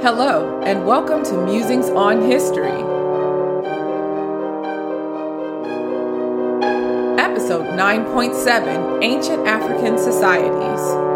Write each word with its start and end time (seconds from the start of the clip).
Hello, 0.00 0.62
and 0.62 0.86
welcome 0.86 1.24
to 1.24 1.44
Musings 1.44 1.90
on 1.90 2.22
History. 2.22 2.70
Episode 7.18 7.66
9.7 7.76 9.02
Ancient 9.02 9.44
African 9.48 9.98
Societies. 9.98 11.07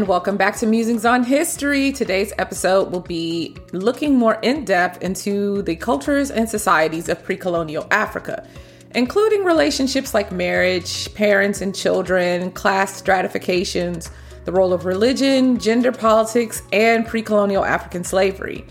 And 0.00 0.08
welcome 0.08 0.38
back 0.38 0.56
to 0.56 0.64
Musings 0.64 1.04
on 1.04 1.22
History. 1.22 1.92
Today's 1.92 2.32
episode 2.38 2.90
will 2.90 3.02
be 3.02 3.54
looking 3.72 4.16
more 4.16 4.38
in 4.40 4.64
depth 4.64 5.02
into 5.02 5.60
the 5.60 5.76
cultures 5.76 6.30
and 6.30 6.48
societies 6.48 7.10
of 7.10 7.22
pre 7.22 7.36
colonial 7.36 7.86
Africa, 7.90 8.48
including 8.94 9.44
relationships 9.44 10.14
like 10.14 10.32
marriage, 10.32 11.12
parents 11.12 11.60
and 11.60 11.74
children, 11.74 12.50
class 12.52 12.96
stratifications, 12.96 14.10
the 14.46 14.52
role 14.52 14.72
of 14.72 14.86
religion, 14.86 15.58
gender 15.58 15.92
politics, 15.92 16.62
and 16.72 17.06
pre 17.06 17.20
colonial 17.20 17.62
African 17.62 18.02
slavery. 18.02 18.64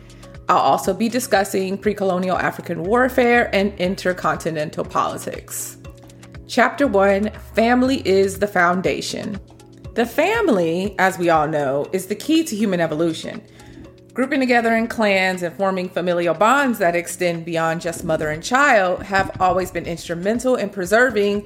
I'll 0.48 0.58
also 0.58 0.96
be 0.96 1.10
discussing 1.10 1.78
pre 1.78 1.94
colonial 1.94 2.38
African 2.38 2.82
warfare 2.82 3.54
and 3.54 3.72
intercontinental 3.76 4.84
politics. 4.84 5.78
Chapter 6.48 6.88
1 6.88 7.30
Family 7.54 8.02
is 8.08 8.40
the 8.40 8.48
Foundation. 8.48 9.40
The 10.00 10.06
family, 10.06 10.96
as 10.98 11.18
we 11.18 11.30
all 11.30 11.46
know, 11.46 11.86
is 11.92 12.06
the 12.06 12.16
key 12.16 12.46
to 12.46 12.56
human 12.56 12.80
evolution. 12.80 13.42
Grouping 14.14 14.40
together 14.40 14.74
in 14.74 14.88
clans 14.88 15.44
and 15.44 15.54
forming 15.58 15.90
familial 15.90 16.34
bonds 16.34 16.80
that 16.80 16.96
extend 16.96 17.44
beyond 17.44 17.82
just 17.82 18.06
mother 18.06 18.30
and 18.30 18.42
child 18.42 19.04
have 19.04 19.30
always 19.42 19.72
been 19.72 19.86
instrumental 19.86 20.56
in 20.56 20.70
preserving 20.70 21.46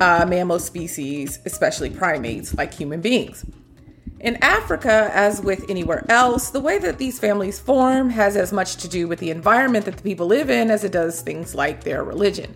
uh, 0.00 0.24
mammal 0.26 0.58
species, 0.58 1.38
especially 1.44 1.90
primates 1.90 2.54
like 2.54 2.72
human 2.72 3.02
beings. 3.02 3.44
In 4.20 4.36
Africa, 4.36 5.10
as 5.12 5.42
with 5.42 5.68
anywhere 5.68 6.06
else, 6.08 6.48
the 6.48 6.60
way 6.60 6.78
that 6.78 6.96
these 6.96 7.18
families 7.18 7.60
form 7.60 8.08
has 8.08 8.36
as 8.36 8.54
much 8.54 8.76
to 8.76 8.88
do 8.88 9.06
with 9.06 9.18
the 9.18 9.30
environment 9.30 9.84
that 9.84 9.98
the 9.98 10.02
people 10.02 10.26
live 10.26 10.48
in 10.48 10.70
as 10.70 10.82
it 10.82 10.92
does 10.92 11.20
things 11.20 11.54
like 11.54 11.84
their 11.84 12.04
religion. 12.04 12.54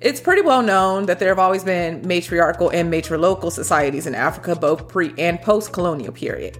It's 0.00 0.20
pretty 0.20 0.42
well 0.42 0.62
known 0.62 1.06
that 1.06 1.18
there 1.18 1.28
have 1.28 1.40
always 1.40 1.64
been 1.64 2.06
matriarchal 2.06 2.70
and 2.70 2.92
matrilocal 2.92 3.50
societies 3.50 4.06
in 4.06 4.14
Africa, 4.14 4.54
both 4.54 4.86
pre 4.86 5.12
and 5.18 5.42
post 5.42 5.72
colonial 5.72 6.12
period. 6.12 6.56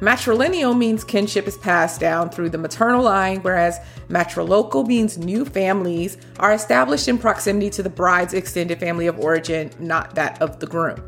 Matrilineal 0.00 0.76
means 0.76 1.04
kinship 1.04 1.46
is 1.46 1.56
passed 1.56 2.00
down 2.00 2.28
through 2.28 2.50
the 2.50 2.58
maternal 2.58 3.04
line, 3.04 3.40
whereas 3.42 3.78
matrilocal 4.08 4.84
means 4.84 5.16
new 5.16 5.44
families 5.44 6.18
are 6.40 6.52
established 6.52 7.06
in 7.06 7.18
proximity 7.18 7.70
to 7.70 7.84
the 7.84 7.88
bride's 7.88 8.34
extended 8.34 8.80
family 8.80 9.06
of 9.06 9.20
origin, 9.20 9.70
not 9.78 10.16
that 10.16 10.42
of 10.42 10.58
the 10.58 10.66
groom. 10.66 11.00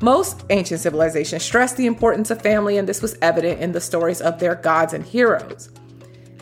Most 0.00 0.44
ancient 0.50 0.80
civilizations 0.80 1.42
stressed 1.42 1.76
the 1.76 1.86
importance 1.86 2.30
of 2.30 2.40
family, 2.40 2.78
and 2.78 2.88
this 2.88 3.02
was 3.02 3.18
evident 3.20 3.60
in 3.60 3.72
the 3.72 3.80
stories 3.80 4.20
of 4.20 4.38
their 4.38 4.54
gods 4.54 4.94
and 4.94 5.04
heroes. 5.04 5.68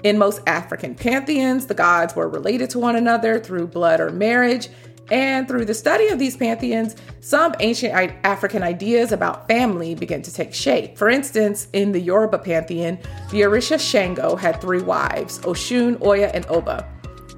In 0.04 0.18
most 0.18 0.40
African 0.46 0.94
pantheons, 0.94 1.66
the 1.66 1.74
gods 1.74 2.14
were 2.14 2.28
related 2.28 2.70
to 2.70 2.78
one 2.78 2.96
another 2.96 3.38
through 3.40 3.66
blood 3.68 4.00
or 4.00 4.10
marriage. 4.10 4.68
And 5.10 5.48
through 5.48 5.64
the 5.64 5.74
study 5.74 6.08
of 6.08 6.18
these 6.18 6.36
pantheons, 6.36 6.94
some 7.20 7.54
ancient 7.60 7.94
African 8.24 8.62
ideas 8.62 9.10
about 9.10 9.48
family 9.48 9.94
began 9.94 10.20
to 10.22 10.32
take 10.32 10.52
shape. 10.52 10.98
For 10.98 11.08
instance, 11.08 11.68
in 11.72 11.92
the 11.92 12.00
Yoruba 12.00 12.38
pantheon, 12.38 12.98
the 13.30 13.40
Orisha 13.40 13.80
Shango 13.80 14.36
had 14.36 14.60
three 14.60 14.82
wives 14.82 15.38
Oshun, 15.40 16.02
Oya, 16.04 16.30
and 16.34 16.44
Oba. 16.48 16.86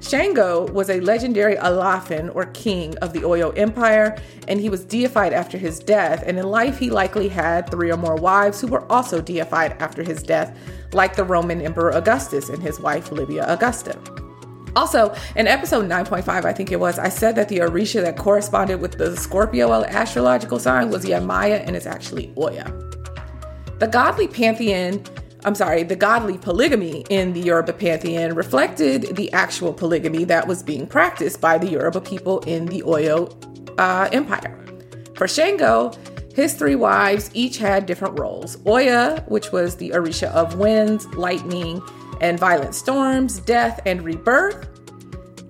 Shango 0.01 0.65
was 0.71 0.89
a 0.89 0.99
legendary 0.99 1.55
Alaafin 1.55 2.35
or 2.35 2.47
king 2.47 2.97
of 2.97 3.13
the 3.13 3.19
Oyo 3.19 3.55
Empire, 3.57 4.17
and 4.47 4.59
he 4.59 4.67
was 4.67 4.83
deified 4.83 5.31
after 5.31 5.57
his 5.57 5.79
death. 5.79 6.23
And 6.25 6.39
in 6.39 6.47
life, 6.47 6.79
he 6.79 6.89
likely 6.89 7.29
had 7.29 7.69
three 7.69 7.91
or 7.91 7.97
more 7.97 8.15
wives 8.15 8.59
who 8.59 8.67
were 8.67 8.91
also 8.91 9.21
deified 9.21 9.73
after 9.79 10.01
his 10.01 10.23
death, 10.23 10.57
like 10.93 11.15
the 11.15 11.23
Roman 11.23 11.61
Emperor 11.61 11.91
Augustus 11.91 12.49
and 12.49 12.61
his 12.61 12.79
wife 12.79 13.11
Livia 13.11 13.45
Augusta. 13.47 13.97
Also, 14.75 15.13
in 15.35 15.47
episode 15.47 15.87
9.5, 15.87 16.45
I 16.45 16.53
think 16.53 16.71
it 16.71 16.79
was, 16.79 16.97
I 16.97 17.09
said 17.09 17.35
that 17.35 17.49
the 17.49 17.59
Orisha 17.59 18.01
that 18.01 18.17
corresponded 18.17 18.81
with 18.81 18.97
the 18.97 19.15
Scorpio 19.17 19.83
astrological 19.83 20.59
sign 20.59 20.89
was 20.89 21.05
Yemaya, 21.05 21.63
and 21.67 21.75
it's 21.75 21.85
actually 21.85 22.33
Oya. 22.37 22.65
The 23.79 23.87
godly 23.87 24.27
pantheon 24.27 25.03
I'm 25.43 25.55
sorry, 25.55 25.83
the 25.83 25.95
godly 25.95 26.37
polygamy 26.37 27.03
in 27.09 27.33
the 27.33 27.39
Yoruba 27.41 27.73
pantheon 27.73 28.35
reflected 28.35 29.15
the 29.15 29.31
actual 29.33 29.73
polygamy 29.73 30.23
that 30.25 30.47
was 30.47 30.61
being 30.61 30.85
practiced 30.85 31.41
by 31.41 31.57
the 31.57 31.67
Yoruba 31.67 32.01
people 32.01 32.39
in 32.41 32.67
the 32.67 32.83
Oyo 32.83 33.33
uh, 33.79 34.07
Empire. 34.11 34.57
For 35.15 35.27
Shango, 35.27 35.93
his 36.35 36.53
three 36.53 36.75
wives 36.75 37.31
each 37.33 37.57
had 37.57 37.85
different 37.87 38.19
roles. 38.19 38.57
Oya, 38.67 39.23
which 39.27 39.51
was 39.51 39.77
the 39.77 39.89
Orisha 39.89 40.27
of 40.31 40.57
winds, 40.57 41.05
lightning, 41.15 41.81
and 42.21 42.39
violent 42.39 42.75
storms, 42.75 43.39
death, 43.39 43.79
and 43.85 44.03
rebirth. 44.03 44.67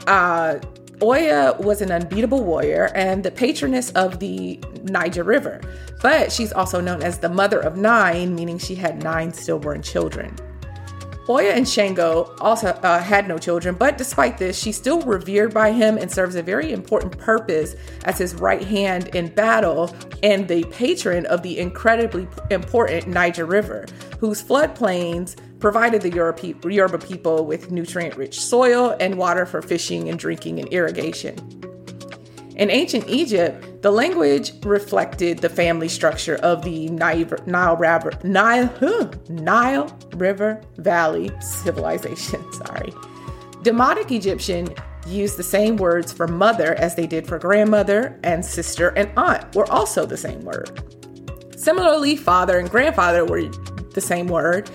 Uh, 0.07 0.59
Oya 1.03 1.55
was 1.59 1.81
an 1.81 1.91
unbeatable 1.91 2.43
warrior 2.43 2.91
and 2.93 3.23
the 3.23 3.31
patroness 3.31 3.89
of 3.91 4.19
the 4.19 4.59
Niger 4.83 5.23
River, 5.23 5.59
but 6.01 6.31
she's 6.31 6.53
also 6.53 6.79
known 6.79 7.01
as 7.01 7.17
the 7.17 7.29
mother 7.29 7.59
of 7.59 7.75
nine, 7.75 8.35
meaning 8.35 8.59
she 8.59 8.75
had 8.75 9.01
nine 9.03 9.33
stillborn 9.33 9.81
children. 9.81 10.35
Oya 11.29 11.53
and 11.53 11.67
Shango 11.67 12.35
also 12.39 12.67
uh, 12.67 12.99
had 12.99 13.27
no 13.27 13.37
children, 13.37 13.75
but 13.75 13.97
despite 13.97 14.37
this, 14.37 14.59
she's 14.59 14.75
still 14.75 15.01
revered 15.01 15.53
by 15.53 15.71
him 15.71 15.97
and 15.97 16.11
serves 16.11 16.35
a 16.35 16.43
very 16.43 16.71
important 16.71 17.17
purpose 17.17 17.75
as 18.05 18.17
his 18.17 18.35
right 18.35 18.63
hand 18.63 19.15
in 19.15 19.27
battle 19.29 19.95
and 20.23 20.47
the 20.47 20.63
patron 20.65 21.25
of 21.27 21.41
the 21.41 21.57
incredibly 21.57 22.27
important 22.49 23.07
Niger 23.07 23.45
River, 23.45 23.85
whose 24.19 24.43
floodplains 24.43 25.35
provided 25.61 26.01
the 26.01 26.09
Yoruba 26.11 26.97
people 26.97 27.45
with 27.45 27.71
nutrient 27.71 28.17
rich 28.17 28.39
soil 28.41 28.97
and 28.99 29.15
water 29.15 29.45
for 29.45 29.61
fishing 29.61 30.09
and 30.09 30.19
drinking 30.19 30.59
and 30.59 30.67
irrigation. 30.69 31.37
In 32.57 32.69
ancient 32.69 33.07
Egypt, 33.07 33.81
the 33.81 33.91
language 33.91 34.51
reflected 34.65 35.39
the 35.39 35.49
family 35.49 35.87
structure 35.87 36.35
of 36.37 36.63
the 36.63 36.89
Nile, 36.89 37.25
Nile, 37.45 38.11
Nile, 38.23 39.11
Nile 39.29 39.99
River 40.15 40.61
Valley 40.77 41.31
civilization. 41.39 42.51
Sorry. 42.65 42.91
Demotic 43.63 44.11
Egyptian 44.11 44.67
used 45.07 45.37
the 45.37 45.43
same 45.43 45.77
words 45.77 46.11
for 46.11 46.27
mother 46.27 46.75
as 46.75 46.95
they 46.95 47.07
did 47.07 47.25
for 47.25 47.39
grandmother, 47.39 48.19
and 48.23 48.43
sister 48.45 48.89
and 48.89 49.11
aunt 49.17 49.55
were 49.55 49.69
also 49.71 50.05
the 50.05 50.17
same 50.17 50.41
word. 50.41 50.83
Similarly, 51.55 52.15
father 52.15 52.59
and 52.59 52.69
grandfather 52.69 53.23
were 53.25 53.43
the 53.93 54.01
same 54.01 54.27
word, 54.27 54.69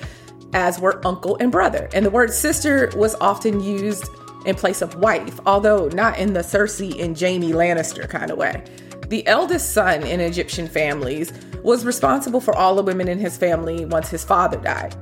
as 0.56 0.80
were 0.80 1.06
uncle 1.06 1.36
and 1.38 1.52
brother. 1.52 1.88
And 1.92 2.04
the 2.04 2.10
word 2.10 2.32
sister 2.32 2.90
was 2.96 3.14
often 3.20 3.60
used 3.60 4.08
in 4.46 4.56
place 4.56 4.80
of 4.80 4.94
wife, 4.94 5.38
although 5.44 5.88
not 5.88 6.18
in 6.18 6.32
the 6.32 6.40
Cersei 6.40 6.98
and 6.98 7.18
Jaime 7.18 7.52
Lannister 7.52 8.08
kind 8.08 8.30
of 8.30 8.38
way. 8.38 8.64
The 9.08 9.24
eldest 9.26 9.74
son 9.74 10.02
in 10.02 10.18
Egyptian 10.18 10.66
families 10.66 11.30
was 11.62 11.84
responsible 11.84 12.40
for 12.40 12.56
all 12.56 12.74
the 12.74 12.82
women 12.82 13.06
in 13.06 13.18
his 13.18 13.36
family 13.36 13.84
once 13.84 14.08
his 14.08 14.24
father 14.24 14.56
died. 14.56 14.96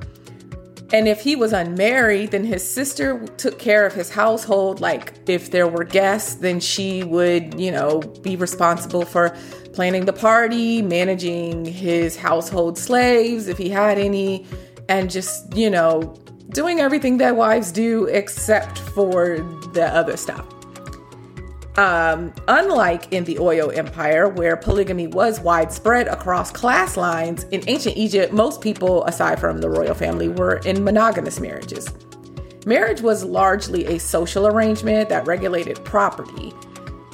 And 0.91 1.07
if 1.07 1.21
he 1.21 1.37
was 1.37 1.53
unmarried, 1.53 2.31
then 2.31 2.43
his 2.43 2.67
sister 2.67 3.25
took 3.37 3.57
care 3.57 3.85
of 3.85 3.93
his 3.93 4.09
household. 4.09 4.81
Like 4.81 5.13
if 5.27 5.51
there 5.51 5.67
were 5.67 5.85
guests, 5.85 6.35
then 6.35 6.59
she 6.59 7.03
would, 7.03 7.59
you 7.59 7.71
know, 7.71 8.01
be 8.21 8.35
responsible 8.35 9.05
for 9.05 9.35
planning 9.73 10.05
the 10.05 10.13
party, 10.13 10.81
managing 10.81 11.65
his 11.65 12.17
household 12.17 12.77
slaves 12.77 13.47
if 13.47 13.57
he 13.57 13.69
had 13.69 13.97
any, 13.97 14.45
and 14.89 15.09
just, 15.09 15.55
you 15.55 15.69
know, 15.69 16.15
doing 16.49 16.79
everything 16.79 17.17
that 17.17 17.35
wives 17.35 17.71
do 17.71 18.05
except 18.05 18.79
for 18.79 19.37
the 19.73 19.87
other 19.93 20.17
stuff. 20.17 20.45
Um, 21.77 22.33
unlike 22.47 23.11
in 23.11 23.25
the 23.25 23.35
Oyo 23.35 23.75
Empire, 23.75 24.29
where 24.29 24.55
polygamy 24.55 25.07
was 25.07 25.41
widespread 25.41 26.07
across 26.07 26.49
class 26.49 26.95
lines, 26.95 27.43
in 27.51 27.63
ancient 27.67 27.97
Egypt, 27.97 28.31
most 28.31 28.61
people, 28.61 29.03
aside 29.05 29.39
from 29.41 29.59
the 29.59 29.69
royal 29.69 29.93
family, 29.93 30.29
were 30.29 30.57
in 30.59 30.85
monogamous 30.85 31.41
marriages. 31.41 31.91
Marriage 32.65 33.01
was 33.01 33.25
largely 33.25 33.85
a 33.87 33.99
social 33.99 34.47
arrangement 34.47 35.09
that 35.09 35.27
regulated 35.27 35.83
property. 35.83 36.53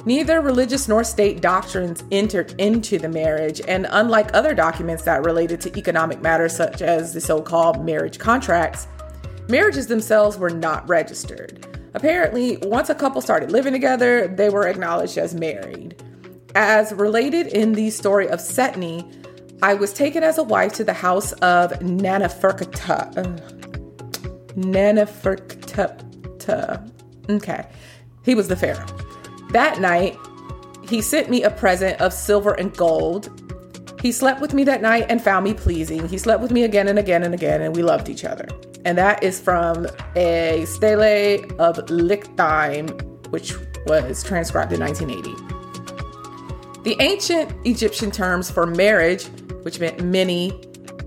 Neither 0.04 0.40
religious 0.40 0.88
nor 0.88 1.04
state 1.04 1.40
doctrines 1.40 2.02
entered 2.10 2.60
into 2.60 2.98
the 2.98 3.08
marriage, 3.08 3.60
and 3.68 3.86
unlike 3.90 4.34
other 4.34 4.52
documents 4.52 5.04
that 5.04 5.24
related 5.24 5.60
to 5.60 5.78
economic 5.78 6.20
matters 6.20 6.56
such 6.56 6.82
as 6.82 7.14
the 7.14 7.20
so 7.20 7.40
called 7.40 7.84
marriage 7.84 8.18
contracts, 8.18 8.88
marriages 9.48 9.86
themselves 9.86 10.38
were 10.38 10.50
not 10.50 10.88
registered. 10.88 11.68
Apparently, 11.94 12.56
once 12.62 12.90
a 12.90 12.96
couple 12.96 13.20
started 13.20 13.52
living 13.52 13.72
together, 13.72 14.26
they 14.26 14.48
were 14.48 14.66
acknowledged 14.66 15.18
as 15.18 15.34
married. 15.34 16.02
As 16.54 16.92
related 16.92 17.48
in 17.48 17.72
the 17.72 17.90
story 17.90 18.28
of 18.28 18.40
Setni, 18.40 19.06
I 19.62 19.74
was 19.74 19.92
taken 19.92 20.24
as 20.24 20.38
a 20.38 20.42
wife 20.42 20.72
to 20.74 20.84
the 20.84 20.92
house 20.92 21.32
of 21.34 21.72
Nanaferkata. 21.74 23.40
Nanaferkata. 24.56 26.90
Okay. 27.30 27.66
He 28.24 28.34
was 28.34 28.48
the 28.48 28.56
pharaoh. 28.56 28.86
That 29.52 29.80
night, 29.80 30.18
he 30.82 31.00
sent 31.00 31.30
me 31.30 31.42
a 31.42 31.50
present 31.50 32.00
of 32.00 32.12
silver 32.12 32.52
and 32.52 32.76
gold. 32.76 33.30
He 34.00 34.12
slept 34.12 34.40
with 34.40 34.52
me 34.52 34.64
that 34.64 34.82
night 34.82 35.06
and 35.08 35.22
found 35.22 35.44
me 35.44 35.54
pleasing. 35.54 36.08
He 36.08 36.18
slept 36.18 36.42
with 36.42 36.50
me 36.50 36.64
again 36.64 36.88
and 36.88 36.98
again 36.98 37.22
and 37.22 37.34
again, 37.34 37.62
and 37.62 37.76
we 37.76 37.82
loved 37.82 38.08
each 38.08 38.24
other. 38.24 38.48
And 38.84 38.98
that 38.98 39.22
is 39.22 39.40
from 39.40 39.86
a 40.16 40.64
stele 40.66 41.44
of 41.60 41.76
Lichtheim, 41.86 43.28
which 43.28 43.54
was 43.86 44.24
transcribed 44.24 44.72
in 44.72 44.80
1980. 44.80 45.52
The 46.82 46.96
ancient 47.00 47.52
Egyptian 47.64 48.10
terms 48.10 48.50
for 48.50 48.66
marriage, 48.66 49.26
which 49.62 49.78
meant 49.78 50.02
many 50.02 50.60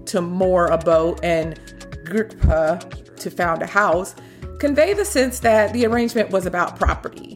to 0.06 0.22
moor 0.22 0.68
a 0.68 0.78
boat 0.78 1.20
and 1.22 1.60
grikpa 2.06 3.18
to 3.18 3.30
found 3.30 3.62
a 3.62 3.66
house, 3.66 4.16
convey 4.60 4.94
the 4.94 5.04
sense 5.04 5.40
that 5.40 5.74
the 5.74 5.86
arrangement 5.86 6.30
was 6.30 6.46
about 6.46 6.78
property. 6.80 7.35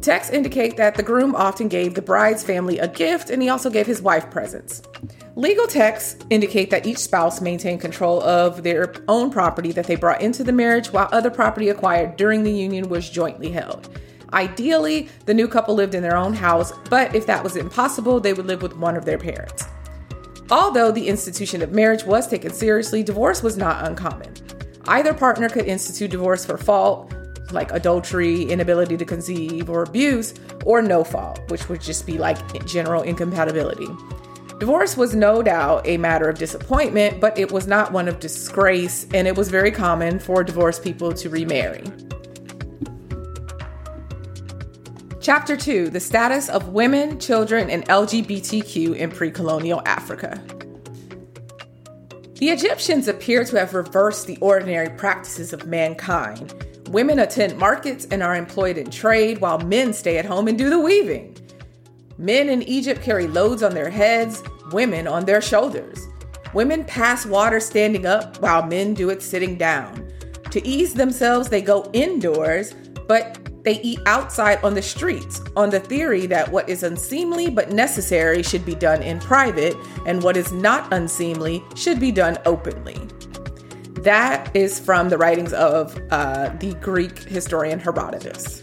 Texts 0.00 0.32
indicate 0.32 0.76
that 0.76 0.94
the 0.94 1.02
groom 1.02 1.34
often 1.34 1.68
gave 1.68 1.94
the 1.94 2.02
bride's 2.02 2.44
family 2.44 2.78
a 2.78 2.86
gift 2.86 3.30
and 3.30 3.42
he 3.42 3.48
also 3.48 3.68
gave 3.68 3.86
his 3.86 4.00
wife 4.00 4.30
presents. 4.30 4.82
Legal 5.34 5.66
texts 5.66 6.24
indicate 6.30 6.70
that 6.70 6.86
each 6.86 6.98
spouse 6.98 7.40
maintained 7.40 7.80
control 7.80 8.22
of 8.22 8.62
their 8.62 8.94
own 9.08 9.30
property 9.30 9.72
that 9.72 9.86
they 9.86 9.96
brought 9.96 10.20
into 10.20 10.44
the 10.44 10.52
marriage 10.52 10.92
while 10.92 11.08
other 11.12 11.30
property 11.30 11.68
acquired 11.68 12.16
during 12.16 12.42
the 12.42 12.52
union 12.52 12.88
was 12.88 13.10
jointly 13.10 13.50
held. 13.50 13.88
Ideally, 14.32 15.08
the 15.26 15.34
new 15.34 15.48
couple 15.48 15.74
lived 15.74 15.94
in 15.94 16.02
their 16.02 16.16
own 16.16 16.34
house, 16.34 16.72
but 16.90 17.14
if 17.14 17.26
that 17.26 17.42
was 17.42 17.56
impossible, 17.56 18.20
they 18.20 18.32
would 18.32 18.46
live 18.46 18.62
with 18.62 18.76
one 18.76 18.96
of 18.96 19.04
their 19.04 19.18
parents. 19.18 19.64
Although 20.50 20.90
the 20.90 21.08
institution 21.08 21.62
of 21.62 21.72
marriage 21.72 22.04
was 22.04 22.26
taken 22.26 22.52
seriously, 22.52 23.02
divorce 23.02 23.42
was 23.42 23.56
not 23.56 23.86
uncommon. 23.86 24.34
Either 24.86 25.12
partner 25.12 25.48
could 25.48 25.66
institute 25.66 26.10
divorce 26.10 26.44
for 26.44 26.56
fault, 26.56 27.12
like 27.52 27.72
adultery, 27.72 28.42
inability 28.44 28.96
to 28.96 29.04
conceive, 29.04 29.70
or 29.70 29.82
abuse, 29.82 30.34
or 30.64 30.82
no 30.82 31.04
fault, 31.04 31.40
which 31.48 31.68
would 31.68 31.80
just 31.80 32.06
be 32.06 32.18
like 32.18 32.66
general 32.66 33.02
incompatibility. 33.02 33.88
Divorce 34.58 34.96
was 34.96 35.14
no 35.14 35.40
doubt 35.40 35.86
a 35.86 35.96
matter 35.98 36.28
of 36.28 36.36
disappointment, 36.36 37.20
but 37.20 37.38
it 37.38 37.52
was 37.52 37.68
not 37.68 37.92
one 37.92 38.08
of 38.08 38.18
disgrace, 38.18 39.06
and 39.14 39.28
it 39.28 39.36
was 39.36 39.48
very 39.50 39.70
common 39.70 40.18
for 40.18 40.42
divorced 40.42 40.82
people 40.82 41.12
to 41.12 41.30
remarry. 41.30 41.84
Chapter 45.20 45.56
2 45.56 45.90
The 45.90 46.00
Status 46.00 46.48
of 46.48 46.70
Women, 46.70 47.20
Children, 47.20 47.70
and 47.70 47.84
LGBTQ 47.86 48.96
in 48.96 49.10
Pre 49.10 49.30
Colonial 49.30 49.82
Africa. 49.84 50.42
The 52.36 52.50
Egyptians 52.50 53.08
appear 53.08 53.44
to 53.44 53.58
have 53.58 53.74
reversed 53.74 54.26
the 54.26 54.38
ordinary 54.40 54.88
practices 54.90 55.52
of 55.52 55.66
mankind. 55.66 56.54
Women 56.88 57.18
attend 57.18 57.58
markets 57.58 58.06
and 58.10 58.22
are 58.22 58.34
employed 58.34 58.78
in 58.78 58.90
trade, 58.90 59.42
while 59.42 59.58
men 59.58 59.92
stay 59.92 60.16
at 60.16 60.24
home 60.24 60.48
and 60.48 60.56
do 60.56 60.70
the 60.70 60.78
weaving. 60.78 61.36
Men 62.16 62.48
in 62.48 62.62
Egypt 62.62 63.02
carry 63.02 63.26
loads 63.26 63.62
on 63.62 63.74
their 63.74 63.90
heads, 63.90 64.42
women 64.72 65.06
on 65.06 65.26
their 65.26 65.42
shoulders. 65.42 66.08
Women 66.54 66.84
pass 66.84 67.26
water 67.26 67.60
standing 67.60 68.06
up, 68.06 68.40
while 68.40 68.66
men 68.66 68.94
do 68.94 69.10
it 69.10 69.22
sitting 69.22 69.56
down. 69.56 70.10
To 70.50 70.66
ease 70.66 70.94
themselves, 70.94 71.50
they 71.50 71.60
go 71.60 71.90
indoors, 71.92 72.72
but 73.06 73.38
they 73.64 73.82
eat 73.82 74.00
outside 74.06 74.58
on 74.64 74.72
the 74.72 74.80
streets 74.80 75.42
on 75.56 75.68
the 75.68 75.80
theory 75.80 76.24
that 76.26 76.50
what 76.50 76.70
is 76.70 76.84
unseemly 76.84 77.50
but 77.50 77.70
necessary 77.70 78.42
should 78.42 78.64
be 78.64 78.74
done 78.74 79.02
in 79.02 79.20
private 79.20 79.76
and 80.06 80.22
what 80.22 80.38
is 80.38 80.52
not 80.52 80.90
unseemly 80.90 81.62
should 81.74 82.00
be 82.00 82.10
done 82.10 82.38
openly. 82.46 82.96
That 84.02 84.54
is 84.54 84.78
from 84.78 85.08
the 85.08 85.18
writings 85.18 85.52
of 85.52 86.00
uh, 86.10 86.50
the 86.60 86.74
Greek 86.74 87.18
historian 87.18 87.80
Herodotus. 87.80 88.62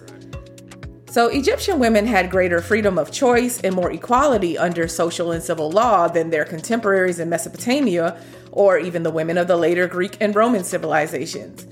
So, 1.07 1.27
Egyptian 1.27 1.79
women 1.79 2.05
had 2.05 2.29
greater 2.29 2.61
freedom 2.61 2.97
of 2.97 3.11
choice 3.11 3.59
and 3.61 3.75
more 3.75 3.91
equality 3.91 4.57
under 4.57 4.87
social 4.87 5.31
and 5.31 5.43
civil 5.43 5.69
law 5.71 6.07
than 6.07 6.29
their 6.29 6.45
contemporaries 6.45 7.19
in 7.19 7.29
Mesopotamia 7.29 8.17
or 8.51 8.77
even 8.77 9.03
the 9.03 9.11
women 9.11 9.37
of 9.37 9.47
the 9.47 9.57
later 9.57 9.87
Greek 9.87 10.17
and 10.21 10.35
Roman 10.35 10.63
civilizations. 10.63 11.67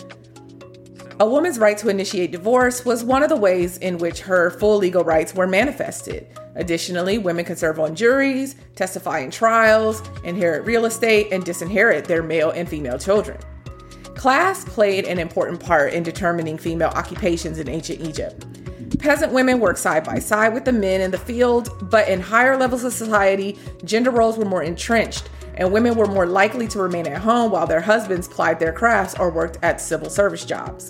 A 1.19 1.25
woman's 1.25 1.59
right 1.59 1.77
to 1.77 1.89
initiate 1.89 2.31
divorce 2.31 2.83
was 2.83 3.03
one 3.03 3.23
of 3.23 3.29
the 3.29 3.37
ways 3.37 3.77
in 3.77 3.97
which 3.97 4.21
her 4.21 4.51
full 4.51 4.77
legal 4.77 5.03
rights 5.03 5.33
were 5.33 5.47
manifested. 5.47 6.27
Additionally, 6.55 7.17
women 7.17 7.45
could 7.45 7.57
serve 7.57 7.79
on 7.79 7.95
juries, 7.95 8.55
testify 8.75 9.19
in 9.19 9.31
trials, 9.31 10.01
inherit 10.25 10.65
real 10.65 10.85
estate, 10.85 11.31
and 11.31 11.45
disinherit 11.45 12.05
their 12.05 12.23
male 12.23 12.51
and 12.51 12.67
female 12.67 12.97
children. 12.97 13.37
Class 14.23 14.63
played 14.63 15.03
an 15.03 15.19
important 15.19 15.59
part 15.59 15.91
in 15.91 16.01
determining 16.01 16.57
female 16.57 16.91
occupations 16.95 17.59
in 17.59 17.67
ancient 17.67 17.99
Egypt. 17.99 18.45
Peasant 18.97 19.33
women 19.33 19.59
worked 19.59 19.79
side 19.79 20.05
by 20.05 20.17
side 20.17 20.53
with 20.53 20.63
the 20.63 20.71
men 20.71 21.01
in 21.01 21.11
the 21.11 21.17
field, 21.17 21.89
but 21.89 22.07
in 22.07 22.21
higher 22.21 22.55
levels 22.55 22.85
of 22.85 22.93
society, 22.93 23.59
gender 23.83 24.11
roles 24.11 24.37
were 24.37 24.45
more 24.45 24.63
entrenched, 24.63 25.29
and 25.55 25.73
women 25.73 25.95
were 25.95 26.05
more 26.05 26.25
likely 26.25 26.69
to 26.69 26.79
remain 26.79 27.05
at 27.05 27.19
home 27.19 27.51
while 27.51 27.67
their 27.67 27.81
husbands 27.81 28.29
plied 28.29 28.61
their 28.61 28.71
crafts 28.71 29.13
or 29.19 29.29
worked 29.29 29.57
at 29.61 29.81
civil 29.81 30.09
service 30.09 30.45
jobs. 30.45 30.89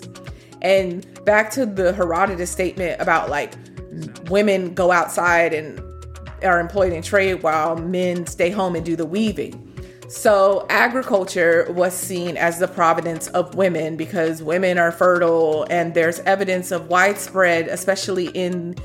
And 0.62 1.04
back 1.24 1.50
to 1.54 1.66
the 1.66 1.92
Herodotus 1.92 2.52
statement 2.52 3.00
about 3.02 3.30
like 3.30 3.54
women 4.30 4.74
go 4.74 4.92
outside 4.92 5.52
and 5.52 5.80
are 6.44 6.60
employed 6.60 6.92
in 6.92 7.02
trade 7.02 7.42
while 7.42 7.76
men 7.76 8.28
stay 8.28 8.50
home 8.50 8.76
and 8.76 8.86
do 8.86 8.94
the 8.94 9.06
weaving. 9.06 9.63
So, 10.14 10.64
agriculture 10.70 11.66
was 11.70 11.92
seen 11.92 12.36
as 12.36 12.60
the 12.60 12.68
providence 12.68 13.26
of 13.28 13.56
women 13.56 13.96
because 13.96 14.44
women 14.44 14.78
are 14.78 14.92
fertile, 14.92 15.66
and 15.70 15.92
there's 15.92 16.20
evidence 16.20 16.70
of 16.70 16.86
widespread, 16.88 17.66
especially 17.66 18.28
in 18.28 18.76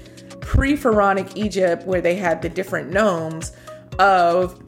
pre 0.42 0.76
pharaonic 0.76 1.38
Egypt, 1.38 1.86
where 1.86 2.02
they 2.02 2.16
had 2.16 2.42
the 2.42 2.50
different 2.50 2.90
nomes, 2.90 3.52
of 4.00 4.60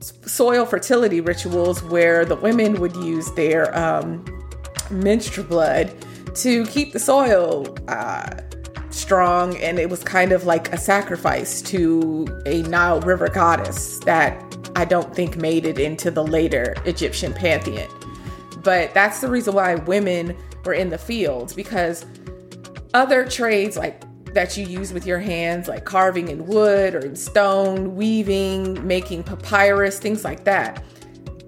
soil 0.00 0.66
fertility 0.66 1.20
rituals 1.20 1.84
where 1.84 2.24
the 2.24 2.36
women 2.36 2.80
would 2.80 2.96
use 2.96 3.30
their 3.34 3.74
um, 3.78 4.24
menstrual 4.90 5.46
blood 5.46 5.94
to 6.34 6.66
keep 6.66 6.92
the 6.92 6.98
soil 6.98 7.76
uh, 7.86 8.28
strong, 8.90 9.56
and 9.58 9.78
it 9.78 9.88
was 9.88 10.02
kind 10.02 10.32
of 10.32 10.46
like 10.46 10.72
a 10.72 10.76
sacrifice 10.76 11.62
to 11.62 12.26
a 12.44 12.62
Nile 12.62 13.00
River 13.02 13.28
goddess 13.28 14.00
that 14.00 14.44
I 14.78 14.84
don't 14.84 15.12
think 15.12 15.36
made 15.36 15.66
it 15.66 15.80
into 15.80 16.08
the 16.08 16.22
later 16.22 16.72
Egyptian 16.84 17.34
pantheon. 17.34 17.88
But 18.62 18.94
that's 18.94 19.20
the 19.20 19.28
reason 19.28 19.54
why 19.54 19.74
women 19.74 20.36
were 20.64 20.72
in 20.72 20.88
the 20.88 20.98
fields 20.98 21.52
because 21.52 22.06
other 22.94 23.28
trades 23.28 23.76
like 23.76 24.04
that 24.34 24.56
you 24.56 24.64
use 24.64 24.92
with 24.92 25.04
your 25.04 25.18
hands, 25.18 25.66
like 25.66 25.84
carving 25.84 26.28
in 26.28 26.46
wood 26.46 26.94
or 26.94 27.00
in 27.00 27.16
stone, 27.16 27.96
weaving, 27.96 28.86
making 28.86 29.24
papyrus, 29.24 29.98
things 29.98 30.22
like 30.22 30.44
that. 30.44 30.84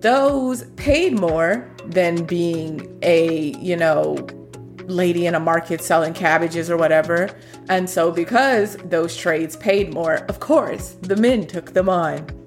Those 0.01 0.65
paid 0.75 1.17
more 1.17 1.71
than 1.87 2.25
being 2.25 2.99
a, 3.03 3.55
you 3.61 3.77
know, 3.77 4.27
lady 4.87 5.27
in 5.27 5.37
a 5.37 5.41
market 5.41 5.83
selling 5.83 6.15
cabbages 6.15 6.69
or 6.69 6.77
whatever. 6.77 7.31
And 7.69 7.89
so, 7.89 8.11
because 8.11 8.77
those 8.79 9.17
trades 9.17 9.55
paid 9.55 9.95
more, 9.95 10.15
of 10.29 10.41
course, 10.41 10.97
the 11.03 11.15
men 11.15 11.47
took 11.47 11.75
them 11.75 11.89
on. 11.89 12.40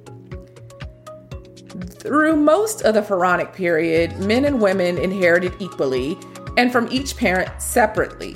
Through 1.99 2.35
most 2.35 2.81
of 2.81 2.93
the 2.93 3.01
pharaonic 3.01 3.53
period, 3.53 4.17
men 4.19 4.45
and 4.45 4.61
women 4.61 4.97
inherited 4.97 5.53
equally 5.59 6.17
and 6.57 6.71
from 6.71 6.87
each 6.91 7.17
parent 7.17 7.49
separately. 7.61 8.35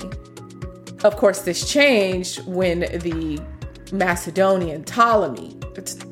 Of 1.04 1.16
course, 1.16 1.42
this 1.42 1.70
changed 1.70 2.44
when 2.46 2.80
the 2.80 3.40
Macedonian 3.92 4.84
Ptolemy 4.84 5.56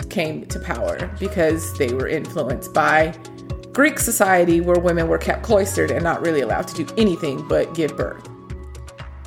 came 0.08 0.46
to 0.46 0.60
power 0.60 1.10
because 1.18 1.76
they 1.76 1.92
were 1.92 2.06
influenced 2.06 2.72
by 2.72 3.12
Greek 3.72 3.98
society 3.98 4.60
where 4.60 4.78
women 4.78 5.08
were 5.08 5.18
kept 5.18 5.42
cloistered 5.42 5.90
and 5.90 6.02
not 6.02 6.24
really 6.24 6.40
allowed 6.40 6.68
to 6.68 6.84
do 6.84 6.94
anything 6.96 7.46
but 7.48 7.74
give 7.74 7.96
birth. 7.96 8.26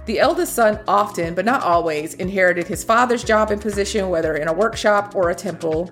The 0.06 0.20
eldest 0.20 0.53
son 0.53 0.79
often, 0.88 1.36
but 1.36 1.46
not 1.46 1.62
always, 1.62 2.15
inherited 2.15 2.68
his 2.68 2.84
father's 2.84 3.24
job 3.24 3.51
and 3.51 3.62
position, 3.62 4.10
whether 4.10 4.38
in 4.38 4.48
a 4.48 4.53
workshop 4.53 5.13
or 5.15 5.29
a 5.29 5.36
temple. 5.36 5.91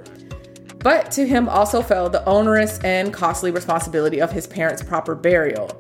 But 0.79 1.12
to 1.12 1.27
him 1.27 1.50
also 1.50 1.81
fell 1.81 2.10
the 2.10 2.24
onerous 2.25 2.79
and 2.79 3.13
costly 3.13 3.51
responsibility 3.51 4.22
of 4.22 4.31
his 4.31 4.48
parents' 4.48 4.84
proper 4.84 5.15
burial. 5.15 5.77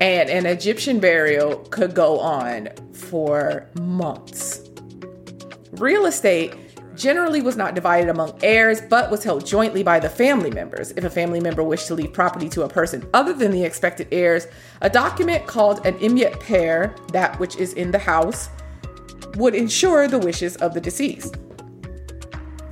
And 0.00 0.30
an 0.30 0.46
Egyptian 0.46 1.00
burial 1.00 1.56
could 1.70 1.94
go 1.94 2.18
on 2.20 2.68
for 2.92 3.68
months. 3.80 4.68
Real 5.72 6.06
estate 6.06 6.54
generally 6.96 7.40
was 7.40 7.56
not 7.56 7.74
divided 7.74 8.08
among 8.08 8.38
heirs, 8.42 8.80
but 8.80 9.10
was 9.10 9.22
held 9.22 9.46
jointly 9.46 9.82
by 9.82 10.00
the 10.00 10.08
family 10.08 10.50
members. 10.50 10.90
If 10.92 11.04
a 11.04 11.10
family 11.10 11.40
member 11.40 11.62
wished 11.62 11.86
to 11.88 11.94
leave 11.94 12.12
property 12.12 12.48
to 12.50 12.62
a 12.62 12.68
person 12.68 13.08
other 13.14 13.32
than 13.32 13.52
the 13.52 13.64
expected 13.64 14.08
heirs, 14.10 14.46
a 14.80 14.90
document 14.90 15.46
called 15.46 15.86
an 15.86 15.94
emet 15.98 16.40
pair, 16.40 16.94
that 17.12 17.38
which 17.38 17.56
is 17.56 17.72
in 17.74 17.90
the 17.90 17.98
house, 17.98 18.48
would 19.36 19.54
ensure 19.54 20.08
the 20.08 20.18
wishes 20.18 20.56
of 20.56 20.74
the 20.74 20.80
deceased. 20.80 21.36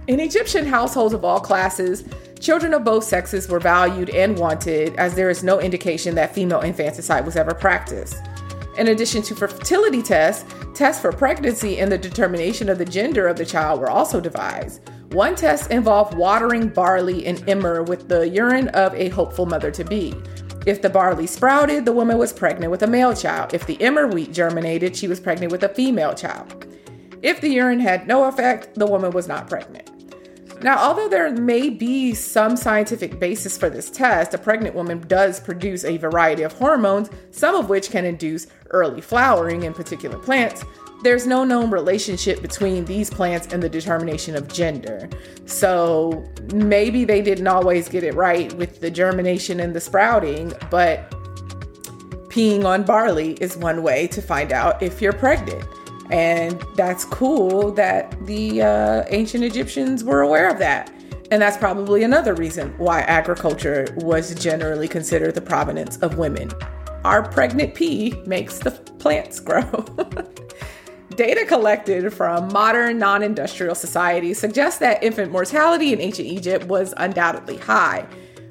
In 0.09 0.21
Egyptian 0.21 0.65
households 0.65 1.15
of 1.15 1.25
all 1.25 1.41
classes, 1.41 2.05
children 2.39 2.73
of 2.75 2.85
both 2.85 3.03
sexes 3.03 3.49
were 3.49 3.59
valued 3.59 4.09
and 4.11 4.39
wanted, 4.39 4.95
as 4.95 5.17
there 5.17 5.31
is 5.31 5.43
no 5.43 5.59
indication 5.59 6.15
that 6.15 6.33
female 6.33 6.61
infanticide 6.61 7.27
was 7.27 7.35
ever 7.35 7.53
practiced. 7.53 8.23
In 8.79 8.89
addition 8.89 9.21
to 9.23 9.35
fertility 9.35 10.03
tests, 10.03 10.45
tests 10.75 11.03
for 11.03 11.11
pregnancy 11.11 11.81
and 11.81 11.91
the 11.91 11.99
determination 11.99 12.69
of 12.69 12.79
the 12.79 12.85
gender 12.85 13.27
of 13.27 13.37
the 13.37 13.45
child 13.45 13.81
were 13.81 13.91
also 13.91 14.21
devised. 14.21 14.81
One 15.11 15.35
test 15.35 15.73
involved 15.73 16.17
watering 16.17 16.69
barley 16.69 17.27
and 17.27 17.43
emmer 17.49 17.83
with 17.83 18.09
the 18.09 18.29
urine 18.29 18.69
of 18.69 18.95
a 18.95 19.09
hopeful 19.09 19.47
mother 19.47 19.73
to 19.73 19.83
be. 19.83 20.15
If 20.67 20.83
the 20.83 20.91
barley 20.91 21.27
sprouted, 21.27 21.85
the 21.85 21.93
woman 21.93 22.17
was 22.17 22.33
pregnant 22.33 22.71
with 22.71 22.83
a 22.83 22.87
male 22.87 23.15
child. 23.15 23.55
If 23.55 23.67
the 23.67 23.81
emmer 23.83 24.07
wheat 24.07 24.33
germinated, 24.33 24.95
she 24.95 25.09
was 25.09 25.19
pregnant 25.19 25.51
with 25.51 25.65
a 25.65 25.69
female 25.71 26.15
child. 26.15 26.65
If 27.23 27.41
the 27.41 27.49
urine 27.49 27.81
had 27.81 28.07
no 28.07 28.25
effect, 28.25 28.77
the 28.77 28.87
woman 28.87 29.11
was 29.11 29.27
not 29.27 29.49
pregnant. 29.49 29.91
Now, 30.63 30.79
although 30.79 31.09
there 31.09 31.31
may 31.33 31.69
be 31.69 32.15
some 32.15 32.57
scientific 32.57 33.21
basis 33.21 33.59
for 33.59 33.69
this 33.69 33.91
test, 33.91 34.33
a 34.35 34.39
pregnant 34.39 34.75
woman 34.75 35.05
does 35.07 35.39
produce 35.39 35.85
a 35.85 35.97
variety 35.99 36.43
of 36.43 36.53
hormones, 36.55 37.11
some 37.31 37.55
of 37.55 37.69
which 37.69 37.91
can 37.91 38.05
induce 38.05 38.47
early 38.71 39.01
flowering 39.01 39.65
in 39.65 39.75
particular 39.75 40.19
plants. 40.19 40.65
There's 41.03 41.27
no 41.27 41.45
known 41.45 41.71
relationship 41.71 42.41
between 42.41 42.87
these 42.87 43.11
plants 43.11 43.49
and 43.53 43.63
the 43.63 43.69
determination 43.69 44.35
of 44.35 44.49
gender. 44.49 45.11
So 45.45 46.25
maybe 46.55 47.05
they 47.05 47.21
didn't 47.21 47.47
always 47.47 47.89
get 47.89 48.03
it 48.03 48.15
right 48.15 48.51
with 48.55 48.81
the 48.81 48.91
germination 48.91 49.61
and 49.61 49.77
the 49.77 49.81
sprouting, 49.81 50.55
but 50.71 51.11
peeing 52.31 52.65
on 52.65 52.83
barley 52.83 53.33
is 53.35 53.57
one 53.57 53.83
way 53.83 54.07
to 54.09 54.23
find 54.23 54.53
out 54.53 54.83
if 54.83 55.03
you're 55.03 55.13
pregnant. 55.13 55.65
And 56.11 56.63
that's 56.77 57.05
cool 57.05 57.73
that 57.73 58.15
the 58.27 58.63
uh, 58.63 59.05
ancient 59.09 59.45
Egyptians 59.45 60.05
were 60.05 60.21
aware 60.21 60.49
of 60.49 60.59
that. 60.59 60.93
And 61.31 61.43
that's 61.43 61.57
probably 61.57 62.05
another 62.05 62.35
reason 62.35 62.73
why 62.79 63.01
agriculture 63.01 63.89
was 63.97 64.35
generally 64.37 64.87
considered 64.87 65.35
the 65.35 65.41
provenance 65.41 65.97
of 65.99 66.19
women. 66.19 66.51
Our 67.05 67.29
pregnant 67.29 67.75
pea 67.75 68.15
makes 68.27 68.59
the 68.59 68.71
plants 68.71 69.41
grow. 69.41 69.63
Data 71.17 71.45
collected 71.47 72.13
from 72.13 72.53
modern 72.53 72.99
non 72.99 73.23
industrial 73.23 73.75
societies 73.75 74.39
suggests 74.39 74.79
that 74.81 75.03
infant 75.03 75.33
mortality 75.33 75.93
in 75.93 76.01
ancient 76.01 76.29
Egypt 76.29 76.67
was 76.67 76.95
undoubtedly 76.97 77.57
high. 77.57 78.07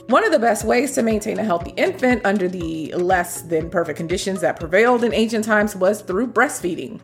One 0.08 0.24
of 0.24 0.32
the 0.32 0.40
best 0.40 0.66
ways 0.66 0.92
to 0.94 1.04
maintain 1.04 1.40
a 1.40 1.44
healthy 1.44 1.72
infant 1.72 2.26
under 2.26 2.48
the 2.48 2.94
less 2.94 3.42
than 3.44 3.70
perfect 3.70 3.98
conditions 3.98 4.42
that 4.42 4.60
prevailed 4.60 5.04
in 5.04 5.14
ancient 5.14 5.46
times 5.46 5.76
was 5.76 6.02
through 6.02 6.28
breastfeeding 6.28 7.00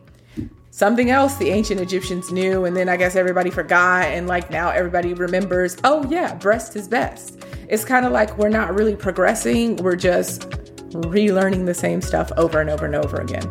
something 0.72 1.10
else 1.10 1.36
the 1.36 1.50
ancient 1.50 1.80
Egyptians 1.80 2.32
knew, 2.32 2.64
and 2.64 2.74
then 2.74 2.88
I 2.88 2.96
guess 2.96 3.14
everybody 3.14 3.50
forgot, 3.50 4.06
and 4.06 4.26
like 4.26 4.50
now 4.50 4.70
everybody 4.70 5.12
remembers, 5.12 5.76
oh 5.84 6.08
yeah, 6.10 6.34
breast 6.34 6.74
is 6.76 6.88
best. 6.88 7.44
It's 7.68 7.84
kind 7.84 8.06
of 8.06 8.12
like 8.12 8.36
we're 8.38 8.48
not 8.48 8.74
really 8.74 8.96
progressing, 8.96 9.76
we're 9.76 9.96
just 9.96 10.48
relearning 10.90 11.66
the 11.66 11.74
same 11.74 12.00
stuff 12.00 12.32
over 12.38 12.60
and 12.60 12.70
over 12.70 12.86
and 12.86 12.94
over 12.94 13.18
again. 13.18 13.48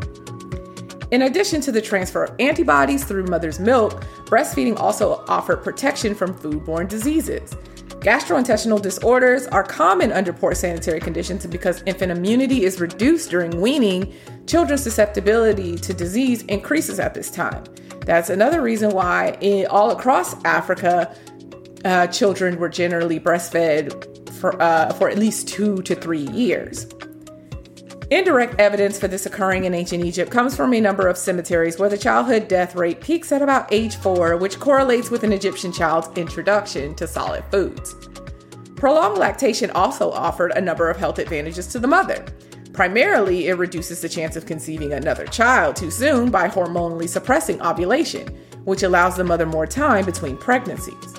In 1.12 1.24
addition 1.24 1.62
to 1.62 1.72
the 1.72 1.82
transfer 1.82 2.24
of 2.24 2.36
antibodies 2.40 3.04
through 3.04 3.26
mother's 3.26 3.60
milk, 3.60 4.04
breastfeeding 4.26 4.80
also 4.80 5.24
offered 5.28 5.58
protection 5.58 6.16
from 6.16 6.34
foodborne 6.34 6.88
diseases. 6.88 7.56
Gastrointestinal 8.02 8.82
disorders 8.82 9.46
are 9.46 9.64
common 9.64 10.12
under 10.12 10.34
poor 10.34 10.56
sanitary 10.56 11.00
conditions, 11.00 11.46
because 11.46 11.84
infant 11.86 12.12
immunity 12.12 12.64
is 12.64 12.82
reduced 12.82 13.30
during 13.30 13.62
weaning, 13.62 14.12
children's 14.48 14.82
susceptibility 14.82 15.76
to 15.76 15.94
disease 15.94 16.42
increases 16.44 17.00
at 17.00 17.14
this 17.14 17.30
time. 17.30 17.64
That's 18.04 18.32
another 18.32 18.64
reason 18.64 18.90
why, 18.90 19.38
in, 19.40 19.68
all 19.68 19.92
across 19.92 20.34
Africa, 20.46 21.16
uh, 21.86 22.08
children 22.08 22.58
were 22.58 22.70
generally 22.70 23.20
breastfed 23.20 24.30
for, 24.32 24.60
uh, 24.60 24.92
for 24.94 25.08
at 25.08 25.20
least 25.20 25.48
two 25.48 25.84
to 25.84 25.94
three 25.94 26.28
years. 26.30 26.88
Indirect 28.12 28.60
evidence 28.60 29.00
for 29.00 29.08
this 29.08 29.26
occurring 29.26 29.64
in 29.64 29.74
ancient 29.74 30.04
Egypt 30.04 30.30
comes 30.30 30.54
from 30.54 30.74
a 30.74 30.82
number 30.82 31.08
of 31.08 31.18
cemeteries 31.18 31.80
where 31.80 31.88
the 31.88 31.98
childhood 31.98 32.50
death 32.50 32.76
rate 32.76 33.00
peaks 33.00 33.32
at 33.32 33.42
about 33.42 33.72
age 33.72 33.96
four, 33.96 34.36
which 34.36 34.60
correlates 34.60 35.10
with 35.10 35.24
an 35.24 35.32
Egyptian 35.32 35.72
child's 35.72 36.10
introduction 36.18 36.94
to 36.96 37.08
solid 37.08 37.42
foods. 37.52 37.96
Prolonged 38.76 39.18
lactation 39.18 39.72
also 39.72 40.12
offered 40.12 40.52
a 40.52 40.60
number 40.60 40.90
of 40.90 40.98
health 40.98 41.20
advantages 41.20 41.68
to 41.68 41.80
the 41.80 41.88
mother. 41.88 42.26
Primarily, 42.74 43.48
it 43.48 43.54
reduces 43.54 44.02
the 44.02 44.10
chance 44.10 44.36
of 44.36 44.46
conceiving 44.46 44.92
another 44.92 45.26
child 45.28 45.78
too 45.78 45.90
soon 45.90 46.30
by 46.30 46.50
hormonally 46.50 47.08
suppressing 47.08 47.62
ovulation, 47.62 48.28
which 48.66 48.84
allows 48.84 49.16
the 49.16 49.24
mother 49.24 49.46
more 49.46 49.66
time 49.66 50.04
between 50.04 50.36
pregnancies. 50.36 51.14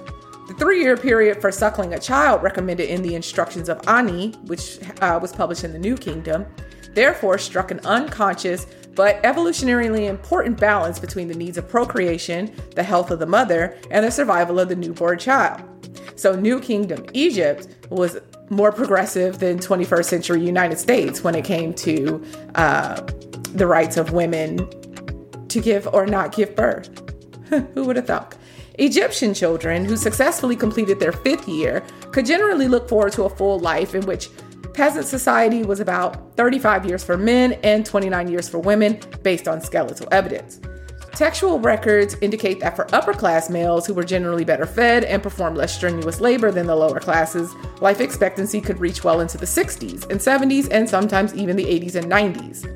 The 0.47 0.55
three 0.59 0.83
year 0.83 0.99
period 0.99 1.41
for 1.41 1.51
suckling 1.51 1.95
a 1.95 1.99
child 1.99 2.43
recommended 2.43 2.91
in 2.91 3.01
the 3.01 3.15
instructions 3.15 3.71
of 3.71 3.81
Ani, 3.89 4.33
which 4.45 4.79
uh, 5.01 5.19
was 5.23 5.33
published 5.33 5.65
in 5.65 5.73
the 5.73 5.79
New 5.79 5.97
Kingdom, 5.97 6.45
therefore 6.95 7.39
struck 7.39 7.71
an 7.71 7.81
unconscious 7.81 8.67
but 8.95 9.23
evolutionarily 9.23 10.09
important 10.09 10.59
balance 10.61 10.99
between 10.99 11.29
the 11.29 11.35
needs 11.35 11.57
of 11.57 11.69
procreation, 11.69 12.53
the 12.75 12.83
health 12.83 13.11
of 13.11 13.19
the 13.19 13.27
mother, 13.27 13.79
and 13.91 14.05
the 14.05 14.11
survival 14.11 14.61
of 14.61 14.69
the 14.69 14.77
newborn 14.77 15.19
child. 15.19 15.63
So, 16.15 16.37
New 16.37 16.61
Kingdom 16.61 17.07
Egypt 17.15 17.69
was 17.89 18.19
more 18.51 18.71
progressive 18.71 19.39
than 19.39 19.59
21st 19.59 20.05
century 20.05 20.45
United 20.45 20.79
States 20.79 21.25
when 21.25 21.35
it 21.35 21.45
came 21.45 21.73
to 21.75 22.23
uh, 22.55 23.01
the 23.55 23.67
rights 23.67 23.97
of 23.97 24.13
women 24.13 24.69
to 25.49 25.61
give 25.61 25.89
or 25.93 26.07
not 26.07 26.35
give 26.35 26.55
birth. 26.55 26.91
Who 27.75 27.85
would 27.85 27.97
have 27.97 28.07
thought? 28.07 28.37
Egyptian 28.79 29.35
children 29.35 29.85
who 29.85 29.97
successfully 29.97 30.57
completed 30.57 30.99
their 30.99 31.13
fifth 31.13 31.47
year 31.47 31.83
could 32.11 32.25
generally 32.25 32.69
look 32.69 32.89
forward 32.89 33.13
to 33.13 33.25
a 33.25 33.31
full 33.31 33.59
life 33.59 33.95
in 33.95 34.05
which 34.07 34.31
Peasant 34.75 35.05
society 35.07 35.63
was 35.63 35.81
about 35.81 36.35
35 36.37 36.87
years 36.87 37.05
for 37.05 37.19
men 37.19 37.53
and 37.63 37.85
29 37.85 38.29
years 38.29 38.49
for 38.49 38.59
women, 38.59 38.99
based 39.23 39.47
on 39.47 39.61
skeletal 39.61 40.09
evidence. 40.13 40.61
Textual 41.13 41.61
records 41.61 42.17
indicate 42.23 42.59
that 42.61 42.75
for 42.75 42.93
upper 42.95 43.13
class 43.13 43.51
males 43.51 43.87
who 43.87 43.93
were 43.93 44.03
generally 44.03 44.45
better 44.45 44.65
fed 44.65 45.05
and 45.05 45.23
performed 45.23 45.59
less 45.59 45.75
strenuous 45.75 46.23
labor 46.23 46.51
than 46.51 46.67
the 46.67 46.75
lower 46.75 47.01
classes, 47.01 47.55
life 47.83 48.01
expectancy 48.01 48.63
could 48.63 48.81
reach 48.81 49.05
well 49.05 49.21
into 49.21 49.37
the 49.37 49.45
60s 49.45 50.11
and 50.11 50.19
70s 50.19 50.69
and 50.71 50.89
sometimes 50.89 51.35
even 51.35 51.55
the 51.55 51.67
80s 51.67 51.97
and 51.97 52.11
90s. 52.11 52.67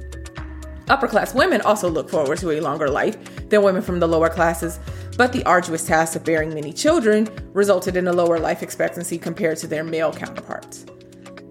Upper 0.91 1.09
class 1.09 1.35
women 1.35 1.62
also 1.62 1.88
look 1.88 2.11
forward 2.11 2.38
to 2.38 2.50
a 2.50 2.61
longer 2.61 2.91
life 2.91 3.17
than 3.49 3.62
women 3.62 3.81
from 3.81 4.00
the 4.00 4.07
lower 4.07 4.29
classes, 4.29 4.79
but 5.17 5.33
the 5.33 5.43
arduous 5.45 5.87
task 5.87 6.15
of 6.15 6.25
bearing 6.25 6.50
many 6.53 6.75
children 6.75 7.26
resulted 7.55 7.97
in 7.97 8.07
a 8.07 8.12
lower 8.12 8.38
life 8.38 8.62
expectancy 8.62 9.17
compared 9.19 9.57
to 9.57 9.67
their 9.67 9.83
male 9.83 10.12
counterparts. 10.12 10.85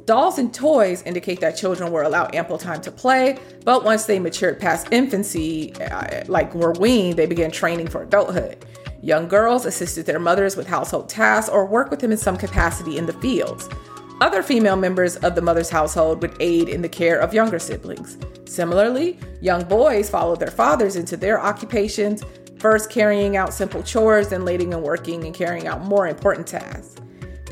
Dolls 0.06 0.38
and 0.38 0.54
toys 0.54 1.02
indicate 1.02 1.40
that 1.40 1.58
children 1.58 1.92
were 1.92 2.04
allowed 2.04 2.36
ample 2.36 2.60
time 2.60 2.80
to 2.82 2.92
play, 2.92 3.40
but 3.64 3.84
once 3.84 4.06
they 4.06 4.20
matured 4.20 4.60
past 4.60 4.88
infancy, 4.92 5.74
uh, 5.82 6.24
like 6.28 6.54
were 6.54 6.74
weaned, 6.74 7.18
they 7.18 7.26
began 7.26 7.50
training 7.50 7.88
for 7.88 8.04
adulthood. 8.04 8.64
Young 9.02 9.28
girls 9.28 9.66
assisted 9.66 10.06
their 10.06 10.20
mothers 10.20 10.56
with 10.56 10.68
household 10.68 11.10
tasks 11.10 11.50
or 11.50 11.66
worked 11.66 11.90
with 11.90 12.02
them 12.02 12.12
in 12.12 12.20
some 12.20 12.38
capacity 12.38 13.00
in 13.00 13.08
the 13.08 13.14
fields. 13.14 13.68
Other 14.22 14.44
female 14.44 14.76
members 14.76 15.16
of 15.18 15.34
the 15.34 15.42
mother's 15.42 15.72
household 15.72 16.22
would 16.22 16.38
aid 16.40 16.70
in 16.70 16.84
the 16.84 16.90
care 16.90 17.20
of 17.20 17.34
younger 17.34 17.58
siblings. 17.58 18.18
Similarly, 18.46 19.18
young 19.42 19.64
boys 19.64 20.08
followed 20.08 20.40
their 20.40 20.52
fathers 20.52 20.98
into 20.98 21.18
their 21.18 21.42
occupations, 21.42 22.24
first 22.60 22.92
carrying 22.92 23.38
out 23.38 23.56
simple 23.56 23.82
chores, 23.82 24.30
then 24.30 24.46
leading 24.46 24.74
and 24.76 24.84
working 24.84 25.24
and 25.24 25.34
carrying 25.34 25.66
out 25.66 25.84
more 25.84 26.08
important 26.08 26.46
tasks. 26.46 26.96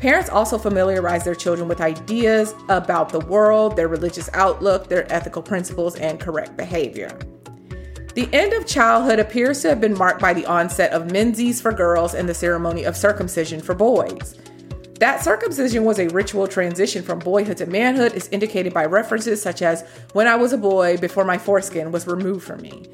Parents 0.04 0.28
also 0.28 0.58
familiarize 0.58 1.24
their 1.24 1.34
children 1.34 1.66
with 1.66 1.80
ideas 1.80 2.54
about 2.68 3.08
the 3.08 3.20
world, 3.20 3.74
their 3.74 3.88
religious 3.88 4.28
outlook, 4.34 4.86
their 4.86 5.10
ethical 5.10 5.40
principles, 5.40 5.96
and 5.96 6.20
correct 6.20 6.58
behavior. 6.58 7.18
The 8.14 8.28
end 8.30 8.52
of 8.52 8.66
childhood 8.66 9.18
appears 9.18 9.62
to 9.62 9.70
have 9.70 9.80
been 9.80 9.96
marked 9.96 10.20
by 10.20 10.34
the 10.34 10.44
onset 10.44 10.92
of 10.92 11.10
menses 11.10 11.58
for 11.58 11.72
girls 11.72 12.12
and 12.12 12.28
the 12.28 12.34
ceremony 12.34 12.84
of 12.84 12.98
circumcision 12.98 13.62
for 13.62 13.74
boys. 13.74 14.38
That 15.00 15.24
circumcision 15.24 15.86
was 15.86 15.98
a 15.98 16.08
ritual 16.08 16.48
transition 16.48 17.02
from 17.02 17.18
boyhood 17.18 17.56
to 17.56 17.66
manhood 17.66 18.12
is 18.12 18.28
indicated 18.28 18.74
by 18.74 18.84
references 18.84 19.40
such 19.40 19.62
as 19.62 19.88
when 20.12 20.28
I 20.28 20.36
was 20.36 20.52
a 20.52 20.58
boy 20.58 20.98
before 20.98 21.24
my 21.24 21.38
foreskin 21.38 21.92
was 21.92 22.06
removed 22.06 22.44
from 22.44 22.60
me. 22.60 22.84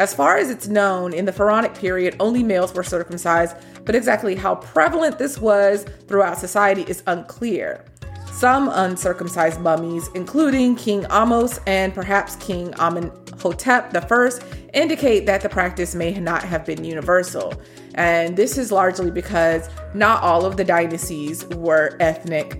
As 0.00 0.14
far 0.14 0.38
as 0.38 0.48
it's 0.48 0.66
known, 0.66 1.12
in 1.12 1.26
the 1.26 1.32
Pharaonic 1.32 1.74
period, 1.74 2.16
only 2.20 2.42
males 2.42 2.72
were 2.72 2.82
circumcised, 2.82 3.54
but 3.84 3.94
exactly 3.94 4.34
how 4.34 4.54
prevalent 4.54 5.18
this 5.18 5.38
was 5.38 5.84
throughout 6.08 6.38
society 6.38 6.86
is 6.88 7.02
unclear. 7.06 7.84
Some 8.32 8.70
uncircumcised 8.72 9.60
mummies, 9.60 10.08
including 10.14 10.74
King 10.76 11.02
Ahmose 11.02 11.60
and 11.66 11.92
perhaps 11.92 12.36
King 12.36 12.72
Amenhotep 12.78 13.94
I, 13.94 14.30
indicate 14.72 15.26
that 15.26 15.42
the 15.42 15.50
practice 15.50 15.94
may 15.94 16.18
not 16.18 16.44
have 16.44 16.64
been 16.64 16.82
universal. 16.82 17.52
And 17.94 18.38
this 18.38 18.56
is 18.56 18.72
largely 18.72 19.10
because 19.10 19.68
not 19.92 20.22
all 20.22 20.46
of 20.46 20.56
the 20.56 20.64
dynasties 20.64 21.44
were 21.48 21.98
ethnic 22.00 22.58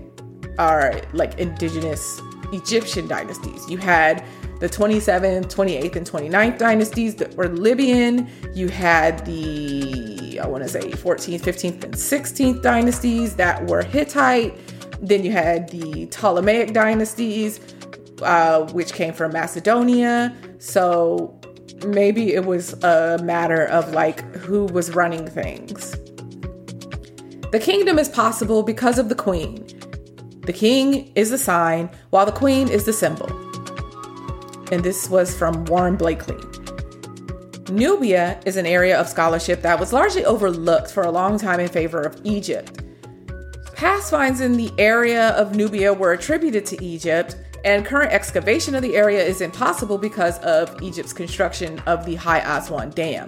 or 0.59 1.01
like 1.13 1.39
indigenous 1.39 2.21
Egyptian 2.53 3.07
dynasties. 3.07 3.67
You 3.67 3.77
had 3.77 4.23
the 4.61 4.69
27th, 4.69 5.45
28th, 5.47 5.95
and 5.95 6.09
29th 6.09 6.57
dynasties 6.59 7.15
that 7.15 7.33
were 7.33 7.47
Libyan. 7.47 8.29
You 8.53 8.69
had 8.69 9.25
the, 9.25 10.39
I 10.39 10.45
want 10.45 10.63
to 10.63 10.69
say, 10.69 10.81
14th, 10.91 11.41
15th, 11.41 11.83
and 11.83 11.93
16th 11.95 12.61
dynasties 12.61 13.35
that 13.37 13.65
were 13.67 13.81
Hittite. 13.81 14.55
Then 15.01 15.23
you 15.23 15.31
had 15.31 15.67
the 15.69 16.05
Ptolemaic 16.05 16.73
dynasties, 16.73 17.59
uh, 18.21 18.67
which 18.71 18.93
came 18.93 19.13
from 19.13 19.33
Macedonia. 19.33 20.31
So 20.59 21.39
maybe 21.87 22.35
it 22.35 22.45
was 22.45 22.73
a 22.83 23.19
matter 23.23 23.65
of 23.65 23.91
like 23.93 24.21
who 24.35 24.65
was 24.65 24.93
running 24.93 25.25
things. 25.25 25.93
The 27.51 27.59
kingdom 27.59 27.97
is 27.97 28.09
possible 28.09 28.61
because 28.61 28.99
of 28.99 29.09
the 29.09 29.15
queen. 29.15 29.65
The 30.45 30.53
king 30.53 31.11
is 31.15 31.31
the 31.31 31.39
sign, 31.39 31.89
while 32.11 32.27
the 32.27 32.31
queen 32.31 32.67
is 32.67 32.85
the 32.85 32.93
symbol. 32.93 33.40
And 34.71 34.83
this 34.83 35.09
was 35.09 35.37
from 35.37 35.65
Warren 35.65 35.97
Blakely. 35.97 36.37
Nubia 37.71 38.39
is 38.45 38.57
an 38.57 38.65
area 38.65 38.99
of 38.99 39.07
scholarship 39.07 39.61
that 39.61 39.79
was 39.79 39.93
largely 39.93 40.25
overlooked 40.25 40.91
for 40.91 41.03
a 41.03 41.11
long 41.11 41.37
time 41.37 41.59
in 41.59 41.67
favor 41.67 42.01
of 42.01 42.19
Egypt. 42.23 42.81
Past 43.75 44.11
finds 44.11 44.41
in 44.41 44.57
the 44.57 44.71
area 44.77 45.29
of 45.29 45.55
Nubia 45.55 45.93
were 45.93 46.13
attributed 46.13 46.65
to 46.67 46.83
Egypt, 46.83 47.35
and 47.63 47.85
current 47.85 48.11
excavation 48.11 48.75
of 48.75 48.81
the 48.81 48.95
area 48.95 49.23
is 49.23 49.41
impossible 49.41 49.97
because 49.97 50.37
of 50.39 50.81
Egypt's 50.81 51.13
construction 51.13 51.79
of 51.87 52.05
the 52.05 52.15
High 52.15 52.39
Aswan 52.39 52.89
Dam. 52.91 53.27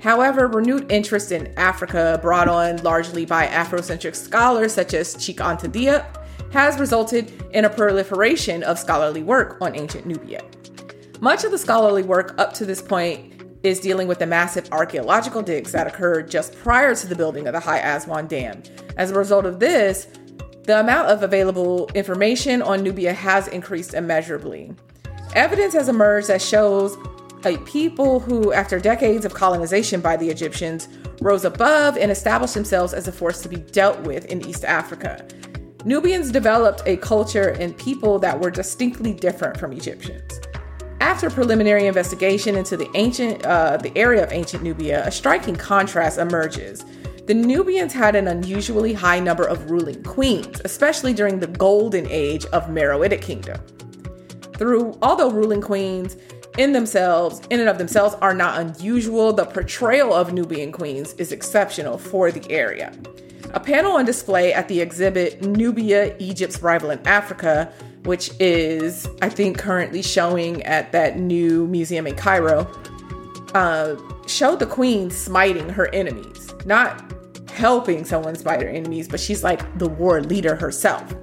However, 0.00 0.48
renewed 0.48 0.90
interest 0.90 1.30
in 1.30 1.52
Africa, 1.56 2.18
brought 2.22 2.48
on 2.48 2.78
largely 2.78 3.24
by 3.24 3.46
Afrocentric 3.46 4.16
scholars 4.16 4.72
such 4.74 4.94
as 4.94 5.14
Cheikh 5.14 5.38
Anta 5.38 5.68
Diop, 5.68 6.52
has 6.52 6.78
resulted 6.78 7.32
in 7.52 7.64
a 7.64 7.70
proliferation 7.70 8.62
of 8.62 8.78
scholarly 8.78 9.22
work 9.22 9.58
on 9.60 9.76
ancient 9.76 10.06
Nubia. 10.06 10.42
Much 11.22 11.44
of 11.44 11.52
the 11.52 11.58
scholarly 11.58 12.02
work 12.02 12.34
up 12.36 12.52
to 12.52 12.66
this 12.66 12.82
point 12.82 13.44
is 13.62 13.78
dealing 13.78 14.08
with 14.08 14.18
the 14.18 14.26
massive 14.26 14.68
archaeological 14.72 15.40
digs 15.40 15.70
that 15.70 15.86
occurred 15.86 16.28
just 16.28 16.52
prior 16.56 16.96
to 16.96 17.06
the 17.06 17.14
building 17.14 17.46
of 17.46 17.52
the 17.52 17.60
High 17.60 17.78
Aswan 17.78 18.26
Dam. 18.26 18.60
As 18.96 19.12
a 19.12 19.14
result 19.14 19.46
of 19.46 19.60
this, 19.60 20.08
the 20.64 20.80
amount 20.80 21.10
of 21.10 21.22
available 21.22 21.88
information 21.94 22.60
on 22.60 22.82
Nubia 22.82 23.12
has 23.12 23.46
increased 23.46 23.94
immeasurably. 23.94 24.74
Evidence 25.36 25.74
has 25.74 25.88
emerged 25.88 26.26
that 26.26 26.42
shows 26.42 26.98
a 27.44 27.56
people 27.58 28.18
who, 28.18 28.52
after 28.52 28.80
decades 28.80 29.24
of 29.24 29.32
colonization 29.32 30.00
by 30.00 30.16
the 30.16 30.28
Egyptians, 30.28 30.88
rose 31.20 31.44
above 31.44 31.96
and 31.96 32.10
established 32.10 32.54
themselves 32.54 32.92
as 32.92 33.06
a 33.06 33.12
force 33.12 33.40
to 33.42 33.48
be 33.48 33.58
dealt 33.58 34.00
with 34.00 34.24
in 34.24 34.44
East 34.44 34.64
Africa. 34.64 35.24
Nubians 35.84 36.32
developed 36.32 36.82
a 36.84 36.96
culture 36.96 37.50
and 37.60 37.78
people 37.78 38.18
that 38.18 38.40
were 38.40 38.50
distinctly 38.50 39.14
different 39.14 39.56
from 39.56 39.72
Egyptians. 39.72 40.40
After 41.02 41.28
preliminary 41.28 41.88
investigation 41.88 42.54
into 42.54 42.76
the 42.76 42.88
ancient, 42.94 43.44
uh, 43.44 43.76
the 43.76 43.90
area 43.98 44.22
of 44.22 44.32
ancient 44.32 44.62
Nubia, 44.62 45.04
a 45.04 45.10
striking 45.10 45.56
contrast 45.56 46.16
emerges. 46.16 46.84
The 47.26 47.34
Nubians 47.34 47.92
had 47.92 48.14
an 48.14 48.28
unusually 48.28 48.92
high 48.92 49.18
number 49.18 49.42
of 49.42 49.68
ruling 49.68 50.00
queens, 50.04 50.60
especially 50.64 51.12
during 51.12 51.40
the 51.40 51.48
golden 51.48 52.06
age 52.08 52.44
of 52.46 52.68
Meroitic 52.68 53.20
kingdom. 53.20 53.60
Through 54.56 54.96
although 55.02 55.28
ruling 55.28 55.60
queens 55.60 56.16
in 56.56 56.70
themselves, 56.70 57.40
in 57.50 57.58
and 57.58 57.68
of 57.68 57.78
themselves, 57.78 58.14
are 58.22 58.32
not 58.32 58.60
unusual, 58.60 59.32
the 59.32 59.44
portrayal 59.44 60.14
of 60.14 60.32
Nubian 60.32 60.70
queens 60.70 61.14
is 61.14 61.32
exceptional 61.32 61.98
for 61.98 62.30
the 62.30 62.48
area. 62.48 62.92
A 63.54 63.60
panel 63.60 63.92
on 63.92 64.04
display 64.04 64.52
at 64.52 64.68
the 64.68 64.80
exhibit 64.80 65.42
Nubia, 65.42 66.16
Egypt's 66.18 66.62
Rival 66.62 66.90
in 66.90 67.06
Africa 67.06 67.72
which 68.04 68.30
is, 68.40 69.08
I 69.20 69.28
think, 69.28 69.58
currently 69.58 70.02
showing 70.02 70.62
at 70.64 70.92
that 70.92 71.18
new 71.18 71.66
museum 71.68 72.06
in 72.06 72.16
Cairo, 72.16 72.68
uh, 73.54 73.96
showed 74.26 74.58
the 74.58 74.66
queen 74.66 75.10
smiting 75.10 75.68
her 75.68 75.88
enemies, 75.94 76.52
not 76.64 77.12
helping 77.50 78.04
someone 78.04 78.34
smite 78.34 78.62
her 78.62 78.68
enemies, 78.68 79.08
but 79.08 79.20
she's 79.20 79.44
like 79.44 79.78
the 79.78 79.88
war 79.88 80.20
leader 80.20 80.56
herself. 80.56 81.14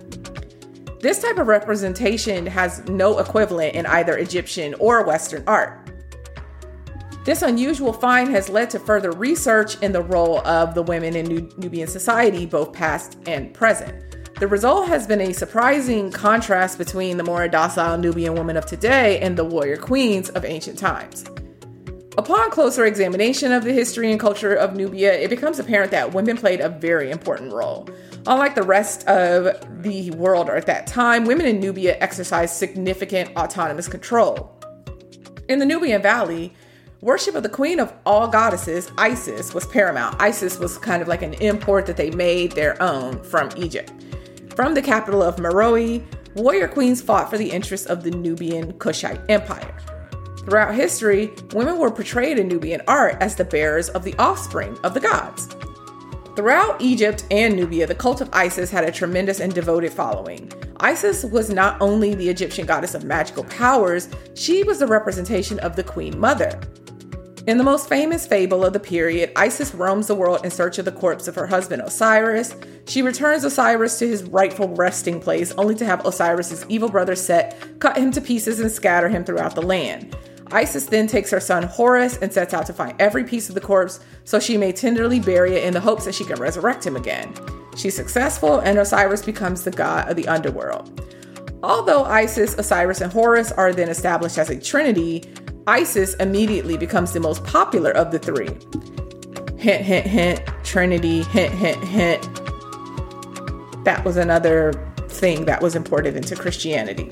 This 1.01 1.21
type 1.21 1.37
of 1.37 1.47
representation 1.47 2.45
has 2.45 2.85
no 2.87 3.19
equivalent 3.19 3.75
in 3.75 3.85
either 3.85 4.17
Egyptian 4.17 4.73
or 4.75 5.03
Western 5.03 5.43
art. 5.47 5.88
This 7.25 7.41
unusual 7.41 7.91
find 7.91 8.29
has 8.31 8.49
led 8.49 8.69
to 8.71 8.79
further 8.79 9.11
research 9.11 9.77
in 9.81 9.91
the 9.91 10.01
role 10.01 10.39
of 10.47 10.73
the 10.73 10.83
women 10.83 11.15
in 11.15 11.51
Nubian 11.57 11.87
society, 11.87 12.45
both 12.45 12.71
past 12.71 13.17
and 13.25 13.53
present. 13.53 14.05
The 14.39 14.47
result 14.47 14.87
has 14.87 15.05
been 15.05 15.19
a 15.19 15.33
surprising 15.33 16.11
contrast 16.11 16.77
between 16.77 17.17
the 17.17 17.25
more 17.25 17.45
docile 17.49 17.97
Nubian 17.97 18.35
women 18.35 18.55
of 18.55 18.65
today 18.65 19.19
and 19.19 19.37
the 19.37 19.43
warrior 19.43 19.75
queens 19.75 20.29
of 20.29 20.45
ancient 20.45 20.79
times. 20.79 21.25
Upon 22.17 22.49
closer 22.51 22.85
examination 22.85 23.51
of 23.51 23.65
the 23.65 23.73
history 23.73 24.11
and 24.11 24.19
culture 24.19 24.53
of 24.53 24.75
Nubia, 24.75 25.13
it 25.13 25.29
becomes 25.29 25.59
apparent 25.59 25.91
that 25.91 26.13
women 26.13 26.37
played 26.37 26.61
a 26.61 26.69
very 26.69 27.11
important 27.11 27.51
role. 27.51 27.89
Unlike 28.27 28.55
the 28.55 28.63
rest 28.63 29.05
of 29.07 29.57
the 29.83 30.11
world 30.11 30.49
at 30.49 30.65
that 30.67 30.87
time, 30.87 31.25
women 31.25 31.45
in 31.45 31.59
Nubia 31.59 31.97
exercised 31.99 32.55
significant 32.55 33.35
autonomous 33.35 33.89
control. 33.89 34.55
In 35.49 35.59
the 35.59 35.65
Nubian 35.65 36.01
Valley, 36.01 36.53
worship 37.01 37.35
of 37.35 37.43
the 37.43 37.49
queen 37.49 37.79
of 37.79 37.93
all 38.05 38.27
goddesses, 38.27 38.91
Isis, 38.97 39.53
was 39.53 39.65
paramount. 39.67 40.21
Isis 40.21 40.59
was 40.59 40.77
kind 40.77 41.01
of 41.01 41.07
like 41.07 41.21
an 41.21 41.33
import 41.35 41.85
that 41.85 41.97
they 41.97 42.09
made 42.11 42.51
their 42.53 42.81
own 42.81 43.23
from 43.23 43.49
Egypt. 43.55 43.91
From 44.55 44.73
the 44.73 44.81
capital 44.81 45.21
of 45.21 45.37
Meroe, 45.37 46.03
warrior 46.35 46.67
queens 46.67 47.01
fought 47.01 47.29
for 47.29 47.37
the 47.37 47.49
interests 47.49 47.87
of 47.87 48.03
the 48.03 48.11
Nubian 48.11 48.73
Kushite 48.73 49.23
Empire. 49.29 49.75
Throughout 50.39 50.75
history, 50.75 51.31
women 51.53 51.77
were 51.77 51.91
portrayed 51.91 52.39
in 52.39 52.47
Nubian 52.47 52.81
art 52.87 53.17
as 53.21 53.35
the 53.35 53.45
bearers 53.45 53.89
of 53.89 54.03
the 54.03 54.15
offspring 54.17 54.77
of 54.83 54.93
the 54.93 54.99
gods. 54.99 55.47
Throughout 56.35 56.81
Egypt 56.81 57.25
and 57.31 57.55
Nubia, 57.55 57.85
the 57.85 57.95
cult 57.95 58.21
of 58.21 58.29
Isis 58.33 58.71
had 58.71 58.85
a 58.85 58.91
tremendous 58.91 59.39
and 59.39 59.53
devoted 59.53 59.91
following. 59.91 60.51
Isis 60.79 61.25
was 61.25 61.49
not 61.49 61.81
only 61.81 62.15
the 62.15 62.29
Egyptian 62.29 62.65
goddess 62.65 62.95
of 62.95 63.03
magical 63.03 63.43
powers, 63.45 64.07
she 64.35 64.63
was 64.63 64.79
the 64.79 64.87
representation 64.87 65.59
of 65.59 65.75
the 65.75 65.83
Queen 65.83 66.17
Mother. 66.17 66.59
In 67.49 67.57
the 67.57 67.63
most 67.63 67.89
famous 67.89 68.27
fable 68.27 68.63
of 68.63 68.73
the 68.73 68.79
period, 68.79 69.31
Isis 69.35 69.73
roams 69.73 70.05
the 70.05 70.13
world 70.13 70.45
in 70.45 70.51
search 70.51 70.77
of 70.77 70.85
the 70.85 70.91
corpse 70.91 71.27
of 71.27 71.33
her 71.33 71.47
husband 71.47 71.81
Osiris. 71.81 72.53
She 72.85 73.01
returns 73.01 73.43
Osiris 73.43 73.97
to 73.97 74.07
his 74.07 74.21
rightful 74.21 74.67
resting 74.75 75.19
place, 75.19 75.51
only 75.57 75.73
to 75.73 75.85
have 75.85 76.05
Osiris's 76.05 76.63
evil 76.69 76.89
brother 76.89 77.15
Set 77.15 77.57
cut 77.79 77.97
him 77.97 78.11
to 78.11 78.21
pieces 78.21 78.59
and 78.59 78.71
scatter 78.71 79.09
him 79.09 79.23
throughout 79.23 79.55
the 79.55 79.63
land. 79.63 80.15
Isis 80.51 80.85
then 80.85 81.07
takes 81.07 81.31
her 81.31 81.39
son 81.39 81.63
Horus 81.63 82.17
and 82.17 82.31
sets 82.31 82.53
out 82.53 82.67
to 82.67 82.73
find 82.73 82.93
every 83.01 83.23
piece 83.23 83.49
of 83.49 83.55
the 83.55 83.61
corpse 83.61 83.99
so 84.25 84.39
she 84.39 84.55
may 84.55 84.71
tenderly 84.71 85.19
bury 85.19 85.55
it 85.55 85.63
in 85.63 85.73
the 85.73 85.79
hopes 85.79 86.05
that 86.05 86.13
she 86.13 86.25
can 86.25 86.39
resurrect 86.39 86.85
him 86.85 86.95
again. 86.95 87.33
She's 87.75 87.95
successful, 87.95 88.59
and 88.59 88.77
Osiris 88.77 89.23
becomes 89.23 89.63
the 89.63 89.71
god 89.71 90.07
of 90.07 90.15
the 90.15 90.27
underworld. 90.27 91.01
Although 91.63 92.03
Isis, 92.03 92.53
Osiris, 92.59 93.01
and 93.01 93.11
Horus 93.11 93.51
are 93.51 93.73
then 93.73 93.89
established 93.89 94.37
as 94.37 94.51
a 94.51 94.61
trinity, 94.61 95.23
Isis 95.69 96.15
immediately 96.15 96.77
becomes 96.77 97.13
the 97.13 97.19
most 97.19 97.43
popular 97.43 97.91
of 97.91 98.09
the 98.09 98.17
three. 98.17 98.49
Hint, 99.59 99.85
hint, 99.85 100.07
hint, 100.07 100.41
Trinity, 100.63 101.21
hint, 101.21 101.53
hint, 101.53 101.83
hint. 101.83 102.23
That 103.85 104.01
was 104.03 104.17
another 104.17 104.73
thing 105.09 105.45
that 105.45 105.61
was 105.61 105.75
imported 105.75 106.15
into 106.15 106.35
Christianity. 106.35 107.11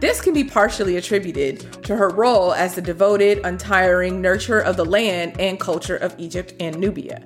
This 0.00 0.20
can 0.20 0.34
be 0.34 0.42
partially 0.42 0.96
attributed 0.96 1.84
to 1.84 1.94
her 1.94 2.08
role 2.08 2.52
as 2.52 2.74
the 2.74 2.82
devoted, 2.82 3.38
untiring 3.44 4.20
nurturer 4.20 4.64
of 4.64 4.76
the 4.76 4.84
land 4.84 5.40
and 5.40 5.60
culture 5.60 5.96
of 5.96 6.12
Egypt 6.18 6.54
and 6.58 6.76
Nubia. 6.76 7.22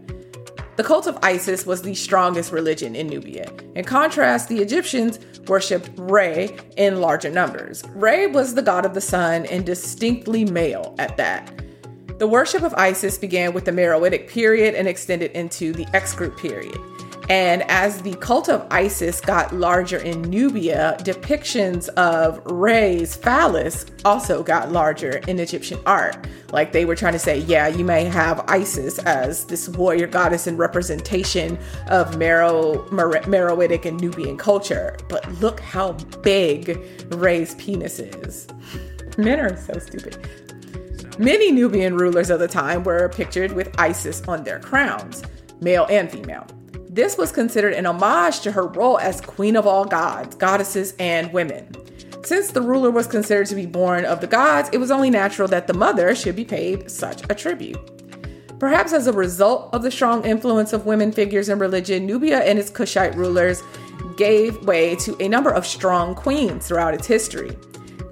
The 0.77 0.85
cult 0.85 1.07
of 1.07 1.19
Isis 1.23 1.65
was 1.65 1.81
the 1.81 1.95
strongest 1.95 2.53
religion 2.53 2.95
in 2.95 3.07
Nubia. 3.07 3.51
In 3.75 3.85
contrast, 3.85 4.51
the 4.51 4.61
Egyptians 4.61 5.19
worshipped 5.51 5.91
Re 5.97 6.57
in 6.77 7.01
larger 7.01 7.31
numbers. 7.31 7.83
Re 7.95 8.27
was 8.29 8.55
the 8.55 8.63
god 8.63 8.87
of 8.87 8.95
the 8.95 9.01
sun 9.01 9.45
and 9.47 9.67
distinctly 9.67 10.47
male 10.47 10.95
at 10.99 11.19
that. 11.19 11.53
The 12.19 12.27
worship 12.27 12.63
of 12.63 12.73
Isis 12.75 13.19
began 13.19 13.53
with 13.53 13.65
the 13.65 13.71
Meroitic 13.71 14.29
period 14.29 14.75
and 14.75 14.87
extended 14.87 15.33
into 15.33 15.73
the 15.73 15.87
X 15.95 16.15
group 16.15 16.39
period. 16.39 16.79
And 17.31 17.63
as 17.71 18.03
the 18.03 18.17
cult 18.17 18.49
of 18.49 18.67
Isis 18.73 19.21
got 19.21 19.55
larger 19.55 19.99
in 19.99 20.23
Nubia, 20.23 20.97
depictions 21.03 21.89
of 21.91 22.43
Re's 22.45 23.15
phallus 23.15 23.87
also 24.05 24.43
got 24.43 24.73
larger 24.73 25.19
in 25.29 25.39
Egyptian 25.39 25.79
art. 25.87 26.27
Like 26.51 26.73
they 26.73 26.85
were 26.85 26.97
trying 26.97 27.13
to 27.13 27.21
say, 27.21 27.39
yeah, 27.39 27.69
you 27.69 27.85
may 27.85 28.03
have 28.07 28.45
Isis 28.49 28.99
as 28.99 29.45
this 29.45 29.69
warrior 29.69 30.09
goddess 30.09 30.49
in 30.49 30.57
representation 30.57 31.57
of 31.87 32.19
Mero, 32.19 32.85
Mer- 32.91 33.23
Meroitic 33.23 33.85
and 33.85 34.01
Nubian 34.01 34.37
culture, 34.37 34.99
but 35.09 35.33
look 35.35 35.61
how 35.61 35.93
big 36.23 36.83
Re's 37.11 37.55
penis 37.55 38.01
is. 38.01 38.49
Men 39.19 39.39
are 39.39 39.57
so 39.57 39.79
stupid. 39.79 40.19
Many 41.21 41.53
Nubian 41.53 41.97
rulers 41.97 42.29
of 42.29 42.41
the 42.41 42.49
time 42.49 42.83
were 42.83 43.09
pictured 43.09 43.53
with 43.53 43.73
Isis 43.79 44.21
on 44.23 44.43
their 44.43 44.59
crowns, 44.59 45.23
male 45.61 45.87
and 45.89 46.11
female. 46.11 46.45
This 46.93 47.17
was 47.17 47.31
considered 47.31 47.75
an 47.75 47.87
homage 47.87 48.41
to 48.41 48.51
her 48.51 48.67
role 48.67 48.99
as 48.99 49.21
queen 49.21 49.55
of 49.55 49.65
all 49.65 49.85
gods, 49.85 50.35
goddesses, 50.35 50.93
and 50.99 51.33
women. 51.33 51.73
Since 52.25 52.51
the 52.51 52.63
ruler 52.63 52.91
was 52.91 53.07
considered 53.07 53.47
to 53.47 53.55
be 53.55 53.65
born 53.65 54.05
of 54.05 54.21
the 54.21 54.27
gods, 54.27 54.69
it 54.73 54.79
was 54.79 54.91
only 54.91 55.09
natural 55.09 55.47
that 55.49 55.69
the 55.69 55.73
mother 55.73 56.17
should 56.17 56.35
be 56.35 56.45
paid 56.45 56.91
such 56.91 57.23
a 57.31 57.35
tribute. 57.37 57.79
Perhaps 58.59 58.93
as 58.93 59.07
a 59.07 59.13
result 59.13 59.73
of 59.73 59.85
the 59.85 59.91
strong 59.93 60.25
influence 60.27 60.73
of 60.73 60.85
women 60.85 61.13
figures 61.13 61.49
in 61.49 61.61
religion, 61.61 62.07
Nubia 62.07 62.41
and 62.41 62.59
its 62.59 62.73
Kushite 62.73 63.15
rulers 63.15 63.63
gave 64.17 64.67
way 64.67 64.97
to 64.97 65.17
a 65.23 65.29
number 65.29 65.51
of 65.51 65.65
strong 65.65 66.17
queens 66.17 66.67
throughout 66.67 66.93
its 66.93 67.07
history. 67.07 67.57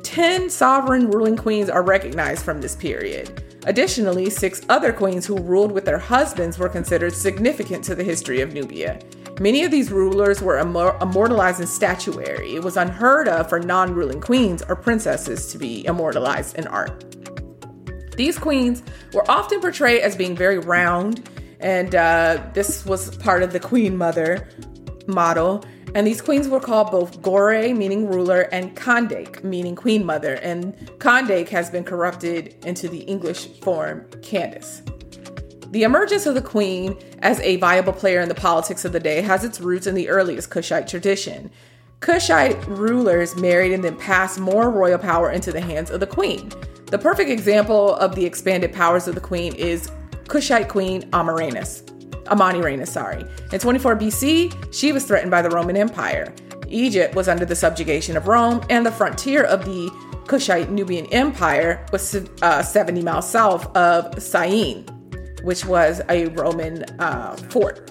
Ten 0.05 0.49
sovereign 0.49 1.11
ruling 1.11 1.37
queens 1.37 1.69
are 1.69 1.83
recognized 1.83 2.45
from 2.45 2.61
this 2.61 2.77
period. 2.77 3.43
Additionally, 3.69 4.31
six 4.31 4.63
other 4.71 4.95
queens 4.95 5.27
who 5.27 5.37
ruled 5.37 5.73
with 5.73 5.85
their 5.85 5.99
husbands 5.99 6.59
were 6.59 6.71
considered 6.71 7.13
significant 7.13 7.85
to 7.85 7.95
the 7.95 8.03
history 8.03 8.41
of 8.41 8.55
Nubia. 8.55 8.99
Many 9.41 9.63
of 9.63 9.71
these 9.71 9.93
rulers 9.93 10.41
were 10.41 10.57
immortalized 10.59 11.61
in 11.61 11.67
statuary. 11.67 12.55
It 12.55 12.65
was 12.65 12.79
unheard 12.79 13.29
of 13.29 13.51
for 13.51 13.61
non 13.61 13.95
ruling 13.95 14.23
queens 14.23 14.63
or 14.71 14.75
princesses 14.75 15.53
to 15.53 15.59
be 15.59 15.85
immortalized 15.85 16.57
in 16.57 16.67
art. 16.67 17.15
These 18.17 18.39
queens 18.39 18.83
were 19.13 19.31
often 19.31 19.61
portrayed 19.61 20.01
as 20.01 20.17
being 20.17 20.35
very 20.35 20.59
round, 20.59 21.29
and 21.61 21.95
uh, 21.95 22.43
this 22.55 22.87
was 22.87 23.15
part 23.17 23.43
of 23.43 23.53
the 23.53 23.61
queen 23.61 23.99
mother 23.99 24.49
model. 25.07 25.63
And 25.94 26.07
these 26.07 26.20
queens 26.20 26.48
were 26.48 26.61
called 26.61 26.90
both 26.90 27.22
Qore, 27.22 27.77
meaning 27.77 28.09
ruler, 28.09 28.42
and 28.53 28.77
Kandake, 28.77 29.42
meaning 29.42 29.74
queen 29.74 30.05
mother. 30.05 30.35
And 30.35 30.74
Kandake 30.98 31.48
has 31.48 31.70
been 31.70 31.85
corrupted 31.85 32.57
into 32.64 32.88
the 32.88 33.01
English 33.01 33.46
form 33.61 34.07
Candace. 34.22 34.83
The 35.70 35.83
emergence 35.83 36.24
of 36.27 36.35
the 36.35 36.42
queen 36.42 36.96
as 37.20 37.40
a 37.40 37.57
viable 37.57 37.92
player 37.92 38.20
in 38.20 38.29
the 38.29 38.35
politics 38.35 38.85
of 38.85 38.92
the 38.92 39.01
day 39.01 39.20
has 39.20 39.44
its 39.44 39.61
roots 39.61 39.87
in 39.87 39.94
the 39.94 40.09
earliest 40.09 40.51
Kushite 40.51 40.87
tradition. 40.87 41.51
Kushite 42.01 42.64
rulers 42.66 43.37
married 43.37 43.72
and 43.72 43.85
then 43.85 43.96
passed 43.96 44.38
more 44.38 44.70
royal 44.70 44.98
power 44.98 45.31
into 45.31 45.53
the 45.53 45.61
hands 45.61 45.90
of 45.90 46.01
the 46.01 46.07
queen. 46.07 46.51
The 46.87 46.98
perfect 46.98 47.29
example 47.29 47.96
of 47.96 48.14
the 48.14 48.24
expanded 48.24 48.72
powers 48.72 49.09
of 49.09 49.14
the 49.14 49.20
queen 49.20 49.55
is 49.57 49.90
Kushite 50.24 50.68
queen 50.68 51.09
Amaranes. 52.29 52.59
Amanirenas, 52.59 52.88
sorry. 52.88 53.25
In 53.53 53.59
24 53.59 53.97
BC, 53.97 54.75
she 54.75 54.93
was 54.93 55.05
threatened 55.05 55.31
by 55.31 55.43
the 55.43 55.51
Roman 55.51 55.77
Empire. 55.77 56.35
Egypt 56.69 57.14
was 57.14 57.29
under 57.29 57.45
the 57.45 57.57
subjugation 57.57 58.17
of 58.17 58.29
Rome, 58.29 58.62
and 58.69 58.85
the 58.85 58.93
frontier 58.93 59.45
of 59.45 59.64
the 59.64 59.91
Kushite 60.27 60.69
Nubian 60.69 61.07
Empire 61.07 61.85
was 61.93 62.14
uh, 62.43 62.62
70 62.62 63.03
miles 63.03 63.29
south 63.29 63.75
of 63.77 64.21
Syene, 64.23 64.85
which 65.43 65.64
was 65.64 66.03
a 66.11 66.27
Roman 66.29 66.85
uh, 67.01 67.37
fort. 67.49 67.87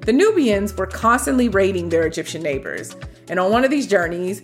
The 0.00 0.12
Nubians 0.12 0.74
were 0.74 0.86
constantly 0.86 1.50
raiding 1.50 1.90
their 1.90 2.06
Egyptian 2.06 2.42
neighbors, 2.42 2.96
and 3.28 3.38
on 3.38 3.52
one 3.52 3.64
of 3.64 3.70
these 3.70 3.86
journeys, 3.86 4.40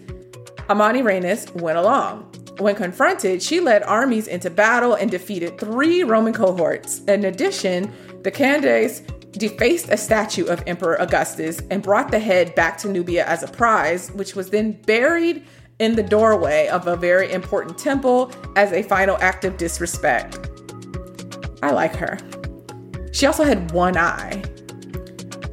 Amanirenas 0.68 1.54
went 1.60 1.78
along. 1.78 2.30
When 2.58 2.76
confronted, 2.76 3.42
she 3.42 3.58
led 3.58 3.82
armies 3.82 4.28
into 4.28 4.48
battle 4.48 4.94
and 4.94 5.10
defeated 5.10 5.58
three 5.58 6.04
Roman 6.04 6.32
cohorts. 6.32 7.00
In 7.04 7.24
addition, 7.24 7.92
the 8.22 8.30
Candace 8.30 9.02
defaced 9.38 9.88
a 9.90 9.96
statue 9.96 10.46
of 10.46 10.62
Emperor 10.66 11.00
Augustus 11.00 11.60
and 11.70 11.82
brought 11.82 12.10
the 12.10 12.18
head 12.18 12.54
back 12.54 12.78
to 12.78 12.88
Nubia 12.88 13.26
as 13.26 13.42
a 13.42 13.48
prize, 13.48 14.10
which 14.12 14.34
was 14.34 14.50
then 14.50 14.72
buried 14.82 15.44
in 15.78 15.96
the 15.96 16.02
doorway 16.02 16.68
of 16.68 16.86
a 16.86 16.96
very 16.96 17.32
important 17.32 17.76
temple 17.76 18.30
as 18.56 18.72
a 18.72 18.82
final 18.82 19.16
act 19.20 19.44
of 19.44 19.56
disrespect. 19.56 20.38
I 21.62 21.70
like 21.72 21.96
her. 21.96 22.18
She 23.12 23.26
also 23.26 23.44
had 23.44 23.70
one 23.72 23.96
eye. 23.96 24.42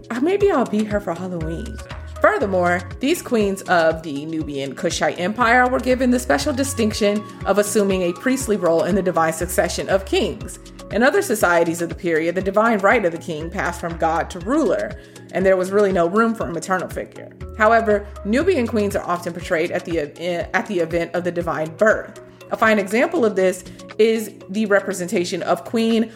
Uh, 0.10 0.20
maybe 0.20 0.52
I'll 0.52 0.66
be 0.66 0.84
her 0.84 1.00
for 1.00 1.14
Halloween. 1.14 1.78
Furthermore, 2.22 2.82
these 3.00 3.22
queens 3.22 3.64
of 3.64 4.04
the 4.04 4.26
Nubian 4.28 4.76
Kushite 4.76 5.20
Empire 5.20 5.68
were 5.68 5.80
given 5.80 6.12
the 6.12 6.20
special 6.20 6.54
distinction 6.54 7.24
of 7.48 7.58
assuming 7.58 8.04
a 8.04 8.14
priestly 8.14 8.58
role 8.58 8.84
in 8.84 8.94
the 8.94 9.02
divine 9.02 9.34
succession 9.34 9.90
of 9.90 10.06
kings. 10.06 10.60
In 10.92 11.04
other 11.04 11.22
societies 11.22 11.82
of 11.82 11.88
the 11.88 11.96
period, 11.96 12.36
the 12.36 12.42
divine 12.42 12.80
right 12.80 13.06
of 13.06 13.14
the 13.14 13.18
king 13.18 13.50
passed 13.50 13.80
from 13.80 13.98
god 13.98 14.30
to 14.32 14.40
ruler, 14.40 15.00
and 15.32 15.46
there 15.46 15.56
was 15.56 15.72
really 15.72 15.94
no 15.94 16.08
room 16.08 16.36
for 16.36 16.48
a 16.48 16.52
maternal 16.52 16.90
figure. 16.90 17.32
However, 17.58 18.06
Nubian 18.26 18.68
queens 18.68 18.96
are 18.96 19.08
often 19.08 19.32
portrayed 19.32 19.72
at 19.72 19.86
the, 19.86 20.00
eh, 20.00 20.48
at 20.54 20.68
the 20.68 20.80
event 20.80 21.16
of 21.16 21.24
the 21.24 21.32
divine 21.32 21.76
birth. 21.78 22.20
A 22.52 22.58
fine 22.58 22.78
example 22.78 23.24
of 23.24 23.38
this 23.38 23.64
is 23.98 24.34
the 24.50 24.66
representation 24.66 25.42
of 25.44 25.64
Queen, 25.64 26.12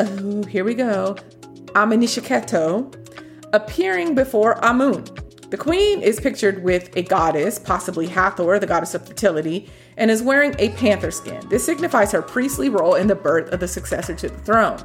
oh, 0.00 0.42
here 0.44 0.64
we 0.64 0.74
go, 0.74 1.14
Amanishakheto, 1.74 2.92
appearing 3.52 4.16
before 4.16 4.58
Amun. 4.64 5.04
The 5.50 5.56
queen 5.56 6.02
is 6.02 6.20
pictured 6.20 6.62
with 6.62 6.94
a 6.94 7.02
goddess, 7.02 7.58
possibly 7.58 8.06
Hathor, 8.06 8.58
the 8.58 8.66
goddess 8.66 8.94
of 8.94 9.06
fertility, 9.06 9.70
and 9.96 10.10
is 10.10 10.22
wearing 10.22 10.54
a 10.58 10.68
panther 10.70 11.10
skin. 11.10 11.42
This 11.48 11.64
signifies 11.64 12.12
her 12.12 12.20
priestly 12.20 12.68
role 12.68 12.96
in 12.96 13.06
the 13.06 13.14
birth 13.14 13.50
of 13.50 13.60
the 13.60 13.68
successor 13.68 14.14
to 14.14 14.28
the 14.28 14.38
throne. 14.40 14.78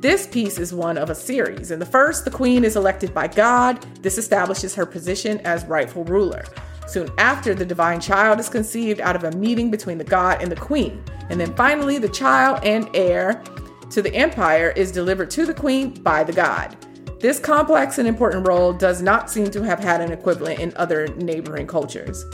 This 0.00 0.26
piece 0.26 0.58
is 0.58 0.74
one 0.74 0.98
of 0.98 1.10
a 1.10 1.14
series. 1.14 1.70
In 1.70 1.78
the 1.78 1.86
first, 1.86 2.24
the 2.24 2.32
queen 2.32 2.64
is 2.64 2.74
elected 2.74 3.14
by 3.14 3.28
God. 3.28 3.80
This 4.02 4.18
establishes 4.18 4.74
her 4.74 4.84
position 4.84 5.38
as 5.44 5.64
rightful 5.66 6.02
ruler. 6.02 6.44
Soon 6.88 7.08
after, 7.18 7.54
the 7.54 7.64
divine 7.64 8.00
child 8.00 8.40
is 8.40 8.48
conceived 8.48 9.00
out 9.00 9.14
of 9.14 9.22
a 9.22 9.30
meeting 9.36 9.70
between 9.70 9.98
the 9.98 10.04
god 10.04 10.42
and 10.42 10.50
the 10.50 10.56
queen. 10.56 11.00
And 11.30 11.40
then 11.40 11.54
finally, 11.54 11.98
the 11.98 12.08
child 12.08 12.58
and 12.64 12.90
heir 12.92 13.40
to 13.90 14.02
the 14.02 14.12
empire 14.12 14.72
is 14.74 14.90
delivered 14.90 15.30
to 15.30 15.46
the 15.46 15.54
queen 15.54 15.94
by 16.02 16.24
the 16.24 16.32
god. 16.32 16.76
This 17.22 17.38
complex 17.38 17.98
and 17.98 18.08
important 18.08 18.48
role 18.48 18.72
does 18.72 19.00
not 19.00 19.30
seem 19.30 19.48
to 19.52 19.62
have 19.62 19.78
had 19.78 20.00
an 20.00 20.10
equivalent 20.10 20.58
in 20.58 20.72
other 20.74 21.06
neighboring 21.14 21.68
cultures. 21.68 22.24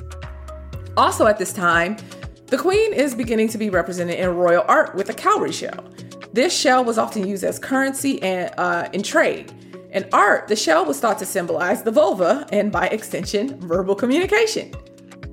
Also, 0.97 1.27
at 1.27 1.39
this 1.39 1.53
time, 1.53 1.99
the 2.47 2.57
queen 2.57 2.95
is 2.95 3.15
beginning 3.15 3.49
to 3.49 3.59
be 3.59 3.69
represented 3.69 4.19
in 4.19 4.35
royal 4.35 4.65
art 4.67 4.95
with 4.95 5.11
a 5.11 5.13
cowrie 5.13 5.53
shell. 5.53 5.85
This 6.33 6.59
shell 6.59 6.87
was 6.87 6.97
often 6.97 7.27
used 7.27 7.45
as 7.45 7.59
currency 7.59 8.23
and 8.23 8.51
uh, 8.57 8.89
in 8.95 9.03
trade. 9.03 9.53
In 9.91 10.09
art, 10.11 10.49
the 10.49 10.57
shell 10.57 10.87
was 10.87 10.99
thought 10.99 11.19
to 11.19 11.27
symbolize 11.27 11.83
the 11.83 11.91
vulva 11.91 12.47
and, 12.51 12.73
by 12.73 12.87
extension, 12.87 13.61
verbal 13.61 13.95
communication. 13.95 14.73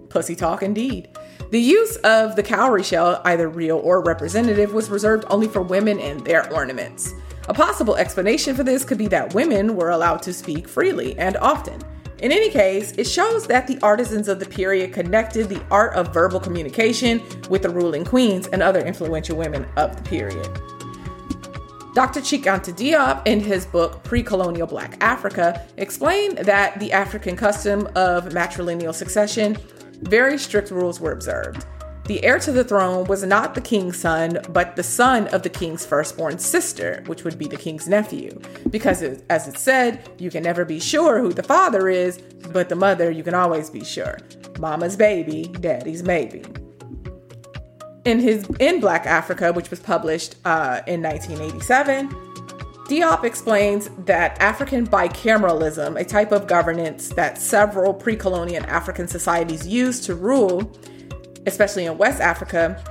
Pussy 0.10 0.36
talk, 0.36 0.64
indeed. 0.64 1.18
The 1.52 1.62
use 1.62 1.96
of 2.04 2.36
the 2.36 2.44
cowrie 2.44 2.84
shell, 2.84 3.22
either 3.24 3.48
real 3.48 3.78
or 3.78 4.04
representative, 4.04 4.74
was 4.74 4.90
reserved 4.90 5.24
only 5.30 5.48
for 5.48 5.62
women 5.62 5.98
and 6.02 6.20
their 6.26 6.52
ornaments. 6.54 7.14
A 7.48 7.54
possible 7.54 7.96
explanation 7.96 8.56
for 8.56 8.64
this 8.64 8.84
could 8.84 8.98
be 8.98 9.08
that 9.10 9.36
women 9.36 9.76
were 9.76 9.92
allowed 9.92 10.24
to 10.24 10.34
speak 10.34 10.68
freely 10.68 11.18
and 11.20 11.38
often. 11.38 11.80
In 12.20 12.32
any 12.32 12.50
case, 12.50 12.92
it 12.94 13.04
shows 13.04 13.46
that 13.48 13.68
the 13.68 13.78
artisans 13.84 14.28
of 14.28 14.40
the 14.40 14.48
period 14.48 14.94
connected 14.94 15.48
the 15.48 15.62
art 15.70 15.94
of 15.94 16.12
verbal 16.12 16.40
communication 16.40 17.22
with 17.50 17.62
the 17.62 17.70
ruling 17.70 18.04
queens 18.04 18.48
and 18.48 18.64
other 18.64 18.80
influential 18.80 19.38
women 19.38 19.68
of 19.78 19.96
the 19.96 20.02
period. 20.10 20.50
Dr. 21.94 22.22
Cheikh 22.22 22.44
Anta 22.46 22.74
Diop, 22.74 23.22
in 23.28 23.40
his 23.40 23.66
book 23.66 24.04
Pre 24.04 24.24
Colonial 24.24 24.66
Black 24.66 24.98
Africa, 25.02 25.66
explained 25.78 26.40
that 26.40 26.80
the 26.80 26.92
African 26.92 27.36
custom 27.36 27.88
of 27.96 28.30
matrilineal 28.30 28.94
succession, 28.94 29.56
very 30.02 30.38
strict 30.38 30.72
rules 30.72 31.00
were 31.00 31.12
observed. 31.12 31.66
The 32.06 32.24
heir 32.24 32.38
to 32.38 32.52
the 32.52 32.64
throne 32.64 33.06
was 33.06 33.24
not 33.24 33.56
the 33.56 33.62
king's 33.62 33.98
son, 33.98 34.40
but 34.50 34.76
the 34.76 34.84
son 34.84 35.28
of 35.30 35.42
the 35.42 35.50
king's 35.50 35.88
firstborn 35.88 36.38
sister, 36.38 37.04
which 37.08 37.24
would 37.24 37.40
be 37.40 37.48
the 37.48 37.58
king's 37.58 37.88
nephew. 37.88 38.40
Because, 38.70 39.02
it, 39.02 39.24
as 39.32 39.48
it 39.48 39.58
said, 39.58 40.08
you 40.20 40.30
can 40.30 40.44
never 40.44 40.66
be 40.66 40.80
sure 40.80 41.20
who 41.20 41.34
the 41.34 41.42
father 41.42 41.90
is, 41.90 42.20
but 42.52 42.70
the 42.70 42.76
mother 42.76 43.10
you 43.10 43.24
can 43.24 43.34
always 43.34 43.72
be 43.72 43.84
sure. 43.84 44.20
Mama's 44.60 44.96
baby, 44.96 45.46
daddy's 45.60 46.04
maybe. 46.04 46.44
In 48.06 48.20
his 48.20 48.48
in 48.60 48.80
Black 48.80 49.08
Africa, 49.08 49.52
which 49.52 49.72
was 49.72 49.80
published 49.80 50.36
uh, 50.46 50.82
in 50.86 51.02
1987, 51.02 52.10
Diop 52.88 53.24
explains 53.24 53.90
that 54.06 54.40
African 54.40 54.86
bicameralism, 54.86 56.00
a 56.00 56.06
type 56.06 56.32
of 56.32 56.46
governance 56.46 57.10
that 57.10 57.42
several 57.42 57.96
pre-colonial 57.96 58.64
African 58.68 59.08
societies 59.08 59.68
used 59.68 60.04
to 60.04 60.14
rule, 60.14 60.72
especially 61.46 61.86
in 61.86 61.98
West 61.98 62.22
Africa, 62.22 62.82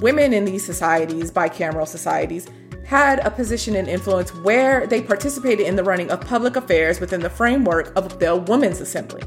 women 0.00 0.32
in 0.32 0.44
these 0.44 0.64
societies, 0.64 1.30
bicameral 1.30 1.86
societies, 1.86 2.46
had 2.84 3.18
a 3.26 3.30
position 3.30 3.74
and 3.74 3.88
influence 3.88 4.32
where 4.36 4.86
they 4.86 5.02
participated 5.02 5.66
in 5.66 5.74
the 5.74 5.82
running 5.82 6.10
of 6.10 6.20
public 6.20 6.54
affairs 6.56 7.00
within 7.00 7.20
the 7.20 7.30
framework 7.30 7.92
of 7.96 8.18
the 8.20 8.36
Women's 8.36 8.80
Assembly. 8.80 9.22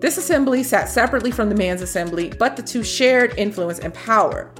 This 0.00 0.16
assembly 0.16 0.62
sat 0.62 0.88
separately 0.88 1.30
from 1.30 1.48
the 1.48 1.54
Man's 1.54 1.82
Assembly, 1.82 2.32
but 2.38 2.56
the 2.56 2.62
two 2.62 2.82
shared 2.82 3.34
influence 3.36 3.78
and 3.78 3.92
power. 3.92 4.50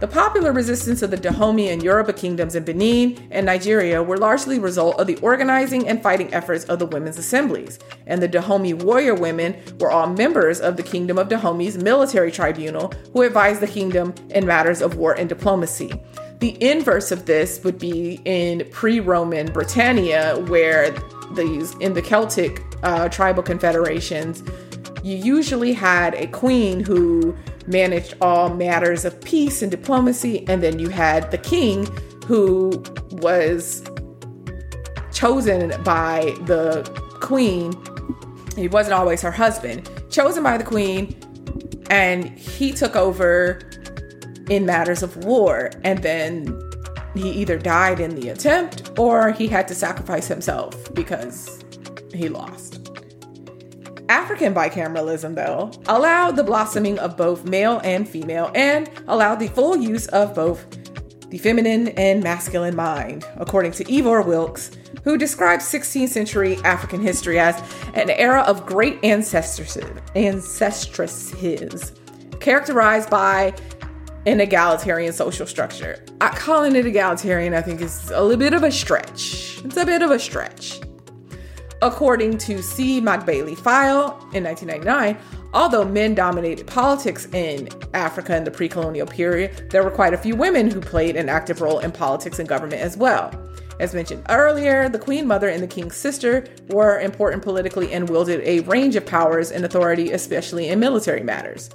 The 0.00 0.08
popular 0.08 0.52
resistance 0.52 1.02
of 1.02 1.10
the 1.10 1.16
Dahomey 1.16 1.68
and 1.68 1.82
Yoruba 1.82 2.12
kingdoms 2.12 2.54
in 2.54 2.64
Benin 2.64 3.28
and 3.30 3.46
Nigeria 3.46 4.02
were 4.02 4.16
largely 4.16 4.56
a 4.56 4.60
result 4.60 4.98
of 4.98 5.06
the 5.06 5.16
organizing 5.18 5.88
and 5.88 6.02
fighting 6.02 6.32
efforts 6.34 6.64
of 6.64 6.78
the 6.78 6.86
women's 6.86 7.18
assemblies, 7.18 7.78
and 8.06 8.22
the 8.22 8.28
Dahomey 8.28 8.74
warrior 8.74 9.14
women 9.14 9.56
were 9.78 9.90
all 9.90 10.08
members 10.08 10.60
of 10.60 10.76
the 10.76 10.82
Kingdom 10.82 11.18
of 11.18 11.28
Dahomey's 11.28 11.78
military 11.78 12.30
tribunal 12.30 12.92
who 13.12 13.22
advised 13.22 13.60
the 13.60 13.66
kingdom 13.66 14.14
in 14.30 14.46
matters 14.46 14.82
of 14.82 14.96
war 14.96 15.14
and 15.14 15.28
diplomacy. 15.28 15.92
The 16.40 16.62
inverse 16.62 17.10
of 17.12 17.26
this 17.26 17.62
would 17.64 17.78
be 17.78 18.20
in 18.24 18.68
pre-Roman 18.70 19.52
Britannia, 19.52 20.38
where 20.48 20.94
these 21.34 21.74
in 21.76 21.94
the 21.94 22.02
Celtic 22.02 22.62
uh, 22.82 23.08
tribal 23.08 23.42
confederations, 23.42 24.42
you 25.06 25.16
usually 25.16 25.72
had 25.72 26.14
a 26.14 26.26
queen 26.26 26.80
who 26.80 27.36
managed 27.68 28.14
all 28.20 28.52
matters 28.52 29.04
of 29.04 29.20
peace 29.20 29.62
and 29.62 29.70
diplomacy, 29.70 30.44
and 30.48 30.60
then 30.64 30.80
you 30.80 30.88
had 30.88 31.30
the 31.30 31.38
king 31.38 31.86
who 32.26 32.82
was 33.12 33.84
chosen 35.12 35.80
by 35.84 36.34
the 36.46 36.82
queen. 37.20 37.72
He 38.56 38.66
wasn't 38.66 38.94
always 38.94 39.22
her 39.22 39.30
husband, 39.30 39.88
chosen 40.10 40.42
by 40.42 40.58
the 40.58 40.64
queen, 40.64 41.16
and 41.88 42.28
he 42.36 42.72
took 42.72 42.96
over 42.96 43.60
in 44.50 44.66
matters 44.66 45.04
of 45.04 45.24
war. 45.24 45.70
And 45.84 46.02
then 46.02 46.60
he 47.14 47.30
either 47.30 47.58
died 47.58 48.00
in 48.00 48.16
the 48.16 48.30
attempt 48.30 48.90
or 48.98 49.30
he 49.30 49.46
had 49.46 49.68
to 49.68 49.74
sacrifice 49.76 50.26
himself 50.26 50.92
because 50.94 51.64
he 52.12 52.28
lost. 52.28 52.75
African 54.08 54.54
bicameralism, 54.54 55.34
though, 55.34 55.70
allowed 55.86 56.36
the 56.36 56.44
blossoming 56.44 56.98
of 56.98 57.16
both 57.16 57.44
male 57.44 57.80
and 57.84 58.08
female 58.08 58.50
and 58.54 58.88
allowed 59.08 59.36
the 59.36 59.48
full 59.48 59.76
use 59.76 60.06
of 60.08 60.34
both 60.34 60.66
the 61.30 61.38
feminine 61.38 61.88
and 61.88 62.22
masculine 62.22 62.76
mind, 62.76 63.26
according 63.36 63.72
to 63.72 63.96
Ivor 63.96 64.22
Wilks, 64.22 64.70
who 65.02 65.18
describes 65.18 65.64
16th 65.64 66.08
century 66.08 66.56
African 66.64 67.00
history 67.00 67.38
as 67.38 67.60
an 67.94 68.10
era 68.10 68.42
of 68.42 68.64
great 68.64 69.02
ancestresses, 69.04 69.90
ancestresses 70.14 71.92
characterized 72.40 73.10
by 73.10 73.54
an 74.26 74.40
egalitarian 74.40 75.12
social 75.12 75.46
structure. 75.46 76.04
I, 76.20 76.28
calling 76.30 76.76
it 76.76 76.86
egalitarian, 76.86 77.54
I 77.54 77.62
think, 77.62 77.80
is 77.80 78.10
a 78.10 78.22
little 78.22 78.38
bit 78.38 78.54
of 78.54 78.62
a 78.62 78.70
stretch. 78.70 79.60
It's 79.64 79.76
a 79.76 79.86
bit 79.86 80.02
of 80.02 80.10
a 80.10 80.18
stretch. 80.18 80.80
According 81.86 82.38
to 82.38 82.64
C. 82.64 83.00
McBailey 83.00 83.56
File 83.56 84.18
in 84.34 84.42
1999, 84.42 85.16
although 85.54 85.84
men 85.84 86.16
dominated 86.16 86.66
politics 86.66 87.26
in 87.26 87.68
Africa 87.94 88.36
in 88.36 88.42
the 88.42 88.50
pre 88.50 88.68
colonial 88.68 89.06
period, 89.06 89.70
there 89.70 89.84
were 89.84 89.92
quite 89.92 90.12
a 90.12 90.18
few 90.18 90.34
women 90.34 90.68
who 90.68 90.80
played 90.80 91.14
an 91.14 91.28
active 91.28 91.60
role 91.60 91.78
in 91.78 91.92
politics 91.92 92.40
and 92.40 92.48
government 92.48 92.82
as 92.82 92.96
well. 92.96 93.30
As 93.78 93.94
mentioned 93.94 94.26
earlier, 94.30 94.88
the 94.88 94.98
Queen 94.98 95.28
Mother 95.28 95.48
and 95.48 95.62
the 95.62 95.68
King's 95.68 95.94
sister 95.94 96.48
were 96.70 96.98
important 96.98 97.44
politically 97.44 97.92
and 97.92 98.10
wielded 98.10 98.40
a 98.40 98.60
range 98.66 98.96
of 98.96 99.06
powers 99.06 99.52
and 99.52 99.64
authority, 99.64 100.10
especially 100.10 100.66
in 100.66 100.80
military 100.80 101.22
matters. 101.22 101.70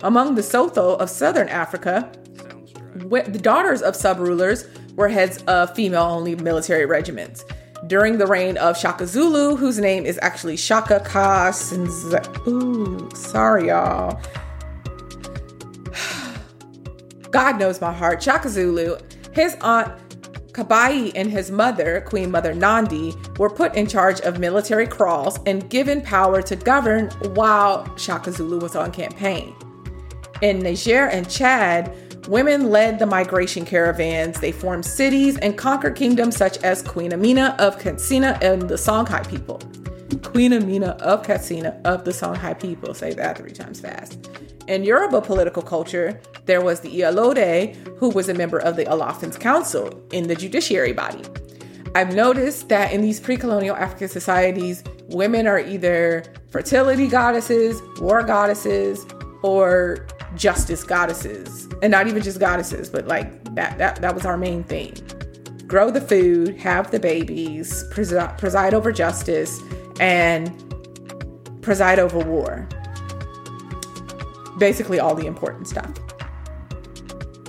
Among 0.00 0.34
the 0.34 0.42
Sotho 0.42 0.98
of 0.98 1.08
southern 1.08 1.48
Africa, 1.48 2.10
the 2.96 3.40
daughters 3.40 3.82
of 3.82 3.94
sub 3.94 4.18
rulers 4.18 4.66
were 4.96 5.08
heads 5.08 5.44
of 5.44 5.72
female 5.76 6.02
only 6.02 6.34
military 6.34 6.86
regiments. 6.86 7.44
During 7.86 8.18
the 8.18 8.26
reign 8.26 8.56
of 8.56 8.78
Shaka 8.78 9.06
Zulu, 9.06 9.56
whose 9.56 9.78
name 9.78 10.06
is 10.06 10.18
actually 10.22 10.56
Shaka 10.56 11.00
Ka 11.00 11.52
Ooh, 12.46 13.10
sorry, 13.14 13.68
y'all. 13.68 14.20
God 17.30 17.58
knows 17.58 17.80
my 17.80 17.92
heart. 17.92 18.22
Shaka 18.22 18.48
Zulu, 18.48 18.96
his 19.32 19.56
aunt 19.60 19.92
Kabayi 20.54 21.10
and 21.16 21.30
his 21.30 21.50
mother, 21.50 22.00
Queen 22.06 22.30
Mother 22.30 22.54
Nandi, 22.54 23.12
were 23.38 23.50
put 23.50 23.74
in 23.74 23.88
charge 23.88 24.20
of 24.20 24.38
military 24.38 24.86
kraals 24.86 25.40
and 25.46 25.68
given 25.68 26.00
power 26.00 26.40
to 26.42 26.54
govern 26.54 27.10
while 27.34 27.94
Shaka 27.96 28.30
Zulu 28.30 28.60
was 28.60 28.76
on 28.76 28.92
campaign. 28.92 29.52
In 30.42 30.60
Niger 30.60 31.08
and 31.08 31.28
Chad, 31.28 31.92
women 32.28 32.70
led 32.70 32.98
the 32.98 33.06
migration 33.06 33.64
caravans. 33.64 34.40
They 34.40 34.52
formed 34.52 34.84
cities 34.84 35.36
and 35.38 35.56
conquered 35.56 35.96
kingdoms 35.96 36.36
such 36.36 36.58
as 36.58 36.82
Queen 36.82 37.12
Amina 37.12 37.56
of 37.58 37.78
Katsina 37.78 38.38
and 38.42 38.62
the 38.62 38.74
Songhai 38.76 39.28
people. 39.28 39.60
Queen 40.22 40.52
Amina 40.52 40.96
of 41.00 41.22
Katsina 41.22 41.80
of 41.84 42.04
the 42.04 42.10
Songhai 42.10 42.58
people. 42.60 42.94
Say 42.94 43.12
that 43.14 43.38
three 43.38 43.52
times 43.52 43.80
fast. 43.80 44.28
In 44.66 44.84
Yoruba 44.84 45.20
political 45.20 45.62
culture, 45.62 46.18
there 46.46 46.62
was 46.62 46.80
the 46.80 46.88
Iyalode, 46.88 47.74
who 47.98 48.08
was 48.08 48.28
a 48.28 48.34
member 48.34 48.58
of 48.58 48.76
the 48.76 48.84
Alaafin 48.86 49.38
Council 49.38 50.02
in 50.12 50.26
the 50.28 50.34
judiciary 50.34 50.92
body. 50.92 51.22
I've 51.94 52.14
noticed 52.14 52.68
that 52.70 52.92
in 52.92 53.02
these 53.02 53.20
pre 53.20 53.36
colonial 53.36 53.76
African 53.76 54.08
societies, 54.08 54.82
women 55.08 55.46
are 55.46 55.60
either 55.60 56.24
fertility 56.50 57.06
goddesses, 57.06 57.80
war 58.00 58.22
goddesses, 58.22 59.06
or 59.42 60.06
justice 60.36 60.84
goddesses. 60.84 61.68
And 61.82 61.90
not 61.90 62.06
even 62.06 62.22
just 62.22 62.40
goddesses, 62.40 62.88
but 62.88 63.06
like 63.06 63.54
that 63.54 63.78
that, 63.78 63.96
that 64.00 64.14
was 64.14 64.24
our 64.24 64.36
main 64.36 64.64
thing. 64.64 64.94
Grow 65.66 65.90
the 65.90 66.00
food, 66.00 66.56
have 66.58 66.90
the 66.90 67.00
babies, 67.00 67.84
presi- 67.92 68.38
preside 68.38 68.74
over 68.74 68.92
justice, 68.92 69.60
and 69.98 70.52
preside 71.62 71.98
over 71.98 72.18
war. 72.18 72.68
Basically, 74.58 75.00
all 75.00 75.14
the 75.14 75.26
important 75.26 75.66
stuff. 75.66 75.92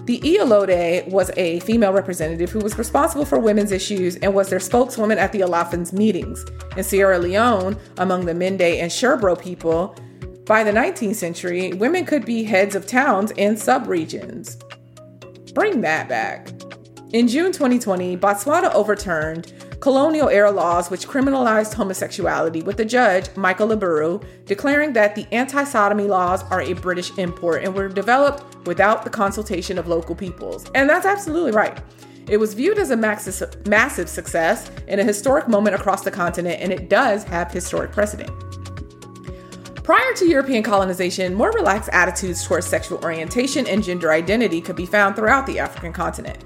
The 0.05 0.19
Iyalode 0.19 1.07
was 1.09 1.31
a 1.35 1.59
female 1.61 1.91
representative 1.91 2.51
who 2.51 2.59
was 2.59 2.77
responsible 2.77 3.25
for 3.25 3.39
women's 3.39 3.71
issues 3.71 4.17
and 4.17 4.35
was 4.35 4.49
their 4.49 4.59
spokeswoman 4.59 5.17
at 5.17 5.31
the 5.31 5.41
Alaafin's 5.41 5.91
meetings. 5.91 6.45
In 6.77 6.83
Sierra 6.83 7.17
Leone, 7.17 7.75
among 7.97 8.25
the 8.25 8.33
Mende 8.33 8.61
and 8.61 8.91
Sherbro 8.91 9.39
people, 9.39 9.95
by 10.45 10.63
the 10.63 10.71
19th 10.71 11.15
century, 11.15 11.73
women 11.73 12.05
could 12.05 12.23
be 12.23 12.43
heads 12.43 12.75
of 12.75 12.85
towns 12.85 13.31
and 13.37 13.57
subregions. 13.57 14.61
Bring 15.55 15.81
that 15.81 16.07
back. 16.07 16.49
In 17.13 17.27
June 17.27 17.51
2020, 17.51 18.17
Botswana 18.17 18.73
overturned 18.73 19.53
colonial 19.79 20.29
era 20.29 20.51
laws 20.51 20.91
which 20.91 21.07
criminalized 21.07 21.73
homosexuality, 21.73 22.61
with 22.61 22.77
the 22.77 22.85
judge, 22.85 23.35
Michael 23.35 23.69
Leburu, 23.69 24.23
declaring 24.45 24.93
that 24.93 25.15
the 25.15 25.25
anti 25.31 25.63
sodomy 25.63 26.05
laws 26.05 26.43
are 26.51 26.61
a 26.61 26.73
British 26.73 27.17
import 27.17 27.63
and 27.63 27.73
were 27.73 27.87
developed 27.87 28.67
without 28.67 29.03
the 29.03 29.09
consultation 29.09 29.77
of 29.77 29.87
local 29.87 30.13
peoples. 30.13 30.69
And 30.75 30.89
that's 30.89 31.05
absolutely 31.05 31.51
right. 31.51 31.79
It 32.27 32.37
was 32.37 32.53
viewed 32.53 32.79
as 32.79 32.91
a 32.91 32.97
massive 32.97 34.09
success 34.09 34.71
and 34.87 34.99
a 34.99 35.03
historic 35.03 35.47
moment 35.47 35.75
across 35.75 36.03
the 36.03 36.11
continent, 36.11 36.59
and 36.61 36.71
it 36.71 36.89
does 36.89 37.23
have 37.23 37.51
historic 37.51 37.91
precedent. 37.91 38.31
Prior 39.85 40.13
to 40.15 40.25
European 40.25 40.63
colonization, 40.63 41.35
more 41.35 41.51
relaxed 41.51 41.91
attitudes 41.93 42.43
towards 42.43 42.65
sexual 42.65 42.97
orientation 43.03 43.67
and 43.67 43.83
gender 43.83 44.11
identity 44.11 44.59
could 44.59 44.75
be 44.75 44.87
found 44.87 45.15
throughout 45.15 45.45
the 45.45 45.59
African 45.59 45.93
continent. 45.93 46.39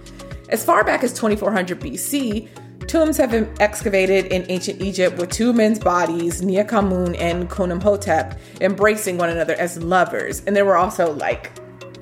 As 0.49 0.65
far 0.65 0.83
back 0.83 1.05
as 1.05 1.13
2400 1.13 1.79
BC, 1.79 2.49
tombs 2.87 3.15
have 3.15 3.31
been 3.31 3.49
excavated 3.61 4.25
in 4.25 4.45
ancient 4.49 4.81
Egypt 4.81 5.17
with 5.17 5.31
two 5.31 5.53
men's 5.53 5.79
bodies, 5.79 6.41
Nekha'Mun 6.41 7.15
and 7.17 7.49
Khnumhotep, 7.49 8.37
embracing 8.59 9.17
one 9.17 9.29
another 9.29 9.53
as 9.53 9.81
lovers. 9.81 10.43
And 10.45 10.53
there 10.53 10.65
were 10.65 10.75
also 10.75 11.13
like 11.13 11.49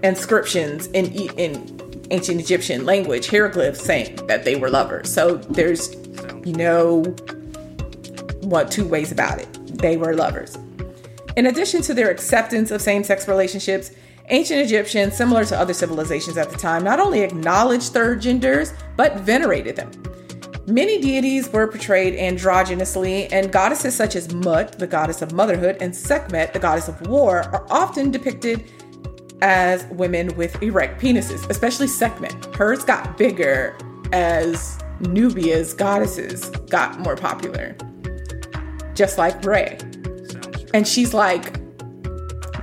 inscriptions 0.02 0.88
in, 0.88 1.12
in 1.14 2.08
ancient 2.10 2.42
Egyptian 2.42 2.84
language, 2.84 3.28
hieroglyphs 3.28 3.84
saying 3.84 4.16
that 4.26 4.44
they 4.44 4.56
were 4.56 4.72
lovers. 4.72 5.14
So 5.14 5.36
there's 5.38 5.96
no 6.48 7.04
what 8.42 8.72
two 8.72 8.88
ways 8.88 9.12
about 9.12 9.38
it. 9.38 9.78
They 9.78 9.98
were 9.98 10.16
lovers. 10.16 10.58
In 11.38 11.46
addition 11.46 11.84
to 11.84 11.94
their 11.94 12.10
acceptance 12.10 12.72
of 12.72 12.82
same 12.82 13.04
sex 13.04 13.28
relationships, 13.28 13.92
ancient 14.30 14.60
Egyptians, 14.60 15.16
similar 15.16 15.46
to 15.46 15.56
other 15.56 15.72
civilizations 15.72 16.36
at 16.36 16.50
the 16.50 16.58
time, 16.58 16.84
not 16.84 17.00
only 17.00 17.22
acknowledged 17.22 17.94
third 17.94 18.22
genders, 18.22 18.74
but 18.96 19.18
venerated 19.20 19.76
them. 19.76 19.92
Many 20.66 21.00
deities 21.00 21.48
were 21.54 21.68
portrayed 21.68 22.16
androgynously, 22.16 23.32
and 23.32 23.52
goddesses 23.52 23.96
such 23.96 24.16
as 24.16 24.34
Mut, 24.34 24.80
the 24.80 24.88
goddess 24.88 25.22
of 25.22 25.32
motherhood, 25.32 25.78
and 25.80 25.96
Sekhmet, 25.96 26.54
the 26.54 26.60
goddess 26.60 26.88
of 26.88 27.00
war, 27.08 27.44
are 27.54 27.68
often 27.70 28.10
depicted 28.10 28.72
as 29.44 29.86
women 29.92 30.36
with 30.38 30.60
erect 30.64 31.00
penises, 31.00 31.48
especially 31.52 31.88
Sekhmet. 31.88 32.56
Hers 32.56 32.84
got 32.84 33.16
bigger 33.16 33.78
as 34.12 34.80
Nubia's 35.02 35.76
goddesses 35.76 36.50
got 36.72 37.00
more 37.00 37.16
popular, 37.16 37.76
just 38.96 39.20
like 39.20 39.46
Re 39.46 39.78
and 40.74 40.88
she's 40.88 41.14
like 41.14 41.60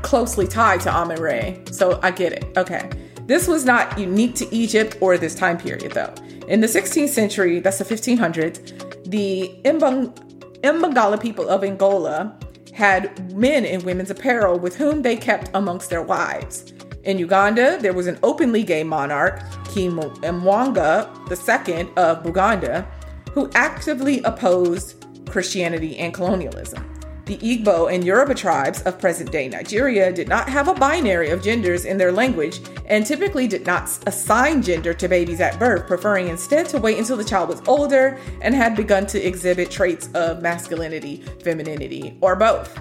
closely 0.02 0.46
tied 0.46 0.80
to 0.82 0.94
Amun 0.94 1.20
Re. 1.20 1.62
So 1.70 1.98
I 2.02 2.10
get 2.10 2.32
it. 2.32 2.44
Okay. 2.56 2.90
This 3.26 3.48
was 3.48 3.64
not 3.64 3.98
unique 3.98 4.34
to 4.36 4.54
Egypt 4.54 4.98
or 5.00 5.16
this 5.16 5.34
time 5.34 5.56
period, 5.56 5.92
though. 5.92 6.12
In 6.46 6.60
the 6.60 6.66
16th 6.66 7.08
century, 7.08 7.58
that's 7.60 7.78
the 7.78 7.84
1500s, 7.84 9.08
the 9.08 9.50
Imbangala 9.64 11.20
people 11.20 11.48
of 11.48 11.64
Angola 11.64 12.38
had 12.74 13.34
men 13.34 13.64
in 13.64 13.82
women's 13.84 14.10
apparel 14.10 14.58
with 14.58 14.76
whom 14.76 15.00
they 15.00 15.16
kept 15.16 15.50
amongst 15.54 15.88
their 15.88 16.02
wives. 16.02 16.72
In 17.04 17.18
Uganda, 17.18 17.78
there 17.80 17.94
was 17.94 18.06
an 18.06 18.18
openly 18.22 18.62
gay 18.62 18.84
monarch, 18.84 19.40
King 19.68 19.92
Mwanga 19.92 21.08
II 21.30 21.88
of 21.96 22.22
Buganda, 22.22 22.86
who 23.30 23.50
actively 23.54 24.22
opposed 24.24 25.04
Christianity 25.28 25.96
and 25.96 26.12
colonialism. 26.12 26.93
The 27.26 27.38
Igbo 27.38 27.90
and 27.90 28.04
Yoruba 28.04 28.34
tribes 28.34 28.82
of 28.82 28.98
present 28.98 29.32
day 29.32 29.48
Nigeria 29.48 30.12
did 30.12 30.28
not 30.28 30.46
have 30.46 30.68
a 30.68 30.74
binary 30.74 31.30
of 31.30 31.42
genders 31.42 31.86
in 31.86 31.96
their 31.96 32.12
language 32.12 32.60
and 32.84 33.06
typically 33.06 33.48
did 33.48 33.64
not 33.64 33.88
assign 34.06 34.60
gender 34.60 34.92
to 34.92 35.08
babies 35.08 35.40
at 35.40 35.58
birth, 35.58 35.86
preferring 35.86 36.28
instead 36.28 36.68
to 36.68 36.78
wait 36.78 36.98
until 36.98 37.16
the 37.16 37.24
child 37.24 37.48
was 37.48 37.62
older 37.66 38.18
and 38.42 38.54
had 38.54 38.76
begun 38.76 39.06
to 39.06 39.26
exhibit 39.26 39.70
traits 39.70 40.10
of 40.12 40.42
masculinity, 40.42 41.22
femininity, 41.42 42.18
or 42.20 42.36
both. 42.36 42.78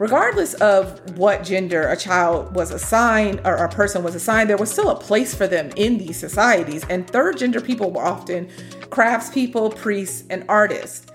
Regardless 0.00 0.54
of 0.54 1.16
what 1.16 1.44
gender 1.44 1.86
a 1.88 1.96
child 1.96 2.52
was 2.56 2.72
assigned 2.72 3.40
or 3.44 3.54
a 3.54 3.68
person 3.68 4.02
was 4.02 4.16
assigned, 4.16 4.50
there 4.50 4.56
was 4.56 4.72
still 4.72 4.90
a 4.90 4.98
place 4.98 5.36
for 5.36 5.46
them 5.46 5.70
in 5.76 5.98
these 5.98 6.16
societies, 6.16 6.84
and 6.90 7.06
third 7.06 7.36
gender 7.38 7.60
people 7.60 7.92
were 7.92 8.04
often 8.04 8.48
craftspeople, 8.88 9.76
priests, 9.76 10.24
and 10.30 10.44
artists. 10.48 11.06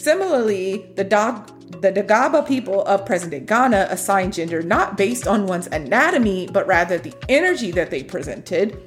Similarly, 0.00 0.86
the 0.96 1.04
dog 1.04 1.52
the 1.82 1.92
Dagaba 1.92 2.46
people 2.48 2.82
of 2.84 3.04
present 3.04 3.32
day 3.32 3.40
Ghana 3.40 3.88
assigned 3.90 4.32
gender 4.32 4.62
not 4.62 4.96
based 4.96 5.28
on 5.28 5.46
one's 5.46 5.66
anatomy, 5.66 6.48
but 6.50 6.66
rather 6.66 6.96
the 6.96 7.14
energy 7.28 7.70
that 7.72 7.90
they 7.90 8.02
presented. 8.02 8.82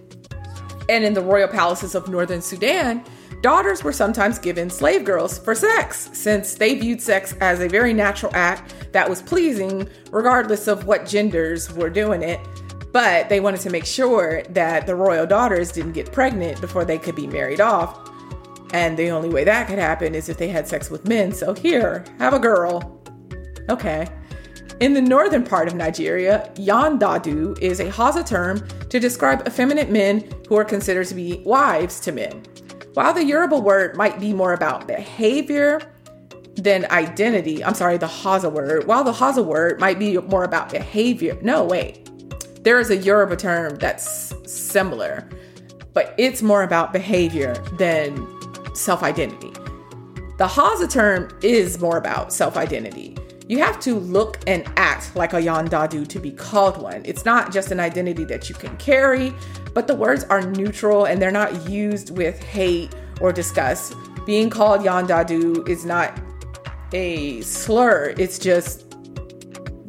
And 0.89 1.03
in 1.03 1.13
the 1.13 1.21
royal 1.21 1.47
palaces 1.47 1.93
of 1.93 2.09
northern 2.09 2.41
Sudan, 2.41 3.03
daughters 3.41 3.83
were 3.83 3.93
sometimes 3.93 4.39
given 4.39 4.71
slave 4.71 5.05
girls 5.05 5.37
for 5.37 5.53
sex, 5.53 6.09
since 6.13 6.55
they 6.55 6.75
viewed 6.75 6.99
sex 6.99 7.35
as 7.39 7.61
a 7.61 7.69
very 7.69 7.93
natural 7.93 8.31
act 8.35 8.73
that 8.91 9.07
was 9.07 9.21
pleasing, 9.21 9.87
regardless 10.11 10.67
of 10.67 10.87
what 10.87 11.05
genders 11.05 11.71
were 11.73 11.91
doing 11.91 12.23
it. 12.23 12.39
But 12.91 13.29
they 13.29 13.39
wanted 13.39 13.61
to 13.61 13.69
make 13.69 13.85
sure 13.85 14.43
that 14.49 14.87
the 14.87 14.95
royal 14.95 15.27
daughters 15.27 15.71
didn't 15.71 15.93
get 15.93 16.11
pregnant 16.11 16.59
before 16.59 16.85
they 16.85 16.97
could 16.97 17.15
be 17.15 17.27
married 17.27 17.61
off. 17.61 18.09
And 18.73 18.97
the 18.97 19.11
only 19.11 19.29
way 19.29 19.43
that 19.43 19.67
could 19.67 19.77
happen 19.77 20.15
is 20.15 20.29
if 20.29 20.37
they 20.37 20.49
had 20.49 20.67
sex 20.67 20.89
with 20.89 21.07
men. 21.07 21.31
So 21.31 21.53
here, 21.53 22.03
have 22.17 22.33
a 22.33 22.39
girl. 22.39 22.99
Okay. 23.69 24.07
In 24.79 24.95
the 24.95 25.01
northern 25.01 25.43
part 25.43 25.67
of 25.67 25.75
Nigeria, 25.75 26.51
yandadu 26.55 27.57
is 27.61 27.79
a 27.79 27.89
Hausa 27.89 28.23
term 28.23 28.67
to 28.89 28.99
describe 28.99 29.47
effeminate 29.47 29.91
men 29.91 30.27
who 30.49 30.57
are 30.57 30.65
considered 30.65 31.07
to 31.07 31.15
be 31.15 31.41
wives 31.45 31.99
to 32.01 32.11
men. 32.11 32.43
While 32.95 33.13
the 33.13 33.23
Yoruba 33.23 33.59
word 33.59 33.95
might 33.95 34.19
be 34.19 34.33
more 34.33 34.53
about 34.53 34.87
behavior 34.87 35.79
than 36.55 36.85
identity, 36.91 37.63
I'm 37.63 37.75
sorry, 37.75 37.97
the 37.97 38.07
Hausa 38.07 38.49
word, 38.49 38.87
while 38.87 39.03
the 39.03 39.13
Hausa 39.13 39.43
word 39.43 39.79
might 39.79 39.99
be 39.99 40.17
more 40.17 40.43
about 40.43 40.69
behavior. 40.69 41.37
No, 41.41 41.63
wait. 41.63 42.09
There 42.63 42.79
is 42.79 42.89
a 42.89 42.97
Yoruba 42.97 43.35
term 43.35 43.75
that's 43.75 44.33
similar, 44.51 45.27
but 45.93 46.13
it's 46.17 46.41
more 46.41 46.63
about 46.63 46.91
behavior 46.93 47.53
than 47.77 48.32
self 48.73 49.03
identity. 49.03 49.51
The 50.37 50.47
Hausa 50.47 50.87
term 50.87 51.29
is 51.41 51.79
more 51.79 51.97
about 51.97 52.33
self 52.33 52.57
identity. 52.57 53.17
You 53.47 53.59
have 53.59 53.79
to 53.81 53.95
look 53.95 54.39
and 54.47 54.63
act 54.77 55.15
like 55.15 55.33
a 55.33 55.37
Yandadu 55.37 56.07
to 56.07 56.19
be 56.19 56.31
called 56.31 56.81
one. 56.81 57.01
It's 57.05 57.25
not 57.25 57.51
just 57.51 57.71
an 57.71 57.79
identity 57.79 58.23
that 58.25 58.49
you 58.49 58.55
can 58.55 58.75
carry, 58.77 59.33
but 59.73 59.85
the 59.85 59.95
words 59.95 60.23
are 60.25 60.41
neutral 60.41 61.05
and 61.05 61.21
they're 61.21 61.29
not 61.31 61.69
used 61.69 62.15
with 62.17 62.41
hate 62.41 62.95
or 63.19 63.33
disgust. 63.33 63.95
Being 64.25 64.49
called 64.49 64.81
Yandadu 64.81 65.67
is 65.67 65.85
not 65.85 66.19
a 66.93 67.41
slur. 67.41 68.13
It's 68.17 68.39
just 68.39 68.95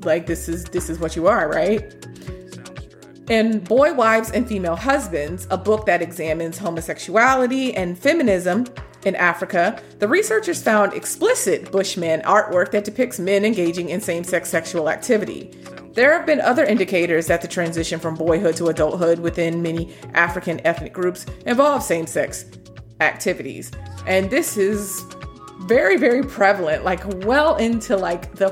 like 0.04 0.26
this 0.26 0.48
is 0.48 0.64
this 0.64 0.90
is 0.90 0.98
what 0.98 1.16
you 1.16 1.26
are, 1.28 1.48
right? 1.48 2.03
In 3.28 3.60
Boy 3.60 3.94
Wives 3.94 4.32
and 4.32 4.46
Female 4.46 4.76
Husbands, 4.76 5.46
a 5.50 5.56
book 5.56 5.86
that 5.86 6.02
examines 6.02 6.58
homosexuality 6.58 7.74
and 7.74 7.98
feminism 7.98 8.66
in 9.06 9.16
Africa, 9.16 9.82
the 9.98 10.06
researchers 10.06 10.62
found 10.62 10.92
explicit 10.92 11.72
Bushman 11.72 12.20
artwork 12.22 12.70
that 12.72 12.84
depicts 12.84 13.18
men 13.18 13.46
engaging 13.46 13.88
in 13.88 14.02
same 14.02 14.24
sex 14.24 14.50
sexual 14.50 14.90
activity. 14.90 15.50
There 15.94 16.12
have 16.12 16.26
been 16.26 16.42
other 16.42 16.66
indicators 16.66 17.26
that 17.28 17.40
the 17.40 17.48
transition 17.48 17.98
from 17.98 18.14
boyhood 18.14 18.56
to 18.56 18.66
adulthood 18.66 19.18
within 19.18 19.62
many 19.62 19.94
African 20.12 20.60
ethnic 20.66 20.92
groups 20.92 21.24
involves 21.46 21.86
same 21.86 22.06
sex 22.06 22.44
activities. 23.00 23.70
And 24.06 24.28
this 24.28 24.58
is 24.58 25.02
very, 25.60 25.96
very 25.96 26.22
prevalent, 26.22 26.84
like 26.84 27.02
well 27.24 27.56
into 27.56 27.96
like 27.96 28.34
the 28.34 28.50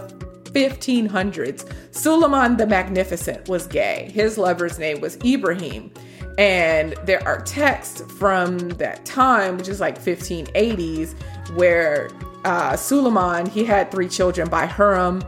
1500s, 0.52 1.70
Suleiman 1.90 2.56
the 2.56 2.66
Magnificent 2.66 3.48
was 3.48 3.66
gay. 3.66 4.10
His 4.12 4.38
lover's 4.38 4.78
name 4.78 5.00
was 5.00 5.16
Ibrahim. 5.24 5.90
And 6.38 6.94
there 7.04 7.22
are 7.26 7.40
texts 7.42 8.02
from 8.18 8.58
that 8.70 9.04
time, 9.04 9.58
which 9.58 9.68
is 9.68 9.80
like 9.80 10.02
1580s, 10.02 11.14
where 11.56 12.10
uh, 12.44 12.76
Suleiman, 12.76 13.46
he 13.46 13.64
had 13.64 13.90
three 13.90 14.08
children 14.08 14.48
by 14.48 14.66
Hurrem, 14.66 15.22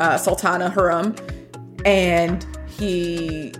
uh, 0.00 0.16
Sultana 0.16 0.70
Hurrem, 0.70 1.16
and 1.84 2.46
he 2.68 3.52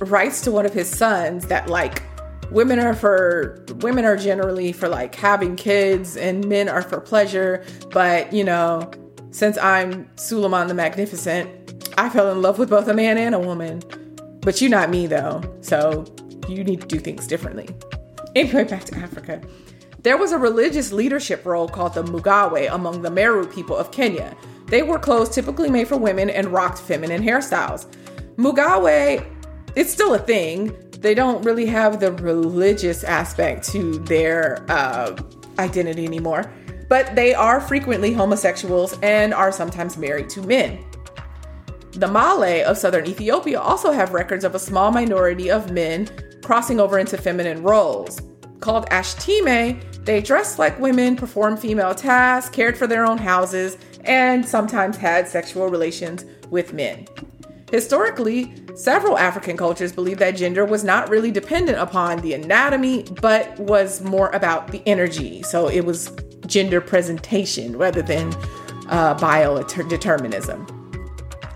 writes 0.00 0.40
to 0.42 0.50
one 0.50 0.66
of 0.66 0.72
his 0.72 0.88
sons 0.88 1.46
that 1.46 1.68
like 1.68 2.02
women 2.50 2.78
are 2.78 2.94
for 2.94 3.64
women 3.80 4.04
are 4.04 4.16
generally 4.16 4.72
for 4.72 4.88
like 4.88 5.14
having 5.14 5.56
kids 5.56 6.16
and 6.16 6.46
men 6.46 6.68
are 6.68 6.82
for 6.82 7.00
pleasure 7.00 7.64
but 7.90 8.30
you 8.32 8.44
know 8.44 8.90
since 9.34 9.58
I'm 9.58 10.08
Suleiman 10.14 10.68
the 10.68 10.74
Magnificent, 10.74 11.92
I 11.98 12.08
fell 12.08 12.30
in 12.30 12.40
love 12.40 12.56
with 12.56 12.70
both 12.70 12.86
a 12.86 12.94
man 12.94 13.18
and 13.18 13.34
a 13.34 13.38
woman. 13.40 13.82
But 14.42 14.60
you're 14.60 14.70
not 14.70 14.90
me 14.90 15.08
though, 15.08 15.42
so 15.60 16.04
you 16.48 16.62
need 16.62 16.82
to 16.82 16.86
do 16.86 17.00
things 17.00 17.26
differently. 17.26 17.68
Anyway, 18.36 18.62
back 18.62 18.84
to 18.84 18.96
Africa. 18.96 19.42
There 20.02 20.16
was 20.16 20.30
a 20.30 20.38
religious 20.38 20.92
leadership 20.92 21.44
role 21.44 21.66
called 21.68 21.94
the 21.94 22.04
Mugawe 22.04 22.72
among 22.72 23.02
the 23.02 23.10
Meru 23.10 23.44
people 23.44 23.76
of 23.76 23.90
Kenya. 23.90 24.36
They 24.66 24.84
wore 24.84 25.00
clothes 25.00 25.30
typically 25.30 25.68
made 25.68 25.88
for 25.88 25.96
women 25.96 26.30
and 26.30 26.52
rocked 26.52 26.78
feminine 26.78 27.22
hairstyles. 27.22 27.92
Mugawe, 28.36 29.26
it's 29.74 29.92
still 29.92 30.14
a 30.14 30.18
thing. 30.20 30.76
They 31.00 31.14
don't 31.14 31.44
really 31.44 31.66
have 31.66 31.98
the 31.98 32.12
religious 32.12 33.02
aspect 33.02 33.68
to 33.72 33.98
their 33.98 34.64
uh, 34.68 35.16
identity 35.58 36.04
anymore 36.04 36.52
but 36.88 37.14
they 37.14 37.34
are 37.34 37.60
frequently 37.60 38.12
homosexuals 38.12 38.98
and 39.02 39.32
are 39.34 39.52
sometimes 39.52 39.96
married 39.96 40.28
to 40.30 40.42
men. 40.42 40.84
The 41.92 42.08
Male 42.08 42.68
of 42.68 42.76
southern 42.76 43.06
Ethiopia 43.06 43.60
also 43.60 43.92
have 43.92 44.12
records 44.12 44.44
of 44.44 44.54
a 44.54 44.58
small 44.58 44.90
minority 44.90 45.50
of 45.50 45.70
men 45.70 46.08
crossing 46.42 46.80
over 46.80 46.98
into 46.98 47.16
feminine 47.16 47.62
roles. 47.62 48.20
Called 48.60 48.86
Ashtime, 48.90 49.80
they 50.04 50.20
dressed 50.20 50.58
like 50.58 50.78
women, 50.80 51.16
performed 51.16 51.60
female 51.60 51.94
tasks, 51.94 52.54
cared 52.54 52.76
for 52.76 52.86
their 52.86 53.06
own 53.06 53.18
houses, 53.18 53.78
and 54.04 54.46
sometimes 54.46 54.96
had 54.96 55.28
sexual 55.28 55.68
relations 55.68 56.24
with 56.50 56.72
men. 56.72 57.06
Historically, 57.70 58.52
several 58.74 59.18
African 59.18 59.56
cultures 59.56 59.92
believe 59.92 60.18
that 60.18 60.32
gender 60.32 60.64
was 60.64 60.84
not 60.84 61.08
really 61.08 61.30
dependent 61.30 61.78
upon 61.78 62.20
the 62.20 62.34
anatomy, 62.34 63.04
but 63.20 63.58
was 63.58 64.02
more 64.02 64.30
about 64.30 64.68
the 64.68 64.82
energy. 64.86 65.42
So 65.42 65.68
it 65.68 65.84
was 65.84 66.08
gender 66.46 66.80
presentation 66.80 67.76
rather 67.76 68.02
than 68.02 68.28
uh, 68.88 69.16
biodeterminism. 69.18 70.70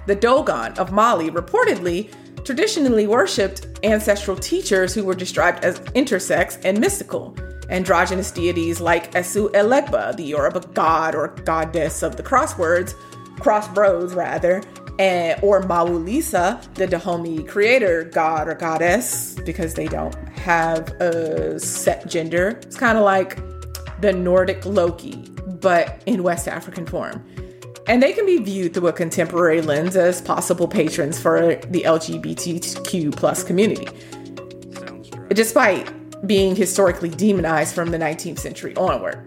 The 0.07 0.17
Dogon 0.17 0.79
of 0.79 0.91
Mali 0.93 1.31
reportedly 1.31 2.11
traditionally 2.45 3.07
worshipped 3.07 3.67
ancestral 3.83 4.37
teachers 4.37 4.95
who 4.95 5.05
were 5.05 5.15
described 5.15 5.65
as 5.65 5.81
intersex 5.95 6.59
and 6.65 6.81
mystical. 6.81 7.37
Androgynous 7.69 8.31
deities 8.31 8.81
like 8.81 9.13
Esu 9.13 9.51
Elegba, 9.53 10.17
the 10.17 10.25
Yoruba 10.25 10.61
god 10.73 11.15
or 11.15 11.29
goddess 11.45 12.03
of 12.03 12.17
the 12.17 12.23
crosswords, 12.23 12.95
crossroads 13.39 14.15
rather, 14.15 14.63
and, 14.99 15.39
or 15.43 15.61
Mawulisa, 15.63 16.63
the 16.75 16.87
Dahomey 16.87 17.45
creator 17.45 18.05
god 18.05 18.49
or 18.49 18.55
goddess, 18.55 19.35
because 19.45 19.75
they 19.75 19.87
don't 19.87 20.15
have 20.39 20.89
a 21.01 21.61
set 21.61 22.07
gender. 22.07 22.59
It's 22.63 22.79
kind 22.79 22.97
of 22.97 23.05
like 23.05 23.39
the 24.01 24.13
Nordic 24.13 24.65
Loki, 24.65 25.17
but 25.61 26.03
in 26.07 26.23
West 26.23 26.49
African 26.49 26.87
form. 26.87 27.25
And 27.87 28.03
they 28.03 28.13
can 28.13 28.27
be 28.27 28.39
viewed 28.39 28.75
through 28.75 28.89
a 28.89 28.93
contemporary 28.93 29.63
lens 29.63 29.97
as 29.97 30.21
possible 30.21 30.69
patrons 30.69 31.19
for 31.19 31.57
the 31.57 31.83
LGBTQ 31.83 33.17
plus 33.17 33.43
community. 33.43 33.89
Despite 35.31 35.91
being 36.27 36.57
historically 36.57 37.09
demonized 37.09 37.75
from 37.75 37.91
the 37.91 37.99
19th 37.99 38.39
century 38.39 38.75
onward. 38.77 39.25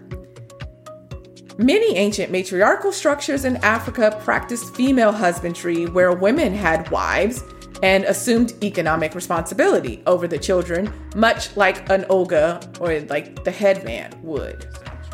Many 1.58 1.96
ancient 1.96 2.30
matriarchal 2.30 2.92
structures 2.92 3.44
in 3.44 3.56
Africa 3.58 4.18
practiced 4.22 4.74
female 4.74 5.12
husbandry 5.12 5.86
where 5.86 6.12
women 6.12 6.54
had 6.54 6.90
wives 6.90 7.42
and 7.82 8.04
assumed 8.04 8.54
economic 8.62 9.14
responsibility 9.14 10.02
over 10.06 10.26
the 10.26 10.38
children, 10.38 10.92
much 11.14 11.56
like 11.56 11.88
an 11.90 12.04
Oga 12.04 12.80
or 12.80 13.00
like 13.08 13.44
the 13.44 13.50
headman 13.50 14.12
would. 14.22 14.66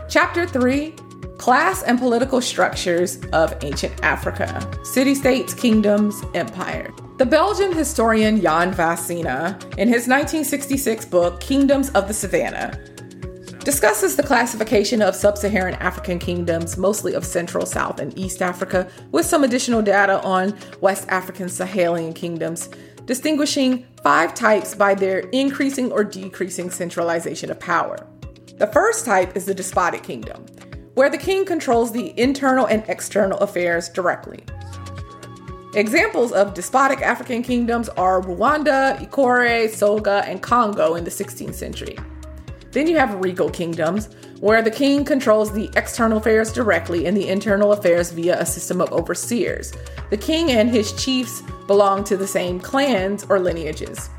Chapter 0.09 0.47
3 0.47 0.95
Class 1.39 1.83
and 1.85 1.99
Political 1.99 2.41
Structures 2.41 3.19
of 3.33 3.55
Ancient 3.63 3.93
Africa 4.03 4.69
City 4.85 5.15
States, 5.15 5.55
Kingdoms, 5.55 6.23
Empire. 6.35 6.93
The 7.19 7.27
Belgian 7.27 7.73
historian 7.73 8.41
Jan 8.41 8.73
Vansina, 8.73 9.61
in 9.77 9.89
his 9.89 10.07
1966 10.07 11.05
book 11.07 11.41
Kingdoms 11.41 11.91
of 11.91 12.07
the 12.07 12.15
Savannah, 12.15 12.79
discusses 13.69 14.17
the 14.17 14.23
classification 14.23 15.03
of 15.03 15.15
sub 15.15 15.37
Saharan 15.37 15.75
African 15.75 16.19
kingdoms, 16.19 16.79
mostly 16.79 17.13
of 17.13 17.23
Central, 17.23 17.67
South, 17.67 18.01
and 18.01 18.19
East 18.19 18.41
Africa, 18.41 18.91
with 19.13 19.27
some 19.27 19.45
additional 19.45 19.83
data 19.83 20.23
on 20.23 20.57
West 20.81 21.07
African 21.11 21.49
Sahelian 21.49 22.15
kingdoms, 22.15 22.71
distinguishing 23.05 23.87
five 24.03 24.33
types 24.33 24.75
by 24.75 24.95
their 24.95 25.19
increasing 25.33 25.93
or 25.93 26.03
decreasing 26.03 26.71
centralization 26.71 27.51
of 27.51 27.61
power. 27.61 28.07
The 28.57 28.69
first 28.69 29.05
type 29.05 29.37
is 29.37 29.45
the 29.45 29.53
despotic 29.53 30.03
kingdom, 30.03 30.47
where 30.95 31.11
the 31.11 31.19
king 31.19 31.45
controls 31.45 31.93
the 31.93 32.19
internal 32.19 32.65
and 32.65 32.83
external 32.89 33.37
affairs 33.41 33.91
directly. 33.91 34.43
Examples 35.75 36.33
of 36.33 36.55
despotic 36.55 37.03
African 37.03 37.43
kingdoms 37.43 37.91
are 37.91 38.23
Rwanda, 38.23 38.97
Nkore, 38.99 39.69
Soga, 39.69 40.25
and 40.27 40.41
Congo 40.41 40.95
in 40.95 41.05
the 41.05 41.11
16th 41.11 41.53
century. 41.53 41.99
Then 42.71 42.87
you 42.87 42.97
have 42.99 43.23
regal 43.23 43.51
kingdoms, 43.51 44.09
where 44.41 44.63
the 44.63 44.71
king 44.71 45.05
controls 45.05 45.53
the 45.53 45.71
external 45.75 46.19
affairs 46.19 46.53
directly 46.53 47.07
and 47.07 47.17
the 47.17 47.29
internal 47.29 47.73
affairs 47.73 48.11
via 48.11 48.39
a 48.39 48.47
system 48.47 48.81
of 48.81 48.93
overseers. 48.93 49.73
The 50.11 50.17
king 50.17 50.53
and 50.53 50.71
his 50.71 50.93
chiefs 50.93 51.43
belong 51.67 52.05
to 52.05 52.17
the 52.17 52.27
same 52.27 52.61
clans 52.61 53.25
or 53.29 53.41
lineages. 53.41 54.11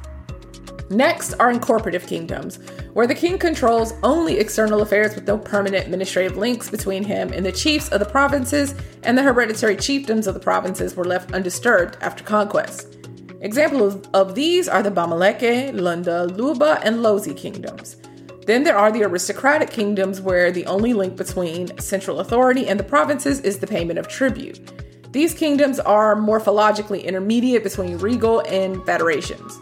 Next 0.89 1.33
are 1.35 1.53
incorporative 1.53 2.07
kingdoms, 2.07 2.57
where 2.93 3.05
the 3.05 3.13
king 3.13 3.37
controls 3.37 3.93
only 4.01 4.39
external 4.39 4.81
affairs 4.81 5.13
with 5.13 5.27
no 5.27 5.37
permanent 5.37 5.85
administrative 5.85 6.35
links 6.35 6.67
between 6.67 7.03
him 7.03 7.31
and 7.31 7.45
the 7.45 7.51
chiefs 7.51 7.89
of 7.89 7.99
the 7.99 8.05
provinces, 8.07 8.73
and 9.03 9.15
the 9.15 9.21
hereditary 9.21 9.75
chiefdoms 9.75 10.25
of 10.25 10.33
the 10.33 10.39
provinces 10.39 10.95
were 10.95 11.05
left 11.05 11.31
undisturbed 11.31 11.97
after 12.01 12.23
conquest. 12.23 12.97
Examples 13.41 14.03
of, 14.15 14.33
these 14.33 14.67
are 14.67 14.81
the 14.81 14.89
Bamileke, 14.89 15.71
Lunda, 15.73 16.25
Luba, 16.35 16.79
and 16.83 16.97
Lozi 16.97 17.37
kingdoms. 17.37 17.97
Then 18.49 18.63
there 18.63 18.79
are 18.79 18.91
the 18.91 19.03
aristocratic 19.03 19.69
kingdoms, 19.69 20.21
where 20.21 20.51
the 20.51 20.65
only 20.65 20.93
link 20.93 21.15
between 21.15 21.77
central 21.77 22.19
authority 22.19 22.67
and 22.67 22.79
the 22.79 22.83
provinces 22.83 23.39
is 23.41 23.59
the 23.59 23.67
payment 23.67 23.99
of 23.99 24.07
tribute. 24.07 24.59
These 25.11 25.35
kingdoms 25.35 25.79
are 25.79 26.15
morphologically 26.15 27.03
intermediate 27.03 27.61
between 27.61 27.99
regal 27.99 28.39
and 28.47 28.83
federations. 28.87 29.59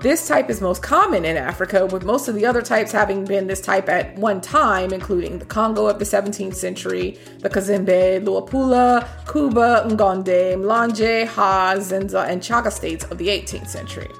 This 0.00 0.26
type 0.26 0.50
is 0.50 0.60
most 0.60 0.82
common 0.82 1.24
in 1.24 1.36
Africa, 1.36 1.86
with 1.86 2.02
most 2.02 2.26
of 2.26 2.34
the 2.34 2.44
other 2.44 2.62
types 2.62 2.90
having 2.90 3.24
been 3.24 3.46
this 3.46 3.60
type 3.60 3.88
at 3.88 4.16
one 4.16 4.40
time, 4.40 4.92
including 4.92 5.38
the 5.38 5.44
Congo 5.44 5.86
of 5.86 6.00
the 6.00 6.04
17th 6.04 6.56
century, 6.56 7.16
the 7.38 7.48
Kazembe, 7.48 8.24
Luapula, 8.24 9.06
Kuba, 9.30 9.86
Ngonde, 9.86 10.56
Mlanje, 10.56 11.28
Ha, 11.28 11.74
Zenza, 11.76 12.28
and 12.28 12.42
Chaga 12.42 12.72
states 12.72 13.04
of 13.04 13.18
the 13.18 13.28
18th 13.28 13.68
century. 13.68 14.10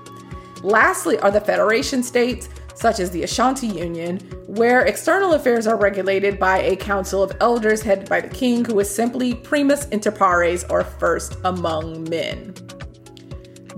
Lastly 0.62 1.18
are 1.18 1.32
the 1.32 1.40
federation 1.40 2.04
states, 2.04 2.48
such 2.76 3.00
as 3.00 3.10
the 3.10 3.24
Ashanti 3.24 3.66
Union, 3.66 4.18
where 4.46 4.82
external 4.82 5.32
affairs 5.32 5.66
are 5.66 5.76
regulated 5.76 6.38
by 6.38 6.58
a 6.58 6.76
council 6.76 7.22
of 7.22 7.36
elders 7.40 7.82
headed 7.82 8.08
by 8.08 8.20
the 8.20 8.28
king, 8.28 8.64
who 8.64 8.78
is 8.78 8.94
simply 8.94 9.34
primus 9.34 9.86
inter 9.88 10.12
pares 10.12 10.64
or 10.70 10.84
first 10.84 11.36
among 11.44 12.08
men. 12.08 12.54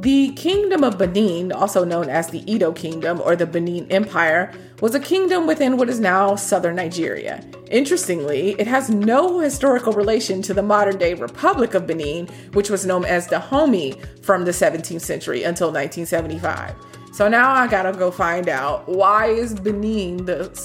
The 0.01 0.31
Kingdom 0.35 0.85
of 0.85 0.97
Benin, 0.97 1.51
also 1.51 1.85
known 1.85 2.09
as 2.09 2.29
the 2.29 2.49
Edo 2.51 2.71
Kingdom 2.73 3.21
or 3.21 3.35
the 3.35 3.47
Benin 3.47 3.91
Empire, 3.91 4.53
was 4.81 4.95
a 4.95 5.01
kingdom 5.01 5.49
within 5.49 5.77
what 5.77 5.89
is 5.89 5.99
now 5.99 6.37
southern 6.37 6.77
Nigeria. 6.77 7.43
Interestingly, 7.69 8.51
it 8.61 8.69
has 8.69 8.91
no 8.91 9.41
historical 9.41 9.93
relation 9.93 10.41
to 10.43 10.55
the 10.55 10.63
modern 10.63 10.99
day 10.99 11.15
Republic 11.15 11.75
of 11.75 11.89
Benin, 11.89 12.29
which 12.53 12.71
was 12.71 12.87
known 12.87 13.05
as 13.05 13.27
Dahomey 13.27 14.01
from 14.23 14.45
the 14.45 14.53
17th 14.53 15.01
century 15.01 15.43
until 15.43 15.73
1975. 15.73 16.77
So 17.19 17.27
now 17.27 17.51
I 17.51 17.67
gotta 17.67 17.91
go 17.99 18.13
find 18.13 18.49
out 18.49 18.89
why 18.89 19.27
is 19.27 19.53
Benin 19.53 20.25
the 20.25 20.57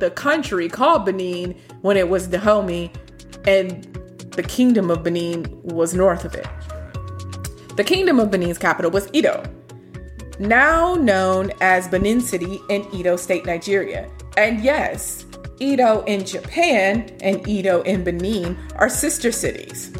the 0.00 0.10
country 0.10 0.68
called 0.68 1.04
Benin 1.04 1.54
when 1.82 1.96
it 1.96 2.08
was 2.08 2.26
Dahomey 2.26 2.90
and 3.46 3.84
the 4.32 4.42
Kingdom 4.42 4.90
of 4.90 5.04
Benin 5.04 5.46
was 5.62 5.94
north 5.94 6.24
of 6.24 6.34
it. 6.34 6.48
The 7.76 7.84
Kingdom 7.84 8.18
of 8.18 8.32
Benin's 8.32 8.58
capital 8.58 8.90
was 8.90 9.08
Edo, 9.12 9.44
now 10.40 10.96
known 10.96 11.52
as 11.60 11.86
Benin 11.86 12.20
City 12.20 12.58
in 12.70 12.92
Edo 12.92 13.14
State, 13.14 13.46
Nigeria. 13.46 14.10
And 14.36 14.64
yes, 14.64 15.24
Edo 15.60 16.02
in 16.06 16.26
Japan 16.26 17.08
and 17.20 17.46
Edo 17.46 17.82
in 17.82 18.02
Benin 18.02 18.58
are 18.74 18.88
sister 18.88 19.30
cities. 19.30 19.92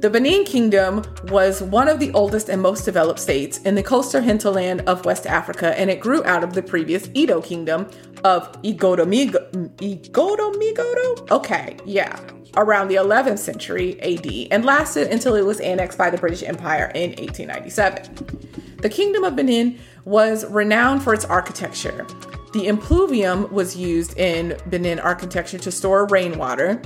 The 0.00 0.08
Benin 0.08 0.44
Kingdom 0.44 1.02
was 1.24 1.60
one 1.60 1.88
of 1.88 1.98
the 1.98 2.12
oldest 2.12 2.48
and 2.48 2.62
most 2.62 2.84
developed 2.84 3.18
states 3.18 3.58
in 3.62 3.74
the 3.74 3.82
coastal 3.82 4.20
hinterland 4.20 4.82
of 4.82 5.04
West 5.04 5.26
Africa, 5.26 5.76
and 5.76 5.90
it 5.90 5.98
grew 5.98 6.22
out 6.24 6.44
of 6.44 6.52
the 6.52 6.62
previous 6.62 7.10
Edo 7.14 7.40
Kingdom 7.40 7.90
of 8.22 8.52
Igodomigo. 8.62 9.50
Igodomigodo? 9.78 11.28
Okay, 11.32 11.76
yeah, 11.84 12.16
around 12.56 12.86
the 12.86 12.94
11th 12.94 13.40
century 13.40 14.00
AD 14.00 14.52
and 14.52 14.64
lasted 14.64 15.08
until 15.08 15.34
it 15.34 15.44
was 15.44 15.58
annexed 15.58 15.98
by 15.98 16.10
the 16.10 16.18
British 16.18 16.44
Empire 16.44 16.92
in 16.94 17.10
1897. 17.10 18.76
The 18.80 18.88
Kingdom 18.88 19.24
of 19.24 19.34
Benin 19.34 19.80
was 20.04 20.46
renowned 20.46 21.02
for 21.02 21.12
its 21.12 21.24
architecture. 21.24 22.06
The 22.52 22.66
impluvium 22.66 23.52
was 23.52 23.76
used 23.76 24.16
in 24.16 24.56
Benin 24.70 24.98
architecture 24.98 25.58
to 25.58 25.70
store 25.70 26.06
rainwater, 26.06 26.80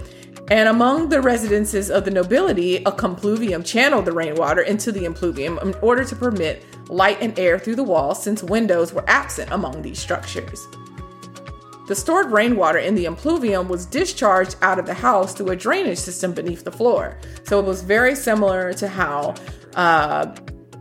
and 0.49 0.69
among 0.69 1.09
the 1.09 1.21
residences 1.21 1.89
of 1.91 2.05
the 2.05 2.11
nobility, 2.11 2.77
a 2.85 2.91
compluvium 2.91 3.63
channeled 3.63 4.07
the 4.07 4.13
rainwater 4.13 4.63
into 4.63 4.91
the 4.91 5.05
impluvium 5.05 5.59
in 5.63 5.75
order 5.75 6.05
to 6.05 6.17
permit 6.17 6.65
light 6.89 7.19
and 7.21 7.39
air 7.39 7.59
through 7.59 7.77
the 7.77 7.83
walls 7.83 8.23
since 8.23 8.43
windows 8.43 8.93
were 8.93 9.05
absent 9.09 9.51
among 9.53 9.83
these 9.83 10.01
structures. 10.01 10.67
The 11.87 11.95
stored 11.95 12.33
rainwater 12.33 12.79
in 12.79 12.95
the 12.95 13.05
impluvium 13.05 13.69
was 13.69 13.87
discharged 13.87 14.57
out 14.63 14.79
of 14.79 14.87
the 14.87 14.95
house 14.95 15.35
through 15.35 15.51
a 15.51 15.57
drainage 15.57 15.99
system 15.99 16.33
beneath 16.33 16.65
the 16.65 16.73
floor. 16.73 17.19
So 17.45 17.59
it 17.59 17.65
was 17.65 17.83
very 17.83 18.15
similar 18.15 18.73
to 18.75 18.89
how 18.89 19.35
uh, 19.75 20.35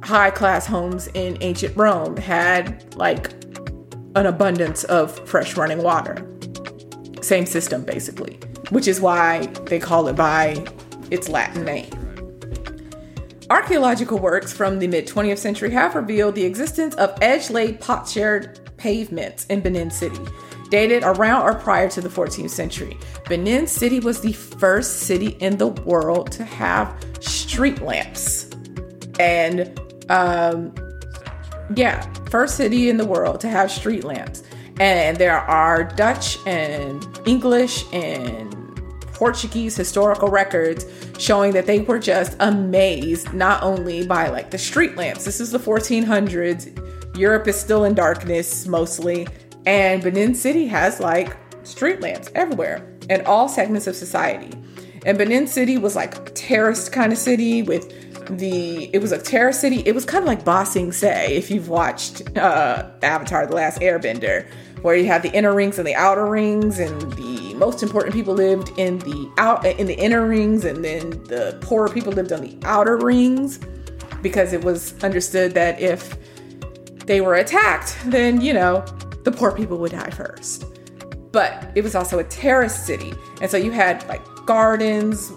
high 0.04 0.32
class 0.32 0.66
homes 0.66 1.08
in 1.14 1.38
ancient 1.42 1.76
Rome 1.76 2.18
had 2.18 2.96
like 2.96 3.41
an 4.16 4.26
abundance 4.26 4.84
of 4.86 5.28
fresh 5.28 5.58
running 5.58 5.82
water. 5.82 6.26
Same 7.22 7.46
system, 7.46 7.84
basically, 7.84 8.40
which 8.70 8.88
is 8.88 9.00
why 9.00 9.46
they 9.66 9.80
call 9.80 10.08
it 10.08 10.16
by 10.16 10.66
its 11.10 11.30
Latin 11.30 11.64
name. 11.64 11.90
Archaeological 13.50 14.18
works 14.18 14.54
from 14.54 14.80
the 14.80 14.88
mid 14.88 15.08
20th 15.08 15.38
century 15.38 15.72
have 15.72 15.96
revealed 15.96 16.36
the 16.36 16.46
existence 16.46 16.96
of 16.96 17.18
edge 17.22 17.50
laid 17.50 17.80
potsherd 17.82 18.60
pavements 18.78 19.46
in 19.48 19.60
Benin 19.60 19.92
City 19.92 20.24
dated 20.72 21.04
around 21.04 21.44
or 21.44 21.54
prior 21.54 21.90
to 21.90 22.02
the 22.02 22.10
14th 22.10 22.50
century. 22.50 22.98
Benin 23.28 23.68
City 23.68 24.00
was 24.00 24.22
the 24.22 24.34
first 24.34 25.02
city 25.02 25.38
in 25.42 25.58
the 25.58 25.68
world 25.68 26.32
to 26.32 26.46
have 26.46 26.98
street 27.20 27.82
lamps. 27.82 28.50
And 29.20 29.80
um, 30.10 30.74
yeah, 31.76 32.02
first 32.30 32.58
city 32.58 32.90
in 32.90 32.98
the 32.98 33.06
world 33.06 33.40
to 33.42 33.50
have 33.50 33.72
street 33.72 34.04
lamps. 34.04 34.44
And 34.80 35.18
there 35.18 35.38
are 35.38 35.84
Dutch 35.84 36.38
and 36.48 37.06
English 37.26 37.86
and 37.94 38.56
Portuguese 39.14 39.76
historical 39.76 40.30
records 40.30 40.86
showing 41.20 41.54
that 41.54 41.68
they 41.68 41.82
were 41.82 42.00
just 42.00 42.36
amazed 42.40 43.34
not 43.34 43.62
only 43.62 44.08
by 44.08 44.30
like 44.30 44.50
the 44.50 44.58
street 44.58 44.96
lamps. 44.96 45.26
This 45.26 45.40
is 45.40 45.52
the 45.52 45.60
1400s. 45.60 47.18
Europe 47.18 47.48
is 47.48 47.60
still 47.60 47.84
in 47.84 47.94
darkness 47.94 48.66
mostly 48.66 49.28
and 49.66 50.02
Benin 50.02 50.34
City 50.34 50.66
has 50.68 51.00
like 51.00 51.38
street 51.64 52.02
lamps 52.02 52.30
everywhere 52.34 52.98
in 53.10 53.24
all 53.26 53.48
segments 53.48 53.88
of 53.88 53.96
society. 53.96 54.52
And 55.06 55.18
Benin 55.18 55.48
City 55.48 55.78
was 55.78 55.96
like 55.96 56.16
a 56.16 56.32
terraced 56.32 56.92
kind 56.92 57.12
of 57.12 57.18
city 57.18 57.64
with 57.64 58.11
the 58.38 58.90
it 58.94 59.02
was 59.02 59.12
a 59.12 59.18
terrace 59.18 59.60
city. 59.60 59.84
It 59.86 59.94
was 59.94 60.06
kind 60.06 60.24
of 60.24 60.28
like 60.28 60.46
Ba 60.46 60.66
Sing 60.66 60.92
Se 60.92 61.36
if 61.36 61.52
you've 61.52 61.70
watched 61.70 62.38
uh, 62.38 62.90
Avatar: 63.02 63.46
The 63.48 63.56
Last 63.56 63.80
Airbender, 63.80 64.48
where 64.82 64.96
you 64.96 65.06
have 65.08 65.22
the 65.22 65.32
inner 65.32 65.54
rings 65.54 65.78
and 65.78 65.88
the 65.88 65.96
outer 65.96 66.26
rings, 66.26 66.80
and 66.80 67.12
the 67.14 67.54
most 67.56 67.84
important 67.84 68.14
people 68.14 68.34
lived 68.34 68.72
in 68.78 69.00
the 69.00 69.32
out 69.38 69.66
in 69.66 69.88
the 69.88 69.98
inner 69.98 70.26
rings, 70.26 70.66
and 70.66 70.84
then 70.84 71.10
the 71.26 71.58
poorer 71.62 71.90
people 71.90 72.14
lived 72.14 72.32
on 72.32 72.42
the 72.42 72.58
outer 72.64 72.98
rings, 72.98 73.60
because 74.22 74.54
it 74.54 74.64
was 74.64 75.02
understood 75.04 75.54
that 75.54 75.80
if 75.80 76.18
they 77.06 77.22
were 77.22 77.36
attacked, 77.36 77.98
then 78.06 78.42
you 78.42 78.54
know 78.54 78.86
the 79.24 79.32
poor 79.32 79.52
people 79.52 79.78
would 79.78 79.92
die 79.92 80.10
first. 80.10 80.66
But 81.32 81.72
it 81.76 81.84
was 81.84 81.96
also 81.96 82.20
a 82.20 82.24
terrace 82.26 82.76
city. 82.76 83.14
And 83.42 83.50
so 83.50 83.58
you 83.58 83.72
had 83.72 84.06
like 84.08 84.22
gardens, 84.46 85.32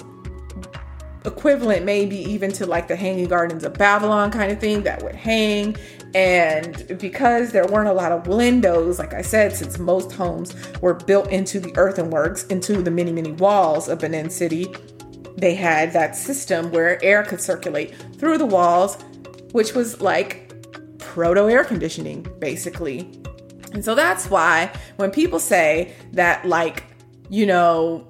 equivalent 1.24 1.84
maybe 1.84 2.16
even 2.16 2.52
to 2.52 2.66
like 2.66 2.88
the 2.88 2.96
hanging 2.96 3.26
gardens 3.26 3.64
of 3.64 3.74
Babylon 3.74 4.30
kind 4.30 4.52
of 4.52 4.60
thing 4.60 4.82
that 4.82 5.02
would 5.02 5.14
hang. 5.14 5.76
And 6.14 6.98
because 6.98 7.50
there 7.50 7.66
weren't 7.66 7.88
a 7.88 7.92
lot 7.92 8.12
of 8.12 8.26
windows, 8.26 8.98
like 8.98 9.14
I 9.14 9.22
said, 9.22 9.56
since 9.56 9.78
most 9.78 10.12
homes 10.12 10.54
were 10.80 10.94
built 10.94 11.28
into 11.30 11.58
the 11.58 11.72
earthenworks, 11.72 12.50
into 12.50 12.82
the 12.82 12.90
many, 12.90 13.10
many 13.10 13.32
walls 13.32 13.88
of 13.88 14.00
Benin 14.00 14.30
City, 14.30 14.72
they 15.36 15.54
had 15.54 15.92
that 15.92 16.14
system 16.14 16.70
where 16.70 17.02
air 17.02 17.24
could 17.24 17.40
circulate 17.40 17.94
through 18.18 18.38
the 18.38 18.46
walls 18.46 18.96
which 19.54 19.72
was 19.72 20.00
like 20.00 20.52
proto 20.98 21.48
air 21.48 21.62
conditioning, 21.62 22.26
basically. 22.40 23.08
And 23.72 23.84
so 23.84 23.94
that's 23.94 24.28
why 24.28 24.72
when 24.96 25.12
people 25.12 25.38
say 25.38 25.94
that, 26.12 26.44
like, 26.44 26.82
you 27.30 27.46
know, 27.46 28.04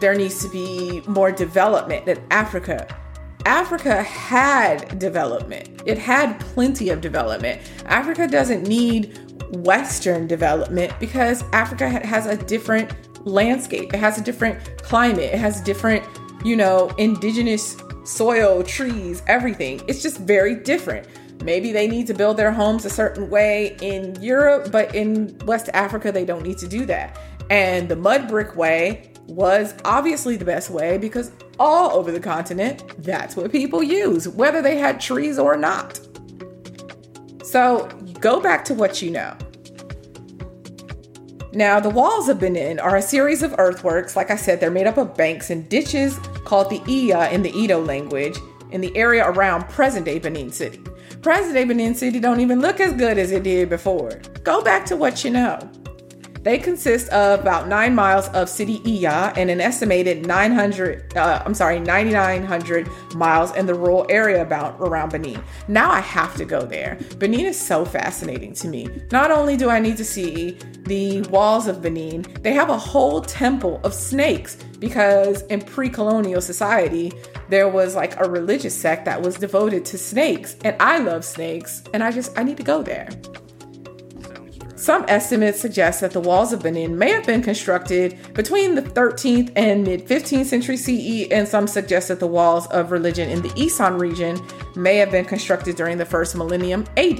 there 0.00 0.14
needs 0.14 0.42
to 0.42 0.48
be 0.48 1.02
more 1.06 1.32
development 1.32 2.08
in 2.08 2.22
Africa, 2.30 2.86
Africa 3.46 4.02
had 4.02 4.98
development. 4.98 5.82
It 5.84 5.98
had 5.98 6.40
plenty 6.40 6.88
of 6.88 7.00
development. 7.00 7.60
Africa 7.84 8.26
doesn't 8.26 8.66
need 8.66 9.18
Western 9.56 10.26
development 10.26 10.92
because 10.98 11.44
Africa 11.52 11.88
has 11.88 12.26
a 12.26 12.36
different 12.36 12.90
landscape. 13.26 13.92
It 13.92 13.98
has 13.98 14.18
a 14.18 14.22
different 14.22 14.82
climate. 14.82 15.34
It 15.34 15.38
has 15.38 15.60
different, 15.60 16.04
you 16.44 16.56
know, 16.56 16.88
indigenous 16.96 17.76
soil, 18.04 18.62
trees, 18.62 19.22
everything. 19.26 19.82
It's 19.88 20.02
just 20.02 20.18
very 20.18 20.54
different. 20.54 21.06
Maybe 21.42 21.72
they 21.72 21.86
need 21.86 22.06
to 22.06 22.14
build 22.14 22.38
their 22.38 22.52
homes 22.52 22.86
a 22.86 22.90
certain 22.90 23.28
way 23.28 23.76
in 23.82 24.20
Europe, 24.22 24.72
but 24.72 24.94
in 24.94 25.38
West 25.44 25.68
Africa, 25.74 26.10
they 26.10 26.24
don't 26.24 26.42
need 26.42 26.58
to 26.58 26.68
do 26.68 26.86
that. 26.86 27.18
And 27.50 27.88
the 27.88 27.96
mud 27.96 28.28
brick 28.28 28.56
way 28.56 29.10
was 29.26 29.74
obviously 29.84 30.36
the 30.36 30.44
best 30.44 30.70
way 30.70 30.98
because 30.98 31.30
all 31.58 31.90
over 31.92 32.12
the 32.12 32.20
continent, 32.20 32.84
that's 33.02 33.36
what 33.36 33.50
people 33.50 33.82
use, 33.82 34.28
whether 34.28 34.60
they 34.60 34.76
had 34.76 35.00
trees 35.00 35.38
or 35.38 35.56
not. 35.56 36.00
So 37.42 37.86
go 38.20 38.40
back 38.40 38.64
to 38.66 38.74
what 38.74 39.02
you 39.02 39.10
know. 39.10 39.36
Now, 41.52 41.78
the 41.78 41.90
walls 41.90 42.28
of 42.28 42.40
Benin 42.40 42.80
are 42.80 42.96
a 42.96 43.02
series 43.02 43.42
of 43.42 43.54
earthworks. 43.58 44.16
Like 44.16 44.30
I 44.30 44.36
said, 44.36 44.58
they're 44.58 44.72
made 44.72 44.88
up 44.88 44.98
of 44.98 45.16
banks 45.16 45.50
and 45.50 45.68
ditches 45.68 46.18
called 46.44 46.68
the 46.68 46.82
Iya 46.88 47.30
in 47.30 47.42
the 47.42 47.56
Edo 47.56 47.80
language 47.80 48.36
in 48.72 48.80
the 48.80 48.94
area 48.96 49.24
around 49.24 49.68
present 49.68 50.04
day 50.04 50.18
Benin 50.18 50.50
City. 50.50 50.80
Present 51.22 51.54
day 51.54 51.64
Benin 51.64 51.94
City 51.94 52.18
don't 52.18 52.40
even 52.40 52.60
look 52.60 52.80
as 52.80 52.92
good 52.94 53.18
as 53.18 53.30
it 53.30 53.44
did 53.44 53.70
before. 53.70 54.20
Go 54.42 54.62
back 54.62 54.84
to 54.86 54.96
what 54.96 55.24
you 55.24 55.30
know. 55.30 55.60
They 56.44 56.58
consist 56.58 57.08
of 57.08 57.40
about 57.40 57.68
nine 57.68 57.94
miles 57.94 58.28
of 58.28 58.50
city 58.50 58.82
Iya 58.84 59.32
and 59.34 59.48
an 59.48 59.62
estimated 59.62 60.26
900, 60.26 61.16
uh, 61.16 61.42
I'm 61.44 61.54
sorry, 61.54 61.80
9,900 61.80 62.86
miles 63.14 63.56
in 63.56 63.64
the 63.64 63.74
rural 63.74 64.04
area 64.10 64.42
about 64.42 64.76
around 64.78 65.12
Benin. 65.12 65.42
Now 65.68 65.90
I 65.90 66.00
have 66.00 66.36
to 66.36 66.44
go 66.44 66.60
there. 66.60 66.98
Benin 67.18 67.46
is 67.46 67.58
so 67.58 67.86
fascinating 67.86 68.52
to 68.54 68.68
me. 68.68 68.90
Not 69.10 69.30
only 69.30 69.56
do 69.56 69.70
I 69.70 69.80
need 69.80 69.96
to 69.96 70.04
see 70.04 70.58
the 70.82 71.22
walls 71.30 71.66
of 71.66 71.80
Benin, 71.80 72.26
they 72.42 72.52
have 72.52 72.68
a 72.68 72.76
whole 72.76 73.22
temple 73.22 73.80
of 73.82 73.94
snakes 73.94 74.56
because 74.78 75.42
in 75.44 75.62
pre-colonial 75.62 76.42
society, 76.42 77.10
there 77.48 77.70
was 77.70 77.94
like 77.94 78.20
a 78.20 78.28
religious 78.28 78.74
sect 78.74 79.06
that 79.06 79.22
was 79.22 79.36
devoted 79.36 79.86
to 79.86 79.96
snakes 79.96 80.56
and 80.62 80.76
I 80.78 80.98
love 80.98 81.24
snakes 81.24 81.82
and 81.94 82.04
I 82.04 82.12
just 82.12 82.38
I 82.38 82.42
need 82.42 82.58
to 82.58 82.62
go 82.62 82.82
there. 82.82 83.08
Some 84.84 85.06
estimates 85.08 85.62
suggest 85.62 86.02
that 86.02 86.10
the 86.10 86.20
walls 86.20 86.52
of 86.52 86.62
Benin 86.62 86.98
may 86.98 87.10
have 87.10 87.24
been 87.24 87.40
constructed 87.40 88.18
between 88.34 88.74
the 88.74 88.82
13th 88.82 89.50
and 89.56 89.82
mid 89.82 90.06
15th 90.06 90.44
century 90.44 90.76
CE, 90.76 91.26
and 91.30 91.48
some 91.48 91.66
suggest 91.66 92.08
that 92.08 92.20
the 92.20 92.26
walls 92.26 92.66
of 92.66 92.90
religion 92.90 93.30
in 93.30 93.40
the 93.40 93.48
Esan 93.52 93.98
region 93.98 94.38
may 94.76 94.98
have 94.98 95.10
been 95.10 95.24
constructed 95.24 95.76
during 95.76 95.96
the 95.96 96.04
first 96.04 96.36
millennium 96.36 96.84
AD. 96.98 97.18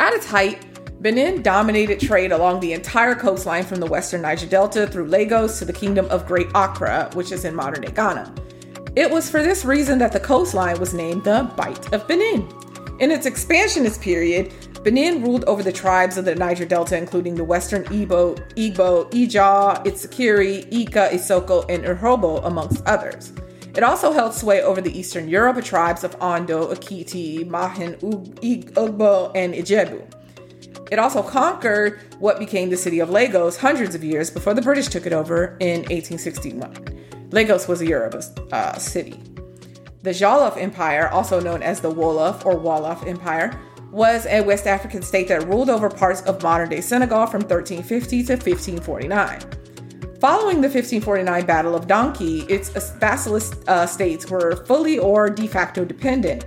At 0.00 0.12
its 0.12 0.26
height, 0.26 0.66
Benin 1.00 1.42
dominated 1.42 2.00
trade 2.00 2.32
along 2.32 2.58
the 2.58 2.72
entire 2.72 3.14
coastline 3.14 3.62
from 3.62 3.78
the 3.78 3.86
western 3.86 4.22
Niger 4.22 4.46
Delta 4.46 4.88
through 4.88 5.06
Lagos 5.06 5.60
to 5.60 5.64
the 5.64 5.72
Kingdom 5.72 6.06
of 6.06 6.26
Great 6.26 6.48
Accra, 6.56 7.08
which 7.14 7.30
is 7.30 7.44
in 7.44 7.54
modern 7.54 7.82
day 7.82 7.92
Ghana. 7.92 8.34
It 8.96 9.08
was 9.08 9.30
for 9.30 9.44
this 9.44 9.64
reason 9.64 10.00
that 10.00 10.10
the 10.10 10.18
coastline 10.18 10.80
was 10.80 10.92
named 10.92 11.22
the 11.22 11.48
Bight 11.56 11.92
of 11.92 12.08
Benin. 12.08 12.48
In 12.98 13.12
its 13.12 13.26
expansionist 13.26 14.02
period, 14.02 14.52
Benin 14.82 15.22
ruled 15.22 15.44
over 15.44 15.62
the 15.62 15.72
tribes 15.72 16.16
of 16.16 16.24
the 16.24 16.34
Niger 16.34 16.64
Delta, 16.64 16.96
including 16.96 17.34
the 17.34 17.44
Western 17.44 17.84
Igbo, 17.84 18.38
Igbo, 18.54 19.10
Ija, 19.10 19.84
Itsekiri, 19.84 20.66
Ika, 20.72 21.10
Isoko, 21.12 21.66
and 21.68 21.84
Urhobo, 21.84 22.44
amongst 22.46 22.82
others. 22.86 23.32
It 23.76 23.82
also 23.82 24.10
held 24.12 24.32
sway 24.34 24.62
over 24.62 24.80
the 24.80 24.98
Eastern 24.98 25.28
Yoruba 25.28 25.60
tribes 25.62 26.02
of 26.02 26.16
Ondo, 26.20 26.72
Ekiti, 26.74 27.46
Mahin, 27.46 27.94
Ugbo, 28.00 29.30
and 29.34 29.54
Ijebu. 29.54 30.02
It 30.90 30.98
also 30.98 31.22
conquered 31.22 32.00
what 32.18 32.38
became 32.38 32.70
the 32.70 32.76
city 32.76 33.00
of 33.00 33.10
Lagos 33.10 33.56
hundreds 33.58 33.94
of 33.94 34.02
years 34.02 34.30
before 34.30 34.54
the 34.54 34.62
British 34.62 34.88
took 34.88 35.06
it 35.06 35.12
over 35.12 35.56
in 35.60 35.80
1861. 35.82 37.28
Lagos 37.30 37.68
was 37.68 37.80
a 37.80 37.86
Yoruba 37.86 38.22
uh, 38.50 38.76
city. 38.78 39.22
The 40.02 40.10
Jollof 40.10 40.56
Empire, 40.56 41.08
also 41.08 41.38
known 41.38 41.62
as 41.62 41.80
the 41.80 41.92
Wolof 41.92 42.44
or 42.46 42.54
Wolof 42.54 43.06
Empire, 43.06 43.52
was 43.90 44.26
a 44.26 44.40
West 44.40 44.66
African 44.66 45.02
state 45.02 45.28
that 45.28 45.46
ruled 45.46 45.70
over 45.70 45.88
parts 45.88 46.22
of 46.22 46.42
modern 46.42 46.68
day 46.68 46.80
Senegal 46.80 47.26
from 47.26 47.40
1350 47.40 48.24
to 48.24 48.32
1549. 48.34 49.40
Following 50.20 50.60
the 50.60 50.68
1549 50.68 51.46
Battle 51.46 51.74
of 51.74 51.86
Danki, 51.86 52.48
its 52.50 52.68
vassal 52.68 53.40
uh, 53.68 53.86
states 53.86 54.28
were 54.30 54.64
fully 54.66 54.98
or 54.98 55.30
de 55.30 55.46
facto 55.46 55.84
dependent. 55.84 56.44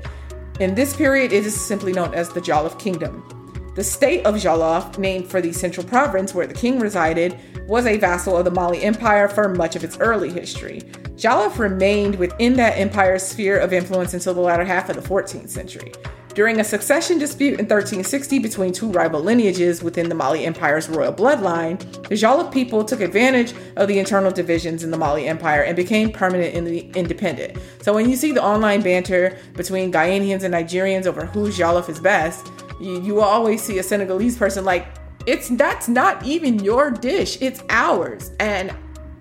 In 0.60 0.76
this 0.76 0.96
period, 0.96 1.34
it 1.34 1.46
is 1.46 1.60
simply 1.60 1.92
known 1.92 2.14
as 2.14 2.30
the 2.30 2.40
Jollof 2.40 2.78
Kingdom. 2.78 3.28
The 3.76 3.84
state 3.84 4.24
of 4.28 4.36
Jollof, 4.36 5.00
named 5.00 5.28
for 5.28 5.42
the 5.42 5.52
central 5.52 5.88
province 5.88 6.36
where 6.36 6.46
the 6.46 6.54
king 6.54 6.80
resided, 6.80 7.40
was 7.68 7.88
a 7.88 7.98
vassal 7.98 8.38
of 8.38 8.46
the 8.46 8.52
Mali 8.52 8.84
Empire 8.84 9.28
for 9.28 9.50
much 9.50 9.76
of 9.76 9.84
its 9.84 9.98
early 9.98 10.30
history. 10.30 10.82
Jollof 11.16 11.58
remained 11.58 12.16
within 12.18 12.54
that 12.54 12.78
empire's 12.78 13.24
sphere 13.24 13.58
of 13.58 13.74
influence 13.74 14.14
until 14.14 14.36
the 14.36 14.42
latter 14.42 14.66
half 14.66 14.90
of 14.90 14.96
the 14.96 15.02
14th 15.02 15.50
century. 15.50 15.92
During 16.34 16.60
a 16.60 16.64
succession 16.64 17.20
dispute 17.20 17.60
in 17.60 17.66
1360 17.66 18.40
between 18.40 18.74
two 18.74 18.90
rival 18.92 19.22
lineages 19.22 19.84
within 19.84 20.10
the 20.10 20.16
Mali 20.16 20.46
Empire's 20.46 20.90
royal 20.90 21.14
bloodline, 21.14 21.80
the 22.10 22.16
Jollof 22.16 22.52
people 22.52 22.84
took 22.84 23.02
advantage 23.02 23.54
of 23.76 23.88
the 23.88 24.00
internal 24.00 24.32
divisions 24.32 24.84
in 24.84 24.90
the 24.90 24.98
Mali 24.98 25.28
Empire 25.28 25.62
and 25.62 25.76
became 25.76 26.12
permanently 26.12 26.90
independent. 26.96 27.60
So 27.84 27.94
when 27.94 28.10
you 28.10 28.16
see 28.16 28.32
the 28.32 28.44
online 28.44 28.82
banter 28.82 29.38
between 29.54 29.92
Ghanaians 29.92 30.42
and 30.42 30.56
Nigerians 30.56 31.06
over 31.06 31.28
whose 31.28 31.56
Jollof 31.56 31.88
is 31.88 32.00
best, 32.00 32.48
you, 32.82 33.00
you 33.04 33.14
will 33.14 33.22
always 33.22 33.62
see 33.62 33.78
a 33.78 33.84
Senegalese 33.84 34.36
person 34.36 34.66
like, 34.66 34.88
it's 35.28 35.50
that's 35.50 35.88
not 35.88 36.26
even 36.26 36.64
your 36.64 36.90
dish, 36.90 37.38
it's 37.42 37.62
ours. 37.70 38.32
And 38.40 38.76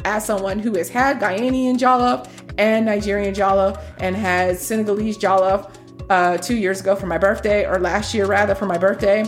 as 0.07 0.25
someone 0.25 0.59
who 0.59 0.77
has 0.77 0.89
had 0.89 1.21
Ghanaian 1.21 1.79
jollof 1.79 2.29
and 2.59 2.87
Nigerian 2.87 3.35
jollof 3.35 3.81
and 4.01 4.17
has 4.17 4.61
Senegalese 4.61 5.19
jollof, 5.19 5.73
uh, 6.11 6.39
two 6.39 6.57
years 6.57 6.81
ago 6.81 6.97
for 6.97 7.07
my 7.07 7.19
birthday, 7.19 7.67
or 7.67 7.79
last 7.79 8.15
year 8.15 8.27
rather 8.27 8.55
for 8.55 8.67
my 8.67 8.79
birthday. 8.79 9.25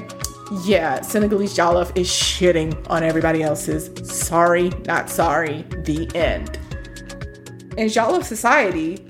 Yeah, 0.65 1.01
Senegalese 1.01 1.57
jollof 1.57 1.97
is 1.97 2.09
shitting 2.09 2.89
on 2.91 3.03
everybody 3.03 3.43
else's. 3.43 3.91
Sorry, 4.09 4.71
not 4.87 5.09
sorry. 5.09 5.63
The 5.85 6.11
end. 6.15 6.59
In 7.77 7.89
Jollof 7.89 8.25
society, 8.25 9.05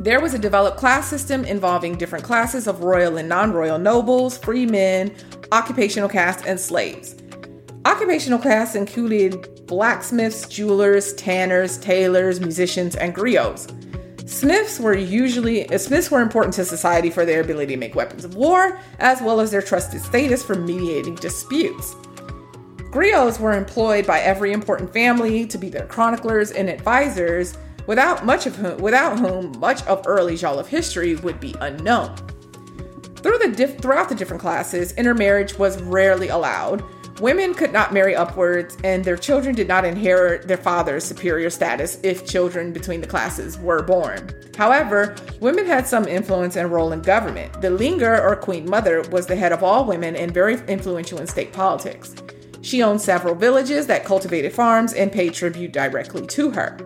there 0.00 0.20
was 0.20 0.34
a 0.34 0.38
developed 0.38 0.76
class 0.76 1.08
system 1.08 1.44
involving 1.44 1.96
different 1.96 2.24
classes 2.24 2.66
of 2.66 2.82
royal 2.82 3.16
and 3.16 3.28
non 3.28 3.52
royal 3.52 3.78
nobles, 3.78 4.36
free 4.36 4.66
men, 4.66 5.14
occupational 5.52 6.08
caste, 6.08 6.44
and 6.46 6.60
slaves. 6.60 7.14
Occupational 7.86 8.38
caste 8.38 8.76
included 8.76 9.64
blacksmiths, 9.66 10.48
jewelers, 10.48 11.14
tanners, 11.14 11.78
tailors, 11.78 12.40
musicians, 12.40 12.96
and 12.96 13.14
griots. 13.14 13.72
Smiths 14.26 14.80
were 14.80 14.94
usually 14.94 15.68
uh, 15.70 15.78
Smiths 15.78 16.10
were 16.10 16.20
important 16.20 16.52
to 16.54 16.64
society 16.64 17.10
for 17.10 17.24
their 17.24 17.40
ability 17.40 17.74
to 17.74 17.78
make 17.78 17.94
weapons 17.94 18.24
of 18.24 18.34
war, 18.34 18.80
as 18.98 19.22
well 19.22 19.40
as 19.40 19.52
their 19.52 19.62
trusted 19.62 20.02
status 20.02 20.42
for 20.42 20.56
mediating 20.56 21.14
disputes. 21.14 21.94
Griots 22.90 23.38
were 23.38 23.52
employed 23.52 24.04
by 24.04 24.18
every 24.18 24.52
important 24.52 24.92
family 24.92 25.46
to 25.46 25.56
be 25.58 25.68
their 25.68 25.86
chroniclers 25.86 26.50
and 26.50 26.68
advisors, 26.68 27.56
without 27.86 28.26
much 28.26 28.46
of 28.46 28.56
whom, 28.56 28.78
without 28.78 29.16
whom 29.20 29.56
much 29.60 29.84
of 29.86 30.02
early 30.06 30.34
Jollof 30.34 30.66
history 30.66 31.14
would 31.14 31.38
be 31.38 31.54
unknown. 31.60 32.16
Through 33.18 33.38
the 33.38 33.76
throughout 33.80 34.08
the 34.08 34.16
different 34.16 34.42
classes, 34.42 34.90
intermarriage 34.92 35.56
was 35.56 35.80
rarely 35.82 36.28
allowed, 36.28 36.82
Women 37.20 37.54
could 37.54 37.72
not 37.72 37.94
marry 37.94 38.14
upwards, 38.14 38.76
and 38.84 39.02
their 39.02 39.16
children 39.16 39.54
did 39.54 39.68
not 39.68 39.86
inherit 39.86 40.46
their 40.46 40.58
father's 40.58 41.02
superior 41.02 41.48
status 41.48 41.98
if 42.02 42.26
children 42.26 42.74
between 42.74 43.00
the 43.00 43.06
classes 43.06 43.58
were 43.58 43.82
born. 43.82 44.30
However, 44.54 45.16
women 45.40 45.64
had 45.64 45.86
some 45.86 46.06
influence 46.06 46.56
and 46.56 46.70
role 46.70 46.92
in 46.92 47.00
government. 47.00 47.62
The 47.62 47.70
Linger, 47.70 48.20
or 48.22 48.36
Queen 48.36 48.68
Mother, 48.68 49.00
was 49.10 49.26
the 49.26 49.36
head 49.36 49.52
of 49.52 49.62
all 49.62 49.86
women 49.86 50.14
and 50.14 50.32
very 50.32 50.60
influential 50.68 51.18
in 51.18 51.26
state 51.26 51.54
politics. 51.54 52.14
She 52.60 52.82
owned 52.82 53.00
several 53.00 53.34
villages 53.34 53.86
that 53.86 54.04
cultivated 54.04 54.52
farms 54.52 54.92
and 54.92 55.10
paid 55.10 55.32
tribute 55.32 55.72
directly 55.72 56.26
to 56.26 56.50
her. 56.50 56.76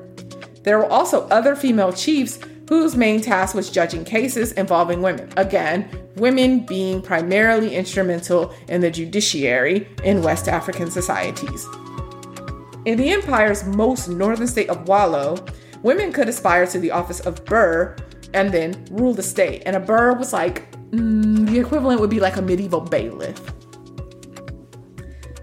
There 0.62 0.78
were 0.78 0.86
also 0.86 1.26
other 1.28 1.56
female 1.56 1.92
chiefs 1.92 2.38
whose 2.68 2.94
main 2.94 3.20
task 3.20 3.56
was 3.56 3.68
judging 3.68 4.04
cases 4.04 4.52
involving 4.52 5.02
women. 5.02 5.32
Again, 5.36 5.90
women 6.16 6.66
being 6.66 7.02
primarily 7.02 7.74
instrumental 7.74 8.52
in 8.68 8.80
the 8.80 8.90
judiciary 8.90 9.88
in 10.04 10.22
West 10.22 10.48
African 10.48 10.90
societies. 10.90 11.66
In 12.84 12.96
the 12.96 13.10
empire's 13.10 13.64
most 13.64 14.08
northern 14.08 14.46
state 14.46 14.68
of 14.70 14.84
Waalo, 14.86 15.48
women 15.82 16.12
could 16.12 16.28
aspire 16.28 16.66
to 16.66 16.78
the 16.78 16.90
office 16.90 17.20
of 17.20 17.44
Bur, 17.44 17.96
and 18.34 18.52
then 18.52 18.86
rule 18.90 19.14
the 19.14 19.22
state. 19.22 19.62
And 19.66 19.76
a 19.76 19.80
burgh 19.80 20.18
was 20.18 20.32
like 20.32 20.70
mm, 20.90 21.46
the 21.48 21.58
equivalent 21.58 22.00
would 22.00 22.10
be 22.10 22.20
like 22.20 22.36
a 22.36 22.42
medieval 22.42 22.80
bailiff. 22.80 23.40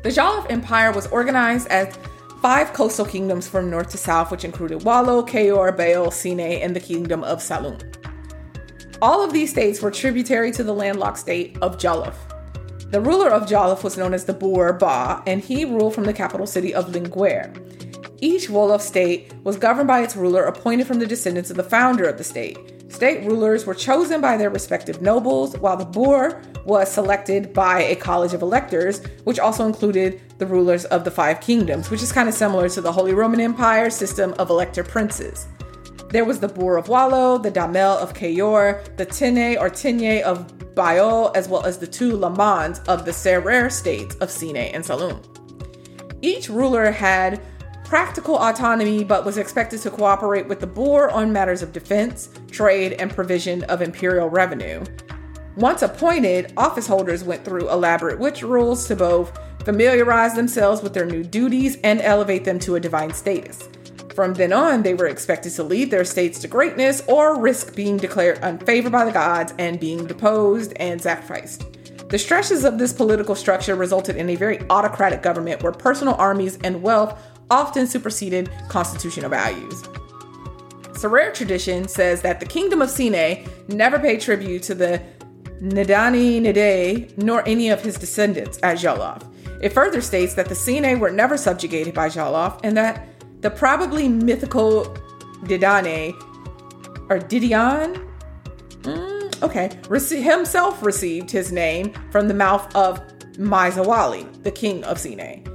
The 0.03 0.09
Jollof 0.09 0.49
Empire 0.49 0.91
was 0.91 1.07
organized 1.07 1.67
as 1.67 1.97
five 2.41 2.71
coastal 2.73 3.05
kingdoms 3.05 3.47
from 3.47 3.69
north 3.69 3.89
to 3.89 3.97
south, 3.97 4.31
which 4.31 4.45
included 4.45 4.83
Wallo, 4.83 5.21
Kayor, 5.21 5.75
Baol, 5.75 6.13
Sine, 6.13 6.61
and 6.61 6.75
the 6.75 6.79
Kingdom 6.79 7.23
of 7.23 7.39
Saloum. 7.39 7.81
All 8.99 9.23
of 9.23 9.31
these 9.31 9.51
states 9.51 9.79
were 9.79 9.91
tributary 9.91 10.51
to 10.51 10.63
the 10.63 10.73
landlocked 10.73 11.19
state 11.19 11.55
of 11.61 11.77
Jollof. 11.77 12.15
The 12.89 12.99
ruler 12.99 13.29
of 13.29 13.47
Jollof 13.47 13.83
was 13.83 13.95
known 13.95 14.13
as 14.13 14.25
the 14.25 14.33
Boer 14.33 14.73
Ba, 14.73 15.21
and 15.27 15.39
he 15.39 15.65
ruled 15.65 15.93
from 15.93 16.05
the 16.05 16.13
capital 16.13 16.47
city 16.47 16.73
of 16.73 16.87
Linguère. 16.87 17.55
Each 18.21 18.47
Wolof 18.47 18.81
state 18.81 19.31
was 19.43 19.57
governed 19.57 19.87
by 19.87 20.01
its 20.01 20.15
ruler 20.15 20.45
appointed 20.45 20.87
from 20.87 20.97
the 20.97 21.05
descendants 21.05 21.51
of 21.51 21.57
the 21.57 21.63
founder 21.63 22.05
of 22.05 22.17
the 22.17 22.23
state. 22.23 22.57
State 22.91 23.23
rulers 23.23 23.67
were 23.67 23.75
chosen 23.75 24.19
by 24.19 24.35
their 24.35 24.49
respective 24.49 24.99
nobles, 24.99 25.55
while 25.59 25.77
the 25.77 25.85
Boer 25.85 26.41
was 26.65 26.91
selected 26.91 27.53
by 27.53 27.83
a 27.83 27.95
college 27.95 28.33
of 28.33 28.41
electors, 28.41 29.05
which 29.25 29.37
also 29.37 29.67
included 29.67 30.19
the 30.39 30.47
rulers 30.47 30.85
of 30.85 31.03
the 31.03 31.11
five 31.11 31.39
kingdoms, 31.39 31.91
which 31.91 32.01
is 32.01 32.11
kind 32.11 32.27
of 32.27 32.33
similar 32.33 32.67
to 32.69 32.81
the 32.81 32.91
Holy 32.91 33.13
Roman 33.13 33.41
Empire 33.41 33.91
system 33.91 34.33
of 34.39 34.49
elector 34.49 34.83
princes. 34.83 35.47
There 36.09 36.23
was 36.23 36.39
the 36.39 36.47
Boer 36.47 36.77
of 36.77 36.87
Wallo, 36.87 37.37
the 37.37 37.51
Damel 37.51 37.97
of 37.97 38.13
Kayor, 38.13 38.95
the 38.95 39.05
Tine 39.05 39.57
or 39.57 39.69
Tinye 39.69 40.21
of 40.21 40.47
Baol, 40.73 41.35
as 41.35 41.49
well 41.49 41.65
as 41.65 41.79
the 41.79 41.87
two 41.87 42.13
Lamans 42.13 42.85
of 42.87 43.03
the 43.03 43.11
Serer 43.11 43.69
states 43.69 44.15
of 44.15 44.31
Sine 44.31 44.55
and 44.55 44.83
Saloum. 44.85 45.21
Each 46.21 46.49
ruler 46.49 46.91
had 46.91 47.41
practical 47.83 48.37
autonomy, 48.37 49.03
but 49.03 49.25
was 49.25 49.37
expected 49.37 49.81
to 49.81 49.89
cooperate 49.89 50.47
with 50.47 50.59
the 50.59 50.67
Boer 50.67 51.09
on 51.11 51.33
matters 51.33 51.61
of 51.61 51.73
defense, 51.73 52.29
trade, 52.51 52.93
and 52.93 53.11
provision 53.11 53.63
of 53.65 53.81
imperial 53.81 54.29
revenue. 54.29 54.83
Once 55.57 55.81
appointed, 55.81 56.53
office 56.55 56.87
holders 56.87 57.23
went 57.23 57.43
through 57.43 57.69
elaborate 57.69 58.19
witch 58.19 58.43
rules 58.43 58.87
to 58.87 58.95
both 58.95 59.37
familiarize 59.65 60.35
themselves 60.35 60.81
with 60.81 60.93
their 60.93 61.05
new 61.05 61.23
duties 61.23 61.77
and 61.83 61.99
elevate 62.01 62.45
them 62.45 62.59
to 62.59 62.75
a 62.75 62.79
divine 62.79 63.13
status. 63.13 63.67
From 64.17 64.33
then 64.33 64.51
on, 64.51 64.81
they 64.81 64.95
were 64.95 65.05
expected 65.05 65.51
to 65.51 65.63
lead 65.63 65.91
their 65.91 66.03
states 66.03 66.39
to 66.39 66.47
greatness 66.47 67.03
or 67.05 67.39
risk 67.39 67.75
being 67.75 67.97
declared 67.97 68.41
unfavored 68.41 68.91
by 68.91 69.05
the 69.05 69.11
gods 69.11 69.53
and 69.59 69.79
being 69.79 70.07
deposed 70.07 70.73
and 70.77 70.99
sacrificed. 70.99 71.65
The 72.09 72.17
stresses 72.17 72.65
of 72.65 72.79
this 72.79 72.91
political 72.91 73.35
structure 73.35 73.75
resulted 73.75 74.15
in 74.15 74.27
a 74.31 74.35
very 74.35 74.59
autocratic 74.71 75.21
government 75.21 75.61
where 75.61 75.71
personal 75.71 76.15
armies 76.15 76.57
and 76.63 76.81
wealth 76.81 77.21
often 77.51 77.85
superseded 77.85 78.49
constitutional 78.69 79.29
values. 79.29 79.83
Serer 80.93 81.31
tradition 81.31 81.87
says 81.87 82.23
that 82.23 82.39
the 82.39 82.45
kingdom 82.47 82.81
of 82.81 82.89
Sine 82.89 83.47
never 83.67 83.99
paid 83.99 84.19
tribute 84.19 84.63
to 84.63 84.73
the 84.73 84.99
Ndani 85.61 86.41
Nde 86.41 87.15
nor 87.19 87.47
any 87.47 87.69
of 87.69 87.81
his 87.81 87.99
descendants 87.99 88.57
at 88.63 88.79
Jollof. 88.79 89.21
It 89.61 89.73
further 89.73 90.01
states 90.01 90.33
that 90.33 90.49
the 90.49 90.55
Sine 90.55 90.99
were 90.99 91.11
never 91.11 91.37
subjugated 91.37 91.93
by 91.93 92.09
Jollof 92.09 92.59
and 92.63 92.75
that 92.77 93.07
the 93.47 93.55
probably 93.55 94.09
mythical 94.09 94.83
Didane 95.43 96.13
or 97.09 97.17
Didion, 97.17 98.05
mm, 98.81 99.41
okay, 99.41 99.69
himself 100.21 100.83
received 100.83 101.31
his 101.31 101.53
name 101.53 101.93
from 102.11 102.27
the 102.27 102.33
mouth 102.33 102.75
of 102.75 102.99
Maizawali, 103.35 104.43
the 104.43 104.51
king 104.51 104.83
of 104.83 104.99
Sine. 104.99 105.45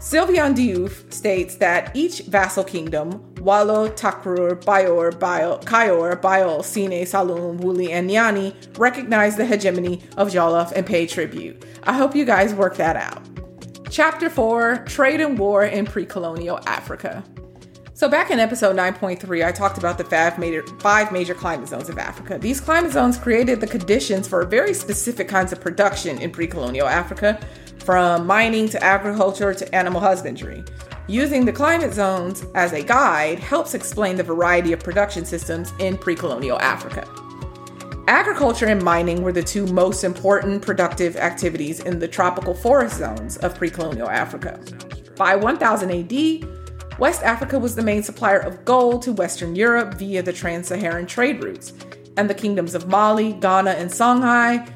Sylviane 0.00 0.56
Diouf 0.56 1.12
states 1.12 1.54
that 1.56 1.94
each 1.94 2.22
vassal 2.22 2.64
kingdom, 2.64 3.22
Walo, 3.36 3.88
Takrur, 3.88 4.60
Bayor, 4.64 5.16
Bayo, 5.16 5.58
Kayor, 5.58 6.20
Baol, 6.20 6.64
Sine, 6.64 7.04
Saloum, 7.06 7.60
Wuli, 7.60 7.90
and 7.90 8.10
Nyani, 8.10 8.52
recognize 8.78 9.36
the 9.36 9.44
hegemony 9.44 10.02
of 10.16 10.30
Jollof 10.30 10.72
and 10.72 10.84
pay 10.84 11.06
tribute. 11.06 11.64
I 11.84 11.92
hope 11.92 12.16
you 12.16 12.24
guys 12.24 12.52
work 12.52 12.76
that 12.78 12.96
out. 12.96 13.22
Chapter 13.90 14.28
4 14.28 14.84
Trade 14.86 15.20
and 15.22 15.38
War 15.38 15.64
in 15.64 15.86
Pre 15.86 16.04
Colonial 16.04 16.60
Africa. 16.66 17.24
So, 17.94 18.08
back 18.08 18.30
in 18.30 18.38
episode 18.38 18.76
9.3, 18.76 19.44
I 19.44 19.50
talked 19.50 19.78
about 19.78 19.98
the 19.98 20.04
five 20.04 20.38
major, 20.38 20.62
five 20.78 21.10
major 21.10 21.34
climate 21.34 21.68
zones 21.68 21.88
of 21.88 21.98
Africa. 21.98 22.38
These 22.38 22.60
climate 22.60 22.92
zones 22.92 23.18
created 23.18 23.60
the 23.60 23.66
conditions 23.66 24.28
for 24.28 24.44
very 24.44 24.74
specific 24.74 25.26
kinds 25.26 25.52
of 25.52 25.60
production 25.60 26.20
in 26.20 26.30
pre 26.30 26.46
colonial 26.46 26.86
Africa, 26.86 27.40
from 27.78 28.26
mining 28.26 28.68
to 28.68 28.82
agriculture 28.84 29.54
to 29.54 29.74
animal 29.74 30.00
husbandry. 30.00 30.62
Using 31.06 31.46
the 31.46 31.52
climate 31.52 31.94
zones 31.94 32.44
as 32.54 32.74
a 32.74 32.82
guide 32.82 33.38
helps 33.38 33.72
explain 33.72 34.16
the 34.16 34.22
variety 34.22 34.74
of 34.74 34.80
production 34.80 35.24
systems 35.24 35.72
in 35.80 35.96
pre 35.96 36.14
colonial 36.14 36.58
Africa. 36.60 37.08
Agriculture 38.08 38.64
and 38.64 38.82
mining 38.82 39.20
were 39.20 39.32
the 39.32 39.42
two 39.42 39.66
most 39.66 40.02
important 40.02 40.62
productive 40.62 41.14
activities 41.16 41.80
in 41.80 41.98
the 41.98 42.08
tropical 42.08 42.54
forest 42.54 42.96
zones 42.96 43.36
of 43.36 43.54
pre 43.54 43.68
colonial 43.68 44.08
Africa. 44.08 44.58
By 45.14 45.36
1000 45.36 45.90
AD, 45.90 46.98
West 46.98 47.22
Africa 47.22 47.58
was 47.58 47.74
the 47.74 47.82
main 47.82 48.02
supplier 48.02 48.38
of 48.38 48.64
gold 48.64 49.02
to 49.02 49.12
Western 49.12 49.54
Europe 49.54 49.92
via 49.98 50.22
the 50.22 50.32
trans 50.32 50.68
Saharan 50.68 51.04
trade 51.04 51.44
routes, 51.44 51.74
and 52.16 52.30
the 52.30 52.34
kingdoms 52.34 52.74
of 52.74 52.88
Mali, 52.88 53.34
Ghana, 53.34 53.72
and 53.72 53.90
Songhai 53.90 54.66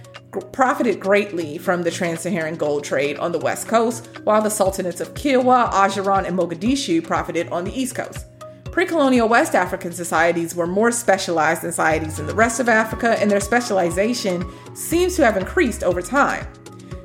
profited 0.52 1.00
greatly 1.00 1.56
from 1.56 1.84
the 1.84 1.90
trans-Saharan 1.90 2.56
gold 2.56 2.84
trade 2.84 3.16
on 3.18 3.32
the 3.32 3.38
west 3.38 3.66
coast, 3.66 4.08
while 4.24 4.42
the 4.42 4.50
sultanates 4.50 5.00
of 5.00 5.14
Kilwa, 5.14 5.70
Ajuran, 5.72 6.26
and 6.26 6.38
Mogadishu 6.38 7.02
profited 7.02 7.48
on 7.48 7.64
the 7.64 7.78
east 7.78 7.94
coast. 7.94 8.26
Pre-colonial 8.72 9.28
West 9.28 9.54
African 9.54 9.92
societies 9.92 10.54
were 10.54 10.66
more 10.66 10.90
specialized 10.90 11.60
than 11.60 11.72
societies 11.72 12.18
in 12.18 12.26
the 12.26 12.34
rest 12.34 12.58
of 12.58 12.70
Africa, 12.70 13.20
and 13.20 13.30
their 13.30 13.38
specialization 13.38 14.50
seems 14.74 15.14
to 15.16 15.24
have 15.26 15.36
increased 15.36 15.84
over 15.84 16.00
time. 16.00 16.46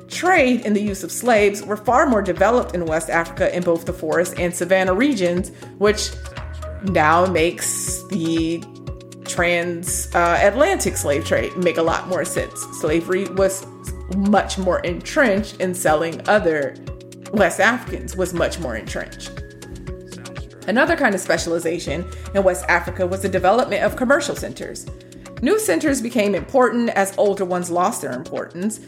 Trade 0.08 0.62
and 0.64 0.74
the 0.74 0.80
use 0.80 1.04
of 1.04 1.12
slaves 1.12 1.62
were 1.62 1.76
far 1.76 2.06
more 2.06 2.22
developed 2.22 2.74
in 2.74 2.86
West 2.86 3.10
Africa 3.10 3.54
in 3.54 3.62
both 3.62 3.84
the 3.84 3.92
forest 3.92 4.38
and 4.38 4.54
savanna 4.54 4.94
regions, 4.94 5.50
which 5.76 6.08
now 6.84 7.26
makes 7.26 8.02
the 8.08 8.64
transatlantic 9.26 10.94
uh, 10.94 10.96
slave 10.96 11.26
trade 11.26 11.54
make 11.58 11.76
a 11.76 11.82
lot 11.82 12.08
more 12.08 12.24
sense. 12.24 12.58
Slavery 12.80 13.26
was 13.28 13.66
much 14.16 14.56
more 14.56 14.80
entrenched, 14.80 15.60
and 15.60 15.76
selling 15.76 16.26
other 16.30 16.76
West 17.34 17.60
Africans 17.60 18.16
was 18.16 18.32
much 18.32 18.58
more 18.58 18.74
entrenched. 18.74 19.42
Another 20.68 20.96
kind 20.96 21.14
of 21.14 21.20
specialization 21.22 22.06
in 22.34 22.44
West 22.44 22.66
Africa 22.68 23.06
was 23.06 23.22
the 23.22 23.28
development 23.28 23.82
of 23.82 23.96
commercial 23.96 24.36
centers. 24.36 24.86
New 25.40 25.58
centers 25.58 26.02
became 26.02 26.34
important 26.34 26.90
as 26.90 27.16
older 27.16 27.46
ones 27.46 27.70
lost 27.70 28.02
their 28.02 28.12
importance 28.12 28.80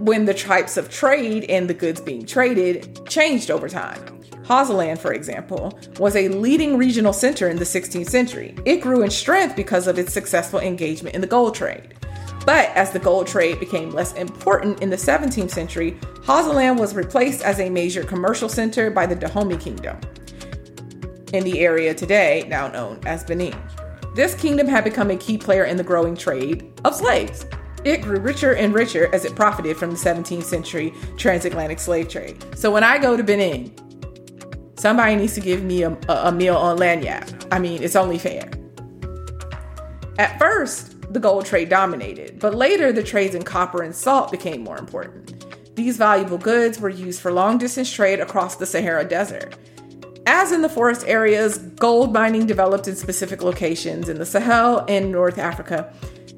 when 0.00 0.24
the 0.24 0.34
types 0.34 0.76
of 0.76 0.90
trade 0.90 1.44
and 1.44 1.70
the 1.70 1.74
goods 1.74 2.00
being 2.00 2.26
traded 2.26 3.06
changed 3.06 3.52
over 3.52 3.68
time. 3.68 4.00
Hausaland, 4.42 4.98
for 4.98 5.12
example, 5.12 5.78
was 6.00 6.16
a 6.16 6.26
leading 6.26 6.76
regional 6.76 7.12
center 7.12 7.48
in 7.48 7.56
the 7.56 7.64
16th 7.64 8.08
century. 8.08 8.56
It 8.64 8.80
grew 8.80 9.02
in 9.02 9.10
strength 9.10 9.54
because 9.54 9.86
of 9.86 9.96
its 9.96 10.12
successful 10.12 10.58
engagement 10.58 11.14
in 11.14 11.20
the 11.20 11.26
gold 11.28 11.54
trade. 11.54 11.94
But 12.46 12.70
as 12.70 12.90
the 12.90 12.98
gold 12.98 13.28
trade 13.28 13.60
became 13.60 13.90
less 13.90 14.12
important 14.14 14.82
in 14.82 14.90
the 14.90 14.96
17th 14.96 15.50
century, 15.50 15.92
Hausaland 16.22 16.80
was 16.80 16.96
replaced 16.96 17.42
as 17.42 17.60
a 17.60 17.70
major 17.70 18.02
commercial 18.02 18.48
center 18.48 18.90
by 18.90 19.06
the 19.06 19.14
Dahomey 19.14 19.58
Kingdom 19.58 20.00
in 21.32 21.44
the 21.44 21.60
area 21.60 21.94
today, 21.94 22.44
now 22.48 22.68
known 22.68 23.00
as 23.06 23.24
Benin. 23.24 23.56
This 24.14 24.34
kingdom 24.34 24.66
had 24.66 24.84
become 24.84 25.10
a 25.10 25.16
key 25.16 25.38
player 25.38 25.64
in 25.64 25.76
the 25.76 25.84
growing 25.84 26.16
trade 26.16 26.72
of 26.84 26.94
slaves. 26.94 27.46
It 27.84 28.02
grew 28.02 28.18
richer 28.18 28.54
and 28.54 28.74
richer 28.74 29.12
as 29.14 29.24
it 29.24 29.36
profited 29.36 29.76
from 29.76 29.90
the 29.90 29.96
17th 29.96 30.42
century 30.42 30.92
transatlantic 31.16 31.78
slave 31.78 32.08
trade. 32.08 32.44
So 32.56 32.70
when 32.70 32.82
I 32.84 32.98
go 32.98 33.16
to 33.16 33.22
Benin, 33.22 33.72
Somebody 34.78 35.16
needs 35.16 35.34
to 35.34 35.40
give 35.40 35.64
me 35.64 35.82
a, 35.82 35.90
a, 36.08 36.30
meal 36.30 36.56
on 36.56 36.78
lagniappe. 36.78 37.48
I 37.50 37.58
mean, 37.58 37.82
it's 37.82 37.96
only 37.96 38.16
fair. 38.16 38.48
At 40.18 40.38
first, 40.38 41.12
the 41.12 41.18
gold 41.18 41.46
trade 41.46 41.68
dominated, 41.68 42.38
but 42.38 42.54
later 42.54 42.92
the 42.92 43.02
trades 43.02 43.34
in 43.34 43.42
copper 43.42 43.82
and 43.82 43.92
salt 43.92 44.30
became 44.30 44.62
more 44.62 44.78
important. 44.78 45.74
These 45.74 45.96
valuable 45.96 46.38
goods 46.38 46.78
were 46.78 46.88
used 46.88 47.20
for 47.20 47.32
long 47.32 47.58
distance 47.58 47.92
trade 47.92 48.20
across 48.20 48.54
the 48.54 48.66
Sahara 48.66 49.04
Desert. 49.04 49.56
As 50.30 50.52
in 50.52 50.60
the 50.60 50.68
forest 50.68 51.04
areas, 51.06 51.56
gold 51.56 52.12
mining 52.12 52.44
developed 52.44 52.86
in 52.86 52.94
specific 52.94 53.42
locations 53.42 54.10
in 54.10 54.18
the 54.18 54.26
Sahel 54.26 54.84
and 54.86 55.10
North 55.10 55.38
Africa, 55.38 55.90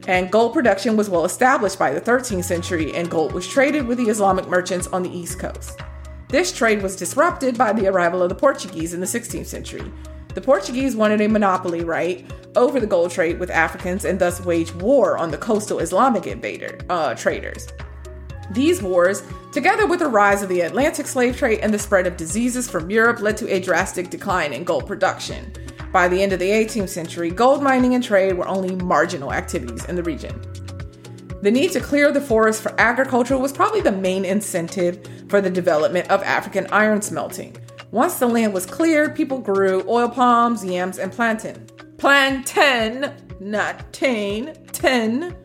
and 0.06 0.30
gold 0.30 0.52
production 0.52 0.96
was 0.96 1.10
well 1.10 1.24
established 1.24 1.76
by 1.76 1.92
the 1.92 2.00
13th 2.00 2.44
century, 2.44 2.94
and 2.94 3.10
gold 3.10 3.32
was 3.32 3.48
traded 3.48 3.88
with 3.88 3.98
the 3.98 4.08
Islamic 4.08 4.46
merchants 4.46 4.86
on 4.86 5.02
the 5.02 5.10
East 5.10 5.40
Coast. 5.40 5.80
This 6.28 6.52
trade 6.52 6.82
was 6.82 6.94
disrupted 6.94 7.58
by 7.58 7.72
the 7.72 7.88
arrival 7.88 8.22
of 8.22 8.28
the 8.28 8.36
Portuguese 8.36 8.94
in 8.94 9.00
the 9.00 9.06
16th 9.06 9.46
century. 9.46 9.90
The 10.34 10.40
Portuguese 10.40 10.94
wanted 10.94 11.20
a 11.20 11.28
monopoly 11.28 11.82
right 11.82 12.24
over 12.54 12.78
the 12.78 12.86
gold 12.86 13.10
trade 13.10 13.40
with 13.40 13.50
Africans 13.50 14.04
and 14.04 14.20
thus 14.20 14.40
waged 14.40 14.80
war 14.80 15.18
on 15.18 15.32
the 15.32 15.38
coastal 15.38 15.80
Islamic 15.80 16.28
invader 16.28 16.78
uh, 16.88 17.16
traders. 17.16 17.66
These 18.50 18.82
wars, 18.82 19.22
together 19.52 19.86
with 19.86 20.00
the 20.00 20.08
rise 20.08 20.42
of 20.42 20.48
the 20.48 20.62
Atlantic 20.62 21.06
slave 21.06 21.36
trade 21.36 21.60
and 21.60 21.72
the 21.72 21.78
spread 21.78 22.06
of 22.06 22.16
diseases 22.16 22.68
from 22.68 22.90
Europe, 22.90 23.20
led 23.20 23.36
to 23.38 23.48
a 23.48 23.60
drastic 23.60 24.10
decline 24.10 24.52
in 24.52 24.64
gold 24.64 24.86
production. 24.86 25.52
By 25.92 26.08
the 26.08 26.22
end 26.22 26.32
of 26.32 26.38
the 26.40 26.50
18th 26.50 26.88
century, 26.88 27.30
gold 27.30 27.62
mining 27.62 27.94
and 27.94 28.02
trade 28.02 28.36
were 28.36 28.48
only 28.48 28.74
marginal 28.76 29.32
activities 29.32 29.84
in 29.84 29.96
the 29.96 30.02
region. 30.02 30.40
The 31.42 31.50
need 31.50 31.72
to 31.72 31.80
clear 31.80 32.12
the 32.12 32.20
forest 32.20 32.60
for 32.62 32.78
agriculture 32.78 33.38
was 33.38 33.52
probably 33.52 33.80
the 33.80 33.92
main 33.92 34.24
incentive 34.24 35.00
for 35.28 35.40
the 35.40 35.48
development 35.48 36.10
of 36.10 36.22
African 36.22 36.66
iron 36.66 37.00
smelting. 37.00 37.56
Once 37.92 38.18
the 38.18 38.26
land 38.26 38.52
was 38.52 38.66
cleared, 38.66 39.16
people 39.16 39.38
grew 39.38 39.84
oil 39.88 40.08
palms, 40.08 40.64
yams, 40.64 40.98
and 40.98 41.10
plantain. 41.10 41.66
Plantain, 41.98 43.12
not 43.40 43.92
tane, 43.92 44.54
ten. 44.72 45.36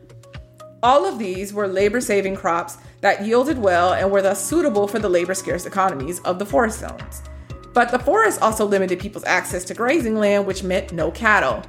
All 0.83 1.05
of 1.05 1.17
these 1.17 1.53
were 1.53 1.67
labor 1.67 2.01
saving 2.01 2.35
crops 2.35 2.77
that 3.05 3.23
yielded 3.23 3.59
well 3.59 3.93
and 3.93 4.09
were 4.09 4.23
thus 4.23 4.43
suitable 4.43 4.87
for 4.87 4.97
the 4.97 5.07
labor 5.07 5.35
scarce 5.35 5.67
economies 5.67 6.19
of 6.21 6.39
the 6.39 6.45
forest 6.45 6.79
zones. 6.79 7.21
But 7.71 7.91
the 7.91 7.99
forest 7.99 8.41
also 8.41 8.65
limited 8.65 8.97
people's 8.97 9.25
access 9.25 9.63
to 9.65 9.75
grazing 9.75 10.15
land, 10.15 10.47
which 10.47 10.63
meant 10.63 10.91
no 10.91 11.11
cattle. 11.11 11.61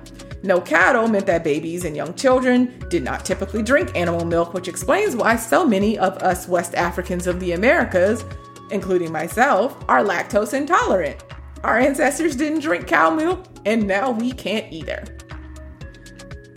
No 0.42 0.62
cattle 0.62 1.08
meant 1.08 1.26
that 1.26 1.44
babies 1.44 1.84
and 1.84 1.94
young 1.94 2.14
children 2.14 2.82
did 2.88 3.02
not 3.02 3.26
typically 3.26 3.62
drink 3.62 3.94
animal 3.94 4.24
milk, 4.24 4.54
which 4.54 4.66
explains 4.66 5.14
why 5.14 5.36
so 5.36 5.66
many 5.66 5.98
of 5.98 6.14
us 6.22 6.48
West 6.48 6.74
Africans 6.74 7.26
of 7.26 7.38
the 7.38 7.52
Americas, 7.52 8.24
including 8.70 9.12
myself, 9.12 9.76
are 9.88 10.02
lactose 10.02 10.54
intolerant. 10.54 11.22
Our 11.64 11.78
ancestors 11.78 12.34
didn't 12.34 12.60
drink 12.60 12.86
cow 12.86 13.10
milk, 13.10 13.44
and 13.66 13.86
now 13.86 14.10
we 14.10 14.32
can't 14.32 14.72
either. 14.72 15.04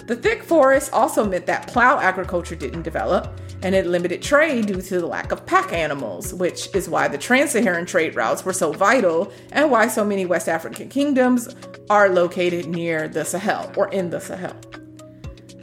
The 0.08 0.16
thick 0.16 0.42
forest 0.42 0.94
also 0.94 1.26
meant 1.26 1.48
that 1.48 1.68
plow 1.68 2.00
agriculture 2.00 2.56
didn't 2.56 2.84
develop, 2.84 3.38
and 3.62 3.76
it 3.76 3.86
limited 3.86 4.22
trade 4.22 4.68
due 4.68 4.82
to 4.82 5.00
the 5.00 5.06
lack 5.06 5.32
of 5.32 5.46
pack 5.46 5.74
animals, 5.74 6.34
which 6.34 6.74
is 6.76 6.90
why 6.90 7.08
the 7.08 7.18
trans 7.18 7.52
Saharan 7.52 7.86
trade 7.86 8.16
routes 8.16 8.46
were 8.46 8.54
so 8.54 8.72
vital 8.72 9.32
and 9.52 9.70
why 9.70 9.88
so 9.88 10.06
many 10.06 10.26
West 10.26 10.48
African 10.48 10.90
kingdoms 10.90 11.54
are 11.90 12.10
located 12.10 12.68
near 12.68 13.08
the 13.08 13.26
Sahel 13.26 13.72
or 13.76 13.90
in 13.90 14.10
the 14.10 14.20
Sahel. 14.20 14.56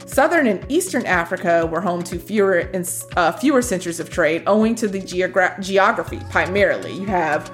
Southern 0.05 0.47
and 0.47 0.65
Eastern 0.71 1.05
Africa 1.05 1.65
were 1.65 1.81
home 1.81 2.01
to 2.03 2.17
fewer 2.17 2.71
uh, 3.15 3.31
fewer 3.33 3.61
centers 3.61 3.99
of 3.99 4.09
trade 4.09 4.43
owing 4.47 4.73
to 4.75 4.87
the 4.87 5.01
geogra- 5.01 5.59
geography 5.59 6.19
primarily. 6.29 6.93
You 6.93 7.05
have 7.05 7.51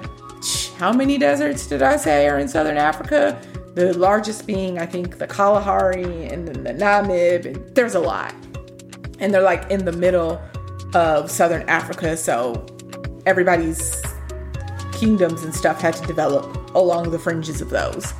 how 0.78 0.92
many 0.92 1.18
deserts 1.18 1.66
did 1.66 1.82
I 1.82 1.96
say 1.96 2.28
are 2.28 2.38
in 2.38 2.48
Southern 2.48 2.76
Africa? 2.76 3.40
The 3.74 3.96
largest 3.98 4.46
being, 4.46 4.78
I 4.78 4.86
think, 4.86 5.18
the 5.18 5.26
Kalahari 5.26 6.26
and 6.26 6.46
then 6.46 6.62
the 6.62 6.72
Namib, 6.72 7.44
and 7.44 7.74
there's 7.74 7.96
a 7.96 8.00
lot 8.00 8.34
and 9.18 9.32
they're 9.32 9.42
like 9.42 9.70
in 9.70 9.84
the 9.84 9.92
middle 9.92 10.40
of 10.94 11.30
southern 11.30 11.68
Africa, 11.68 12.16
so 12.16 12.64
everybody's 13.26 14.02
kingdoms 14.92 15.42
and 15.42 15.54
stuff 15.54 15.80
had 15.80 15.94
to 15.94 16.06
develop 16.06 16.74
along 16.74 17.10
the 17.10 17.18
fringes 17.18 17.60
of 17.60 17.70
those. 17.70 18.12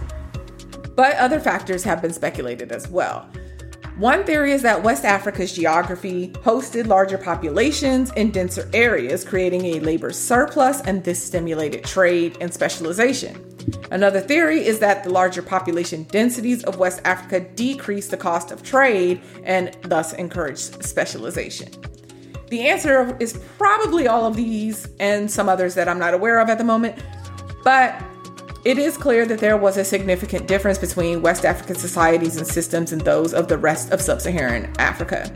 But 0.97 1.17
other 1.17 1.41
factors 1.41 1.85
have 1.85 2.01
been 2.03 2.13
speculated 2.13 2.73
as 2.73 2.89
well. 2.89 3.29
One 3.97 4.25
theory 4.25 4.51
is 4.53 4.63
that 4.63 4.83
West 4.83 5.05
Africa's 5.05 5.53
geography 5.53 6.31
hosted 6.43 6.89
larger 6.89 7.17
populations 7.17 8.11
in 8.13 8.33
denser 8.33 8.69
areas, 8.73 9.25
creating 9.25 9.65
a 9.67 9.81
labor 9.81 10.11
surplus, 10.13 10.81
and 10.81 11.05
this 11.05 11.23
stimulated 11.23 11.85
trade 11.85 12.37
and 12.41 12.53
specialization. 12.53 13.54
Another 13.91 14.21
theory 14.21 14.65
is 14.65 14.79
that 14.81 15.05
the 15.05 15.11
larger 15.11 15.43
population 15.43 16.05
densities 16.05 16.65
of 16.65 16.79
West 16.79 17.01
Africa 17.05 17.41
decreased 17.41 18.11
the 18.11 18.17
cost 18.17 18.51
of 18.51 18.63
trade 18.63 19.21
and 19.45 19.77
thus 19.83 20.13
encouraged 20.15 20.85
specialization. 20.85 21.69
The 22.49 22.69
answer 22.69 23.17
is 23.21 23.41
probably 23.59 24.07
all 24.07 24.27
of 24.27 24.37
these 24.37 24.89
and 25.01 25.31
some 25.31 25.49
others 25.49 25.75
that 25.75 25.89
I'm 25.89 25.99
not 25.99 26.15
aware 26.15 26.41
of 26.41 26.49
at 26.51 26.59
the 26.59 26.65
moment, 26.65 27.03
but 27.63 28.01
it 28.65 28.79
is 28.79 28.97
clear 28.97 29.27
that 29.27 29.41
there 29.41 29.57
was 29.57 29.77
a 29.77 29.85
significant 29.85 30.49
difference 30.49 30.79
between 30.79 31.21
West 31.21 31.45
African 31.45 31.77
societies 31.77 32.37
and 32.37 32.47
systems 32.47 32.93
and 32.93 33.01
those 33.03 33.35
of 33.35 33.49
the 33.49 33.59
rest 33.59 33.93
of 33.93 34.01
sub 34.01 34.21
Saharan 34.21 34.73
Africa. 34.79 35.31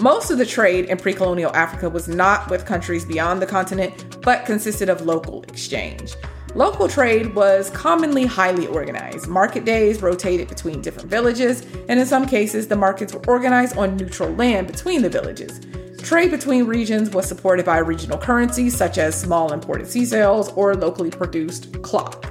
Most 0.00 0.30
of 0.30 0.38
the 0.38 0.46
trade 0.46 0.84
in 0.84 0.98
pre 0.98 1.12
colonial 1.12 1.50
Africa 1.56 1.90
was 1.90 2.06
not 2.06 2.48
with 2.48 2.64
countries 2.64 3.04
beyond 3.04 3.42
the 3.42 3.46
continent, 3.46 4.20
but 4.22 4.46
consisted 4.46 4.88
of 4.88 5.02
local 5.02 5.42
exchange. 5.44 6.14
Local 6.58 6.88
trade 6.88 7.36
was 7.36 7.70
commonly 7.70 8.26
highly 8.26 8.66
organized. 8.66 9.28
Market 9.28 9.64
days 9.64 10.02
rotated 10.02 10.48
between 10.48 10.82
different 10.82 11.08
villages, 11.08 11.64
and 11.88 12.00
in 12.00 12.04
some 12.04 12.26
cases, 12.26 12.66
the 12.66 12.74
markets 12.74 13.14
were 13.14 13.24
organized 13.28 13.78
on 13.78 13.96
neutral 13.96 14.30
land 14.30 14.66
between 14.66 15.02
the 15.02 15.08
villages. 15.08 15.60
Trade 16.02 16.32
between 16.32 16.64
regions 16.64 17.10
was 17.10 17.26
supported 17.26 17.64
by 17.64 17.78
regional 17.78 18.18
currencies 18.18 18.76
such 18.76 18.98
as 18.98 19.14
small 19.14 19.52
imported 19.52 19.86
seashells 19.86 20.48
or 20.54 20.74
locally 20.74 21.12
produced 21.12 21.80
cloth. 21.82 22.28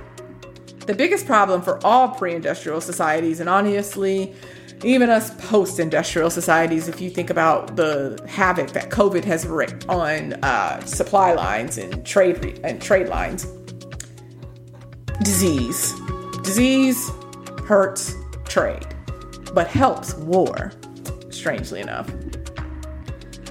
The 0.88 0.93
biggest 0.93 1.25
problem 1.25 1.61
for 1.61 1.80
all 1.86 2.09
pre 2.09 2.36
industrial 2.36 2.82
societies, 2.82 3.39
and 3.39 3.47
honestly, 3.47 4.36
even 4.84 5.09
us 5.09 5.30
post 5.47 5.80
industrial 5.80 6.30
societies, 6.32 6.89
if 6.89 6.99
you 6.99 7.09
think 7.09 7.30
about 7.30 7.78
the 7.78 8.21
havoc 8.28 8.71
that 8.71 8.89
COVID 8.89 9.23
has 9.23 9.47
wreaked 9.47 9.88
on 9.88 10.34
uh, 10.43 10.82
supply 10.82 11.32
lines 11.32 11.78
and 11.78 12.05
trade, 12.05 12.43
re- 12.43 12.59
and 12.65 12.82
trade 12.82 13.07
lines, 13.07 13.47
disease. 15.24 15.93
Disease 16.43 17.11
hurts 17.65 18.15
trade, 18.45 18.88
but 19.53 19.68
helps 19.68 20.15
war, 20.15 20.72
strangely 21.30 21.82
enough. 21.82 22.09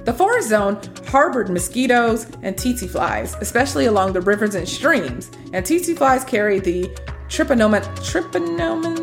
The 0.05 0.13
forest 0.13 0.49
zone 0.49 0.79
harbored 1.07 1.49
mosquitoes 1.49 2.27
and 2.41 2.55
tsetse 2.55 2.89
flies, 2.89 3.35
especially 3.41 3.85
along 3.87 4.13
the 4.13 4.21
rivers 4.21 4.55
and 4.55 4.67
streams, 4.67 5.29
and 5.53 5.65
tsetse 5.65 5.97
flies 5.97 6.23
carry 6.23 6.59
the 6.59 6.85
trypanoma, 7.27 7.81
trypanoma, 7.99 8.95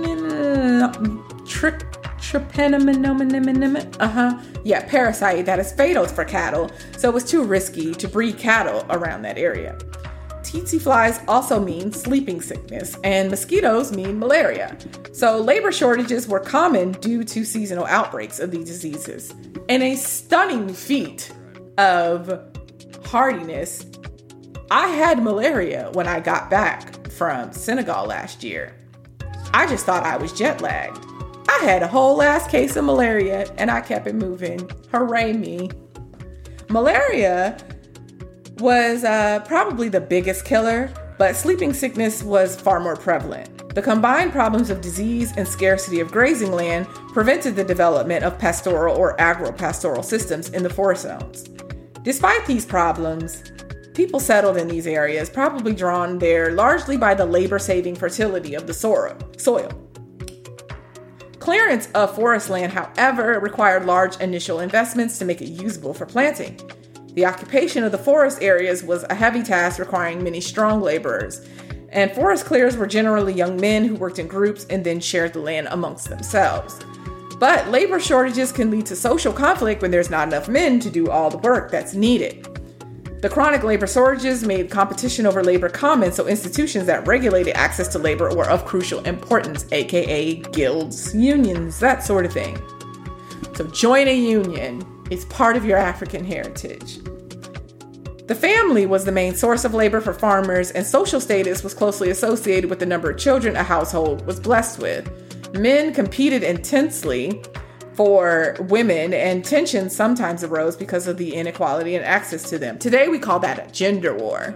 trypanomon 1.45 1.95
trypanomon 2.25 3.97
uh-huh 4.01 4.41
yeah 4.65 4.85
parasite 4.89 5.45
that 5.45 5.59
is 5.59 5.73
fatal 5.73 6.07
for 6.07 6.25
cattle 6.25 6.71
so 6.97 7.09
it 7.09 7.15
was 7.15 7.25
too 7.25 7.45
risky 7.45 7.93
to 7.95 8.09
breed 8.09 8.39
cattle 8.39 8.85
around 8.91 9.23
that 9.23 9.39
area 9.39 9.77
tsetse 10.55 10.81
flies 10.81 11.21
also 11.27 11.59
mean 11.61 11.93
sleeping 11.93 12.41
sickness, 12.41 12.97
and 13.03 13.31
mosquitoes 13.31 13.93
mean 13.93 14.19
malaria. 14.19 14.77
So, 15.13 15.39
labor 15.39 15.73
shortages 15.73 16.29
were 16.29 16.41
common 16.41 16.93
due 16.93 17.25
to 17.25 17.45
seasonal 17.45 17.87
outbreaks 17.87 18.39
of 18.39 18.51
these 18.51 18.67
diseases. 18.67 19.35
In 19.69 19.83
a 19.83 19.97
stunning 19.97 20.73
feat 20.73 21.33
of 21.79 22.41
hardiness, 23.07 23.87
I 24.71 24.89
had 24.89 25.23
malaria 25.23 25.91
when 25.93 26.07
I 26.07 26.21
got 26.21 26.51
back 26.51 27.11
from 27.11 27.53
Senegal 27.53 28.07
last 28.07 28.43
year. 28.43 28.75
I 29.53 29.67
just 29.67 29.87
thought 29.87 30.05
I 30.05 30.17
was 30.17 30.33
jet 30.33 30.61
lagged. 30.61 30.99
I 31.49 31.65
had 31.65 31.83
a 31.83 31.87
whole 31.87 32.17
last 32.17 32.51
case 32.51 32.75
of 32.77 32.85
malaria 32.85 33.47
and 33.59 33.71
I 33.71 33.81
kept 33.81 34.07
it 34.07 34.15
moving. 34.15 34.69
Hooray 34.91 35.33
me. 35.35 35.71
Malaria 36.69 37.57
was 38.59 39.05
uh, 39.05 39.41
probably 39.47 39.89
the 39.89 40.01
biggest 40.01 40.45
killer, 40.45 40.93
but 41.19 41.37
sleeping 41.37 41.73
sickness 41.73 42.23
was 42.23 42.61
far 42.61 42.81
more 42.81 42.97
prevalent. 42.97 43.51
The 43.75 43.83
combined 43.83 44.31
problems 44.31 44.71
of 44.71 44.81
disease 44.81 45.33
and 45.37 45.47
scarcity 45.47 45.99
of 45.99 46.13
grazing 46.13 46.53
land 46.53 46.87
prevented 47.13 47.57
the 47.57 47.65
development 47.65 48.25
of 48.25 48.39
pastoral 48.39 48.97
or 48.97 49.21
agro-pastoral 49.21 50.05
systems 50.05 50.51
in 50.51 50.63
the 50.63 50.71
forest 50.71 51.03
zones. 51.03 51.49
Despite 52.03 52.47
these 52.47 52.65
problems, 52.65 53.43
people 53.95 54.21
settled 54.21 54.57
in 54.59 54.69
these 54.69 54.87
areas, 54.87 55.29
probably 55.29 55.75
drawn 55.75 56.19
there 56.19 56.53
largely 56.53 56.97
by 56.97 57.15
the 57.15 57.27
labor 57.27 57.59
saving 57.59 57.97
fertility 57.97 58.55
of 58.55 58.69
the 58.69 58.75
soil. 58.75 59.69
Clearance 61.41 61.89
of 61.95 62.15
forest 62.15 62.51
land, 62.51 62.73
however, 62.73 63.41
required 63.41 63.87
large 63.87 64.19
initial 64.21 64.61
investments 64.61 65.19
to 65.19 65.25
make 65.25 65.43
it 65.43 65.49
usable 65.49 65.95
for 65.95 66.07
planting. 66.07 66.59
The 67.15 67.27
occupation 67.27 67.85
of 67.85 67.93
the 67.93 67.99
forest 67.99 68.43
areas 68.43 68.83
was 68.83 69.05
a 69.05 69.15
heavy 69.15 69.45
task 69.45 69.79
requiring 69.79 70.25
many 70.25 70.41
strong 70.41 70.81
laborers, 70.81 71.47
and 71.91 72.11
forest 72.11 72.45
clearers 72.45 72.77
were 72.77 72.89
generally 72.89 73.33
young 73.33 73.57
men 73.61 73.85
who 73.85 73.95
worked 73.95 74.19
in 74.19 74.27
groups 74.27 74.67
and 74.69 74.85
then 74.85 74.99
shared 74.99 75.33
the 75.33 75.39
land 75.39 75.69
amongst 75.71 76.09
themselves. 76.09 76.81
But 77.39 77.69
labor 77.69 78.01
shortages 78.01 78.51
can 78.51 78.69
lead 78.71 78.87
to 78.87 78.97
social 78.97 79.33
conflict 79.33 79.81
when 79.81 79.93
there's 79.93 80.11
not 80.11 80.27
enough 80.27 80.49
men 80.49 80.81
to 80.81 80.91
do 80.91 81.09
all 81.09 81.31
the 81.31 81.39
work 81.39 81.71
that's 81.71 81.95
needed. 81.95 82.49
The 83.23 83.29
chronic 83.29 83.63
labor 83.63 83.87
shortages 83.87 84.45
made 84.45 84.69
competition 84.69 85.25
over 85.25 85.43
labor 85.43 85.69
common, 85.69 86.11
so 86.11 86.27
institutions 86.27 86.85
that 86.87 87.07
regulated 87.07 87.55
access 87.55 87.87
to 87.89 87.99
labor 87.99 88.35
were 88.35 88.51
of 88.51 88.65
crucial 88.65 88.99
importance, 89.05 89.67
aka 89.71 90.35
guilds, 90.35 91.15
unions, 91.15 91.79
that 91.79 92.03
sort 92.03 92.27
of 92.27 92.33
thing. 92.33 92.61
So 93.55 93.67
join 93.69 94.09
a 94.09 94.15
union, 94.15 94.85
is 95.11 95.25
part 95.27 95.57
of 95.57 95.65
your 95.65 95.79
African 95.79 96.25
heritage. 96.25 96.99
The 98.27 98.35
family 98.35 98.87
was 98.87 99.05
the 99.05 99.13
main 99.13 99.35
source 99.35 99.67
of 99.67 99.75
labor 99.75 100.01
for 100.01 100.15
farmers, 100.15 100.71
and 100.71 100.87
social 100.87 101.21
status 101.21 101.63
was 101.63 101.75
closely 101.75 102.09
associated 102.09 102.71
with 102.71 102.79
the 102.79 102.87
number 102.87 103.11
of 103.11 103.19
children 103.19 103.55
a 103.55 103.63
household 103.63 104.27
was 104.27 104.41
blessed 104.41 104.79
with. 104.79 105.11
Men 105.55 105.93
competed 105.93 106.43
intensely 106.43 107.43
for 107.93 108.57
women, 108.61 109.13
and 109.13 109.45
tensions 109.45 109.95
sometimes 109.95 110.43
arose 110.43 110.75
because 110.75 111.07
of 111.07 111.19
the 111.19 111.35
inequality 111.35 111.95
and 111.95 112.05
access 112.05 112.49
to 112.49 112.59
them. 112.59 112.79
Today, 112.79 113.09
we 113.09 113.19
call 113.19 113.39
that 113.41 113.69
a 113.69 113.71
gender 113.71 114.17
war. 114.17 114.55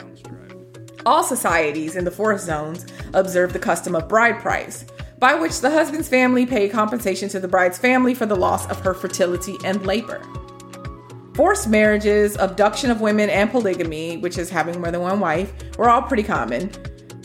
All 1.05 1.22
societies 1.22 1.94
in 1.94 2.05
the 2.05 2.11
forest 2.11 2.46
zones 2.46 2.86
observed 3.14 3.55
the 3.55 3.59
custom 3.59 3.94
of 3.94 4.09
bride 4.09 4.40
price. 4.40 4.86
By 5.18 5.34
which 5.34 5.60
the 5.60 5.70
husband's 5.70 6.08
family 6.08 6.46
paid 6.46 6.70
compensation 6.70 7.28
to 7.28 7.40
the 7.40 7.48
bride's 7.48 7.78
family 7.78 8.14
for 8.14 8.26
the 8.26 8.36
loss 8.36 8.68
of 8.70 8.80
her 8.80 8.94
fertility 8.94 9.56
and 9.64 9.84
labor. 9.84 10.22
Forced 11.34 11.68
marriages, 11.68 12.36
abduction 12.36 12.90
of 12.90 13.00
women, 13.00 13.30
and 13.30 13.50
polygamy, 13.50 14.16
which 14.16 14.38
is 14.38 14.50
having 14.50 14.80
more 14.80 14.90
than 14.90 15.00
one 15.00 15.20
wife, 15.20 15.52
were 15.76 15.88
all 15.88 16.02
pretty 16.02 16.24
common. 16.24 16.70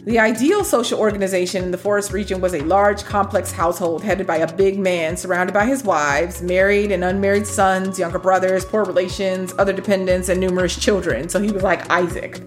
The 0.05 0.19
ideal 0.19 0.65
social 0.65 0.99
organization 0.99 1.63
in 1.63 1.71
the 1.71 1.77
forest 1.77 2.11
region 2.11 2.41
was 2.41 2.53
a 2.53 2.61
large, 2.61 3.05
complex 3.05 3.51
household 3.51 4.03
headed 4.03 4.27
by 4.27 4.37
a 4.37 4.53
big 4.53 4.77
man 4.77 5.15
surrounded 5.15 5.53
by 5.53 5.65
his 5.65 5.83
wives, 5.83 6.41
married 6.41 6.91
and 6.91 7.05
unmarried 7.05 7.47
sons, 7.47 7.97
younger 7.97 8.19
brothers, 8.19 8.65
poor 8.65 8.83
relations, 8.83 9.53
other 9.57 9.71
dependents, 9.71 10.27
and 10.27 10.41
numerous 10.41 10.77
children. 10.77 11.29
So 11.29 11.41
he 11.41 11.51
was 11.51 11.63
like 11.63 11.89
Isaac. 11.89 12.41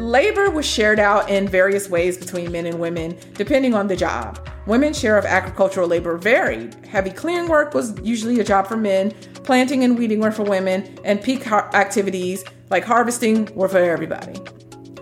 Labor 0.00 0.48
was 0.48 0.64
shared 0.64 0.98
out 0.98 1.28
in 1.28 1.46
various 1.46 1.90
ways 1.90 2.16
between 2.16 2.50
men 2.50 2.64
and 2.64 2.80
women, 2.80 3.18
depending 3.34 3.74
on 3.74 3.86
the 3.86 3.94
job. 3.94 4.48
Women's 4.66 4.98
share 4.98 5.18
of 5.18 5.26
agricultural 5.26 5.88
labor 5.88 6.16
varied. 6.16 6.74
Heavy 6.86 7.10
clearing 7.10 7.50
work 7.50 7.74
was 7.74 7.94
usually 8.00 8.40
a 8.40 8.44
job 8.44 8.66
for 8.66 8.78
men, 8.78 9.10
planting 9.44 9.84
and 9.84 9.98
weeding 9.98 10.20
were 10.20 10.32
for 10.32 10.42
women, 10.42 10.98
and 11.04 11.22
peak 11.22 11.44
har- 11.44 11.68
activities 11.74 12.42
like 12.70 12.82
harvesting 12.82 13.54
were 13.54 13.68
for 13.68 13.76
everybody. 13.76 14.40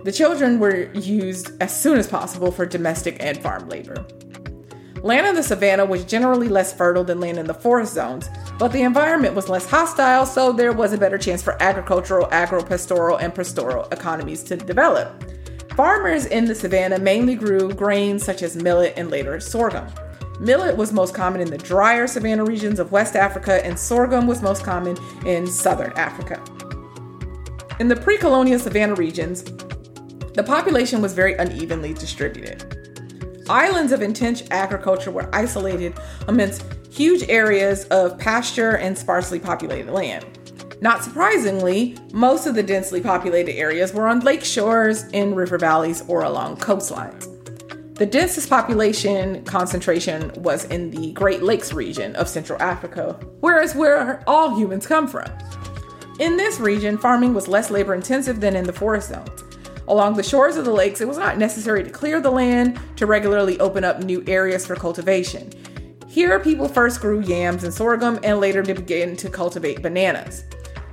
The 0.03 0.11
children 0.11 0.59
were 0.59 0.91
used 0.93 1.51
as 1.61 1.73
soon 1.73 1.97
as 1.97 2.07
possible 2.07 2.51
for 2.51 2.65
domestic 2.65 3.17
and 3.21 3.41
farm 3.41 3.69
labor. 3.69 4.05
Land 5.01 5.27
in 5.27 5.35
the 5.35 5.43
savannah 5.43 5.85
was 5.85 6.03
generally 6.03 6.49
less 6.49 6.73
fertile 6.73 7.05
than 7.05 7.21
land 7.21 7.37
in 7.37 7.47
the 7.47 7.53
forest 7.53 7.93
zones, 7.93 8.27
but 8.57 8.73
the 8.73 8.81
environment 8.81 9.33
was 9.33 9.47
less 9.47 9.65
hostile, 9.65 10.25
so 10.25 10.51
there 10.51 10.73
was 10.73 10.91
a 10.91 10.97
better 10.97 11.17
chance 11.17 11.41
for 11.41 11.61
agricultural, 11.63 12.27
agropastoral, 12.27 13.21
and 13.21 13.33
pastoral 13.33 13.85
economies 13.91 14.43
to 14.43 14.57
develop. 14.57 15.23
Farmers 15.75 16.25
in 16.25 16.43
the 16.43 16.55
savannah 16.55 16.99
mainly 16.99 17.35
grew 17.35 17.73
grains 17.73 18.25
such 18.25 18.41
as 18.41 18.57
millet 18.57 18.93
and 18.97 19.09
later 19.09 19.39
sorghum. 19.39 19.87
Millet 20.41 20.75
was 20.75 20.91
most 20.91 21.13
common 21.13 21.39
in 21.39 21.49
the 21.49 21.57
drier 21.57 22.05
savanna 22.05 22.43
regions 22.43 22.79
of 22.79 22.91
West 22.91 23.15
Africa, 23.15 23.65
and 23.65 23.79
sorghum 23.79 24.27
was 24.27 24.41
most 24.41 24.65
common 24.65 24.97
in 25.25 25.47
southern 25.47 25.93
Africa. 25.93 26.43
In 27.79 27.87
the 27.87 27.95
pre 27.95 28.17
colonial 28.17 28.59
savanna 28.59 28.95
regions, 28.95 29.43
the 30.33 30.43
population 30.45 31.01
was 31.01 31.13
very 31.13 31.35
unevenly 31.35 31.93
distributed. 31.93 32.78
Islands 33.49 33.91
of 33.91 34.03
intense 34.03 34.43
agriculture 34.51 35.09
were 35.09 35.27
isolated 35.33 35.95
amidst 36.27 36.63
huge 36.91 37.27
areas 37.29 37.85
of 37.85 38.19
pasture 38.19 38.77
and 38.77 38.95
sparsely 38.95 39.39
populated 39.39 39.91
land. 39.91 40.23
Not 40.81 41.03
surprisingly, 41.03 41.97
most 42.13 42.45
of 42.45 42.53
the 42.53 42.61
densely 42.61 43.01
populated 43.01 43.53
areas 43.53 43.91
were 43.91 44.07
on 44.07 44.19
lake 44.19 44.43
shores, 44.43 45.05
in 45.13 45.33
river 45.33 45.57
valleys, 45.57 46.03
or 46.07 46.21
along 46.21 46.57
coastlines. 46.57 47.25
The 47.95 48.05
densest 48.05 48.49
population 48.49 49.43
concentration 49.45 50.31
was 50.43 50.65
in 50.65 50.91
the 50.91 51.11
Great 51.13 51.41
Lakes 51.41 51.73
region 51.73 52.15
of 52.15 52.29
Central 52.29 52.61
Africa, 52.61 53.19
whereas 53.39 53.73
where 53.73 54.23
all 54.27 54.55
humans 54.55 54.85
come 54.85 55.07
from. 55.07 55.27
In 56.19 56.37
this 56.37 56.59
region, 56.59 56.99
farming 56.99 57.33
was 57.33 57.47
less 57.47 57.71
labor 57.71 57.95
intensive 57.95 58.41
than 58.41 58.55
in 58.55 58.65
the 58.65 58.73
forest 58.73 59.09
zones. 59.09 59.43
Along 59.89 60.13
the 60.13 60.23
shores 60.23 60.55
of 60.55 60.65
the 60.65 60.71
lakes, 60.71 61.01
it 61.01 61.07
was 61.07 61.17
not 61.17 61.39
necessary 61.39 61.83
to 61.83 61.89
clear 61.89 62.21
the 62.21 62.29
land 62.29 62.79
to 62.97 63.07
regularly 63.07 63.59
open 63.59 63.83
up 63.83 64.03
new 64.03 64.23
areas 64.27 64.63
for 64.63 64.75
cultivation. 64.75 65.51
Here, 66.07 66.39
people 66.39 66.69
first 66.69 67.01
grew 67.01 67.21
yams 67.21 67.63
and 67.63 67.73
sorghum 67.73 68.19
and 68.23 68.39
later 68.39 68.61
began 68.61 69.15
to 69.15 69.29
cultivate 69.31 69.81
bananas. 69.81 70.43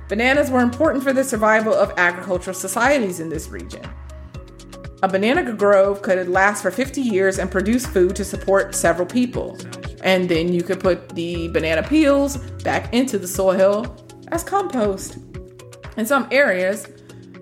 Bananas 0.09 0.49
were 0.49 0.61
important 0.61 1.03
for 1.03 1.13
the 1.13 1.23
survival 1.23 1.75
of 1.75 1.93
agricultural 1.97 2.55
societies 2.55 3.19
in 3.19 3.29
this 3.29 3.49
region. 3.49 3.87
A 5.03 5.07
banana 5.07 5.53
grove 5.53 6.01
could 6.01 6.27
last 6.27 6.63
for 6.63 6.71
50 6.71 6.99
years 6.99 7.37
and 7.37 7.51
produce 7.51 7.85
food 7.85 8.15
to 8.15 8.25
support 8.25 8.73
several 8.73 9.05
people. 9.05 9.55
And 10.03 10.27
then 10.27 10.51
you 10.51 10.63
could 10.63 10.79
put 10.79 11.09
the 11.09 11.49
banana 11.49 11.83
peels 11.83 12.37
back 12.63 12.91
into 12.95 13.19
the 13.19 13.27
soil 13.27 13.95
as 14.29 14.43
compost. 14.43 15.19
In 15.97 16.05
some 16.07 16.27
areas, 16.31 16.87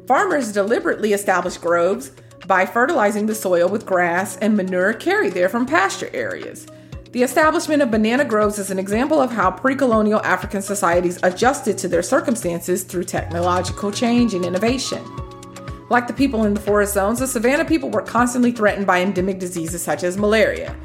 Farmers 0.07 0.51
deliberately 0.51 1.13
established 1.13 1.61
groves 1.61 2.11
by 2.45 2.65
fertilizing 2.65 3.25
the 3.25 3.33
soil 3.33 3.67
with 3.67 3.87
grass 3.87 4.37
and 4.37 4.55
manure 4.55 4.93
carried 4.93 5.33
there 5.33 5.49
from 5.49 5.65
pasture 5.65 6.11
areas. 6.13 6.67
The 7.11 7.23
establishment 7.23 7.81
of 7.81 7.89
banana 7.89 8.23
groves 8.23 8.59
is 8.59 8.69
an 8.69 8.77
example 8.77 9.19
of 9.19 9.31
how 9.31 9.49
pre 9.49 9.75
colonial 9.75 10.21
African 10.21 10.61
societies 10.61 11.19
adjusted 11.23 11.77
to 11.79 11.87
their 11.87 12.03
circumstances 12.03 12.83
through 12.83 13.05
technological 13.05 13.91
change 13.91 14.35
and 14.35 14.45
innovation. 14.45 15.03
Like 15.89 16.05
the 16.05 16.13
people 16.13 16.43
in 16.43 16.53
the 16.53 16.59
forest 16.59 16.93
zones, 16.93 17.19
the 17.19 17.27
savannah 17.27 17.65
people 17.65 17.89
were 17.89 18.01
constantly 18.01 18.51
threatened 18.51 18.85
by 18.85 19.01
endemic 19.01 19.39
diseases 19.39 19.81
such 19.81 20.03
as 20.03 20.17
malaria. 20.17 20.75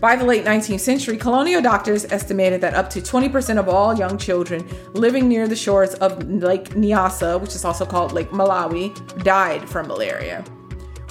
By 0.00 0.14
the 0.14 0.24
late 0.24 0.44
19th 0.44 0.78
century, 0.78 1.16
colonial 1.16 1.60
doctors 1.60 2.04
estimated 2.04 2.60
that 2.60 2.74
up 2.74 2.88
to 2.90 3.00
20% 3.00 3.58
of 3.58 3.68
all 3.68 3.98
young 3.98 4.16
children 4.16 4.64
living 4.92 5.28
near 5.28 5.48
the 5.48 5.56
shores 5.56 5.94
of 5.94 6.22
Lake 6.30 6.68
Nyasa, 6.70 7.40
which 7.40 7.56
is 7.56 7.64
also 7.64 7.84
called 7.84 8.12
Lake 8.12 8.30
Malawi, 8.30 8.94
died 9.24 9.68
from 9.68 9.88
malaria. 9.88 10.44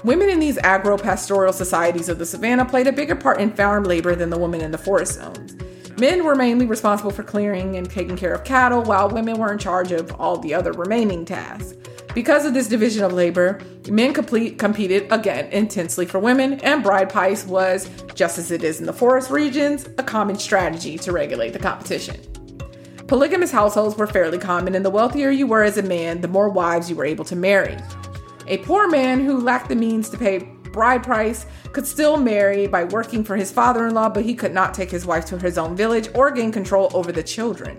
Women 0.05 0.29
in 0.29 0.39
these 0.39 0.57
agro-pastoral 0.59 1.51
societies 1.51 2.07
of 2.07 2.17
the 2.17 2.25
savannah 2.25 2.63
played 2.63 2.88
a 2.88 2.93
bigger 2.93 3.15
part 3.15 3.41
in 3.41 3.51
farm 3.51 3.83
labor 3.83 4.15
than 4.15 4.29
the 4.29 4.38
women 4.38 4.61
in 4.61 4.71
the 4.71 4.77
forest 4.77 5.15
zones. 5.15 5.57
Men 5.99 6.23
were 6.23 6.35
mainly 6.35 6.65
responsible 6.65 7.11
for 7.11 7.23
clearing 7.23 7.75
and 7.75 7.89
taking 7.89 8.15
care 8.15 8.33
of 8.33 8.45
cattle, 8.45 8.83
while 8.83 9.09
women 9.09 9.38
were 9.38 9.51
in 9.51 9.59
charge 9.59 9.91
of 9.91 10.13
all 10.13 10.38
the 10.38 10.53
other 10.53 10.71
remaining 10.71 11.25
tasks. 11.25 11.73
Because 12.18 12.47
of 12.47 12.55
this 12.55 12.68
division 12.68 13.03
of 13.03 13.13
labor, 13.13 13.59
men 13.91 14.11
complete, 14.11 14.57
competed 14.57 15.05
again 15.11 15.45
intensely 15.51 16.07
for 16.07 16.18
women, 16.18 16.53
and 16.61 16.82
bride 16.82 17.11
price 17.11 17.45
was, 17.45 17.88
just 18.15 18.39
as 18.39 18.49
it 18.49 18.63
is 18.63 18.80
in 18.80 18.88
the 18.88 18.91
forest 18.91 19.30
regions, 19.30 19.88
a 19.99 20.03
common 20.03 20.36
strategy 20.36 20.97
to 20.97 21.11
regulate 21.11 21.53
the 21.53 21.59
competition. 21.59 22.20
Polygamous 23.05 23.51
households 23.51 23.95
were 23.97 24.07
fairly 24.07 24.39
common, 24.39 24.74
and 24.74 24.84
the 24.84 24.89
wealthier 24.89 25.30
you 25.30 25.45
were 25.45 25.61
as 25.61 25.78
a 25.78 25.84
man, 25.84 26.22
the 26.22 26.28
more 26.28 26.49
wives 26.49 26.89
you 26.89 26.95
were 26.95 27.05
able 27.05 27.24
to 27.24 27.36
marry. 27.36 27.78
A 28.47 28.57
poor 28.57 28.88
man 28.88 29.24
who 29.24 29.39
lacked 29.39 29.70
the 29.70 29.76
means 29.76 30.09
to 30.09 30.18
pay 30.18 30.39
bride 30.74 31.03
price 31.03 31.45
could 31.72 31.86
still 31.86 32.18
marry 32.18 32.65
by 32.65 32.84
working 32.86 33.24
for 33.24 33.36
his 33.36 33.51
father 33.51 33.86
in 33.86 33.93
law, 33.93 34.09
but 34.09 34.26
he 34.26 34.34
could 34.34 34.55
not 34.55 34.74
take 34.74 34.89
his 34.89 35.05
wife 35.05 35.26
to 35.26 35.38
his 35.38 35.59
own 35.59 35.76
village 35.76 36.09
or 36.15 36.32
gain 36.32 36.51
control 36.51 36.89
over 36.95 37.11
the 37.11 37.22
children. 37.22 37.78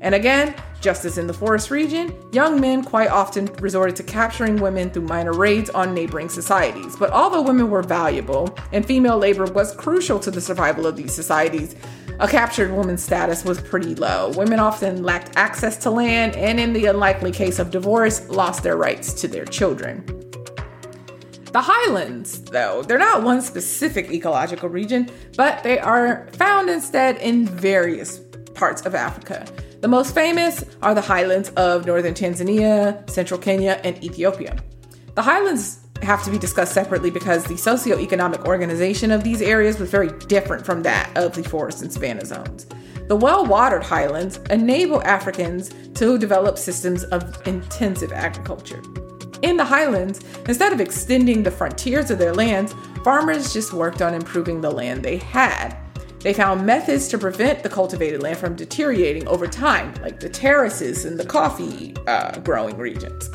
And 0.00 0.14
again, 0.14 0.54
just 0.80 1.04
as 1.04 1.18
in 1.18 1.26
the 1.26 1.34
forest 1.34 1.70
region, 1.70 2.14
young 2.32 2.58
men 2.58 2.82
quite 2.82 3.10
often 3.10 3.46
resorted 3.60 3.96
to 3.96 4.02
capturing 4.02 4.56
women 4.56 4.90
through 4.90 5.02
minor 5.02 5.34
raids 5.34 5.68
on 5.70 5.92
neighboring 5.92 6.30
societies. 6.30 6.96
But 6.96 7.10
although 7.10 7.42
women 7.42 7.68
were 7.68 7.82
valuable 7.82 8.56
and 8.72 8.86
female 8.86 9.18
labor 9.18 9.44
was 9.44 9.74
crucial 9.74 10.18
to 10.20 10.30
the 10.30 10.40
survival 10.40 10.86
of 10.86 10.96
these 10.96 11.14
societies, 11.14 11.76
a 12.18 12.28
captured 12.28 12.72
woman's 12.72 13.02
status 13.02 13.44
was 13.44 13.60
pretty 13.60 13.94
low. 13.94 14.30
Women 14.36 14.58
often 14.58 15.02
lacked 15.02 15.32
access 15.36 15.76
to 15.78 15.90
land 15.90 16.34
and, 16.36 16.58
in 16.58 16.72
the 16.72 16.86
unlikely 16.86 17.32
case 17.32 17.58
of 17.58 17.70
divorce, 17.70 18.28
lost 18.28 18.62
their 18.62 18.76
rights 18.76 19.12
to 19.20 19.28
their 19.28 19.44
children. 19.44 20.04
The 21.52 21.62
highlands, 21.62 22.42
though, 22.42 22.82
they're 22.82 22.98
not 22.98 23.22
one 23.22 23.42
specific 23.42 24.10
ecological 24.10 24.68
region, 24.68 25.10
but 25.36 25.62
they 25.62 25.78
are 25.78 26.28
found 26.32 26.70
instead 26.70 27.16
in 27.16 27.46
various 27.46 28.20
parts 28.54 28.82
of 28.82 28.94
Africa. 28.94 29.46
The 29.80 29.88
most 29.88 30.14
famous 30.14 30.62
are 30.82 30.94
the 30.94 31.00
highlands 31.00 31.48
of 31.50 31.86
northern 31.86 32.12
Tanzania, 32.12 33.08
central 33.08 33.40
Kenya, 33.40 33.80
and 33.82 34.02
Ethiopia. 34.04 34.62
The 35.14 35.22
highlands 35.22 35.80
have 36.02 36.22
to 36.24 36.30
be 36.30 36.38
discussed 36.38 36.74
separately 36.74 37.10
because 37.10 37.44
the 37.44 37.54
socioeconomic 37.54 38.46
organization 38.46 39.10
of 39.10 39.24
these 39.24 39.40
areas 39.40 39.78
was 39.78 39.90
very 39.90 40.10
different 40.26 40.66
from 40.66 40.82
that 40.82 41.10
of 41.16 41.34
the 41.34 41.42
forest 41.42 41.80
and 41.80 41.90
savanna 41.90 42.26
zones. 42.26 42.66
The 43.08 43.16
well 43.16 43.46
watered 43.46 43.82
highlands 43.82 44.38
enable 44.50 45.02
Africans 45.02 45.70
to 45.94 46.18
develop 46.18 46.58
systems 46.58 47.04
of 47.04 47.46
intensive 47.46 48.12
agriculture. 48.12 48.82
In 49.40 49.56
the 49.56 49.64
highlands, 49.64 50.20
instead 50.46 50.74
of 50.74 50.80
extending 50.82 51.42
the 51.42 51.50
frontiers 51.50 52.10
of 52.10 52.18
their 52.18 52.34
lands, 52.34 52.74
farmers 53.02 53.54
just 53.54 53.72
worked 53.72 54.02
on 54.02 54.12
improving 54.12 54.60
the 54.60 54.70
land 54.70 55.02
they 55.02 55.16
had. 55.16 55.74
They 56.20 56.34
found 56.34 56.66
methods 56.66 57.08
to 57.08 57.18
prevent 57.18 57.62
the 57.62 57.70
cultivated 57.70 58.22
land 58.22 58.36
from 58.36 58.54
deteriorating 58.54 59.26
over 59.26 59.46
time, 59.46 59.94
like 60.02 60.20
the 60.20 60.28
terraces 60.28 61.06
in 61.06 61.16
the 61.16 61.24
coffee 61.24 61.94
uh, 62.06 62.38
growing 62.40 62.76
regions. 62.76 63.30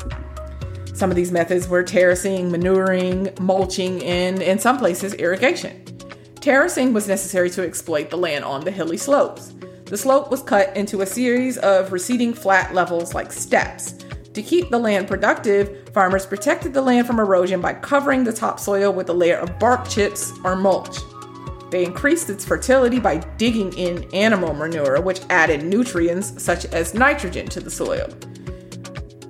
Some 0.94 1.10
of 1.10 1.16
these 1.16 1.32
methods 1.32 1.68
were 1.68 1.82
terracing, 1.82 2.50
manuring, 2.50 3.30
mulching, 3.40 4.02
and 4.04 4.40
in 4.40 4.58
some 4.60 4.78
places, 4.78 5.14
irrigation. 5.14 5.84
Terracing 6.40 6.92
was 6.92 7.08
necessary 7.08 7.50
to 7.50 7.64
exploit 7.64 8.08
the 8.08 8.16
land 8.16 8.44
on 8.44 8.60
the 8.60 8.70
hilly 8.70 8.96
slopes. 8.96 9.52
The 9.86 9.96
slope 9.96 10.30
was 10.30 10.42
cut 10.42 10.76
into 10.76 11.00
a 11.00 11.06
series 11.06 11.58
of 11.58 11.92
receding 11.92 12.34
flat 12.34 12.72
levels 12.72 13.14
like 13.14 13.32
steps. 13.32 13.94
To 14.32 14.42
keep 14.42 14.70
the 14.70 14.78
land 14.78 15.08
productive, 15.08 15.88
farmers 15.92 16.24
protected 16.24 16.72
the 16.72 16.82
land 16.82 17.06
from 17.08 17.18
erosion 17.18 17.60
by 17.60 17.74
covering 17.74 18.22
the 18.22 18.32
topsoil 18.32 18.92
with 18.92 19.08
a 19.08 19.12
layer 19.12 19.38
of 19.38 19.58
bark 19.58 19.88
chips 19.88 20.32
or 20.44 20.54
mulch. 20.54 20.98
They 21.70 21.84
increased 21.84 22.30
its 22.30 22.44
fertility 22.44 23.00
by 23.00 23.18
digging 23.38 23.72
in 23.76 24.04
animal 24.14 24.54
manure, 24.54 25.00
which 25.00 25.20
added 25.30 25.64
nutrients 25.64 26.42
such 26.42 26.64
as 26.66 26.94
nitrogen 26.94 27.48
to 27.48 27.60
the 27.60 27.70
soil. 27.70 28.08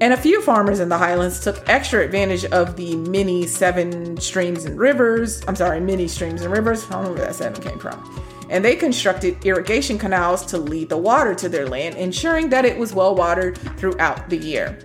And 0.01 0.13
a 0.13 0.17
few 0.17 0.43
farmers 0.43 0.81
in 0.81 0.91
the 0.91 0.99
highlands 0.99 1.41
took 1.41 1.67
extra 1.69 2.05
advantage 2.05 2.45
of 2.47 2.77
the 2.77 2.97
many 2.97 3.47
seven 3.47 4.19
streams 4.19 4.67
and 4.67 4.79
rivers. 4.79 5.43
I'm 5.49 5.57
sorry, 5.57 5.81
many 5.81 6.07
streams 6.07 6.43
and 6.43 6.53
rivers. 6.53 6.85
I 6.87 6.91
don't 6.91 7.05
know 7.05 7.13
where 7.13 7.25
that 7.25 7.35
seven 7.35 7.63
came 7.63 7.79
from. 7.79 8.23
And 8.51 8.63
they 8.63 8.77
constructed 8.77 9.43
irrigation 9.45 9.97
canals 9.97 10.45
to 10.47 10.59
lead 10.59 10.91
the 10.91 10.99
water 10.99 11.35
to 11.37 11.49
their 11.49 11.67
land, 11.67 11.97
ensuring 11.97 12.51
that 12.51 12.67
it 12.67 12.79
was 12.79 12.93
well 12.93 13.15
watered 13.15 13.57
throughout 13.79 14.29
the 14.29 14.37
year. 14.37 14.79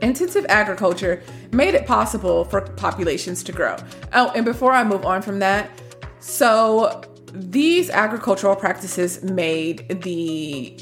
Intensive 0.00 0.46
agriculture 0.48 1.22
made 1.52 1.74
it 1.74 1.86
possible 1.86 2.44
for 2.44 2.62
populations 2.62 3.42
to 3.44 3.52
grow. 3.52 3.76
Oh, 4.14 4.32
and 4.34 4.46
before 4.46 4.72
I 4.72 4.82
move 4.82 5.04
on 5.04 5.20
from 5.20 5.38
that, 5.40 5.70
so 6.22 7.02
these 7.32 7.90
agricultural 7.90 8.54
practices 8.54 9.22
made 9.22 10.02
the 10.02 10.78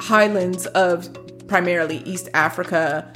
highlands 0.00 0.66
of 0.66 1.08
primarily 1.48 1.98
East 1.98 2.28
Africa, 2.34 3.10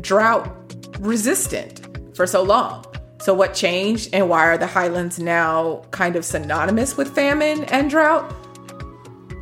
drought 0.00 0.50
resistant 0.98 1.86
for 2.16 2.26
so 2.26 2.42
long. 2.42 2.84
So, 3.20 3.32
what 3.32 3.54
changed, 3.54 4.10
and 4.12 4.28
why 4.28 4.46
are 4.46 4.58
the 4.58 4.66
highlands 4.66 5.18
now 5.18 5.82
kind 5.92 6.16
of 6.16 6.24
synonymous 6.24 6.96
with 6.96 7.14
famine 7.14 7.64
and 7.64 7.88
drought? 7.88 8.34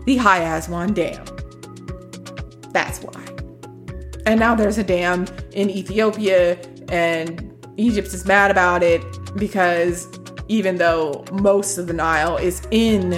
The 0.04 0.18
High 0.18 0.56
Aswan 0.56 0.92
Dam. 0.92 1.24
That's 2.70 3.00
why. 3.00 3.24
And 4.26 4.38
now 4.38 4.54
there's 4.54 4.78
a 4.78 4.84
dam 4.84 5.26
in 5.52 5.70
Ethiopia, 5.70 6.58
and 6.90 7.52
Egypt 7.76 8.08
is 8.08 8.24
mad 8.24 8.50
about 8.50 8.82
it 8.82 9.02
because 9.36 10.06
even 10.52 10.76
though 10.76 11.24
most 11.32 11.78
of 11.78 11.86
the 11.86 11.94
Nile 11.94 12.36
is 12.36 12.60
in 12.70 13.14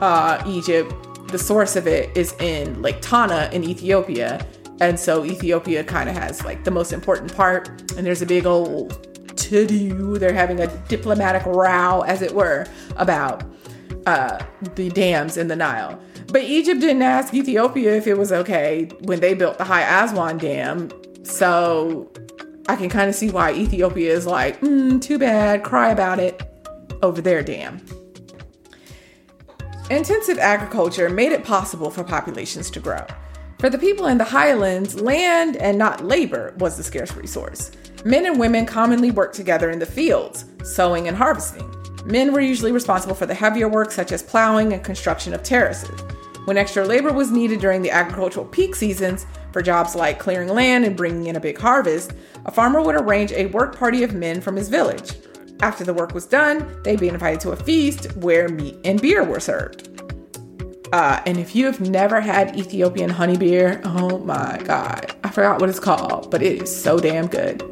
uh, 0.00 0.40
Egypt, 0.46 0.94
the 1.28 1.38
source 1.38 1.74
of 1.74 1.88
it 1.88 2.16
is 2.16 2.32
in 2.34 2.80
Lake 2.80 2.98
Tana 3.00 3.50
in 3.52 3.64
Ethiopia. 3.64 4.46
And 4.80 4.98
so 4.98 5.24
Ethiopia 5.24 5.82
kind 5.82 6.08
of 6.08 6.16
has 6.16 6.44
like 6.44 6.62
the 6.62 6.70
most 6.70 6.92
important 6.92 7.34
part. 7.34 7.68
And 7.96 8.06
there's 8.06 8.22
a 8.22 8.26
big 8.26 8.46
old 8.46 9.36
to 9.36 9.66
do. 9.66 10.16
They're 10.16 10.32
having 10.32 10.60
a 10.60 10.68
diplomatic 10.86 11.44
row, 11.44 12.02
as 12.02 12.22
it 12.22 12.32
were, 12.32 12.66
about 12.96 13.42
uh, 14.06 14.38
the 14.76 14.90
dams 14.90 15.36
in 15.36 15.48
the 15.48 15.56
Nile. 15.56 16.00
But 16.28 16.42
Egypt 16.44 16.80
didn't 16.80 17.02
ask 17.02 17.34
Ethiopia 17.34 17.96
if 17.96 18.06
it 18.06 18.16
was 18.16 18.30
okay 18.30 18.88
when 19.02 19.18
they 19.18 19.34
built 19.34 19.58
the 19.58 19.64
High 19.64 20.04
Aswan 20.04 20.38
Dam. 20.38 20.88
So 21.24 22.12
I 22.66 22.76
can 22.76 22.88
kind 22.88 23.08
of 23.08 23.14
see 23.14 23.30
why 23.30 23.52
Ethiopia 23.52 24.12
is 24.12 24.26
like, 24.26 24.60
mm, 24.60 25.00
too 25.00 25.18
bad, 25.18 25.62
cry 25.62 25.90
about 25.90 26.18
it 26.18 26.42
over 27.02 27.20
their 27.20 27.42
dam. 27.42 27.84
Intensive 29.90 30.38
agriculture 30.38 31.10
made 31.10 31.32
it 31.32 31.44
possible 31.44 31.90
for 31.90 32.02
populations 32.02 32.70
to 32.70 32.80
grow. 32.80 33.04
For 33.58 33.68
the 33.68 33.78
people 33.78 34.06
in 34.06 34.16
the 34.16 34.24
highlands, 34.24 35.00
land 35.00 35.56
and 35.56 35.78
not 35.78 36.04
labor 36.04 36.54
was 36.58 36.76
the 36.76 36.82
scarce 36.82 37.14
resource. 37.14 37.70
Men 38.04 38.26
and 38.26 38.38
women 38.38 38.64
commonly 38.64 39.10
worked 39.10 39.34
together 39.34 39.70
in 39.70 39.78
the 39.78 39.86
fields, 39.86 40.46
sowing 40.62 41.06
and 41.06 41.16
harvesting. 41.16 41.70
Men 42.06 42.32
were 42.32 42.40
usually 42.40 42.72
responsible 42.72 43.14
for 43.14 43.26
the 43.26 43.34
heavier 43.34 43.68
work, 43.68 43.90
such 43.90 44.12
as 44.12 44.22
plowing 44.22 44.72
and 44.72 44.82
construction 44.82 45.34
of 45.34 45.42
terraces. 45.42 46.00
When 46.44 46.58
extra 46.58 46.84
labor 46.84 47.12
was 47.12 47.30
needed 47.30 47.60
during 47.60 47.80
the 47.80 47.90
agricultural 47.90 48.44
peak 48.46 48.74
seasons, 48.74 49.24
for 49.50 49.62
jobs 49.62 49.94
like 49.94 50.18
clearing 50.18 50.48
land 50.48 50.84
and 50.84 50.96
bringing 50.96 51.28
in 51.28 51.36
a 51.36 51.40
big 51.40 51.58
harvest, 51.58 52.12
a 52.44 52.50
farmer 52.50 52.82
would 52.82 52.96
arrange 52.96 53.32
a 53.32 53.46
work 53.46 53.78
party 53.78 54.02
of 54.02 54.12
men 54.12 54.42
from 54.42 54.56
his 54.56 54.68
village. 54.68 55.12
After 55.60 55.84
the 55.84 55.94
work 55.94 56.12
was 56.12 56.26
done, 56.26 56.76
they'd 56.82 57.00
be 57.00 57.08
invited 57.08 57.40
to 57.40 57.52
a 57.52 57.56
feast 57.56 58.14
where 58.16 58.48
meat 58.48 58.76
and 58.84 59.00
beer 59.00 59.24
were 59.24 59.40
served. 59.40 59.88
Uh, 60.92 61.22
and 61.24 61.38
if 61.38 61.56
you 61.56 61.64
have 61.64 61.80
never 61.80 62.20
had 62.20 62.56
Ethiopian 62.58 63.10
honey 63.10 63.38
beer, 63.38 63.80
oh 63.84 64.18
my 64.18 64.60
God, 64.64 65.16
I 65.24 65.30
forgot 65.30 65.60
what 65.60 65.70
it's 65.70 65.80
called, 65.80 66.30
but 66.30 66.42
it 66.42 66.62
is 66.62 66.82
so 66.82 66.98
damn 66.98 67.26
good. 67.26 67.62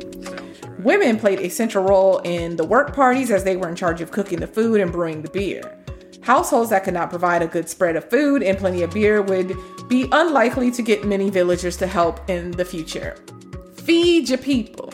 Women 0.79 1.19
played 1.19 1.41
a 1.41 1.51
central 1.51 1.85
role 1.85 2.19
in 2.21 2.57
the 2.57 2.65
work 2.65 2.95
parties 2.95 3.31
as 3.31 3.45
they 3.45 3.57
were 3.57 3.69
in 3.69 3.77
charge 3.77 4.01
of 4.01 4.11
cooking 4.11 4.41
the 4.41 4.47
food 4.47 4.81
and 4.81 4.91
brewing 4.91 5.23
the 5.23 5.31
beer. 5.31 5.79
Households 6.23 6.71
that 6.71 6.85
could 6.85 6.95
not 6.95 7.11
provide 7.11 7.43
a 7.43 7.49
good 7.49 7.69
spread 7.69 7.97
of 7.97 8.09
food 8.09 8.43
and 8.43 8.57
plenty 8.57 8.83
of 8.83 8.93
beer 8.93 9.21
would 9.23 9.57
be 9.89 10.09
unlikely 10.13 10.71
to 10.71 10.83
get 10.83 11.05
many 11.05 11.31
villagers 11.31 11.77
to 11.79 11.87
help 11.87 12.29
in 12.31 12.53
the 12.53 12.65
future. 12.65 13.17
Feed 13.75 14.29
your 14.29 14.39
people. 14.39 14.93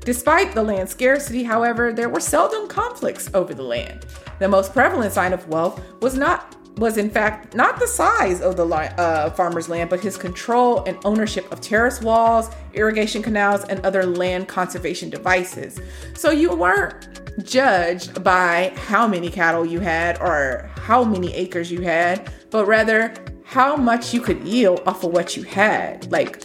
Despite 0.00 0.54
the 0.54 0.62
land 0.62 0.88
scarcity, 0.88 1.42
however, 1.42 1.92
there 1.92 2.08
were 2.08 2.20
seldom 2.20 2.68
conflicts 2.68 3.28
over 3.34 3.54
the 3.54 3.64
land. 3.64 4.06
The 4.38 4.48
most 4.48 4.72
prevalent 4.72 5.12
sign 5.12 5.32
of 5.32 5.48
wealth 5.48 5.82
was 6.00 6.16
not 6.16 6.54
was 6.76 6.98
in 6.98 7.08
fact 7.08 7.54
not 7.54 7.80
the 7.80 7.86
size 7.86 8.42
of 8.42 8.56
the 8.56 8.66
uh, 8.66 9.30
farmer's 9.30 9.68
land, 9.68 9.88
but 9.88 9.98
his 9.98 10.16
control 10.16 10.84
and 10.84 10.98
ownership 11.04 11.50
of 11.50 11.60
terrace 11.60 12.02
walls, 12.02 12.50
irrigation 12.74 13.22
canals, 13.22 13.64
and 13.64 13.84
other 13.84 14.04
land 14.04 14.46
conservation 14.46 15.08
devices. 15.08 15.80
So 16.14 16.30
you 16.30 16.54
weren't 16.54 17.25
judged 17.42 18.22
by 18.22 18.72
how 18.86 19.06
many 19.06 19.30
cattle 19.30 19.64
you 19.64 19.80
had 19.80 20.20
or 20.20 20.70
how 20.76 21.04
many 21.04 21.34
acres 21.34 21.70
you 21.70 21.82
had, 21.82 22.30
but 22.50 22.66
rather 22.66 23.12
how 23.44 23.76
much 23.76 24.12
you 24.12 24.20
could 24.20 24.42
yield 24.42 24.82
off 24.86 25.04
of 25.04 25.12
what 25.12 25.36
you 25.36 25.42
had. 25.42 26.10
Like 26.10 26.42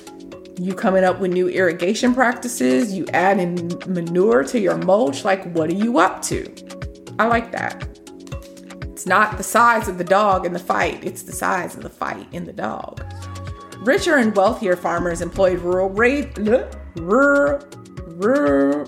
you 0.59 0.73
coming 0.73 1.03
up 1.03 1.19
with 1.19 1.31
new 1.31 1.47
irrigation 1.47 2.13
practices, 2.13 2.93
you 2.93 3.05
adding 3.13 3.71
manure 3.87 4.43
to 4.43 4.59
your 4.59 4.77
mulch. 4.77 5.23
Like, 5.23 5.51
what 5.53 5.69
are 5.69 5.75
you 5.75 5.99
up 5.99 6.21
to? 6.23 6.45
I 7.17 7.27
like 7.27 7.51
that. 7.51 7.87
It's 8.83 9.07
not 9.07 9.37
the 9.37 9.43
size 9.43 9.87
of 9.87 9.97
the 9.97 10.03
dog 10.03 10.45
in 10.45 10.53
the 10.53 10.59
fight, 10.59 11.03
it's 11.03 11.23
the 11.23 11.31
size 11.31 11.75
of 11.75 11.81
the 11.81 11.89
fight 11.89 12.27
in 12.31 12.45
the 12.45 12.53
dog. 12.53 13.03
Richer 13.79 14.17
and 14.17 14.35
wealthier 14.35 14.75
farmers 14.75 15.21
employed 15.21 15.59
rural 15.59 15.89
rate, 15.89 16.37
rural, 16.37 17.59
rural 18.17 18.85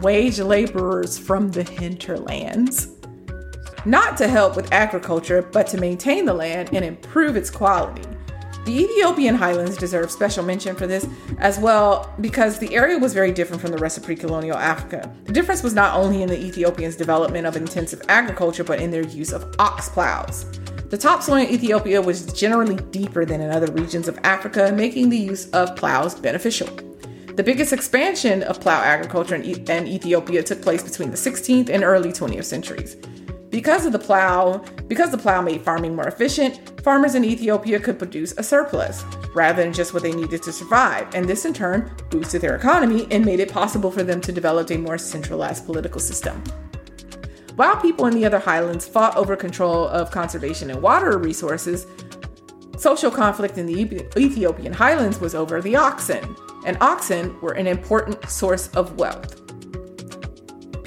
wage 0.00 0.38
laborers 0.38 1.18
from 1.18 1.50
the 1.50 1.62
hinterlands. 1.62 2.88
Not 3.84 4.16
to 4.18 4.28
help 4.28 4.54
with 4.56 4.72
agriculture, 4.72 5.42
but 5.42 5.66
to 5.68 5.78
maintain 5.78 6.24
the 6.24 6.34
land 6.34 6.70
and 6.72 6.84
improve 6.84 7.36
its 7.36 7.50
quality. 7.50 8.02
The 8.64 8.78
Ethiopian 8.78 9.34
highlands 9.34 9.76
deserve 9.76 10.08
special 10.12 10.44
mention 10.44 10.76
for 10.76 10.86
this 10.86 11.04
as 11.38 11.58
well 11.58 12.14
because 12.20 12.60
the 12.60 12.72
area 12.76 12.96
was 12.96 13.12
very 13.12 13.32
different 13.32 13.60
from 13.60 13.72
the 13.72 13.78
rest 13.78 13.98
of 13.98 14.04
pre 14.04 14.14
colonial 14.14 14.56
Africa. 14.56 15.12
The 15.24 15.32
difference 15.32 15.64
was 15.64 15.74
not 15.74 15.96
only 15.96 16.22
in 16.22 16.28
the 16.28 16.40
Ethiopians' 16.40 16.94
development 16.94 17.44
of 17.44 17.56
intensive 17.56 18.00
agriculture, 18.08 18.62
but 18.62 18.80
in 18.80 18.92
their 18.92 19.02
use 19.02 19.32
of 19.32 19.52
ox 19.58 19.88
plows. 19.88 20.46
The 20.90 20.98
topsoil 20.98 21.36
in 21.36 21.48
Ethiopia 21.48 22.00
was 22.00 22.32
generally 22.32 22.76
deeper 22.76 23.24
than 23.24 23.40
in 23.40 23.50
other 23.50 23.72
regions 23.72 24.06
of 24.06 24.18
Africa, 24.22 24.70
making 24.72 25.08
the 25.08 25.18
use 25.18 25.50
of 25.50 25.74
plows 25.74 26.14
beneficial. 26.14 26.68
The 27.34 27.42
biggest 27.42 27.72
expansion 27.72 28.42
of 28.42 28.60
plow 28.60 28.82
agriculture 28.82 29.34
in, 29.34 29.44
e- 29.44 29.64
in 29.66 29.86
Ethiopia 29.86 30.42
took 30.42 30.60
place 30.60 30.82
between 30.82 31.10
the 31.10 31.16
16th 31.16 31.70
and 31.70 31.82
early 31.82 32.12
20th 32.12 32.44
centuries. 32.44 32.96
Because 33.48 33.86
of 33.86 33.92
the 33.92 33.98
plow, 33.98 34.58
because 34.86 35.10
the 35.10 35.16
plow 35.16 35.40
made 35.40 35.62
farming 35.62 35.96
more 35.96 36.06
efficient, 36.06 36.82
farmers 36.82 37.14
in 37.14 37.24
Ethiopia 37.24 37.80
could 37.80 37.98
produce 37.98 38.32
a 38.36 38.42
surplus 38.42 39.02
rather 39.34 39.62
than 39.62 39.72
just 39.72 39.94
what 39.94 40.02
they 40.02 40.12
needed 40.12 40.42
to 40.42 40.52
survive, 40.52 41.14
and 41.14 41.26
this 41.26 41.46
in 41.46 41.54
turn 41.54 41.90
boosted 42.10 42.42
their 42.42 42.54
economy 42.54 43.06
and 43.10 43.24
made 43.24 43.40
it 43.40 43.50
possible 43.50 43.90
for 43.90 44.02
them 44.02 44.20
to 44.20 44.30
develop 44.30 44.70
a 44.70 44.76
more 44.76 44.98
centralized 44.98 45.64
political 45.64 46.00
system. 46.00 46.42
While 47.56 47.76
people 47.76 48.06
in 48.06 48.14
the 48.14 48.26
other 48.26 48.40
highlands 48.40 48.86
fought 48.86 49.16
over 49.16 49.36
control 49.36 49.88
of 49.88 50.10
conservation 50.10 50.70
and 50.70 50.82
water 50.82 51.16
resources, 51.16 51.86
social 52.76 53.10
conflict 53.10 53.56
in 53.56 53.64
the 53.64 54.08
Ethiopian 54.18 54.74
highlands 54.74 55.18
was 55.18 55.34
over 55.34 55.62
the 55.62 55.76
oxen, 55.76 56.36
and 56.64 56.76
oxen 56.80 57.38
were 57.40 57.52
an 57.52 57.66
important 57.66 58.28
source 58.28 58.68
of 58.68 58.98
wealth 58.98 59.42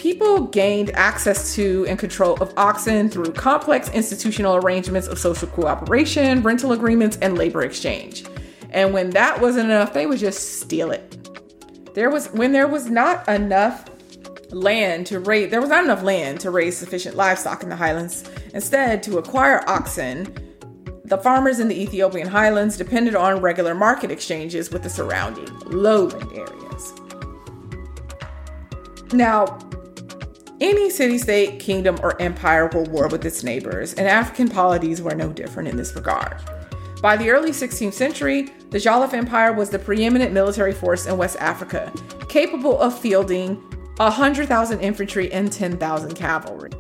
people 0.06 0.46
gained 0.46 0.92
access 0.92 1.56
to 1.56 1.84
and 1.90 1.98
control 1.98 2.40
of 2.40 2.54
oxen 2.58 3.10
through 3.10 3.32
complex 3.32 3.90
institutional 3.90 4.56
arrangements 4.58 5.08
of 5.08 5.18
social 5.18 5.48
cooperation, 5.48 6.44
rental 6.44 6.74
agreements, 6.74 7.18
and 7.24 7.36
labor 7.40 7.64
exchange. 7.64 8.24
And 8.70 8.94
when 8.94 9.10
that 9.10 9.42
wasn't 9.42 9.66
enough, 9.72 9.94
they 9.94 10.06
would 10.06 10.20
just 10.20 10.60
steal 10.60 10.92
it. 10.92 11.96
There 11.96 12.12
was 12.12 12.28
when 12.28 12.52
there 12.52 12.68
was 12.68 12.88
not 12.88 13.28
enough 13.28 13.90
land 14.52 15.08
to 15.08 15.22
raise 15.22 15.50
there 15.50 15.60
was 15.60 15.72
not 15.72 15.84
enough 15.84 16.04
land 16.04 16.40
to 16.42 16.52
raise 16.52 16.78
sufficient 16.78 17.16
livestock 17.16 17.64
in 17.64 17.70
the 17.70 17.76
highlands. 17.76 18.30
Instead, 18.54 19.02
to 19.02 19.18
acquire 19.18 19.64
oxen, 19.68 20.32
the 21.06 21.20
farmers 21.20 21.60
in 21.60 21.68
the 21.68 21.80
Ethiopian 21.80 22.28
highlands 22.28 22.78
depended 22.78 23.16
on 23.16 23.40
regular 23.40 23.76
market 23.76 24.10
exchanges 24.10 24.72
with 24.72 24.82
the 24.82 24.90
surrounding 24.90 25.48
lowland 25.68 26.32
areas. 26.34 26.94
Now, 29.14 29.60
any 30.60 30.90
city 30.90 31.20
state, 31.20 31.60
kingdom, 31.60 32.00
or 32.02 32.20
empire 32.20 32.68
will 32.74 32.86
war 32.86 33.08
with 33.08 33.24
its 33.24 33.44
neighbors, 33.44 33.94
and 33.94 34.08
African 34.08 34.48
polities 34.48 35.00
were 35.00 35.14
no 35.14 35.32
different 35.32 35.70
in 35.70 35.78
this 35.78 35.96
regard. 35.96 36.38
By 37.04 37.18
the 37.18 37.30
early 37.30 37.52
16th 37.52 37.94
century, 37.94 38.50
the 38.72 38.80
Jollof 38.80 39.14
Empire 39.14 39.54
was 39.54 39.70
the 39.70 39.78
preeminent 39.78 40.34
military 40.34 40.74
force 40.74 41.06
in 41.06 41.18
West 41.18 41.38
Africa, 41.40 41.94
capable 42.30 42.80
of 42.80 42.98
fielding 42.98 43.58
100,000 43.98 44.80
infantry 44.80 45.32
and 45.32 45.52
10,000 45.52 46.16
cavalry. 46.16 46.72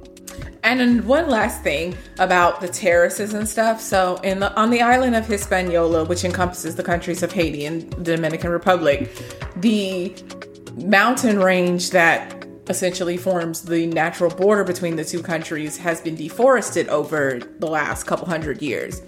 And 0.66 0.80
then 0.80 1.06
one 1.06 1.30
last 1.30 1.62
thing 1.62 1.96
about 2.18 2.60
the 2.60 2.68
terraces 2.68 3.36
and 3.36 3.48
stuff. 3.48 3.80
So, 3.80 4.16
in 4.24 4.40
the, 4.40 4.52
on 4.56 4.72
the 4.72 4.82
island 4.82 5.16
of 5.16 5.28
Hispaniola, 5.28 6.06
which 6.06 6.26
encompasses 6.26 6.76
the 6.76 6.82
countries 6.82 7.22
of 7.22 7.32
Haiti 7.32 7.68
and 7.68 7.94
the 7.94 8.16
Dominican 8.16 8.50
Republic, 8.50 9.16
the 9.58 10.16
mountain 10.76 11.40
range 11.40 11.92
that 11.92 12.48
essentially 12.68 13.16
forms 13.16 13.62
the 13.62 13.86
natural 13.86 14.32
border 14.32 14.64
between 14.64 14.96
the 14.96 15.06
two 15.06 15.22
countries 15.22 15.78
has 15.78 16.02
been 16.02 16.16
deforested 16.16 16.90
over 16.90 17.40
the 17.60 17.68
last 17.68 18.06
couple 18.06 18.26
hundred 18.26 18.60
years. 18.64 19.04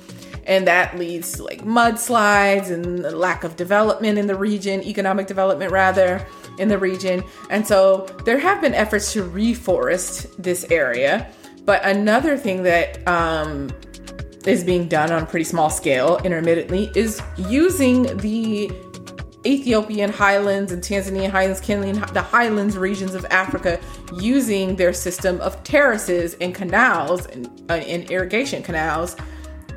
And 0.45 0.67
that 0.67 0.97
leads 0.97 1.33
to 1.33 1.43
like 1.43 1.65
mudslides 1.65 2.69
and 2.69 3.01
lack 3.01 3.43
of 3.43 3.55
development 3.55 4.19
in 4.19 4.27
the 4.27 4.35
region, 4.35 4.83
economic 4.83 5.25
development 5.25 5.71
rather, 5.71 6.25
in 6.59 6.67
the 6.67 6.77
region. 6.77 7.23
And 7.49 7.65
so 7.65 8.05
there 8.25 8.37
have 8.37 8.61
been 8.61 8.73
efforts 8.73 9.11
to 9.13 9.23
reforest 9.23 10.35
this 10.37 10.63
area. 10.69 11.31
But 11.67 11.85
another 11.85 12.37
thing 12.37 12.63
that 12.63 13.05
um, 13.09 13.69
is 14.45 14.63
being 14.63 14.87
done 14.87 15.11
on 15.11 15.23
a 15.23 15.25
pretty 15.25 15.43
small 15.43 15.69
scale 15.69 16.17
intermittently 16.23 16.89
is 16.95 17.21
using 17.37 18.03
the 18.17 18.71
Ethiopian 19.45 20.09
highlands 20.09 20.71
and 20.71 20.81
Tanzanian 20.81 21.29
highlands, 21.29 21.59
Kenyan, 21.59 22.13
the 22.13 22.21
highlands 22.21 22.77
regions 22.77 23.15
of 23.15 23.25
Africa, 23.25 23.81
using 24.15 24.77
their 24.77 24.93
system 24.93 25.41
of 25.41 25.61
terraces 25.65 26.35
and 26.39 26.55
canals 26.55 27.25
and, 27.25 27.47
uh, 27.69 27.73
and 27.73 28.09
irrigation 28.09 28.63
canals 28.63 29.17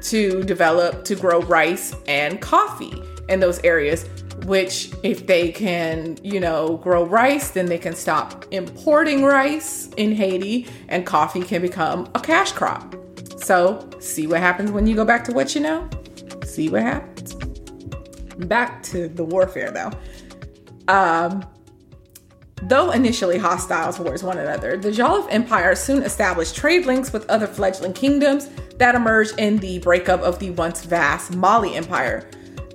to 0.03 0.45
develop 0.45 1.05
to 1.07 1.17
grow 1.17 1.41
rice 1.43 1.93
and 2.07 2.41
coffee 2.41 3.03
in 3.29 3.41
those 3.41 3.59
areas 3.65 4.09
which 4.45 4.93
if 5.03 5.27
they 5.27 5.53
can, 5.53 6.19
you 6.23 6.41
know, 6.41 6.77
grow 6.79 7.05
rice, 7.05 7.51
then 7.51 7.67
they 7.67 7.79
can 7.79 7.95
stop 7.95 8.45
importing 8.51 9.25
rice 9.25 9.89
in 9.97 10.15
Haiti 10.15 10.67
and 10.89 11.07
coffee 11.07 11.43
can 11.43 11.63
become 11.63 12.09
a 12.15 12.21
cash 12.21 12.53
crop. 12.53 12.95
So, 13.39 13.89
see 14.01 14.27
what 14.27 14.41
happens 14.41 14.71
when 14.71 14.87
you 14.87 14.95
go 14.95 15.05
back 15.05 15.25
to 15.25 15.33
what 15.33 15.55
you 15.55 15.61
know? 15.61 15.89
See 16.45 16.69
what 16.69 16.83
happens. 16.83 17.35
Back 18.47 18.83
to 18.85 19.09
the 19.09 19.25
warfare 19.25 19.71
though. 19.71 19.91
Um, 20.93 21.45
Though 22.63 22.91
initially 22.91 23.39
hostile 23.39 23.93
towards 23.93 24.23
one 24.23 24.37
another, 24.37 24.77
the 24.77 24.91
Jollof 24.91 25.27
Empire 25.31 25.75
soon 25.75 26.03
established 26.03 26.55
trade 26.55 26.85
links 26.85 27.11
with 27.13 27.29
other 27.31 27.47
fledgling 27.47 27.95
kingdoms 27.95 28.51
that 28.77 28.95
emerged 28.95 29.39
in 29.39 29.57
the 29.59 29.79
breakup 29.79 30.21
of 30.21 30.39
the 30.39 30.51
once 30.51 30.85
vast 30.85 31.35
Mali 31.35 31.75
Empire, 31.75 32.29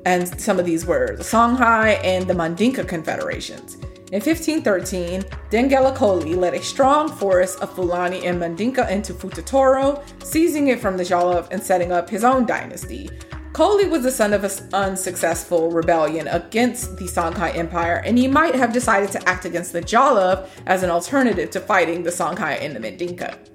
and 0.06 0.40
some 0.40 0.60
of 0.60 0.66
these 0.66 0.86
were 0.86 1.16
the 1.18 1.24
Songhai 1.24 2.00
and 2.04 2.28
the 2.28 2.34
Mandinka 2.34 2.88
confederations. 2.88 3.76
In 4.12 4.22
1513, 4.22 5.24
Dengele 5.50 5.96
Koli 5.96 6.36
led 6.36 6.54
a 6.54 6.62
strong 6.62 7.10
force 7.10 7.56
of 7.56 7.74
Fulani 7.74 8.26
and 8.26 8.40
Mandinka 8.40 8.90
into 8.90 9.14
Futatoro, 9.14 10.02
seizing 10.24 10.68
it 10.68 10.80
from 10.80 10.96
the 10.96 11.04
Jollof 11.04 11.50
and 11.52 11.62
setting 11.62 11.92
up 11.92 12.10
his 12.10 12.24
own 12.24 12.46
dynasty. 12.46 13.10
Koli 13.52 13.88
was 13.88 14.04
the 14.04 14.12
son 14.12 14.34
of 14.34 14.44
an 14.44 14.52
unsuccessful 14.74 15.72
rebellion 15.72 16.28
against 16.28 16.98
the 16.98 17.06
Songhai 17.06 17.56
Empire, 17.56 18.04
and 18.06 18.18
he 18.18 18.28
might 18.28 18.54
have 18.54 18.72
decided 18.72 19.12
to 19.12 19.30
act 19.30 19.46
against 19.46 19.74
the 19.74 19.82
Jollof 19.82 20.50
as 20.68 20.84
an 20.84 20.92
alternative 20.92 21.50
to 21.52 21.60
fighting 21.60 22.04
the 22.04 22.10
Songhai 22.10 22.62
and 22.62 22.76
the 22.76 22.80
Mandinka. 22.80 23.55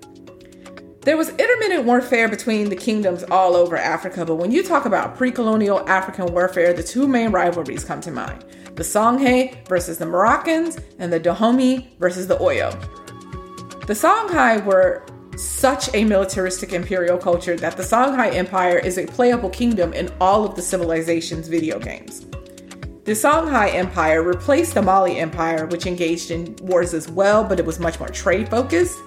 There 1.02 1.16
was 1.16 1.30
intermittent 1.30 1.84
warfare 1.84 2.28
between 2.28 2.68
the 2.68 2.76
kingdoms 2.76 3.22
all 3.30 3.56
over 3.56 3.74
Africa, 3.74 4.26
but 4.26 4.34
when 4.34 4.52
you 4.52 4.62
talk 4.62 4.84
about 4.84 5.16
pre 5.16 5.30
colonial 5.30 5.88
African 5.88 6.26
warfare, 6.26 6.74
the 6.74 6.82
two 6.82 7.08
main 7.08 7.30
rivalries 7.32 7.84
come 7.84 8.02
to 8.02 8.10
mind 8.10 8.44
the 8.74 8.82
Songhai 8.82 9.66
versus 9.66 9.96
the 9.98 10.06
Moroccans, 10.06 10.78
and 10.98 11.12
the 11.12 11.18
Dahomey 11.18 11.88
versus 11.98 12.26
the 12.26 12.36
Oyo. 12.36 12.70
The 13.86 13.94
Songhai 13.94 14.62
were 14.64 15.04
such 15.36 15.92
a 15.94 16.04
militaristic 16.04 16.74
imperial 16.74 17.16
culture 17.16 17.56
that 17.56 17.78
the 17.78 17.82
Songhai 17.82 18.34
Empire 18.34 18.78
is 18.78 18.98
a 18.98 19.06
playable 19.06 19.50
kingdom 19.50 19.94
in 19.94 20.10
all 20.20 20.44
of 20.44 20.54
the 20.54 20.62
civilization's 20.62 21.48
video 21.48 21.78
games. 21.78 22.26
The 23.04 23.12
Songhai 23.12 23.74
Empire 23.74 24.22
replaced 24.22 24.74
the 24.74 24.82
Mali 24.82 25.16
Empire, 25.18 25.66
which 25.66 25.86
engaged 25.86 26.30
in 26.30 26.54
wars 26.60 26.92
as 26.92 27.10
well, 27.10 27.42
but 27.42 27.58
it 27.58 27.64
was 27.64 27.80
much 27.80 27.98
more 27.98 28.08
trade 28.08 28.50
focused. 28.50 28.98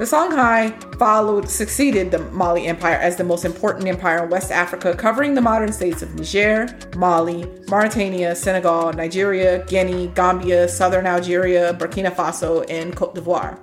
The 0.00 0.06
Songhai 0.06 0.96
followed, 0.96 1.46
succeeded 1.50 2.10
the 2.10 2.20
Mali 2.30 2.66
Empire 2.66 2.94
as 2.94 3.16
the 3.16 3.24
most 3.24 3.44
important 3.44 3.86
empire 3.86 4.24
in 4.24 4.30
West 4.30 4.50
Africa, 4.50 4.94
covering 4.96 5.34
the 5.34 5.42
modern 5.42 5.74
states 5.74 6.00
of 6.00 6.14
Niger, 6.14 6.74
Mali, 6.96 7.44
Mauritania, 7.68 8.34
Senegal, 8.34 8.94
Nigeria, 8.94 9.62
Guinea, 9.66 10.06
Gambia, 10.14 10.68
southern 10.68 11.06
Algeria, 11.06 11.74
Burkina 11.74 12.10
Faso, 12.10 12.64
and 12.70 12.96
Cote 12.96 13.14
d'Ivoire. 13.14 13.58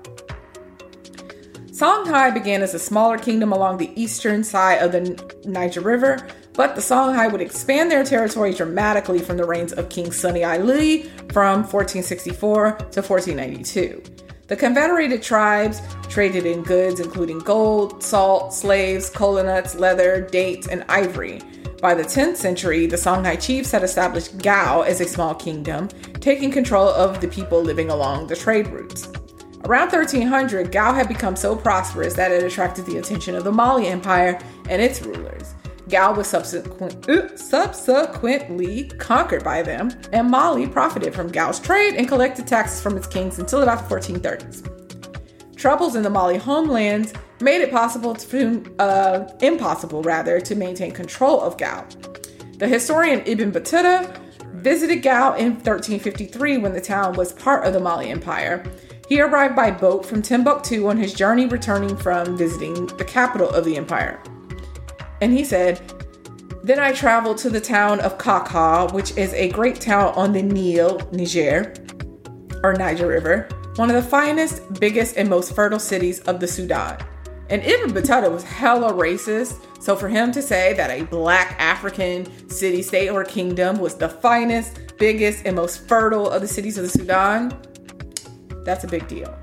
Songhai 1.71 2.31
began 2.31 2.61
as 2.61 2.75
a 2.75 2.79
smaller 2.79 3.17
kingdom 3.17 3.51
along 3.51 3.79
the 3.79 3.89
eastern 3.99 4.43
side 4.43 4.75
of 4.75 4.91
the 4.91 5.19
Niger 5.45 5.81
River, 5.81 6.19
but 6.53 6.75
the 6.75 6.81
Songhai 6.81 7.31
would 7.31 7.41
expand 7.41 7.89
their 7.89 8.03
territory 8.03 8.53
dramatically 8.53 9.17
from 9.17 9.37
the 9.37 9.45
reigns 9.45 9.73
of 9.73 9.89
King 9.89 10.11
Suni 10.11 10.47
Ali 10.47 11.09
from 11.33 11.63
1464 11.63 12.73
to 12.91 13.01
1492. 13.01 14.16
The 14.47 14.55
confederated 14.55 15.21
tribes 15.21 15.81
traded 16.07 16.45
in 16.45 16.63
goods 16.63 17.01
including 17.01 17.39
gold, 17.39 18.01
salt, 18.01 18.53
slaves, 18.53 19.09
cola 19.09 19.43
nuts, 19.43 19.75
leather, 19.75 20.21
dates, 20.21 20.67
and 20.67 20.85
ivory. 20.87 21.41
By 21.81 21.93
the 21.93 22.03
10th 22.03 22.37
century, 22.37 22.87
the 22.87 22.95
Songhai 22.95 23.39
chiefs 23.39 23.71
had 23.71 23.83
established 23.83 24.37
Gao 24.37 24.81
as 24.81 25.01
a 25.01 25.07
small 25.07 25.35
kingdom, 25.35 25.89
taking 26.21 26.49
control 26.49 26.87
of 26.87 27.19
the 27.19 27.27
people 27.27 27.61
living 27.61 27.89
along 27.89 28.27
the 28.27 28.37
trade 28.37 28.67
routes. 28.67 29.09
Around 29.65 29.91
1300, 29.91 30.71
Gao 30.71 30.93
had 30.93 31.09
become 31.09 31.35
so 31.35 31.53
prosperous 31.53 32.13
that 32.13 32.31
it 32.31 32.41
attracted 32.41 32.85
the 32.85 32.97
attention 32.99 33.35
of 33.35 33.43
the 33.43 33.51
Mali 33.51 33.87
Empire 33.87 34.39
and 34.69 34.81
its 34.81 35.01
rulers. 35.01 35.55
Gao 35.89 36.13
was 36.13 36.27
subsequent, 36.27 37.39
subsequently 37.39 38.89
conquered 38.97 39.43
by 39.43 39.61
them, 39.61 39.91
and 40.11 40.29
Mali 40.29 40.67
profited 40.67 41.15
from 41.15 41.31
Gao's 41.31 41.59
trade 41.59 41.95
and 41.95 42.07
collected 42.07 42.45
taxes 42.45 42.81
from 42.81 42.97
its 42.97 43.07
kings 43.07 43.39
until 43.39 43.63
about 43.63 43.87
the 43.87 43.95
1430s. 43.95 45.55
Troubles 45.55 45.95
in 45.95 46.03
the 46.03 46.09
Mali 46.09 46.37
homelands 46.37 47.13
made 47.41 47.61
it 47.61 47.71
possible 47.71 48.13
to, 48.13 48.63
uh, 48.79 49.27
impossible 49.41 50.03
rather, 50.03 50.39
to 50.41 50.55
maintain 50.55 50.91
control 50.91 51.41
of 51.41 51.57
Gao. 51.57 51.85
The 52.57 52.67
historian 52.67 53.23
Ibn 53.25 53.51
Battuta 53.51 54.19
visited 54.53 55.01
Gao 55.03 55.35
in 55.35 55.53
1353 55.53 56.57
when 56.57 56.73
the 56.73 56.81
town 56.81 57.13
was 57.13 57.31
part 57.31 57.65
of 57.65 57.73
the 57.73 57.79
Mali 57.79 58.09
Empire. 58.09 58.63
He 59.07 59.21
arrived 59.21 59.55
by 59.55 59.71
boat 59.71 60.05
from 60.05 60.21
Timbuktu 60.21 60.87
on 60.87 60.97
his 60.97 61.13
journey 61.13 61.45
returning 61.45 61.95
from 61.95 62.37
visiting 62.37 62.87
the 62.97 63.05
capital 63.05 63.49
of 63.49 63.63
the 63.63 63.77
empire. 63.77 64.21
And 65.21 65.33
he 65.33 65.43
said, 65.43 65.81
Then 66.63 66.79
I 66.79 66.91
traveled 66.91 67.37
to 67.39 67.49
the 67.49 67.61
town 67.61 67.99
of 68.01 68.17
Kaka, 68.17 68.93
which 68.93 69.17
is 69.17 69.33
a 69.33 69.49
great 69.49 69.79
town 69.81 70.13
on 70.15 70.31
the 70.33 70.41
Nile, 70.41 70.99
Niger, 71.11 71.73
or 72.63 72.73
Niger 72.73 73.07
River, 73.07 73.47
one 73.75 73.89
of 73.89 73.95
the 73.95 74.09
finest, 74.09 74.61
biggest, 74.79 75.17
and 75.17 75.29
most 75.29 75.55
fertile 75.55 75.79
cities 75.79 76.19
of 76.21 76.39
the 76.39 76.47
Sudan. 76.47 76.97
And 77.49 77.63
Ibn 77.63 77.91
Battuta 77.91 78.29
was 78.29 78.43
hella 78.43 78.91
racist, 78.91 79.55
so 79.81 79.95
for 79.95 80.09
him 80.09 80.31
to 80.33 80.41
say 80.41 80.73
that 80.73 80.89
a 80.89 81.03
black 81.03 81.55
African 81.59 82.49
city, 82.49 82.81
state, 82.81 83.09
or 83.09 83.23
kingdom 83.23 83.77
was 83.77 83.95
the 83.95 84.09
finest, 84.09 84.97
biggest, 84.97 85.45
and 85.45 85.55
most 85.55 85.87
fertile 85.87 86.29
of 86.29 86.41
the 86.41 86.47
cities 86.47 86.77
of 86.77 86.83
the 86.83 86.89
Sudan, 86.89 87.57
that's 88.65 88.83
a 88.83 88.87
big 88.87 89.07
deal. 89.07 89.33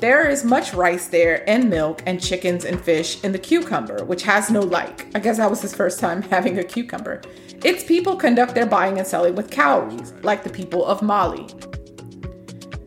There 0.00 0.30
is 0.30 0.44
much 0.44 0.72
rice 0.72 1.08
there, 1.08 1.46
and 1.46 1.68
milk, 1.68 2.02
and 2.06 2.18
chickens, 2.18 2.64
and 2.64 2.82
fish, 2.82 3.22
and 3.22 3.34
the 3.34 3.38
cucumber, 3.38 4.02
which 4.02 4.22
has 4.22 4.50
no 4.50 4.60
like. 4.60 5.14
I 5.14 5.20
guess 5.20 5.36
that 5.36 5.50
was 5.50 5.60
his 5.60 5.74
first 5.74 6.00
time 6.00 6.22
having 6.30 6.58
a 6.58 6.64
cucumber. 6.64 7.20
Its 7.62 7.84
people 7.84 8.16
conduct 8.16 8.54
their 8.54 8.64
buying 8.64 8.96
and 8.96 9.06
selling 9.06 9.34
with 9.34 9.50
cowries, 9.50 10.14
like 10.22 10.42
the 10.42 10.48
people 10.48 10.86
of 10.86 11.02
Mali. 11.02 11.46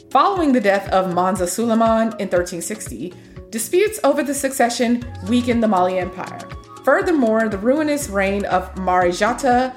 Following 0.10 0.53
the 0.53 0.60
death 0.60 0.90
of 0.90 1.14
Mansa 1.14 1.45
Suleiman 1.45 2.07
in 2.18 2.30
1360, 2.30 3.14
disputes 3.52 3.99
over 4.03 4.23
the 4.23 4.34
succession 4.34 5.06
weakened 5.30 5.61
the 5.61 5.68
Mali 5.68 5.99
Empire. 5.99 6.40
Furthermore, 6.84 7.48
the 7.48 7.60
ruinous 7.60 8.10
reign 8.10 8.44
of 8.45 8.73
Marijata 8.73 9.72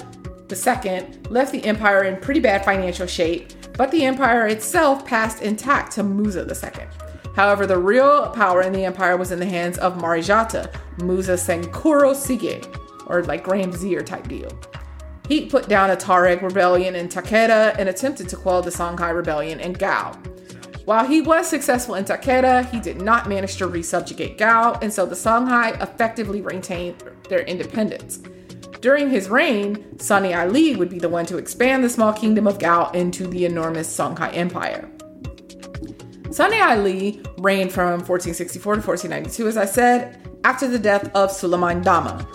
II 0.50 1.06
left 1.28 1.52
the 1.52 1.64
empire 1.66 2.04
in 2.04 2.18
pretty 2.18 2.40
bad 2.40 2.64
financial 2.64 3.06
shape, 3.06 3.52
but 3.76 3.90
the 3.90 4.06
empire 4.06 4.46
itself 4.46 5.04
passed 5.04 5.42
intact 5.42 5.92
to 5.92 6.02
Musa 6.02 6.40
II. 6.40 7.05
However, 7.36 7.66
the 7.66 7.76
real 7.76 8.30
power 8.30 8.62
in 8.62 8.72
the 8.72 8.86
empire 8.86 9.18
was 9.18 9.30
in 9.30 9.38
the 9.38 9.44
hands 9.44 9.76
of 9.76 9.98
Marijata, 9.98 10.74
Musa 11.02 11.34
Senkuro 11.34 12.14
Sige, 12.14 12.66
or 13.06 13.22
like 13.24 13.44
Grand 13.44 13.72
Vizier 13.72 14.02
type 14.02 14.26
deal. 14.26 14.50
He 15.28 15.44
put 15.44 15.68
down 15.68 15.90
a 15.90 15.96
Tuareg 15.96 16.40
rebellion 16.40 16.94
in 16.94 17.10
Takedda 17.10 17.76
and 17.78 17.90
attempted 17.90 18.30
to 18.30 18.36
quell 18.36 18.62
the 18.62 18.70
Songhai 18.70 19.14
rebellion 19.14 19.60
in 19.60 19.74
Gao. 19.74 20.12
While 20.86 21.06
he 21.06 21.20
was 21.20 21.46
successful 21.46 21.96
in 21.96 22.06
Takedda, 22.06 22.70
he 22.70 22.80
did 22.80 23.02
not 23.02 23.28
manage 23.28 23.56
to 23.56 23.68
resubjugate 23.68 24.38
Gao, 24.38 24.78
and 24.80 24.90
so 24.90 25.04
the 25.04 25.14
Songhai 25.14 25.78
effectively 25.82 26.40
retained 26.40 27.02
their 27.28 27.40
independence. 27.40 28.18
During 28.80 29.10
his 29.10 29.28
reign, 29.28 29.84
Suni 29.96 30.34
Ali 30.34 30.76
would 30.76 30.88
be 30.88 31.00
the 31.00 31.08
one 31.10 31.26
to 31.26 31.36
expand 31.36 31.84
the 31.84 31.90
small 31.90 32.14
kingdom 32.14 32.46
of 32.46 32.58
Gao 32.58 32.90
into 32.92 33.26
the 33.26 33.44
enormous 33.44 33.94
Songhai 33.94 34.34
Empire. 34.34 34.88
Sani 36.36 36.60
Ali 36.60 37.22
reigned 37.38 37.72
from 37.72 38.00
1464 38.04 38.74
to 38.74 38.80
1492, 38.82 39.48
as 39.48 39.56
I 39.56 39.64
said, 39.64 40.20
after 40.44 40.68
the 40.68 40.78
death 40.78 41.10
of 41.14 41.32
Suleiman 41.32 41.80
Dama. 41.80 42.28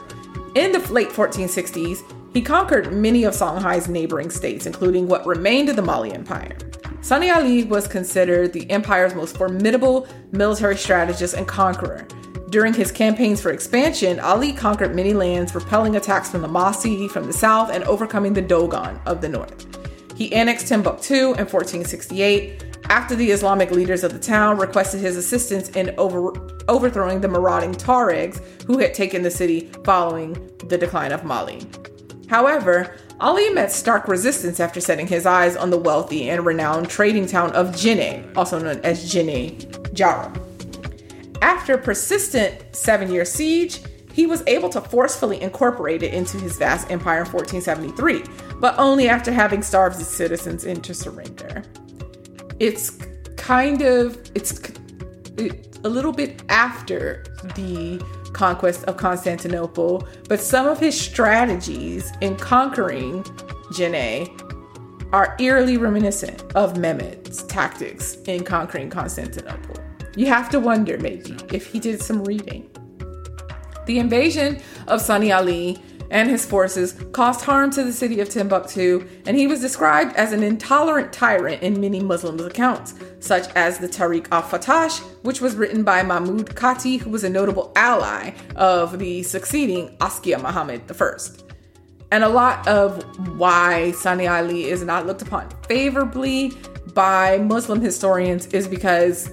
In 0.55 0.71
the 0.71 0.79
late 0.91 1.09
1460s, 1.09 1.99
he 2.33 2.41
conquered 2.41 2.91
many 2.91 3.25
of 3.25 3.35
Songhai's 3.35 3.87
neighboring 3.87 4.31
states, 4.31 4.65
including 4.65 5.07
what 5.07 5.27
remained 5.27 5.69
of 5.69 5.75
the 5.75 5.83
Mali 5.83 6.11
Empire. 6.13 6.57
Sani 7.01 7.29
Ali 7.29 7.65
was 7.65 7.87
considered 7.87 8.53
the 8.53 8.67
empire's 8.71 9.13
most 9.13 9.37
formidable 9.37 10.07
military 10.31 10.77
strategist 10.77 11.35
and 11.35 11.47
conqueror. 11.47 12.07
During 12.49 12.73
his 12.73 12.91
campaigns 12.91 13.39
for 13.39 13.51
expansion, 13.51 14.19
Ali 14.19 14.51
conquered 14.51 14.95
many 14.95 15.13
lands, 15.13 15.53
repelling 15.53 15.95
attacks 15.95 16.31
from 16.31 16.41
the 16.41 16.47
Mossi 16.47 17.07
from 17.07 17.27
the 17.27 17.33
south 17.33 17.69
and 17.69 17.83
overcoming 17.83 18.33
the 18.33 18.41
Dogon 18.41 18.99
of 19.05 19.21
the 19.21 19.29
north. 19.29 19.67
He 20.17 20.33
annexed 20.33 20.69
Timbuktu 20.69 21.33
in 21.33 21.45
1468 21.45 22.70
after 22.91 23.15
the 23.15 23.31
Islamic 23.31 23.71
leaders 23.71 24.03
of 24.03 24.11
the 24.11 24.19
town 24.19 24.57
requested 24.57 24.99
his 24.99 25.15
assistance 25.15 25.69
in 25.69 25.95
over, 25.97 26.33
overthrowing 26.67 27.21
the 27.21 27.27
marauding 27.29 27.73
Tuaregs 27.73 28.43
who 28.63 28.79
had 28.79 28.93
taken 28.93 29.21
the 29.21 29.31
city 29.31 29.71
following 29.85 30.33
the 30.67 30.77
decline 30.77 31.13
of 31.13 31.23
Mali. 31.23 31.65
However, 32.27 32.93
Ali 33.21 33.49
met 33.51 33.71
stark 33.71 34.09
resistance 34.09 34.59
after 34.59 34.81
setting 34.81 35.07
his 35.07 35.25
eyes 35.25 35.55
on 35.55 35.69
the 35.69 35.77
wealthy 35.77 36.29
and 36.29 36.45
renowned 36.45 36.89
trading 36.89 37.27
town 37.27 37.53
of 37.53 37.67
Djenné, 37.67 38.35
also 38.35 38.59
known 38.59 38.81
as 38.83 39.09
Djenné 39.09 39.93
Jara. 39.93 40.29
After 41.41 41.75
a 41.75 41.81
persistent 41.81 42.75
seven 42.75 43.09
year 43.09 43.23
siege, 43.23 43.79
he 44.11 44.25
was 44.25 44.43
able 44.47 44.67
to 44.67 44.81
forcefully 44.81 45.41
incorporate 45.41 46.03
it 46.03 46.13
into 46.13 46.37
his 46.37 46.57
vast 46.57 46.91
empire 46.91 47.21
in 47.21 47.31
1473, 47.31 48.23
but 48.59 48.77
only 48.77 49.07
after 49.07 49.31
having 49.31 49.63
starved 49.63 49.97
his 49.97 50.09
citizens 50.09 50.65
into 50.65 50.93
surrender 50.93 51.63
it's 52.61 52.91
kind 53.37 53.81
of 53.81 54.19
it's 54.35 54.61
a 55.83 55.89
little 55.89 56.11
bit 56.11 56.43
after 56.47 57.23
the 57.55 57.99
conquest 58.33 58.83
of 58.83 58.97
Constantinople, 58.97 60.07
but 60.29 60.39
some 60.39 60.67
of 60.67 60.79
his 60.79 60.99
strategies 60.99 62.11
in 62.21 62.37
conquering 62.37 63.23
Djenné 63.73 64.29
are 65.11 65.35
eerily 65.39 65.77
reminiscent 65.77 66.43
of 66.53 66.77
Mehmed's 66.77 67.41
tactics 67.43 68.15
in 68.27 68.43
conquering 68.43 68.91
Constantinople. 68.91 69.77
You 70.15 70.27
have 70.27 70.47
to 70.51 70.59
wonder 70.59 70.99
maybe 70.99 71.35
if 71.51 71.65
he 71.65 71.79
did 71.79 71.99
some 71.99 72.23
reading. 72.23 72.69
The 73.87 73.97
invasion 73.97 74.61
of 74.87 75.01
Sani 75.01 75.31
Ali 75.31 75.81
and 76.11 76.29
his 76.29 76.45
forces 76.45 76.93
caused 77.13 77.41
harm 77.41 77.71
to 77.71 77.83
the 77.83 77.91
city 77.91 78.19
of 78.19 78.29
Timbuktu, 78.29 79.07
and 79.25 79.35
he 79.35 79.47
was 79.47 79.61
described 79.61 80.15
as 80.15 80.33
an 80.33 80.43
intolerant 80.43 81.11
tyrant 81.11 81.63
in 81.63 81.81
many 81.81 81.99
Muslim 81.99 82.39
accounts, 82.41 82.93
such 83.19 83.49
as 83.55 83.79
the 83.79 83.87
Tariq 83.87 84.27
al 84.31 84.43
Fatash, 84.43 84.99
which 85.23 85.41
was 85.41 85.55
written 85.55 85.83
by 85.83 86.03
Mahmud 86.03 86.47
Kati, 86.49 86.99
who 86.99 87.09
was 87.09 87.23
a 87.23 87.29
notable 87.29 87.71
ally 87.75 88.33
of 88.55 88.99
the 88.99 89.23
succeeding 89.23 89.95
Askia 89.99 90.37
Muhammad 90.37 90.83
I. 90.91 91.11
And 92.11 92.25
a 92.25 92.29
lot 92.29 92.67
of 92.67 93.01
why 93.37 93.91
Sani 93.91 94.27
Ali 94.27 94.65
is 94.65 94.83
not 94.83 95.07
looked 95.07 95.21
upon 95.21 95.49
favorably 95.69 96.51
by 96.93 97.37
Muslim 97.37 97.79
historians 97.79 98.47
is 98.47 98.67
because 98.67 99.31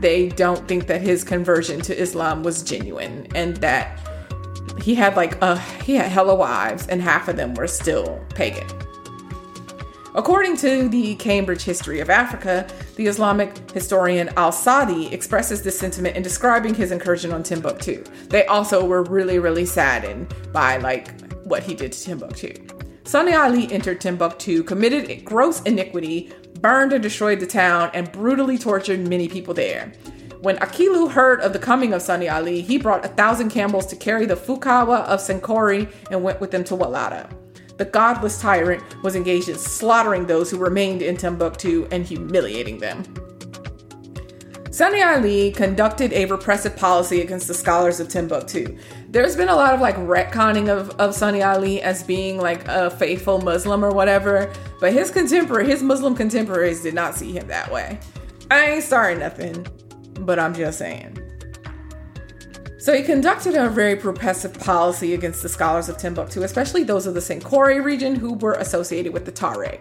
they 0.00 0.28
don't 0.30 0.66
think 0.66 0.86
that 0.86 1.02
his 1.02 1.24
conversion 1.24 1.80
to 1.82 1.98
Islam 1.98 2.42
was 2.42 2.62
genuine 2.62 3.26
and 3.34 3.58
that 3.58 4.05
he 4.80 4.94
had 4.94 5.16
like 5.16 5.40
a 5.42 5.58
he 5.84 5.94
had 5.94 6.10
hella 6.10 6.34
wives 6.34 6.86
and 6.86 7.00
half 7.02 7.28
of 7.28 7.36
them 7.36 7.54
were 7.54 7.66
still 7.66 8.20
pagan. 8.30 8.66
According 10.14 10.56
to 10.58 10.88
the 10.88 11.14
Cambridge 11.16 11.62
History 11.62 12.00
of 12.00 12.08
Africa, 12.08 12.66
the 12.96 13.06
Islamic 13.06 13.70
historian 13.72 14.30
Al 14.38 14.50
Sadi 14.50 15.12
expresses 15.12 15.60
this 15.60 15.78
sentiment 15.78 16.16
in 16.16 16.22
describing 16.22 16.74
his 16.74 16.90
incursion 16.90 17.32
on 17.32 17.42
Timbuktu. 17.42 18.02
They 18.30 18.46
also 18.46 18.82
were 18.82 19.02
really, 19.02 19.38
really 19.38 19.66
saddened 19.66 20.34
by 20.54 20.78
like 20.78 21.20
what 21.44 21.62
he 21.62 21.74
did 21.74 21.92
to 21.92 22.00
Timbuktu. 22.02 22.54
Sani 23.04 23.34
Ali 23.34 23.70
entered 23.70 24.00
Timbuktu, 24.00 24.62
committed 24.62 25.22
gross 25.22 25.60
iniquity, 25.62 26.32
burned 26.60 26.94
and 26.94 27.02
destroyed 27.02 27.38
the 27.38 27.46
town, 27.46 27.90
and 27.92 28.10
brutally 28.10 28.56
tortured 28.56 29.06
many 29.06 29.28
people 29.28 29.52
there. 29.52 29.92
When 30.40 30.58
Akilu 30.58 31.10
heard 31.10 31.40
of 31.40 31.52
the 31.52 31.58
coming 31.58 31.94
of 31.94 32.02
Sani 32.02 32.28
Ali, 32.28 32.60
he 32.60 32.76
brought 32.76 33.04
a 33.04 33.08
thousand 33.08 33.50
camels 33.50 33.86
to 33.86 33.96
carry 33.96 34.26
the 34.26 34.36
fuqaha 34.36 35.04
of 35.04 35.20
Sankore 35.20 35.90
and 36.10 36.22
went 36.22 36.40
with 36.40 36.50
them 36.50 36.62
to 36.64 36.74
Walata. 36.74 37.30
The 37.78 37.86
godless 37.86 38.40
tyrant 38.40 38.82
was 39.02 39.16
engaged 39.16 39.48
in 39.48 39.56
slaughtering 39.56 40.26
those 40.26 40.50
who 40.50 40.58
remained 40.58 41.02
in 41.02 41.16
Timbuktu 41.16 41.88
and 41.90 42.04
humiliating 42.04 42.78
them. 42.78 43.02
Sani 44.70 45.02
Ali 45.02 45.52
conducted 45.52 46.12
a 46.12 46.26
repressive 46.26 46.76
policy 46.76 47.22
against 47.22 47.48
the 47.48 47.54
scholars 47.54 47.98
of 47.98 48.08
Timbuktu. 48.08 48.76
There's 49.08 49.36
been 49.36 49.48
a 49.48 49.56
lot 49.56 49.72
of 49.72 49.80
like 49.80 49.96
retconning 49.96 50.68
of, 50.68 50.90
of 51.00 51.14
Sani 51.14 51.42
Ali 51.42 51.80
as 51.80 52.02
being 52.02 52.38
like 52.38 52.68
a 52.68 52.90
faithful 52.90 53.40
Muslim 53.40 53.82
or 53.82 53.90
whatever, 53.90 54.52
but 54.80 54.92
his 54.92 55.10
contemporary, 55.10 55.66
his 55.66 55.82
Muslim 55.82 56.14
contemporaries 56.14 56.82
did 56.82 56.92
not 56.92 57.14
see 57.14 57.32
him 57.32 57.48
that 57.48 57.72
way. 57.72 57.98
I 58.50 58.72
ain't 58.72 58.84
starting 58.84 59.20
nothing 59.20 59.66
but 60.20 60.38
I'm 60.38 60.54
just 60.54 60.78
saying. 60.78 61.18
So 62.78 62.94
he 62.94 63.02
conducted 63.02 63.54
a 63.54 63.68
very 63.68 63.94
repressive 63.94 64.54
policy 64.54 65.14
against 65.14 65.42
the 65.42 65.48
scholars 65.48 65.88
of 65.88 65.98
Timbuktu, 65.98 66.42
especially 66.42 66.84
those 66.84 67.06
of 67.06 67.14
the 67.14 67.20
Sankore 67.20 67.82
region 67.82 68.14
who 68.14 68.34
were 68.34 68.54
associated 68.54 69.12
with 69.12 69.24
the 69.24 69.32
Tuareg. 69.32 69.80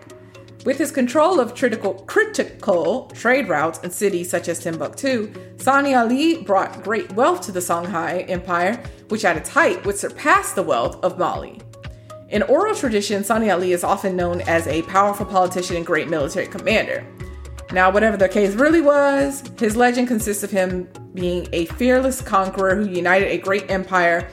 With 0.65 0.79
his 0.79 0.91
control 0.91 1.39
of 1.39 1.53
critical, 1.53 1.93
critical 1.93 3.05
trade 3.13 3.47
routes 3.47 3.77
in 3.83 3.91
cities 3.91 4.31
such 4.31 4.49
as 4.49 4.57
Timbuktu, 4.57 5.31
Sani 5.57 5.93
Ali 5.93 6.41
brought 6.41 6.83
great 6.83 7.11
wealth 7.13 7.41
to 7.41 7.51
the 7.51 7.59
Songhai 7.59 8.27
Empire, 8.27 8.83
which 9.09 9.23
at 9.23 9.37
its 9.37 9.49
height 9.49 9.85
would 9.85 9.97
surpass 9.97 10.53
the 10.53 10.63
wealth 10.63 10.95
of 11.03 11.19
Mali. 11.19 11.61
In 12.29 12.41
oral 12.41 12.73
tradition, 12.73 13.23
Sani 13.23 13.51
Ali 13.51 13.73
is 13.73 13.83
often 13.83 14.15
known 14.15 14.41
as 14.41 14.65
a 14.65 14.81
powerful 14.81 15.27
politician 15.27 15.75
and 15.75 15.85
great 15.85 16.09
military 16.09 16.47
commander. 16.47 17.05
Now, 17.71 17.91
whatever 17.91 18.15
the 18.15 18.29
case 18.29 18.53
really 18.53 18.81
was, 18.81 19.43
his 19.57 19.75
legend 19.75 20.07
consists 20.07 20.43
of 20.43 20.51
him 20.51 20.87
being 21.13 21.47
a 21.51 21.65
fearless 21.65 22.21
conqueror 22.21 22.75
who 22.75 22.89
united 22.89 23.27
a 23.27 23.37
great 23.37 23.69
empire, 23.69 24.29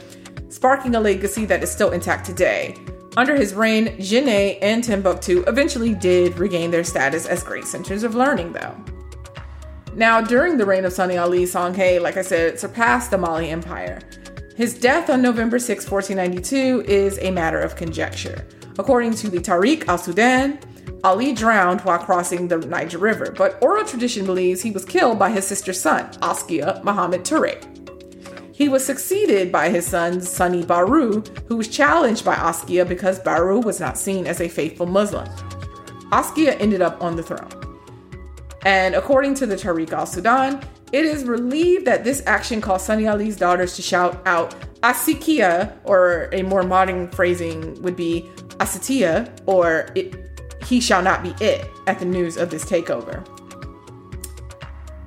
sparking 0.48 0.94
a 0.94 1.00
legacy 1.00 1.44
that 1.46 1.62
is 1.62 1.70
still 1.70 1.92
intact 1.92 2.26
today. 2.26 2.76
Under 3.16 3.34
his 3.34 3.54
reign, 3.54 3.96
Djenné 3.98 4.58
and 4.62 4.82
Timbuktu 4.82 5.44
eventually 5.46 5.94
did 5.94 6.38
regain 6.38 6.70
their 6.70 6.84
status 6.84 7.26
as 7.26 7.42
great 7.42 7.64
centers 7.64 8.04
of 8.04 8.14
learning, 8.14 8.52
though. 8.52 8.74
Now, 9.94 10.22
during 10.22 10.56
the 10.56 10.64
reign 10.64 10.86
of 10.86 10.92
Sani 10.92 11.18
Ali, 11.18 11.44
Songhai, 11.44 12.00
like 12.00 12.16
I 12.16 12.22
said, 12.22 12.58
surpassed 12.58 13.10
the 13.10 13.18
Mali 13.18 13.50
Empire. 13.50 14.00
His 14.56 14.72
death 14.74 15.10
on 15.10 15.20
November 15.20 15.58
6, 15.58 15.90
1492, 15.90 16.90
is 16.90 17.18
a 17.20 17.30
matter 17.30 17.60
of 17.60 17.76
conjecture. 17.76 18.46
According 18.78 19.14
to 19.14 19.28
the 19.28 19.38
Tariq 19.38 19.86
al 19.88 19.98
Sudan, 19.98 20.58
Ali 21.04 21.32
drowned 21.32 21.80
while 21.80 21.98
crossing 21.98 22.46
the 22.46 22.58
Niger 22.58 22.98
River, 22.98 23.34
but 23.36 23.58
oral 23.60 23.84
tradition 23.84 24.24
believes 24.24 24.62
he 24.62 24.70
was 24.70 24.84
killed 24.84 25.18
by 25.18 25.30
his 25.30 25.46
sister's 25.46 25.80
son, 25.80 26.08
Askia 26.22 26.80
Muhammad 26.84 27.24
Ture. 27.24 27.56
He 28.52 28.68
was 28.68 28.84
succeeded 28.84 29.50
by 29.50 29.70
his 29.70 29.84
son, 29.84 30.20
Sani 30.20 30.64
Baru, 30.64 31.22
who 31.48 31.56
was 31.56 31.66
challenged 31.66 32.24
by 32.24 32.34
Askia 32.34 32.84
because 32.84 33.18
Baru 33.18 33.60
was 33.60 33.80
not 33.80 33.98
seen 33.98 34.26
as 34.26 34.40
a 34.40 34.48
faithful 34.48 34.86
Muslim. 34.86 35.28
Askia 36.12 36.54
ended 36.60 36.82
up 36.82 37.02
on 37.02 37.16
the 37.16 37.22
throne. 37.22 37.50
And 38.64 38.94
according 38.94 39.34
to 39.34 39.46
the 39.46 39.56
Tariq 39.56 39.92
al 39.92 40.06
Sudan, 40.06 40.62
it 40.92 41.04
is 41.04 41.24
relieved 41.24 41.86
that 41.86 42.04
this 42.04 42.22
action 42.26 42.60
caused 42.60 42.84
Sani 42.86 43.08
Ali's 43.08 43.36
daughters 43.36 43.74
to 43.76 43.82
shout 43.82 44.22
out 44.26 44.54
Asikia, 44.82 45.72
or 45.84 46.28
a 46.32 46.42
more 46.42 46.62
modern 46.62 47.10
phrasing 47.10 47.80
would 47.82 47.96
be 47.96 48.30
Asitia, 48.60 49.32
or 49.46 49.88
it, 49.96 50.31
he 50.64 50.80
shall 50.80 51.02
not 51.02 51.22
be 51.22 51.34
it 51.44 51.70
at 51.86 51.98
the 51.98 52.04
news 52.04 52.36
of 52.36 52.50
this 52.50 52.64
takeover. 52.64 53.26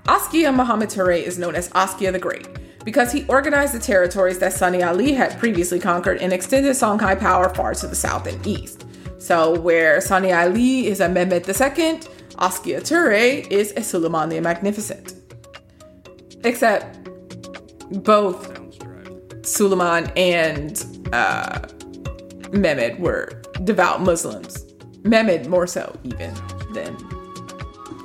Askia 0.08 0.52
Muhammad 0.52 0.90
Ture 0.90 1.12
is 1.12 1.40
known 1.40 1.56
as 1.56 1.70
Askia 1.70 2.12
the 2.12 2.20
Great 2.20 2.48
because 2.84 3.12
he 3.12 3.26
organized 3.28 3.74
the 3.74 3.80
territories 3.80 4.38
that 4.40 4.54
Sani 4.54 4.84
Ali 4.84 5.14
had 5.14 5.38
previously 5.40 5.80
conquered 5.80 6.20
and 6.20 6.32
extended 6.32 6.72
Songhai 6.74 7.20
power 7.20 7.50
far 7.54 7.74
to 7.74 7.88
the 7.88 7.96
south 7.96 8.28
and 8.28 8.46
east. 8.46 8.86
So, 9.18 9.60
where 9.60 10.00
Sani 10.02 10.32
Ali 10.32 10.86
is 10.86 11.00
a 11.00 11.10
Mehmed 11.10 11.50
II, 11.50 12.00
Askia 12.38 12.82
Ture 12.82 13.12
is 13.14 13.74
a 13.76 13.82
Suleiman 13.82 14.30
the 14.30 14.40
Magnificent. 14.40 15.16
Except 16.44 17.10
both 18.04 18.56
Suleiman 19.46 20.12
and 20.16 21.10
uh, 21.12 21.68
Mehmed 22.52 23.00
were 23.00 23.42
devout 23.64 24.02
Muslims. 24.02 24.65
Mehmed 25.06 25.48
more 25.48 25.68
so 25.68 25.98
even 26.04 26.34
than 26.74 26.98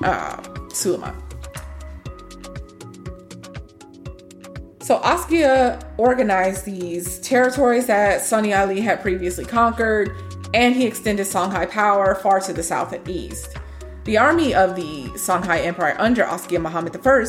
uh, 0.05 0.41
Suleiman. 0.69 1.17
So 4.81 5.01
Askia 5.03 5.79
organized 5.99 6.65
these 6.65 7.21
territories 7.21 7.87
that 7.87 8.23
Sani 8.23 8.53
Ali 8.53 8.81
had 8.81 9.01
previously 9.01 9.45
conquered, 9.45 10.11
and 10.53 10.75
he 10.75 10.85
extended 10.85 11.27
Songhai 11.27 11.71
power 11.71 12.15
far 12.17 12.41
to 12.41 12.53
the 12.53 12.63
south 12.63 12.93
and 12.93 13.09
east. 13.09 13.57
The 14.05 14.19
army 14.19 14.53
of 14.53 14.75
the 14.75 15.05
Songhai 15.15 15.65
Empire 15.65 15.95
under 15.99 16.25
Askia 16.25 16.59
Muhammad 16.59 16.97
I 16.97 17.25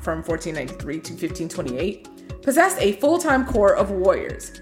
from 0.00 0.22
1493 0.22 1.00
to 1.00 1.12
1528 1.12 2.42
possessed 2.42 2.78
a 2.80 2.92
full 2.94 3.18
time 3.18 3.46
corps 3.46 3.76
of 3.76 3.90
warriors. 3.90 4.60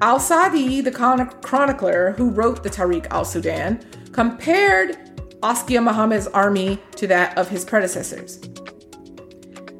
Al 0.00 0.18
Sadi, 0.18 0.80
the 0.80 0.90
chronicler 0.90 2.12
who 2.16 2.30
wrote 2.30 2.64
the 2.64 2.68
Tariq 2.68 3.06
al 3.12 3.24
Sudan, 3.24 3.80
compared 4.12 4.96
Askia 5.42 5.80
Muhammad's 5.80 6.28
army 6.28 6.78
to 6.96 7.06
that 7.08 7.36
of 7.36 7.48
his 7.48 7.64
predecessors. 7.64 8.40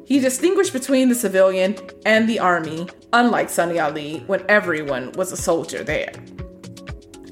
He 0.05 0.19
distinguished 0.19 0.73
between 0.73 1.09
the 1.09 1.15
civilian 1.15 1.75
and 2.05 2.27
the 2.27 2.39
army, 2.39 2.89
unlike 3.13 3.49
Sunni 3.49 3.79
Ali, 3.79 4.19
when 4.27 4.43
everyone 4.49 5.11
was 5.13 5.31
a 5.31 5.37
soldier 5.37 5.83
there. 5.83 6.11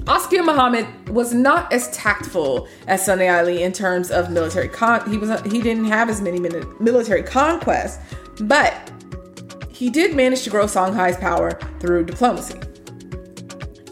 Askia 0.08 0.44
Muhammad 0.44 0.88
was 1.10 1.34
not 1.34 1.72
as 1.72 1.90
tactful 1.92 2.68
as 2.88 3.06
Sunni 3.06 3.28
Ali 3.28 3.62
in 3.62 3.72
terms 3.72 4.10
of 4.10 4.32
military 4.32 4.68
con. 4.68 5.08
He 5.10 5.18
was 5.18 5.42
he 5.42 5.62
didn't 5.62 5.86
have 5.86 6.10
as 6.10 6.22
many 6.22 6.40
military 6.40 7.24
conquests, 7.24 8.00
but 8.42 8.92
he 9.70 9.90
did 9.90 10.16
manage 10.16 10.44
to 10.44 10.50
grow 10.50 10.66
Songhai's 10.66 11.18
power 11.18 11.52
through 11.80 12.06
diplomacy. 12.06 12.60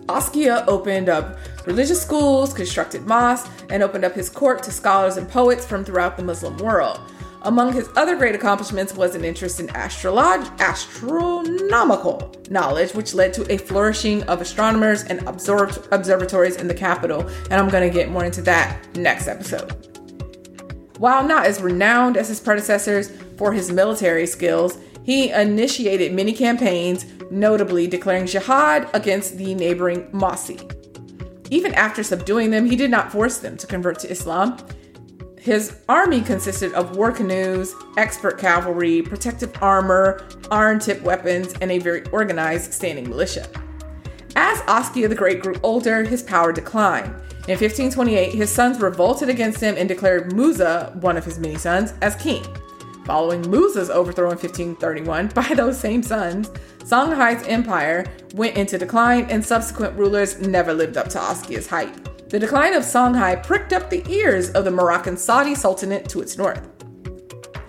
Askia 0.07 0.65
opened 0.67 1.09
up 1.09 1.37
religious 1.69 2.01
schools, 2.01 2.51
constructed 2.51 3.05
mosques, 3.05 3.47
and 3.69 3.83
opened 3.83 4.03
up 4.03 4.13
his 4.13 4.27
court 4.27 4.63
to 4.63 4.71
scholars 4.71 5.17
and 5.17 5.29
poets 5.29 5.63
from 5.63 5.85
throughout 5.85 6.17
the 6.17 6.23
Muslim 6.23 6.57
world. 6.57 6.99
Among 7.43 7.71
his 7.71 7.87
other 7.95 8.15
great 8.17 8.33
accomplishments 8.33 8.95
was 8.95 9.13
an 9.13 9.23
interest 9.23 9.59
in 9.59 9.67
astrolog- 9.67 10.59
astronomical 10.59 12.33
knowledge, 12.49 12.93
which 12.95 13.13
led 13.13 13.33
to 13.33 13.53
a 13.53 13.57
flourishing 13.57 14.23
of 14.23 14.41
astronomers 14.41 15.03
and 15.03 15.19
observ- 15.27 15.87
observatories 15.91 16.55
in 16.55 16.67
the 16.67 16.73
capital. 16.73 17.21
And 17.51 17.53
I'm 17.53 17.69
going 17.69 17.87
to 17.87 17.93
get 17.93 18.09
more 18.09 18.25
into 18.25 18.41
that 18.41 18.97
next 18.97 19.27
episode. 19.27 19.71
While 20.97 21.23
not 21.23 21.45
as 21.45 21.61
renowned 21.61 22.17
as 22.17 22.29
his 22.29 22.39
predecessors 22.39 23.11
for 23.37 23.53
his 23.53 23.71
military 23.71 24.25
skills, 24.25 24.79
he 25.03 25.29
initiated 25.29 26.13
many 26.13 26.33
campaigns, 26.33 27.05
notably 27.29 27.85
declaring 27.85 28.25
jihad 28.25 28.89
against 28.93 29.37
the 29.37 29.53
neighboring 29.53 30.09
Mossi. 30.11 30.78
Even 31.49 31.73
after 31.73 32.03
subduing 32.03 32.51
them, 32.51 32.65
he 32.65 32.75
did 32.75 32.91
not 32.91 33.11
force 33.11 33.37
them 33.37 33.57
to 33.57 33.67
convert 33.67 33.99
to 33.99 34.11
Islam. 34.11 34.57
His 35.39 35.77
army 35.87 36.21
consisted 36.21 36.73
of 36.73 36.95
war 36.95 37.11
canoes, 37.11 37.73
expert 37.97 38.37
cavalry, 38.37 39.01
protective 39.01 39.51
armor, 39.61 40.27
iron 40.51 40.79
tipped 40.79 41.01
weapons, 41.01 41.53
and 41.61 41.71
a 41.71 41.79
very 41.79 42.05
organized 42.07 42.73
standing 42.73 43.09
militia. 43.09 43.47
As 44.35 44.61
Askia 44.67 45.07
the 45.07 45.15
Great 45.15 45.41
grew 45.41 45.55
older, 45.63 46.03
his 46.03 46.21
power 46.21 46.51
declined. 46.51 47.13
In 47.47 47.57
1528, 47.57 48.33
his 48.33 48.51
sons 48.51 48.79
revolted 48.79 49.29
against 49.29 49.59
him 49.59 49.75
and 49.77 49.87
declared 49.87 50.33
Musa, 50.33 50.95
one 51.01 51.17
of 51.17 51.25
his 51.25 51.39
many 51.39 51.55
sons, 51.55 51.93
as 52.01 52.15
king. 52.15 52.45
Following 53.09 53.49
Musa's 53.49 53.89
overthrow 53.89 54.29
in 54.29 54.37
1531 54.37 55.29
by 55.29 55.55
those 55.55 55.79
same 55.79 56.03
sons, 56.03 56.49
Songhai's 56.81 57.43
empire 57.47 58.05
went 58.35 58.55
into 58.55 58.77
decline 58.77 59.25
and 59.31 59.43
subsequent 59.43 59.97
rulers 59.97 60.39
never 60.39 60.75
lived 60.75 60.95
up 60.95 61.09
to 61.09 61.17
Askia's 61.17 61.65
hype. 61.65 62.29
The 62.29 62.37
decline 62.37 62.75
of 62.75 62.83
Songhai 62.83 63.41
pricked 63.43 63.73
up 63.73 63.89
the 63.89 64.07
ears 64.07 64.51
of 64.51 64.63
the 64.63 64.69
Moroccan 64.69 65.17
Saudi 65.17 65.55
Sultanate 65.55 66.07
to 66.09 66.21
its 66.21 66.37
north. 66.37 66.61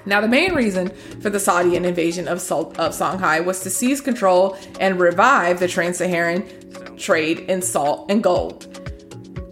Now, 0.05 0.21
the 0.21 0.29
main 0.29 0.55
reason 0.55 0.91
for 1.23 1.31
the 1.31 1.41
Saudian 1.41 1.87
invasion 1.87 2.29
of, 2.29 2.43
Sol- 2.43 2.73
of 2.73 2.93
Songhai 2.93 3.43
was 3.43 3.61
to 3.61 3.71
seize 3.71 4.03
control 4.03 4.59
and 4.79 5.01
revive 5.01 5.59
the 5.59 5.69
trans 5.69 5.97
Saharan 5.97 6.47
trade 6.99 7.39
in 7.49 7.63
salt 7.63 8.11
and 8.11 8.23
gold. 8.23 8.75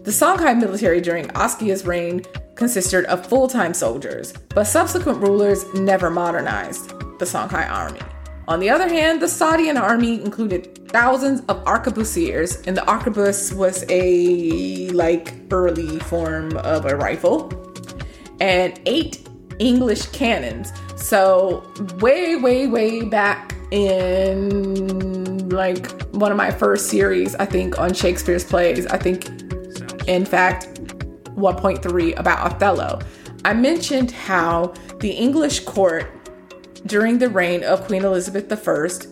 The 0.03 0.11
Songhai 0.11 0.55
military 0.59 1.01
during 1.01 1.29
Askia's 1.29 1.83
reign 1.83 2.21
consisted 2.59 3.05
of 3.05 3.25
full 3.25 3.47
time 3.47 3.73
soldiers, 3.73 4.33
but 4.53 4.65
subsequent 4.65 5.19
rulers 5.19 5.65
never 5.73 6.09
modernized 6.11 6.89
the 7.17 7.25
Songhai 7.25 7.67
army. 7.71 8.01
On 8.49 8.59
the 8.59 8.69
other 8.69 8.89
hand, 8.89 9.21
the 9.21 9.27
Saudian 9.27 9.77
army 9.77 10.21
included 10.21 10.89
thousands 10.89 11.39
of 11.47 11.63
arquebusiers, 11.63 12.67
and 12.67 12.75
the 12.75 12.81
arquebus 12.81 13.53
was 13.55 13.85
a 13.89 14.89
like 14.89 15.33
early 15.51 15.99
form 15.99 16.57
of 16.57 16.85
a 16.85 16.95
rifle, 16.97 17.51
and 18.41 18.79
eight 18.85 19.27
English 19.59 20.07
cannons. 20.07 20.73
So 20.97 21.63
way, 21.99 22.35
way, 22.35 22.67
way 22.67 23.03
back 23.03 23.55
in 23.71 25.47
like 25.49 25.91
one 26.11 26.31
of 26.31 26.37
my 26.37 26.51
first 26.51 26.89
series, 26.89 27.35
I 27.35 27.45
think 27.45 27.79
on 27.79 27.93
Shakespeare's 27.93 28.43
plays, 28.43 28.85
I 28.87 28.97
think 28.97 29.29
in 30.07 30.25
fact 30.25 30.67
1.3 31.39 32.19
about 32.19 32.45
Othello. 32.45 32.99
I 33.45 33.53
mentioned 33.53 34.11
how 34.11 34.73
the 34.99 35.11
English 35.11 35.61
court 35.61 36.11
during 36.85 37.19
the 37.19 37.29
reign 37.29 37.63
of 37.63 37.85
Queen 37.85 38.03
Elizabeth 38.03 38.51
I 38.51 39.07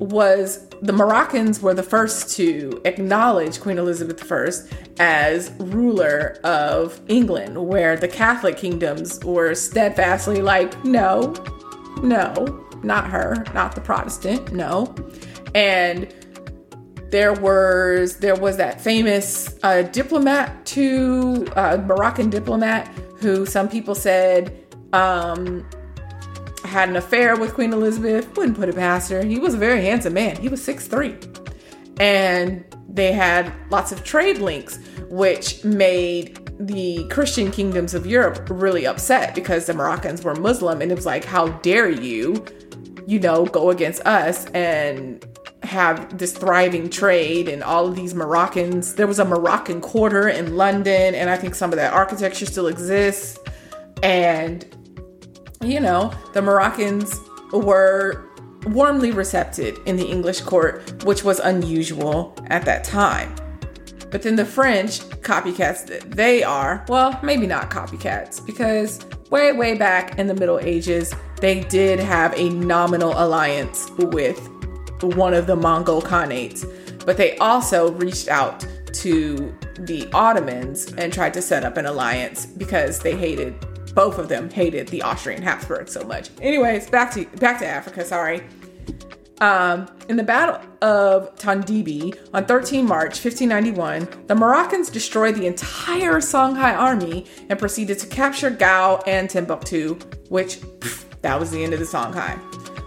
was 0.00 0.66
the 0.82 0.92
Moroccans 0.94 1.60
were 1.60 1.74
the 1.74 1.82
first 1.82 2.34
to 2.36 2.80
acknowledge 2.86 3.60
Queen 3.60 3.76
Elizabeth 3.76 4.30
I 4.32 4.48
as 4.98 5.50
ruler 5.58 6.38
of 6.42 7.00
England, 7.08 7.66
where 7.66 7.96
the 7.96 8.08
Catholic 8.08 8.56
kingdoms 8.56 9.22
were 9.24 9.54
steadfastly 9.54 10.40
like, 10.40 10.82
no, 10.84 11.34
no, 12.02 12.66
not 12.82 13.10
her, 13.10 13.44
not 13.52 13.74
the 13.74 13.80
Protestant, 13.82 14.52
no. 14.52 14.94
And 15.54 16.14
there 17.10 17.32
was 17.32 18.18
there 18.18 18.36
was 18.36 18.56
that 18.56 18.80
famous 18.80 19.58
uh, 19.62 19.82
diplomat 19.82 20.64
to 20.66 21.46
uh, 21.56 21.78
Moroccan 21.84 22.30
diplomat 22.30 22.88
who 23.18 23.44
some 23.44 23.68
people 23.68 23.94
said 23.94 24.66
um, 24.92 25.66
had 26.64 26.88
an 26.88 26.96
affair 26.96 27.36
with 27.36 27.54
Queen 27.54 27.72
Elizabeth. 27.72 28.36
Wouldn't 28.36 28.56
put 28.56 28.68
it 28.68 28.76
past 28.76 29.10
her. 29.10 29.24
He 29.24 29.38
was 29.38 29.54
a 29.54 29.58
very 29.58 29.82
handsome 29.82 30.14
man. 30.14 30.36
He 30.36 30.48
was 30.48 30.62
six 30.62 30.86
three, 30.86 31.16
and 31.98 32.64
they 32.88 33.12
had 33.12 33.52
lots 33.70 33.92
of 33.92 34.04
trade 34.04 34.38
links, 34.38 34.78
which 35.08 35.64
made 35.64 36.50
the 36.60 37.06
Christian 37.08 37.50
kingdoms 37.50 37.94
of 37.94 38.06
Europe 38.06 38.46
really 38.50 38.86
upset 38.86 39.34
because 39.34 39.66
the 39.66 39.74
Moroccans 39.74 40.22
were 40.22 40.34
Muslim, 40.34 40.82
and 40.82 40.92
it 40.92 40.94
was 40.94 41.06
like, 41.06 41.24
how 41.24 41.48
dare 41.48 41.88
you, 41.88 42.44
you 43.06 43.18
know, 43.18 43.46
go 43.46 43.70
against 43.70 44.06
us 44.06 44.44
and 44.46 45.24
have 45.62 46.18
this 46.18 46.32
thriving 46.32 46.88
trade 46.88 47.48
and 47.48 47.62
all 47.62 47.86
of 47.86 47.94
these 47.94 48.14
Moroccans. 48.14 48.94
There 48.94 49.06
was 49.06 49.18
a 49.18 49.24
Moroccan 49.24 49.80
quarter 49.80 50.28
in 50.28 50.56
London, 50.56 51.14
and 51.14 51.28
I 51.28 51.36
think 51.36 51.54
some 51.54 51.72
of 51.72 51.76
that 51.76 51.92
architecture 51.92 52.46
still 52.46 52.66
exists. 52.66 53.38
And 54.02 54.64
you 55.62 55.80
know, 55.80 56.12
the 56.32 56.40
Moroccans 56.40 57.20
were 57.52 58.24
warmly 58.66 59.10
recepted 59.10 59.78
in 59.86 59.96
the 59.96 60.06
English 60.06 60.40
court, 60.40 61.04
which 61.04 61.24
was 61.24 61.38
unusual 61.40 62.34
at 62.46 62.64
that 62.64 62.84
time. 62.84 63.34
But 64.10 64.22
then 64.22 64.36
the 64.36 64.44
French, 64.44 65.00
copycats 65.20 65.86
that 65.86 66.10
they 66.10 66.42
are, 66.42 66.84
well, 66.88 67.18
maybe 67.22 67.46
not 67.46 67.70
copycats, 67.70 68.44
because 68.44 69.04
way, 69.30 69.52
way 69.52 69.76
back 69.76 70.18
in 70.18 70.26
the 70.26 70.34
Middle 70.34 70.58
Ages, 70.58 71.14
they 71.40 71.60
did 71.60 72.00
have 72.00 72.34
a 72.36 72.48
nominal 72.50 73.12
alliance 73.16 73.88
with 73.98 74.40
one 75.02 75.34
of 75.34 75.46
the 75.46 75.56
Mongol 75.56 76.02
Khanates. 76.02 76.64
But 77.04 77.16
they 77.16 77.36
also 77.38 77.92
reached 77.92 78.28
out 78.28 78.66
to 78.92 79.54
the 79.78 80.08
Ottomans 80.12 80.92
and 80.94 81.12
tried 81.12 81.34
to 81.34 81.42
set 81.42 81.64
up 81.64 81.76
an 81.76 81.86
alliance 81.86 82.46
because 82.46 83.00
they 83.00 83.16
hated 83.16 83.54
both 83.94 84.18
of 84.18 84.28
them 84.28 84.48
hated 84.50 84.88
the 84.88 85.02
Austrian 85.02 85.42
Habsburg 85.42 85.88
so 85.88 86.04
much. 86.04 86.30
Anyways, 86.40 86.88
back 86.90 87.12
to 87.14 87.24
back 87.38 87.58
to 87.58 87.66
Africa. 87.66 88.04
Sorry. 88.04 88.42
Um, 89.40 89.88
in 90.10 90.16
the 90.16 90.22
Battle 90.22 90.60
of 90.82 91.34
Tondibi 91.36 92.14
on 92.34 92.44
13 92.44 92.86
March 92.86 93.24
1591, 93.24 94.26
the 94.26 94.34
Moroccans 94.34 94.90
destroyed 94.90 95.34
the 95.34 95.46
entire 95.46 96.20
Songhai 96.20 96.76
army 96.76 97.24
and 97.48 97.58
proceeded 97.58 97.98
to 98.00 98.06
capture 98.06 98.50
Gao 98.50 99.02
and 99.06 99.30
Timbuktu, 99.30 99.94
which 100.28 100.60
pff, 100.60 101.06
that 101.22 101.40
was 101.40 101.50
the 101.50 101.64
end 101.64 101.72
of 101.72 101.78
the 101.80 101.86
Songhai. 101.86 102.38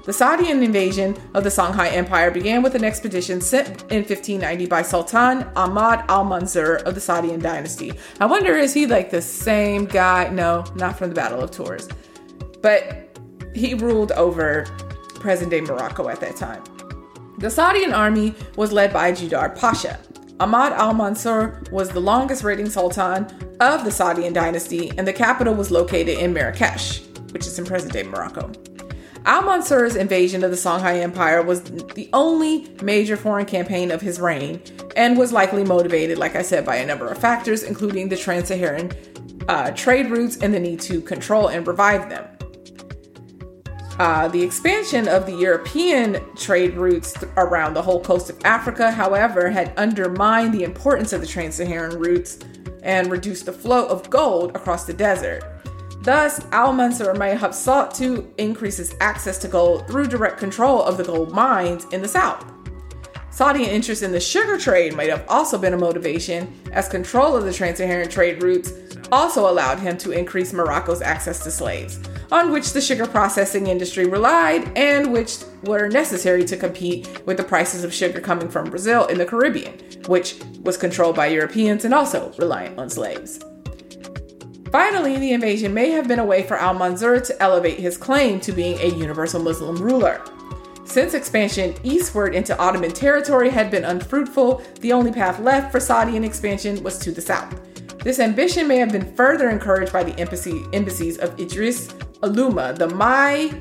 The 0.05 0.11
Saudian 0.11 0.61
invasion 0.61 1.15
of 1.33 1.45
the 1.45 1.49
Songhai 1.49 1.93
Empire 1.93 2.29
began 2.29 2.61
with 2.61 2.75
an 2.75 2.83
expedition 2.83 3.39
sent 3.39 3.83
in 3.83 3.99
1590 3.99 4.65
by 4.65 4.81
Sultan 4.81 5.47
Ahmad 5.55 6.03
al 6.09 6.25
Mansur 6.25 6.75
of 6.85 6.93
the 6.93 6.99
Saudian 6.99 7.39
dynasty. 7.39 7.93
I 8.19 8.25
wonder, 8.25 8.57
is 8.57 8.73
he 8.73 8.85
like 8.85 9.11
the 9.11 9.21
same 9.21 9.85
guy? 9.85 10.27
No, 10.27 10.65
not 10.75 10.97
from 10.97 11.07
the 11.07 11.15
Battle 11.15 11.41
of 11.41 11.51
Tours. 11.51 11.87
But 12.61 13.17
he 13.55 13.75
ruled 13.75 14.11
over 14.11 14.65
present 15.21 15.51
day 15.51 15.61
Morocco 15.61 16.09
at 16.09 16.19
that 16.19 16.35
time. 16.35 16.61
The 17.37 17.49
Saudian 17.49 17.93
army 17.93 18.35
was 18.57 18.73
led 18.73 18.91
by 18.91 19.13
Judar 19.13 19.57
Pasha. 19.57 19.97
Ahmad 20.41 20.73
al 20.73 20.93
Mansur 20.93 21.63
was 21.71 21.87
the 21.87 22.01
longest 22.01 22.43
reigning 22.43 22.69
sultan 22.69 23.25
of 23.61 23.85
the 23.85 23.91
Saudian 23.91 24.33
dynasty, 24.33 24.91
and 24.97 25.07
the 25.07 25.13
capital 25.13 25.53
was 25.53 25.71
located 25.71 26.17
in 26.17 26.33
Marrakesh, 26.33 27.03
which 27.31 27.47
is 27.47 27.57
in 27.57 27.63
present 27.63 27.93
day 27.93 28.03
Morocco. 28.03 28.51
Al 29.25 29.41
Mansur's 29.43 29.95
invasion 29.95 30.43
of 30.43 30.51
the 30.51 30.57
Songhai 30.57 31.01
Empire 31.01 31.41
was 31.41 31.63
the 31.63 32.09
only 32.11 32.69
major 32.81 33.15
foreign 33.15 33.45
campaign 33.45 33.89
of 33.89 34.01
his 34.01 34.19
reign 34.19 34.61
and 34.97 35.17
was 35.17 35.31
likely 35.31 35.63
motivated, 35.63 36.17
like 36.17 36.35
I 36.35 36.41
said, 36.41 36.65
by 36.65 36.75
a 36.75 36.85
number 36.85 37.07
of 37.07 37.17
factors, 37.17 37.63
including 37.63 38.09
the 38.09 38.17
Trans 38.17 38.49
Saharan 38.49 38.91
uh, 39.47 39.71
trade 39.71 40.09
routes 40.09 40.37
and 40.37 40.53
the 40.53 40.59
need 40.59 40.81
to 40.81 40.99
control 40.99 41.47
and 41.47 41.65
revive 41.65 42.09
them. 42.09 42.27
Uh, 43.97 44.27
the 44.27 44.41
expansion 44.41 45.07
of 45.07 45.25
the 45.25 45.35
European 45.35 46.19
trade 46.35 46.73
routes 46.73 47.13
th- 47.13 47.31
around 47.37 47.75
the 47.75 47.81
whole 47.81 48.01
coast 48.01 48.29
of 48.29 48.37
Africa, 48.43 48.91
however, 48.91 49.49
had 49.51 49.71
undermined 49.77 50.53
the 50.53 50.63
importance 50.63 51.13
of 51.13 51.21
the 51.21 51.27
trans 51.27 51.55
Saharan 51.55 51.97
routes 51.97 52.39
and 52.81 53.09
reduced 53.09 53.45
the 53.45 53.53
flow 53.53 53.85
of 53.87 54.09
gold 54.09 54.53
across 54.55 54.85
the 54.85 54.93
desert. 54.93 55.43
Thus, 56.03 56.45
Al 56.51 56.73
Mansur 56.73 57.13
may 57.13 57.33
have 57.33 57.55
sought 57.55 57.95
to 57.95 58.29
increase 58.37 58.75
his 58.75 58.93
access 58.99 59.37
to 59.37 59.47
gold 59.47 59.87
through 59.87 60.07
direct 60.07 60.37
control 60.37 60.83
of 60.83 60.97
the 60.97 61.03
gold 61.05 61.31
mines 61.31 61.85
in 61.93 62.01
the 62.01 62.07
south. 62.09 62.45
Saudi 63.29 63.63
interest 63.63 64.03
in 64.03 64.11
the 64.11 64.19
sugar 64.19 64.57
trade 64.57 64.95
might 64.95 65.09
have 65.09 65.25
also 65.29 65.57
been 65.57 65.73
a 65.73 65.77
motivation, 65.77 66.53
as 66.73 66.89
control 66.89 67.37
of 67.37 67.45
the 67.45 67.53
trans 67.53 67.77
Saharan 67.77 68.09
trade 68.09 68.43
routes 68.43 68.73
also 69.13 69.49
allowed 69.49 69.79
him 69.79 69.97
to 69.99 70.11
increase 70.11 70.51
Morocco's 70.51 71.01
access 71.01 71.41
to 71.45 71.51
slaves 71.51 71.99
on 72.33 72.51
which 72.51 72.73
the 72.73 72.81
sugar 72.81 73.05
processing 73.05 73.67
industry 73.67 74.05
relied 74.05 74.75
and 74.75 75.13
which 75.13 75.37
were 75.63 75.87
necessary 75.87 76.43
to 76.43 76.57
compete 76.57 77.25
with 77.25 77.37
the 77.37 77.43
prices 77.43 77.83
of 77.83 77.93
sugar 77.93 78.19
coming 78.19 78.49
from 78.49 78.69
Brazil 78.69 79.05
in 79.05 79.19
the 79.19 79.25
Caribbean, 79.25 79.79
which 80.07 80.35
was 80.61 80.75
controlled 80.75 81.15
by 81.15 81.27
Europeans 81.27 81.85
and 81.85 81.93
also 81.93 82.33
reliant 82.39 82.77
on 82.77 82.89
slaves. 82.89 83.39
Finally, 84.73 85.17
the 85.19 85.33
invasion 85.33 85.71
may 85.71 85.91
have 85.91 86.07
been 86.07 86.17
a 86.17 86.25
way 86.25 86.41
for 86.41 86.57
Al 86.57 86.73
Mansur 86.73 87.19
to 87.19 87.43
elevate 87.43 87.77
his 87.77 87.95
claim 87.95 88.39
to 88.39 88.51
being 88.51 88.75
a 88.79 88.87
universal 88.87 89.39
Muslim 89.39 89.75
ruler. 89.75 90.19
Since 90.83 91.13
expansion 91.13 91.75
eastward 91.83 92.33
into 92.33 92.57
Ottoman 92.57 92.91
territory 92.91 93.51
had 93.51 93.69
been 93.69 93.83
unfruitful, 93.83 94.63
the 94.81 94.91
only 94.91 95.11
path 95.11 95.39
left 95.39 95.71
for 95.71 95.79
Saudi 95.79 96.17
expansion 96.17 96.81
was 96.81 96.97
to 96.97 97.11
the 97.11 97.21
south. 97.21 97.55
This 97.99 98.19
ambition 98.19 98.67
may 98.67 98.77
have 98.77 98.91
been 98.91 99.15
further 99.15 99.51
encouraged 99.51 99.93
by 99.93 100.03
the 100.03 100.19
embassy, 100.19 100.63
embassies 100.73 101.19
of 101.19 101.39
Idris 101.39 101.89
Aluma, 102.23 102.75
the 102.75 102.87
Mai 102.87 103.51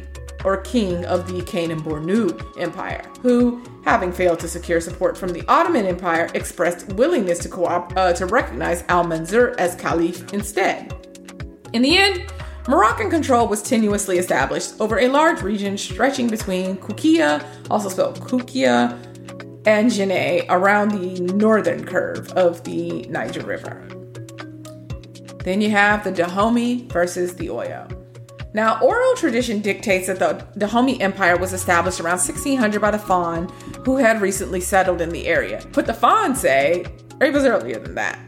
or 0.44 0.59
king 0.59 1.05
of 1.06 1.27
the 1.27 1.40
Kanem 1.43 1.81
Bornu 1.81 2.59
Empire, 2.59 3.05
who, 3.20 3.62
having 3.85 4.12
failed 4.12 4.40
to 4.40 4.48
secure 4.48 4.81
support 4.81 5.16
from 5.16 5.31
the 5.31 5.44
Ottoman 5.48 5.86
Empire, 5.86 6.28
expressed 6.35 6.93
willingness 6.94 7.39
to, 7.40 7.48
co- 7.48 7.64
uh, 7.64 8.12
to 8.14 8.27
recognize 8.27 8.85
Al 8.89 9.05
Mansur 9.05 9.55
as 9.59 9.74
caliph 9.77 10.32
instead. 10.32 10.94
In 11.73 11.82
the 11.82 11.97
end, 11.97 12.32
Moroccan 12.69 13.10
control 13.10 13.48
was 13.48 13.62
tenuously 13.62 14.19
established 14.19 14.81
over 14.81 15.01
a 15.01 15.09
large 15.09 15.43
region 15.43 15.77
stretching 15.77 16.28
between 16.28 16.77
Kukia, 16.77 17.44
also 17.70 17.89
spelled 17.89 18.20
Kukia, 18.20 18.98
and 19.66 19.90
Jenne 19.90 20.44
around 20.48 20.90
the 20.90 21.20
northern 21.35 21.85
curve 21.85 22.31
of 22.32 22.62
the 22.64 23.02
Niger 23.06 23.43
River. 23.43 23.86
Then 25.44 25.60
you 25.60 25.70
have 25.70 26.05
the 26.05 26.12
Dahomey 26.12 26.89
versus 26.89 27.35
the 27.35 27.48
Oyo. 27.48 28.01
Now, 28.54 28.78
oral 28.80 29.14
tradition 29.14 29.60
dictates 29.60 30.08
that 30.08 30.18
the 30.18 30.46
Dahomey 30.58 31.00
Empire 31.00 31.38
was 31.38 31.54
established 31.54 32.00
around 32.00 32.18
1600 32.18 32.80
by 32.80 32.90
the 32.90 32.98
Fon, 32.98 33.48
who 33.84 33.96
had 33.96 34.20
recently 34.20 34.60
settled 34.60 35.00
in 35.00 35.08
the 35.08 35.26
area. 35.26 35.64
But 35.72 35.86
the 35.86 35.94
Fon 35.94 36.36
say 36.36 36.84
it 37.20 37.32
was 37.32 37.44
earlier 37.44 37.78
than 37.78 37.94
that. 37.94 38.18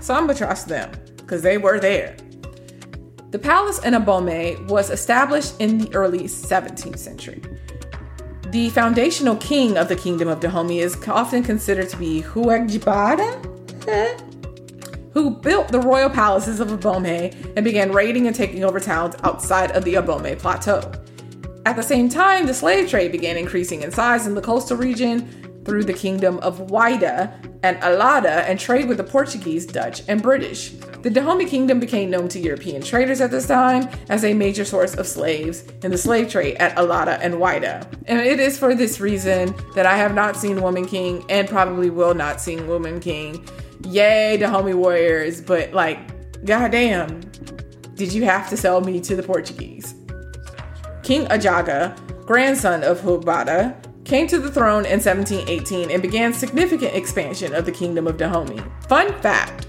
So 0.00 0.14
I'm 0.14 0.26
gonna 0.26 0.38
trust 0.38 0.68
them, 0.68 0.90
because 1.18 1.42
they 1.42 1.58
were 1.58 1.78
there. 1.78 2.16
The 3.32 3.38
palace 3.38 3.84
in 3.84 3.94
Abomey 3.94 4.66
was 4.68 4.90
established 4.90 5.60
in 5.60 5.78
the 5.78 5.94
early 5.94 6.20
17th 6.24 6.98
century. 6.98 7.42
The 8.48 8.70
foundational 8.70 9.36
king 9.36 9.76
of 9.76 9.88
the 9.88 9.94
kingdom 9.94 10.26
of 10.26 10.40
Dahomey 10.40 10.80
is 10.80 10.96
often 11.06 11.42
considered 11.42 11.90
to 11.90 11.96
be 11.96 12.22
Huagbada, 12.22 13.46
who 15.12 15.30
built 15.30 15.68
the 15.68 15.80
royal 15.80 16.10
palaces 16.10 16.60
of 16.60 16.68
Abomey 16.68 17.34
and 17.56 17.64
began 17.64 17.92
raiding 17.92 18.26
and 18.26 18.36
taking 18.36 18.64
over 18.64 18.80
towns 18.80 19.16
outside 19.22 19.72
of 19.72 19.84
the 19.84 19.94
Abomey 19.94 20.38
plateau. 20.38 20.80
At 21.66 21.76
the 21.76 21.82
same 21.82 22.08
time, 22.08 22.46
the 22.46 22.54
slave 22.54 22.88
trade 22.88 23.12
began 23.12 23.36
increasing 23.36 23.82
in 23.82 23.90
size 23.90 24.26
in 24.26 24.34
the 24.34 24.40
coastal 24.40 24.76
region 24.76 25.62
through 25.64 25.84
the 25.84 25.92
kingdom 25.92 26.38
of 26.38 26.58
Whydah 26.70 27.32
and 27.62 27.76
Allada 27.82 28.44
and 28.48 28.58
trade 28.58 28.88
with 28.88 28.96
the 28.96 29.04
Portuguese, 29.04 29.66
Dutch, 29.66 30.02
and 30.08 30.22
British. 30.22 30.70
The 31.02 31.10
Dahomey 31.10 31.46
kingdom 31.46 31.80
became 31.80 32.10
known 32.10 32.28
to 32.28 32.38
European 32.38 32.82
traders 32.82 33.20
at 33.20 33.30
this 33.30 33.46
time 33.46 33.88
as 34.08 34.24
a 34.24 34.34
major 34.34 34.64
source 34.64 34.94
of 34.94 35.06
slaves 35.06 35.64
in 35.82 35.90
the 35.90 35.98
slave 35.98 36.30
trade 36.30 36.56
at 36.56 36.76
Allada 36.76 37.18
and 37.20 37.34
Whydah. 37.34 37.86
And 38.06 38.20
it 38.20 38.40
is 38.40 38.58
for 38.58 38.74
this 38.74 39.00
reason 39.00 39.54
that 39.74 39.86
I 39.86 39.96
have 39.96 40.14
not 40.14 40.36
seen 40.36 40.60
Woman 40.62 40.86
King 40.86 41.24
and 41.28 41.48
probably 41.48 41.90
will 41.90 42.14
not 42.14 42.40
see 42.40 42.56
Woman 42.56 43.00
King. 43.00 43.44
Yay, 43.84 44.36
Dahomey 44.38 44.74
warriors, 44.74 45.40
but 45.40 45.72
like, 45.72 46.44
goddamn, 46.44 47.20
did 47.94 48.12
you 48.12 48.24
have 48.24 48.48
to 48.50 48.56
sell 48.56 48.80
me 48.80 49.00
to 49.00 49.16
the 49.16 49.22
Portuguese? 49.22 49.94
King 51.02 51.26
Ajaga, 51.26 51.96
grandson 52.26 52.82
of 52.84 53.00
Huagbada, 53.00 53.76
came 54.04 54.26
to 54.26 54.38
the 54.38 54.50
throne 54.50 54.84
in 54.84 55.00
1718 55.00 55.90
and 55.90 56.02
began 56.02 56.32
significant 56.32 56.94
expansion 56.94 57.54
of 57.54 57.64
the 57.64 57.72
kingdom 57.72 58.06
of 58.06 58.16
Dahomey. 58.16 58.62
Fun 58.88 59.12
fact 59.20 59.66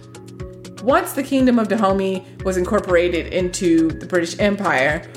once 0.83 1.13
the 1.13 1.23
kingdom 1.23 1.59
of 1.59 1.67
Dahomey 1.67 2.25
was 2.43 2.57
incorporated 2.57 3.31
into 3.33 3.89
the 3.89 4.05
British 4.05 4.39
Empire 4.39 5.07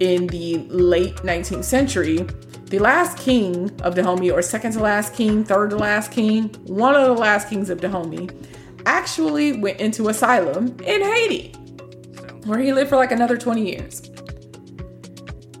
in 0.00 0.26
the 0.28 0.58
late 0.68 1.16
19th 1.16 1.64
century, 1.64 2.26
the 2.70 2.78
last 2.78 3.18
king 3.18 3.68
of 3.82 3.96
Dahomey, 3.96 4.30
or 4.30 4.40
second 4.42 4.72
to 4.72 4.80
last 4.80 5.12
king, 5.12 5.42
third 5.42 5.70
to 5.70 5.76
last 5.76 6.12
king, 6.12 6.50
one 6.66 6.94
of 6.94 7.04
the 7.04 7.20
last 7.20 7.48
kings 7.48 7.68
of 7.68 7.80
Dahomey, 7.80 8.30
actually 8.86 9.58
went 9.58 9.80
into 9.80 10.08
asylum 10.08 10.76
in 10.84 11.02
Haiti, 11.02 11.52
where 12.44 12.60
he 12.60 12.72
lived 12.72 12.90
for 12.90 12.96
like 12.96 13.10
another 13.10 13.36
20 13.36 13.68
years. 13.68 14.00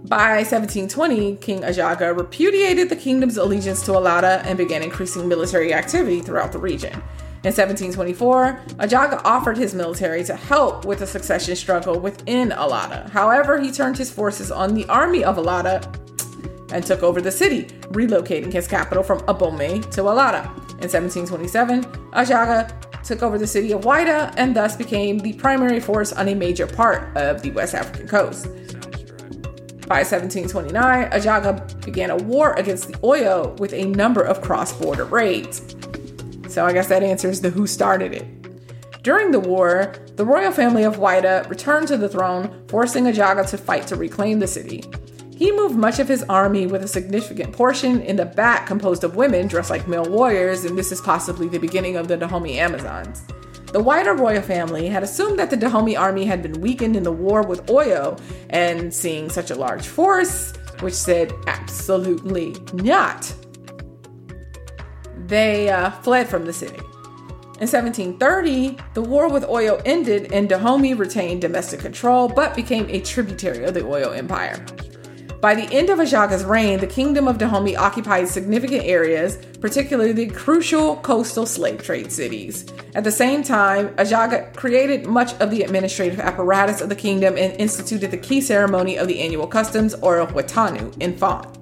By 0.04 0.38
1720, 0.38 1.36
King 1.36 1.62
Ajaga 1.62 2.16
repudiated 2.16 2.88
the 2.88 2.96
kingdom's 2.96 3.36
allegiance 3.36 3.84
to 3.86 3.92
Allada 3.92 4.44
and 4.44 4.56
began 4.56 4.82
increasing 4.82 5.26
military 5.26 5.74
activity 5.74 6.20
throughout 6.20 6.52
the 6.52 6.58
region. 6.58 6.92
In 7.42 7.52
1724, 7.52 8.60
Ajaga 8.78 9.20
offered 9.24 9.56
his 9.56 9.74
military 9.74 10.22
to 10.24 10.36
help 10.36 10.84
with 10.84 11.00
the 11.00 11.06
succession 11.06 11.56
struggle 11.56 11.98
within 11.98 12.50
Allada. 12.50 13.10
However, 13.10 13.60
he 13.60 13.72
turned 13.72 13.98
his 13.98 14.12
forces 14.12 14.52
on 14.52 14.74
the 14.74 14.86
army 14.88 15.24
of 15.24 15.36
Allada 15.36 15.82
and 16.72 16.84
took 16.84 17.02
over 17.02 17.20
the 17.20 17.30
city, 17.30 17.64
relocating 17.92 18.52
his 18.52 18.66
capital 18.66 19.02
from 19.02 19.20
Abomey 19.20 19.82
to 19.90 20.02
Allada. 20.02 20.44
In 20.80 20.88
1727, 20.88 21.84
Ajaga 22.12 23.02
took 23.02 23.22
over 23.22 23.38
the 23.38 23.46
city 23.46 23.72
of 23.72 23.82
Whydah 23.82 24.34
and 24.36 24.54
thus 24.54 24.76
became 24.76 25.18
the 25.18 25.32
primary 25.34 25.80
force 25.80 26.12
on 26.12 26.28
a 26.28 26.34
major 26.34 26.66
part 26.66 27.16
of 27.16 27.42
the 27.42 27.50
West 27.50 27.74
African 27.74 28.06
coast. 28.06 28.46
By 29.86 30.04
1729, 30.04 31.10
Ajaga 31.10 31.84
began 31.84 32.10
a 32.10 32.16
war 32.16 32.54
against 32.54 32.88
the 32.88 32.94
Oyo 32.98 33.58
with 33.58 33.72
a 33.72 33.86
number 33.86 34.22
of 34.22 34.40
cross 34.40 34.72
border 34.72 35.04
raids. 35.04 35.74
So 36.48 36.64
I 36.64 36.72
guess 36.72 36.88
that 36.88 37.02
answers 37.02 37.40
the 37.40 37.50
who 37.50 37.66
started 37.66 38.14
it. 38.14 39.02
During 39.02 39.30
the 39.30 39.40
war, 39.40 39.94
the 40.16 40.24
royal 40.24 40.52
family 40.52 40.84
of 40.84 40.98
Whydah 40.98 41.48
returned 41.48 41.88
to 41.88 41.96
the 41.96 42.08
throne, 42.08 42.64
forcing 42.68 43.04
Ajaga 43.04 43.48
to 43.50 43.58
fight 43.58 43.86
to 43.88 43.96
reclaim 43.96 44.38
the 44.38 44.46
city. 44.46 44.84
He 45.40 45.50
moved 45.52 45.74
much 45.74 45.98
of 45.98 46.06
his 46.06 46.22
army 46.24 46.66
with 46.66 46.84
a 46.84 46.86
significant 46.86 47.54
portion 47.54 48.02
in 48.02 48.16
the 48.16 48.26
back 48.26 48.66
composed 48.66 49.04
of 49.04 49.16
women 49.16 49.46
dressed 49.46 49.70
like 49.70 49.88
male 49.88 50.04
warriors, 50.04 50.66
and 50.66 50.76
this 50.76 50.92
is 50.92 51.00
possibly 51.00 51.48
the 51.48 51.58
beginning 51.58 51.96
of 51.96 52.08
the 52.08 52.16
Dahomey 52.18 52.58
Amazons. 52.58 53.22
The 53.72 53.82
wider 53.82 54.12
royal 54.12 54.42
family 54.42 54.86
had 54.88 55.02
assumed 55.02 55.38
that 55.38 55.48
the 55.48 55.56
Dahomey 55.56 55.96
army 55.96 56.26
had 56.26 56.42
been 56.42 56.60
weakened 56.60 56.94
in 56.94 57.04
the 57.04 57.10
war 57.10 57.40
with 57.40 57.64
Oyo, 57.68 58.20
and 58.50 58.92
seeing 58.92 59.30
such 59.30 59.50
a 59.50 59.54
large 59.54 59.86
force, 59.86 60.52
which 60.80 60.92
said 60.92 61.32
absolutely 61.46 62.54
not, 62.74 63.34
they 65.26 65.70
uh, 65.70 65.90
fled 66.02 66.28
from 66.28 66.44
the 66.44 66.52
city. 66.52 66.76
In 66.76 67.66
1730, 67.66 68.76
the 68.92 69.00
war 69.00 69.30
with 69.30 69.44
Oyo 69.44 69.80
ended 69.86 70.34
and 70.34 70.50
Dahomey 70.50 70.92
retained 70.92 71.40
domestic 71.40 71.80
control 71.80 72.28
but 72.28 72.54
became 72.54 72.86
a 72.90 73.00
tributary 73.00 73.64
of 73.64 73.72
the 73.72 73.80
Oyo 73.80 74.14
Empire. 74.14 74.62
By 75.40 75.54
the 75.54 75.72
end 75.74 75.88
of 75.88 75.98
Ajaga's 75.98 76.44
reign, 76.44 76.80
the 76.80 76.86
kingdom 76.86 77.26
of 77.26 77.38
Dahomey 77.38 77.74
occupied 77.74 78.28
significant 78.28 78.84
areas, 78.84 79.38
particularly 79.58 80.12
the 80.12 80.26
crucial 80.26 80.96
coastal 80.96 81.46
slave 81.46 81.82
trade 81.82 82.12
cities. 82.12 82.66
At 82.94 83.04
the 83.04 83.10
same 83.10 83.42
time, 83.42 83.88
Ajaga 83.96 84.54
created 84.54 85.06
much 85.06 85.32
of 85.40 85.50
the 85.50 85.62
administrative 85.62 86.20
apparatus 86.20 86.82
of 86.82 86.90
the 86.90 86.94
kingdom 86.94 87.38
and 87.38 87.58
instituted 87.58 88.10
the 88.10 88.18
key 88.18 88.42
ceremony 88.42 88.98
of 88.98 89.08
the 89.08 89.20
annual 89.20 89.46
customs, 89.46 89.94
or 89.94 90.26
Wetanu, 90.26 90.94
in 91.00 91.16
Fon. 91.16 91.59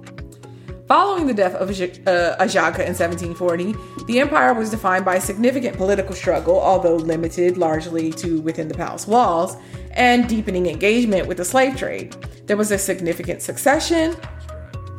Following 0.89 1.27
the 1.27 1.35
death 1.35 1.53
of 1.53 1.69
uh, 1.69 2.35
Ajaga 2.43 2.79
in 2.79 2.95
1740, 2.97 3.75
the 4.05 4.19
empire 4.19 4.55
was 4.55 4.71
defined 4.71 5.05
by 5.05 5.19
significant 5.19 5.77
political 5.77 6.15
struggle, 6.15 6.59
although 6.59 6.95
limited 6.95 7.59
largely 7.59 8.11
to 8.13 8.41
within 8.41 8.67
the 8.67 8.73
palace 8.73 9.05
walls, 9.05 9.55
and 9.91 10.27
deepening 10.27 10.65
engagement 10.65 11.27
with 11.27 11.37
the 11.37 11.45
slave 11.45 11.77
trade. 11.77 12.15
There 12.47 12.57
was 12.57 12.71
a 12.71 12.77
significant 12.79 13.43
succession 13.43 14.15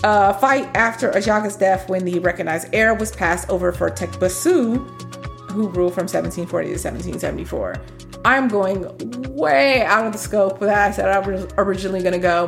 uh, 0.05 0.33
fight 0.35 0.69
after 0.77 1.11
Ajaka's 1.11 1.57
death 1.57 1.89
when 1.89 2.05
the 2.05 2.21
recognized 2.21 2.73
heir 2.73 2.95
was 2.95 3.11
passed 3.11 3.51
over 3.51 3.73
for 3.73 3.91
Tegbesu, 3.91 4.77
who 5.51 5.69
ruled 5.71 5.95
from 5.95 6.07
1740 6.07 6.69
to 6.69 6.73
1774. 6.75 7.75
I'm 8.25 8.47
going 8.47 8.87
way 9.35 9.83
out 9.83 10.07
of 10.07 10.13
the 10.13 10.19
scope 10.19 10.61
that 10.61 10.91
I 10.91 10.93
said 10.93 11.09
I 11.09 11.19
was 11.19 11.49
originally 11.59 12.01
going 12.01 12.13
to 12.13 12.21
go, 12.21 12.47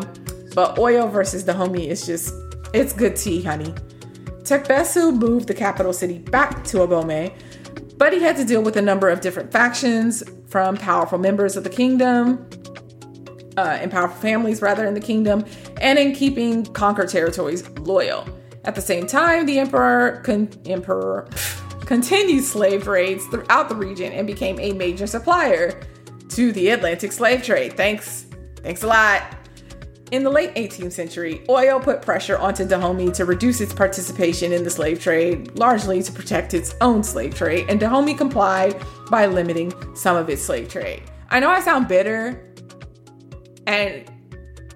but 0.54 0.76
Oyo 0.76 1.10
versus 1.10 1.42
Dahomey 1.42 1.88
is 1.88 2.06
just, 2.06 2.32
it's 2.72 2.92
good 2.92 3.16
tea, 3.16 3.42
honey. 3.42 3.74
Tegbesu 4.42 5.16
moved 5.16 5.48
the 5.48 5.54
capital 5.54 5.92
city 5.92 6.18
back 6.18 6.64
to 6.64 6.78
Abomey, 6.78 7.32
but 7.96 8.12
he 8.12 8.20
had 8.20 8.36
to 8.36 8.44
deal 8.44 8.62
with 8.62 8.76
a 8.76 8.82
number 8.82 9.08
of 9.08 9.20
different 9.20 9.52
factions 9.52 10.22
from 10.48 10.76
powerful 10.76 11.18
members 11.18 11.56
of 11.56 11.64
the 11.64 11.70
kingdom, 11.70 12.48
uh, 13.56 13.78
and 13.80 13.90
powerful 13.90 14.20
families 14.20 14.60
rather 14.60 14.86
in 14.86 14.94
the 14.94 15.00
kingdom, 15.00 15.44
and 15.80 15.98
in 15.98 16.14
keeping 16.14 16.64
conquered 16.66 17.08
territories 17.08 17.68
loyal. 17.80 18.26
At 18.64 18.74
the 18.74 18.80
same 18.80 19.06
time, 19.06 19.46
the 19.46 19.58
emperor, 19.58 20.20
con- 20.24 20.50
emperor 20.66 21.28
continued 21.86 22.44
slave 22.44 22.86
raids 22.86 23.26
throughout 23.26 23.68
the 23.68 23.74
region 23.74 24.12
and 24.12 24.26
became 24.26 24.58
a 24.60 24.72
major 24.72 25.06
supplier 25.06 25.80
to 26.30 26.52
the 26.52 26.70
Atlantic 26.70 27.12
slave 27.12 27.42
trade. 27.42 27.76
Thanks, 27.76 28.26
thanks 28.62 28.82
a 28.82 28.86
lot. 28.86 29.41
In 30.12 30.22
the 30.24 30.30
late 30.30 30.54
18th 30.56 30.92
century, 30.92 31.42
Oyo 31.48 31.82
put 31.82 32.02
pressure 32.02 32.36
onto 32.36 32.66
Dahomey 32.66 33.10
to 33.12 33.24
reduce 33.24 33.62
its 33.62 33.72
participation 33.72 34.52
in 34.52 34.62
the 34.62 34.68
slave 34.68 35.00
trade, 35.00 35.58
largely 35.58 36.02
to 36.02 36.12
protect 36.12 36.52
its 36.52 36.74
own 36.82 37.02
slave 37.02 37.34
trade, 37.34 37.64
and 37.70 37.80
Dahomey 37.80 38.12
complied 38.12 38.76
by 39.10 39.24
limiting 39.24 39.72
some 39.96 40.14
of 40.14 40.28
its 40.28 40.42
slave 40.42 40.68
trade. 40.68 41.02
I 41.30 41.40
know 41.40 41.48
I 41.48 41.60
sound 41.60 41.88
bitter, 41.88 42.46
and 43.66 44.04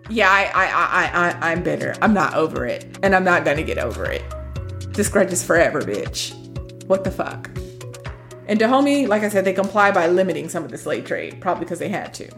yeah, 0.08 0.30
I, 0.30 0.44
I, 0.54 0.64
I, 0.64 1.28
I, 1.28 1.52
I'm 1.52 1.62
bitter. 1.62 1.94
I'm 2.00 2.14
not 2.14 2.32
over 2.32 2.64
it, 2.64 2.98
and 3.02 3.14
I'm 3.14 3.24
not 3.24 3.44
gonna 3.44 3.62
get 3.62 3.76
over 3.76 4.10
it. 4.10 4.24
This 4.94 5.10
grudge 5.10 5.34
is 5.34 5.44
forever, 5.44 5.82
bitch. 5.82 6.32
What 6.86 7.04
the 7.04 7.10
fuck? 7.10 7.50
And 8.46 8.58
Dahomey, 8.58 9.06
like 9.06 9.22
I 9.22 9.28
said, 9.28 9.44
they 9.44 9.52
comply 9.52 9.90
by 9.90 10.06
limiting 10.06 10.48
some 10.48 10.64
of 10.64 10.70
the 10.70 10.78
slave 10.78 11.04
trade, 11.04 11.42
probably 11.42 11.66
because 11.66 11.78
they 11.78 11.90
had 11.90 12.14
to. 12.14 12.30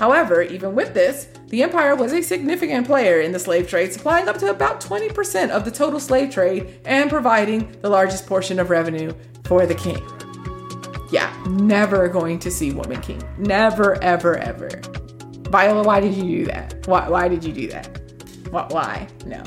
However, 0.00 0.40
even 0.40 0.74
with 0.74 0.94
this, 0.94 1.28
the 1.48 1.62
empire 1.62 1.94
was 1.94 2.14
a 2.14 2.22
significant 2.22 2.86
player 2.86 3.20
in 3.20 3.32
the 3.32 3.38
slave 3.38 3.68
trade, 3.68 3.92
supplying 3.92 4.28
up 4.28 4.38
to 4.38 4.48
about 4.48 4.80
20% 4.80 5.50
of 5.50 5.66
the 5.66 5.70
total 5.70 6.00
slave 6.00 6.30
trade 6.30 6.80
and 6.86 7.10
providing 7.10 7.70
the 7.82 7.90
largest 7.90 8.26
portion 8.26 8.58
of 8.58 8.70
revenue 8.70 9.12
for 9.44 9.66
the 9.66 9.74
king. 9.74 10.02
Yeah, 11.12 11.30
never 11.50 12.08
going 12.08 12.38
to 12.38 12.50
see 12.50 12.72
Woman 12.72 13.02
King. 13.02 13.22
Never, 13.36 14.02
ever, 14.02 14.38
ever. 14.38 14.70
Viola, 15.50 15.82
why 15.82 16.00
did 16.00 16.14
you 16.14 16.22
do 16.22 16.44
that? 16.46 16.86
Why, 16.86 17.06
why 17.06 17.28
did 17.28 17.44
you 17.44 17.52
do 17.52 17.68
that? 17.68 18.00
Why, 18.48 18.66
why? 18.70 19.08
No. 19.26 19.42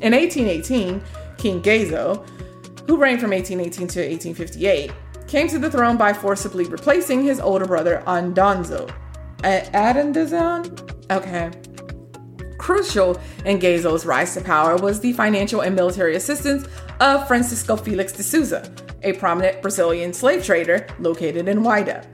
In 0.00 0.12
1818, 0.12 1.00
King 1.38 1.62
Gezo, 1.62 2.28
who 2.88 2.96
reigned 2.96 3.20
from 3.20 3.30
1818 3.30 3.86
to 3.86 4.00
1858, 4.00 4.92
came 5.28 5.46
to 5.46 5.60
the 5.60 5.70
throne 5.70 5.96
by 5.96 6.12
forcibly 6.12 6.64
replacing 6.64 7.22
his 7.22 7.38
older 7.38 7.66
brother 7.66 8.02
Andonzo. 8.08 8.92
Adondazon? 9.44 11.10
Okay. 11.10 11.50
Crucial 12.58 13.20
in 13.44 13.58
Gezo's 13.58 14.06
rise 14.06 14.34
to 14.34 14.40
power 14.40 14.76
was 14.76 15.00
the 15.00 15.12
financial 15.12 15.60
and 15.60 15.76
military 15.76 16.16
assistance 16.16 16.66
of 17.00 17.26
Francisco 17.28 17.76
Felix 17.76 18.12
de 18.12 18.22
Souza, 18.22 18.72
a 19.02 19.12
prominent 19.12 19.60
Brazilian 19.60 20.12
slave 20.12 20.44
trader 20.44 20.86
located 20.98 21.46
in 21.46 21.62
Whydah. 21.62 22.06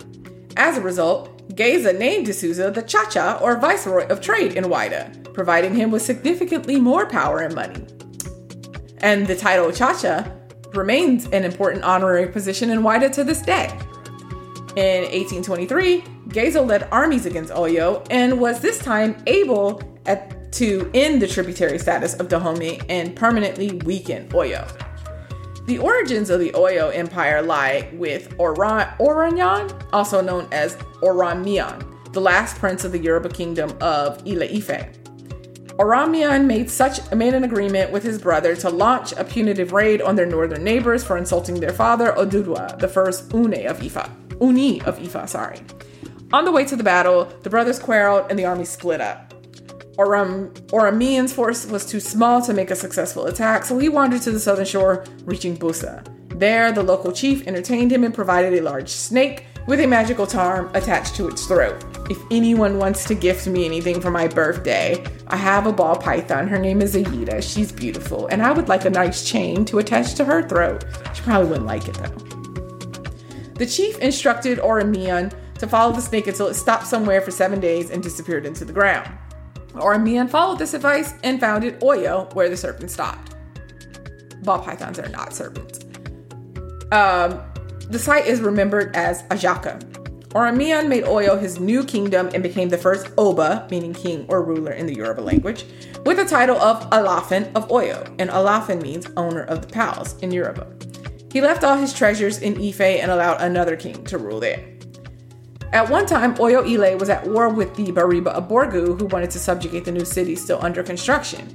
As 0.57 0.77
a 0.77 0.81
result, 0.81 1.55
Geza 1.55 1.93
named 1.93 2.27
de 2.27 2.33
Souza 2.33 2.71
the 2.71 2.83
Chacha 2.83 3.39
or 3.41 3.57
Viceroy 3.59 4.09
of 4.09 4.21
Trade 4.21 4.55
in 4.55 4.65
Whydah, 4.65 5.33
providing 5.33 5.75
him 5.75 5.91
with 5.91 6.03
significantly 6.03 6.81
more 6.81 7.07
power 7.07 7.39
and 7.39 7.55
money. 7.55 7.87
And 8.99 9.27
the 9.27 9.37
title 9.37 9.71
Chacha 9.71 10.37
remains 10.75 11.27
an 11.27 11.45
important 11.45 11.85
honorary 11.85 12.27
position 12.29 12.71
in 12.71 12.81
Whydah 12.81 13.13
to 13.13 13.25
this 13.25 13.43
day. 13.43 13.69
In 14.77 15.03
1823, 15.03 16.05
Gezo 16.31 16.67
led 16.67 16.87
armies 16.93 17.27
against 17.27 17.53
Oyo 17.53 18.07
and 18.11 18.41
was 18.41 18.61
this 18.61 18.79
time 18.79 19.17
able 19.27 19.83
at, 20.07 20.53
to 20.53 20.89
end 20.95 21.21
the 21.21 21.27
tributary 21.27 21.79
status 21.79 22.15
of 22.15 22.29
Dahomey 22.29 22.81
and 22.89 23.17
permanently 23.17 23.73
weaken 23.85 24.29
Oyo. 24.29 24.71
The 25.67 25.79
origins 25.79 26.31
of 26.31 26.41
the 26.41 26.51
Oyo 26.51 26.95
Empire 26.95 27.43
lie 27.43 27.91
with 27.95 28.33
Oran- 28.39 28.89
Oranyan, 28.99 29.71
also 29.93 30.21
known 30.21 30.47
as 30.53 30.77
Oramian, 31.03 32.13
the 32.13 32.21
last 32.21 32.59
prince 32.59 32.85
of 32.85 32.93
the 32.93 32.99
Yoruba 32.99 33.29
kingdom 33.29 33.77
of 33.81 34.19
Ile 34.27 34.45
Ife. 34.45 34.89
Oramian 35.79 36.45
made 36.45 36.71
such 36.71 37.11
made 37.13 37.35
an 37.35 37.43
agreement 37.43 37.91
with 37.91 38.03
his 38.03 38.19
brother 38.21 38.55
to 38.57 38.69
launch 38.69 39.13
a 39.13 39.25
punitive 39.25 39.73
raid 39.73 40.03
on 40.03 40.15
their 40.15 40.27
northern 40.27 40.63
neighbors 40.63 41.03
for 41.03 41.17
insulting 41.17 41.59
their 41.59 41.73
father 41.73 42.13
Oduduwa, 42.13 42.79
the 42.79 42.89
first 42.89 43.33
Une 43.33 43.67
of 43.67 43.79
Ifa. 43.81 44.11
Uni 44.41 44.81
of 44.83 44.99
Ifa, 44.99 45.29
sorry. 45.29 45.61
On 46.33 46.45
the 46.45 46.53
way 46.53 46.65
to 46.65 46.77
the 46.77 46.85
battle, 46.85 47.25
the 47.43 47.51
brothers 47.51 47.81
quarreled 47.81 48.31
and 48.31 48.39
the 48.39 48.45
army 48.45 48.65
split 48.65 49.01
up. 49.01 49.35
Oram, 49.99 50.55
Oramian's 50.69 51.33
force 51.33 51.67
was 51.67 51.85
too 51.85 51.99
small 51.99 52.41
to 52.43 52.55
make 52.55 52.71
a 52.71 52.77
successful 52.77 53.27
attack, 53.27 53.65
so 53.65 53.77
he 53.79 53.89
wandered 53.89 54.23
to 54.23 54.31
the 54.31 54.39
southern 54.39 54.65
shore, 54.65 55.05
reaching 55.25 55.57
Busa. 55.57 56.07
There, 56.39 56.71
the 56.71 56.85
local 56.85 57.11
chief 57.11 57.47
entertained 57.49 57.93
him 57.93 58.05
and 58.05 58.15
provided 58.15 58.55
a 58.55 58.63
large 58.63 58.89
snake 58.89 59.47
with 59.67 59.81
a 59.81 59.87
magical 59.87 60.27
charm 60.27 60.71
attached 60.75 61.17
to 61.17 61.27
its 61.27 61.47
throat. 61.47 61.85
If 62.09 62.19
anyone 62.31 62.79
wants 62.79 63.05
to 63.07 63.15
gift 63.15 63.47
me 63.49 63.65
anything 63.65 64.01
for 64.01 64.11
my 64.11 64.29
birthday, 64.29 65.05
I 65.27 65.37
have 65.37 65.67
a 65.67 65.73
ball 65.73 65.97
python. 65.97 66.47
Her 66.47 66.59
name 66.59 66.81
is 66.81 66.97
Aida. 66.97 67.43
She's 67.43 67.73
beautiful, 67.73 68.29
and 68.29 68.41
I 68.41 68.53
would 68.53 68.69
like 68.69 68.85
a 68.85 68.91
nice 68.91 69.29
chain 69.29 69.65
to 69.67 69.81
attach 69.81 70.15
to 70.15 70.25
her 70.25 70.49
throat. 70.49 70.85
She 71.13 71.23
probably 71.23 71.49
wouldn't 71.49 71.67
like 71.67 71.89
it 71.89 71.95
though. 71.95 72.31
The 73.55 73.67
chief 73.67 73.99
instructed 73.99 74.59
Oramian 74.59 75.35
to 75.61 75.69
follow 75.69 75.93
the 75.93 76.01
snake 76.01 76.27
until 76.27 76.49
it 76.49 76.55
stopped 76.55 76.87
somewhere 76.87 77.21
for 77.21 77.31
seven 77.31 77.61
days 77.61 77.91
and 77.91 78.03
disappeared 78.03 78.47
into 78.47 78.65
the 78.65 78.73
ground. 78.73 79.09
Oramian 79.75 80.29
followed 80.29 80.59
this 80.59 80.75
advice 80.75 81.15
and 81.23 81.39
founded 81.39 81.79
Oyo, 81.81 82.35
where 82.35 82.49
the 82.49 82.57
serpent 82.57 82.91
stopped. 82.91 83.35
Ball 84.43 84.59
pythons 84.59 84.99
are 84.99 85.09
not 85.11 85.33
serpents. 85.35 85.81
Um, 86.93 87.41
the 87.89 87.99
site 87.99 88.27
is 88.27 88.41
remembered 88.41 88.97
as 88.97 89.23
Ajaka. 89.25 89.79
Oramian 90.31 90.89
made 90.89 91.05
Oyo 91.05 91.41
his 91.41 91.61
new 91.61 91.85
kingdom 91.85 92.31
and 92.33 92.43
became 92.43 92.69
the 92.69 92.79
first 92.79 93.09
Oba, 93.19 93.69
meaning 93.71 93.93
king 93.93 94.25
or 94.29 94.43
ruler 94.43 94.73
in 94.73 94.87
the 94.87 94.95
Yoruba 94.95 95.21
language, 95.21 95.67
with 96.07 96.17
the 96.17 96.25
title 96.25 96.57
of 96.57 96.89
Alafin 96.91 97.53
of 97.55 97.69
Oyo, 97.69 98.07
and 98.19 98.31
Alafin 98.31 98.81
means 98.81 99.07
owner 99.17 99.43
of 99.43 99.61
the 99.61 99.69
palace 99.69 100.17
in 100.23 100.31
Yoruba. 100.31 100.67
He 101.31 101.41
left 101.41 101.65
all 101.65 101.77
his 101.77 101.93
treasures 101.93 102.39
in 102.39 102.61
Ife 102.61 102.81
and 102.81 103.11
allowed 103.11 103.41
another 103.41 103.77
king 103.77 104.03
to 104.05 104.19
rule 104.19 104.41
there. 104.41 104.65
At 105.73 105.89
one 105.89 106.07
time, 106.07 106.35
Oyo 106.37 106.65
Ile 106.67 106.99
was 106.99 107.09
at 107.09 107.27
war 107.27 107.49
with 107.49 107.75
the 107.77 107.87
Bariba 107.93 108.29
of 108.29 108.49
Borgu, 108.49 108.99
who 108.99 109.07
wanted 109.07 109.31
to 109.31 109.39
subjugate 109.39 109.85
the 109.85 109.93
new 109.93 110.05
city 110.05 110.35
still 110.35 110.59
under 110.63 110.83
construction. 110.83 111.47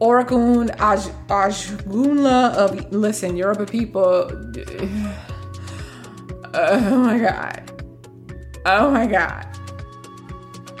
Oragun 0.00 0.74
Aj- 0.76 1.26
Ajgunla 1.28 2.54
of 2.54 2.92
listen, 2.92 3.36
Yoruba 3.36 3.66
people. 3.66 4.30
Oh 6.54 6.98
my 7.00 7.18
god. 7.18 7.70
Oh 8.64 8.90
my 8.90 9.06
god. 9.06 9.46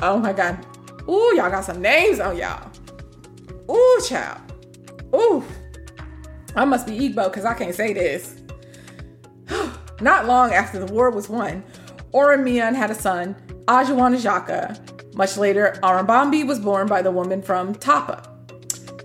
Oh 0.00 0.16
my 0.16 0.32
god. 0.32 0.64
Ooh, 1.08 1.34
y'all 1.36 1.50
got 1.50 1.64
some 1.64 1.82
names 1.82 2.20
on 2.20 2.38
y'all. 2.38 2.70
Ooh, 3.70 4.00
child. 4.08 4.40
Ooh. 5.14 5.44
I 6.56 6.64
must 6.64 6.86
be 6.86 6.98
Igbo 6.98 7.24
because 7.30 7.44
I 7.44 7.52
can't 7.54 7.74
say 7.74 7.92
this. 7.92 8.40
Not 10.00 10.26
long 10.26 10.52
after 10.52 10.78
the 10.84 10.92
war 10.92 11.10
was 11.10 11.28
won, 11.28 11.62
Oramian 12.18 12.74
had 12.74 12.90
a 12.90 12.96
son, 12.96 13.36
Ajuan 13.66 14.16
Ajaka. 14.18 15.14
Much 15.14 15.36
later, 15.36 15.78
Arambambi 15.84 16.44
was 16.44 16.58
born 16.58 16.88
by 16.88 17.00
the 17.00 17.12
woman 17.12 17.40
from 17.40 17.76
Tapa. 17.76 18.34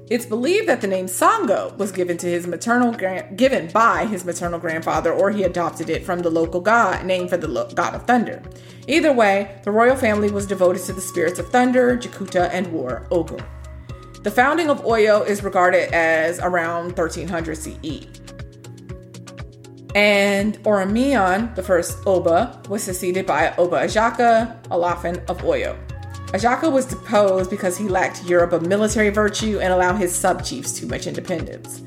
It's 0.10 0.26
believed 0.26 0.68
that 0.68 0.82
the 0.82 0.88
name 0.88 1.06
Sango 1.06 1.78
was 1.78 1.92
given 1.92 2.18
to 2.18 2.28
his 2.28 2.48
maternal 2.48 2.92
given 3.36 3.68
by 3.72 4.08
his 4.08 4.26
maternal 4.26 4.58
grandfather, 4.60 5.14
or 5.14 5.30
he 5.30 5.44
adopted 5.44 5.92
it 5.92 6.04
from 6.04 6.20
the 6.20 6.32
local 6.32 6.60
god 6.60 7.06
named 7.06 7.30
for 7.30 7.38
the 7.38 7.48
lo- 7.48 7.70
god 7.76 7.94
of 7.94 8.08
thunder. 8.08 8.42
Either 8.88 9.14
way, 9.14 9.62
the 9.64 9.72
royal 9.72 9.96
family 9.96 10.32
was 10.32 10.48
devoted 10.48 10.82
to 10.84 10.94
the 10.94 11.00
spirits 11.00 11.38
of 11.38 11.50
thunder, 11.50 11.96
Jakuta, 11.96 12.50
and 12.52 12.66
war, 12.74 13.08
Ogun. 13.12 13.44
The 14.24 14.32
founding 14.32 14.70
of 14.72 14.84
Oyo 14.84 15.26
is 15.26 15.44
regarded 15.44 15.94
as 15.94 16.40
around 16.40 16.98
1300 16.98 17.58
CE. 17.58 18.23
And 19.96 20.58
Oramian, 20.64 21.54
the 21.56 21.62
first 21.62 22.00
Oba, 22.06 22.62
was 22.68 22.82
succeeded 22.84 23.26
by 23.26 23.54
Oba 23.58 23.86
Ajaka, 23.86 24.62
Alafin 24.70 25.24
of 25.30 25.42
Oyo. 25.42 25.78
Ajaka 26.34 26.72
was 26.72 26.86
deposed 26.88 27.52
because 27.52 27.78
he 27.78 27.88
lacked 27.88 28.24
Yoruba 28.24 28.60
military 28.62 29.10
virtue 29.10 29.60
and 29.62 29.72
allowed 29.72 29.98
his 29.98 30.16
sub-chiefs 30.16 30.74
too 30.74 30.88
much 30.88 31.06
independence. 31.06 31.84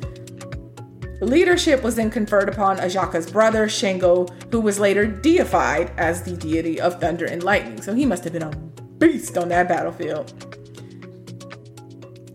Leadership 1.20 1.82
was 1.82 1.96
then 1.96 2.10
conferred 2.10 2.48
upon 2.48 2.76
Ajaka's 2.76 3.28
brother, 3.28 3.68
Shango, 3.68 4.26
who 4.52 4.60
was 4.60 4.78
later 4.78 5.04
deified 5.04 5.90
as 5.96 6.22
the 6.22 6.36
deity 6.36 6.80
of 6.80 7.00
thunder 7.00 7.24
and 7.24 7.42
lightning, 7.42 7.82
so 7.82 7.92
he 7.92 8.06
must 8.06 8.22
have 8.22 8.34
been 8.34 8.42
a 8.42 8.50
beast 8.98 9.36
on 9.36 9.48
that 9.48 9.66
battlefield. 9.66 10.32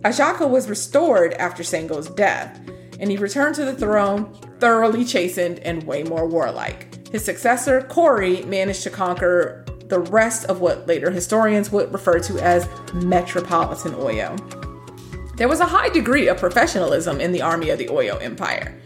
Ajaka 0.04 0.50
was 0.50 0.68
restored 0.68 1.34
after 1.36 1.64
Sango's 1.64 2.10
death, 2.10 2.60
and 3.00 3.10
he 3.10 3.18
returned 3.18 3.56
to 3.56 3.64
the 3.64 3.76
throne 3.76 4.36
thoroughly 4.62 5.04
chastened 5.04 5.60
and 5.60 5.84
way 5.84 6.04
more 6.04 6.28
warlike. 6.28 7.10
His 7.12 7.26
successor, 7.26 7.82
Kori, 7.82 8.44
managed 8.44 8.84
to 8.84 8.90
conquer 8.90 9.66
the 9.88 10.00
rest 10.00 10.46
of 10.46 10.62
what 10.62 10.88
later 10.88 11.12
historians 11.12 11.72
would 11.72 11.92
refer 11.92 12.20
to 12.20 12.40
as 12.40 12.70
Metropolitan 12.94 13.92
Oyo. 13.96 14.38
There 15.36 15.50
was 15.50 15.60
a 15.60 15.66
high 15.66 15.90
degree 15.90 16.28
of 16.28 16.38
professionalism 16.38 17.20
in 17.20 17.32
the 17.32 17.42
army 17.42 17.72
of 17.72 17.80
the 17.80 17.88
Oyo 17.88 18.22
Empire. 18.22 18.80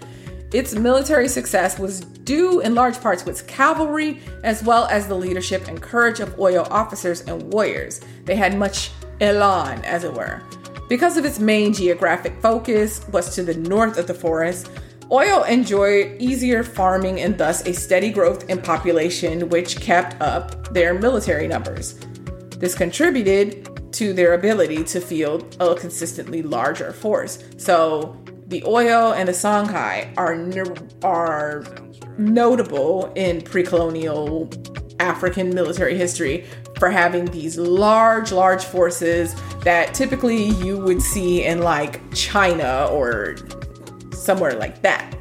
Its 0.53 0.73
military 0.73 1.27
success 1.27 1.77
was 1.77 1.99
due 1.99 2.61
in 2.61 2.73
large 2.73 2.99
parts 3.01 3.23
to 3.23 3.29
its 3.29 3.41
cavalry, 3.41 4.21
as 4.43 4.63
well 4.63 4.85
as 4.85 5.07
the 5.07 5.15
leadership 5.15 5.67
and 5.67 5.81
courage 5.81 6.21
of 6.21 6.37
Oyo 6.37 6.65
officers 6.71 7.21
and 7.21 7.51
warriors. 7.51 7.99
They 8.23 8.35
had 8.35 8.57
much 8.57 8.91
elan, 9.19 9.83
as 9.83 10.05
it 10.05 10.13
were. 10.13 10.41
Because 10.87 11.17
of 11.17 11.25
its 11.25 11.39
main 11.39 11.73
geographic 11.73 12.39
focus 12.41 13.05
was 13.11 13.35
to 13.35 13.43
the 13.43 13.55
north 13.55 13.97
of 13.97 14.07
the 14.07 14.13
forest, 14.13 14.69
Oyo 15.11 15.47
enjoyed 15.47 16.19
easier 16.19 16.63
farming 16.63 17.21
and 17.21 17.37
thus 17.37 17.65
a 17.67 17.73
steady 17.73 18.11
growth 18.11 18.49
in 18.49 18.59
population, 18.59 19.49
which 19.49 19.79
kept 19.79 20.19
up 20.19 20.73
their 20.73 20.95
military 20.95 21.47
numbers. 21.47 21.99
This 22.57 22.73
contributed 22.73 23.93
to 23.93 24.13
their 24.13 24.33
ability 24.33 24.83
to 24.85 24.99
field 24.99 25.55
a 25.59 25.75
consistently 25.75 26.41
larger 26.41 26.91
force. 26.91 27.43
So 27.57 28.19
the 28.47 28.61
Oyo 28.61 29.15
and 29.15 29.27
the 29.29 29.33
Songhai 29.33 30.11
are 30.17 30.35
are 31.07 31.63
notable 32.17 33.11
in 33.15 33.41
pre-colonial 33.41 34.49
African 34.99 35.53
military 35.53 35.97
history 35.97 36.45
for 36.79 36.89
having 36.89 37.25
these 37.25 37.57
large, 37.57 38.31
large 38.31 38.63
forces 38.63 39.35
that 39.61 39.93
typically 39.93 40.45
you 40.45 40.77
would 40.77 41.01
see 41.01 41.43
in 41.43 41.61
like 41.61 42.01
China 42.13 42.87
or 42.91 43.35
somewhere 44.25 44.55
like 44.55 44.81
that. 44.81 45.15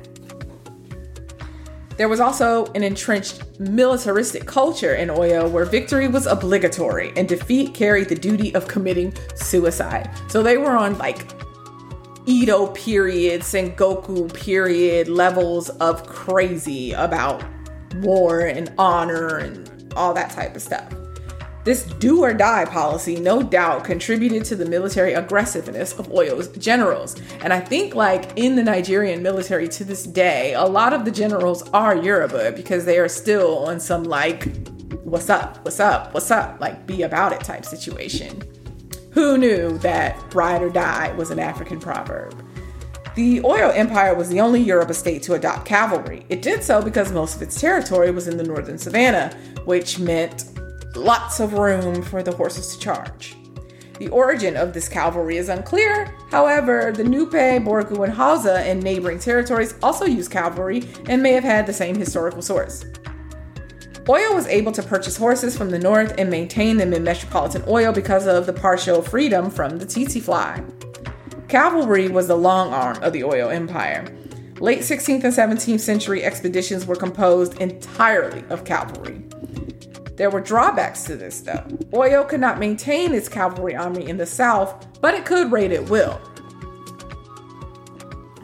There 1.96 2.08
was 2.08 2.18
also 2.18 2.66
an 2.72 2.82
entrenched 2.82 3.60
militaristic 3.60 4.46
culture 4.46 4.94
in 4.94 5.10
Oyo 5.10 5.48
where 5.48 5.64
victory 5.64 6.08
was 6.08 6.26
obligatory 6.26 7.12
and 7.16 7.28
defeat 7.28 7.72
carried 7.72 8.08
the 8.08 8.16
duty 8.16 8.52
of 8.54 8.66
committing 8.66 9.14
suicide. 9.36 10.10
So 10.28 10.42
they 10.42 10.56
were 10.56 10.76
on 10.76 10.98
like 10.98 11.24
Edo 12.26 12.68
period, 12.68 13.42
Sengoku 13.42 14.32
period 14.32 15.08
levels 15.08 15.68
of 15.70 16.04
crazy 16.06 16.92
about 16.92 17.44
war 17.96 18.40
and 18.40 18.72
honor 18.76 19.36
and 19.36 19.92
all 19.94 20.14
that 20.14 20.30
type 20.30 20.56
of 20.56 20.62
stuff. 20.62 20.92
This 21.64 21.84
do 21.84 22.22
or 22.22 22.34
die 22.34 22.66
policy, 22.66 23.16
no 23.16 23.42
doubt, 23.42 23.84
contributed 23.84 24.44
to 24.46 24.56
the 24.56 24.66
military 24.66 25.14
aggressiveness 25.14 25.98
of 25.98 26.08
Oyo's 26.08 26.48
generals. 26.58 27.16
And 27.40 27.54
I 27.54 27.60
think, 27.60 27.94
like 27.94 28.32
in 28.36 28.54
the 28.54 28.62
Nigerian 28.62 29.22
military 29.22 29.68
to 29.68 29.84
this 29.84 30.04
day, 30.04 30.52
a 30.52 30.64
lot 30.64 30.92
of 30.92 31.06
the 31.06 31.10
generals 31.10 31.66
are 31.70 31.96
Yoruba 31.96 32.52
because 32.52 32.84
they 32.84 32.98
are 32.98 33.08
still 33.08 33.60
on 33.60 33.80
some 33.80 34.04
like, 34.04 34.54
what's 35.04 35.30
up, 35.30 35.64
what's 35.64 35.80
up, 35.80 36.12
what's 36.12 36.30
up, 36.30 36.60
like 36.60 36.86
be 36.86 37.00
about 37.02 37.32
it 37.32 37.40
type 37.40 37.64
situation. 37.64 38.42
Who 39.12 39.38
knew 39.38 39.78
that 39.78 40.34
ride 40.34 40.60
or 40.60 40.68
die 40.68 41.12
was 41.14 41.30
an 41.30 41.38
African 41.38 41.80
proverb? 41.80 42.44
The 43.14 43.40
Oyo 43.40 43.74
Empire 43.74 44.14
was 44.14 44.28
the 44.28 44.40
only 44.40 44.60
Yoruba 44.60 44.92
state 44.92 45.22
to 45.22 45.34
adopt 45.34 45.64
cavalry. 45.64 46.26
It 46.28 46.42
did 46.42 46.62
so 46.62 46.82
because 46.82 47.12
most 47.12 47.36
of 47.36 47.42
its 47.42 47.58
territory 47.58 48.10
was 48.10 48.26
in 48.28 48.36
the 48.36 48.42
northern 48.42 48.76
savannah, 48.76 49.32
which 49.64 50.00
meant 50.00 50.46
lots 50.96 51.40
of 51.40 51.54
room 51.54 52.02
for 52.02 52.22
the 52.22 52.32
horses 52.32 52.74
to 52.74 52.78
charge. 52.78 53.36
The 53.98 54.08
origin 54.08 54.56
of 54.56 54.72
this 54.72 54.88
cavalry 54.88 55.36
is 55.36 55.48
unclear. 55.48 56.14
However, 56.30 56.92
the 56.92 57.04
Nupe, 57.04 57.64
Borgu, 57.64 58.02
and 58.04 58.12
Hausa 58.12 58.68
in 58.68 58.80
neighboring 58.80 59.20
territories 59.20 59.74
also 59.82 60.04
used 60.04 60.32
cavalry 60.32 60.88
and 61.08 61.22
may 61.22 61.32
have 61.32 61.44
had 61.44 61.66
the 61.66 61.72
same 61.72 61.94
historical 61.94 62.42
source. 62.42 62.84
Oyo 64.06 64.34
was 64.34 64.46
able 64.48 64.72
to 64.72 64.82
purchase 64.82 65.16
horses 65.16 65.56
from 65.56 65.70
the 65.70 65.78
north 65.78 66.14
and 66.18 66.28
maintain 66.28 66.76
them 66.76 66.92
in 66.92 67.02
metropolitan 67.04 67.62
Oyo 67.62 67.94
because 67.94 68.26
of 68.26 68.46
the 68.46 68.52
partial 68.52 69.00
freedom 69.00 69.50
from 69.50 69.78
the 69.78 69.86
tsetse 69.86 70.20
fly. 70.20 70.62
Cavalry 71.48 72.08
was 72.08 72.26
the 72.26 72.36
long 72.36 72.72
arm 72.72 73.02
of 73.02 73.12
the 73.12 73.22
Oyo 73.22 73.54
Empire. 73.54 74.04
Late 74.60 74.80
16th 74.80 75.24
and 75.24 75.32
17th 75.32 75.80
century 75.80 76.22
expeditions 76.24 76.84
were 76.84 76.96
composed 76.96 77.60
entirely 77.60 78.44
of 78.50 78.64
cavalry. 78.64 79.24
There 80.16 80.30
were 80.30 80.40
drawbacks 80.40 81.04
to 81.04 81.16
this, 81.16 81.40
though. 81.40 81.64
Oyo 81.92 82.28
could 82.28 82.40
not 82.40 82.58
maintain 82.58 83.12
its 83.14 83.28
cavalry 83.28 83.74
army 83.74 84.08
in 84.08 84.16
the 84.16 84.26
south, 84.26 84.86
but 85.00 85.14
it 85.14 85.24
could 85.24 85.50
raid 85.50 85.72
at 85.72 85.90
will. 85.90 86.20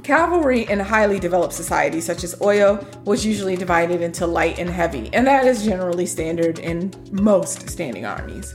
Cavalry 0.03 0.63
in 0.69 0.81
highly 0.81 1.21
developed 1.21 1.53
societies 1.53 2.05
such 2.05 2.25
as 2.25 2.35
Oyo 2.37 2.85
was 3.05 3.25
usually 3.25 3.55
divided 3.55 4.01
into 4.01 4.27
light 4.27 4.59
and 4.59 4.69
heavy, 4.69 5.09
and 5.13 5.25
that 5.27 5.47
is 5.47 5.65
generally 5.65 6.07
standard 6.07 6.59
in 6.59 6.93
most 7.13 7.69
standing 7.71 8.05
armies. 8.05 8.53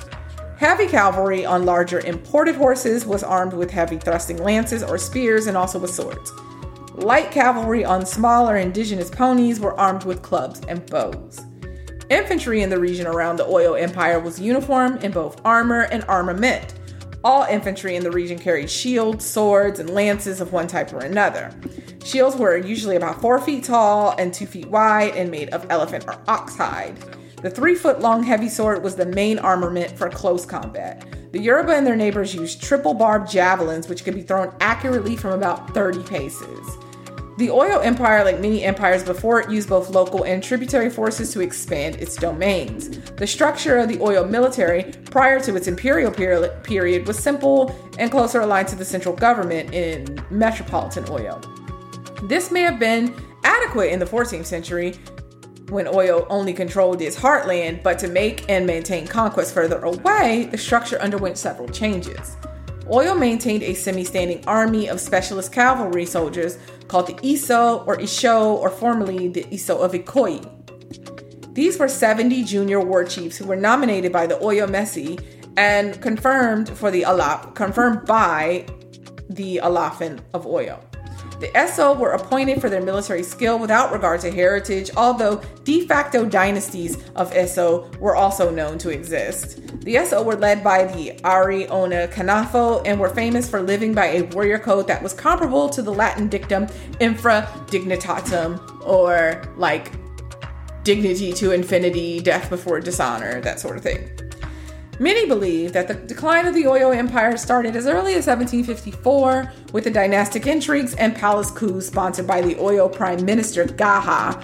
Heavy 0.57 0.87
cavalry 0.87 1.45
on 1.45 1.65
larger 1.65 2.01
imported 2.01 2.55
horses 2.55 3.05
was 3.05 3.23
armed 3.23 3.53
with 3.53 3.71
heavy 3.71 3.97
thrusting 3.97 4.37
lances 4.37 4.83
or 4.83 4.97
spears 4.97 5.47
and 5.47 5.55
also 5.55 5.79
with 5.79 5.93
swords. 5.93 6.31
Light 6.95 7.31
cavalry 7.31 7.85
on 7.85 8.05
smaller 8.05 8.57
indigenous 8.57 9.09
ponies 9.09 9.59
were 9.59 9.79
armed 9.79 10.03
with 10.03 10.21
clubs 10.21 10.61
and 10.67 10.85
bows. 10.89 11.41
Infantry 12.09 12.61
in 12.61 12.69
the 12.69 12.79
region 12.79 13.07
around 13.07 13.37
the 13.37 13.45
Oyo 13.45 13.79
Empire 13.81 14.19
was 14.19 14.39
uniform 14.39 14.97
in 14.97 15.11
both 15.11 15.41
armor 15.43 15.81
and 15.91 16.03
armament. 16.07 16.75
All 17.23 17.43
infantry 17.45 17.95
in 17.95 18.03
the 18.03 18.11
region 18.11 18.37
carried 18.37 18.69
shields, 18.69 19.25
swords, 19.25 19.79
and 19.79 19.89
lances 19.89 20.39
of 20.39 20.53
one 20.53 20.67
type 20.67 20.93
or 20.93 20.99
another. 20.99 21.51
Shields 22.03 22.35
were 22.35 22.57
usually 22.57 22.95
about 22.95 23.19
four 23.19 23.41
feet 23.41 23.63
tall 23.63 24.13
and 24.19 24.31
two 24.31 24.45
feet 24.45 24.67
wide 24.67 25.15
and 25.15 25.31
made 25.31 25.49
of 25.49 25.65
elephant 25.71 26.05
or 26.07 26.21
ox 26.27 26.55
hide. 26.55 26.95
The 27.41 27.49
three 27.49 27.73
foot 27.73 27.99
long 27.99 28.21
heavy 28.21 28.49
sword 28.49 28.83
was 28.83 28.95
the 28.95 29.07
main 29.07 29.39
armament 29.39 29.97
for 29.97 30.07
close 30.07 30.45
combat. 30.45 31.03
The 31.31 31.41
Yoruba 31.41 31.73
and 31.75 31.87
their 31.87 31.95
neighbors 31.95 32.35
used 32.35 32.61
triple 32.61 32.93
barbed 32.93 33.31
javelins, 33.31 33.89
which 33.89 34.03
could 34.03 34.13
be 34.13 34.21
thrown 34.21 34.53
accurately 34.61 35.15
from 35.15 35.31
about 35.31 35.73
30 35.73 36.03
paces. 36.03 36.77
The 37.37 37.49
Oyo 37.49 37.83
Empire, 37.83 38.23
like 38.23 38.39
many 38.39 38.63
empires 38.63 39.03
before 39.03 39.41
it, 39.41 39.49
used 39.49 39.67
both 39.67 39.89
local 39.89 40.23
and 40.23 40.41
tributary 40.41 40.89
forces 40.89 41.33
to 41.33 41.41
expand 41.41 41.97
its 41.97 42.15
domains. 42.15 42.87
The 43.11 43.27
structure 43.27 43.77
of 43.77 43.89
the 43.89 43.97
Oyo 43.97 44.29
military 44.29 44.93
prior 45.11 45.41
to 45.41 45.53
its 45.57 45.67
imperial 45.67 46.11
period 46.11 47.05
was 47.05 47.19
simple 47.19 47.75
and 47.99 48.09
closer 48.09 48.39
aligned 48.39 48.69
to 48.69 48.77
the 48.77 48.85
central 48.85 49.13
government 49.13 49.73
in 49.73 50.17
metropolitan 50.29 51.03
Oyo. 51.05 51.43
This 52.29 52.51
may 52.51 52.61
have 52.61 52.79
been 52.79 53.13
adequate 53.43 53.91
in 53.91 53.99
the 53.99 54.05
14th 54.05 54.45
century 54.45 54.93
when 55.67 55.87
Oyo 55.87 56.25
only 56.29 56.53
controlled 56.53 57.01
its 57.01 57.19
heartland, 57.19 57.83
but 57.83 57.99
to 57.99 58.07
make 58.07 58.49
and 58.49 58.65
maintain 58.65 59.07
conquest 59.07 59.53
further 59.53 59.79
away, 59.79 60.47
the 60.51 60.57
structure 60.57 61.01
underwent 61.01 61.37
several 61.37 61.67
changes. 61.67 62.37
Oyo 62.87 63.17
maintained 63.17 63.63
a 63.63 63.73
semi 63.73 64.03
standing 64.03 64.45
army 64.45 64.87
of 64.87 65.01
specialist 65.01 65.51
cavalry 65.51 66.05
soldiers 66.05 66.59
called 66.87 67.07
the 67.07 67.13
Iso 67.15 67.85
or 67.87 67.97
Isho, 67.97 68.55
or 68.57 68.69
formerly 68.69 69.27
the 69.27 69.43
Iso 69.45 69.79
of 69.79 69.93
Ikoyi. 69.93 70.51
These 71.53 71.79
were 71.79 71.87
70 71.87 72.43
junior 72.43 72.81
war 72.81 73.03
chiefs 73.03 73.37
who 73.37 73.45
were 73.45 73.55
nominated 73.55 74.11
by 74.11 74.27
the 74.27 74.35
Oyo 74.35 74.67
Mesi 74.67 75.19
and 75.57 76.01
confirmed 76.01 76.69
for 76.69 76.91
the 76.91 77.03
Alap, 77.03 77.55
confirmed 77.55 78.05
by 78.05 78.65
the 79.29 79.61
Alafin 79.63 80.19
of 80.33 80.45
Oyo. 80.45 80.79
The 81.45 81.55
Eso 81.55 81.93
were 81.93 82.13
appointed 82.13 82.59
for 82.59 82.71
their 82.71 82.81
military 82.81 83.21
skill 83.21 83.59
without 83.59 83.93
regard 83.93 84.19
to 84.21 84.31
heritage, 84.31 84.89
although 84.97 85.43
de 85.63 85.85
facto 85.85 86.25
dynasties 86.25 86.97
of 87.15 87.31
Eso 87.35 87.87
were 87.99 88.15
also 88.15 88.49
known 88.49 88.79
to 88.79 88.89
exist. 88.89 89.61
The 89.81 89.95
Eso 89.97 90.23
were 90.23 90.35
led 90.35 90.63
by 90.63 90.85
the 90.85 91.19
Ari 91.23 91.67
Ona 91.67 92.07
Kanafo 92.07 92.81
and 92.83 92.99
were 92.99 93.09
famous 93.09 93.47
for 93.47 93.61
living 93.61 93.93
by 93.93 94.07
a 94.07 94.23
warrior 94.23 94.57
code 94.57 94.87
that 94.87 95.03
was 95.03 95.13
comparable 95.13 95.69
to 95.69 95.83
the 95.83 95.93
Latin 95.93 96.29
dictum 96.29 96.65
infra 96.99 97.47
dignitatem, 97.67 98.59
or 98.83 99.43
like 99.55 99.91
dignity 100.81 101.31
to 101.33 101.51
infinity, 101.51 102.21
death 102.21 102.49
before 102.49 102.79
dishonor, 102.79 103.39
that 103.41 103.59
sort 103.59 103.77
of 103.77 103.83
thing. 103.83 104.14
Many 104.99 105.27
believe 105.27 105.73
that 105.73 105.89
the 105.89 105.93
decline 105.93 106.45
of 106.45 106.53
the 106.53 106.63
Oyo 106.63 106.95
Empire 106.95 107.35
started 107.35 107.75
as 107.75 107.85
early 107.85 108.13
as 108.13 108.27
1754 108.27 109.51
with 109.73 109.83
the 109.83 109.91
dynastic 109.91 110.47
intrigues 110.47 110.93
and 110.95 111.13
palace 111.13 111.51
coups 111.51 111.87
sponsored 111.87 112.25
by 112.25 112.41
the 112.41 112.55
Oyo 112.55 112.91
Prime 112.91 113.25
Minister 113.25 113.65
Gaha. 113.65 114.41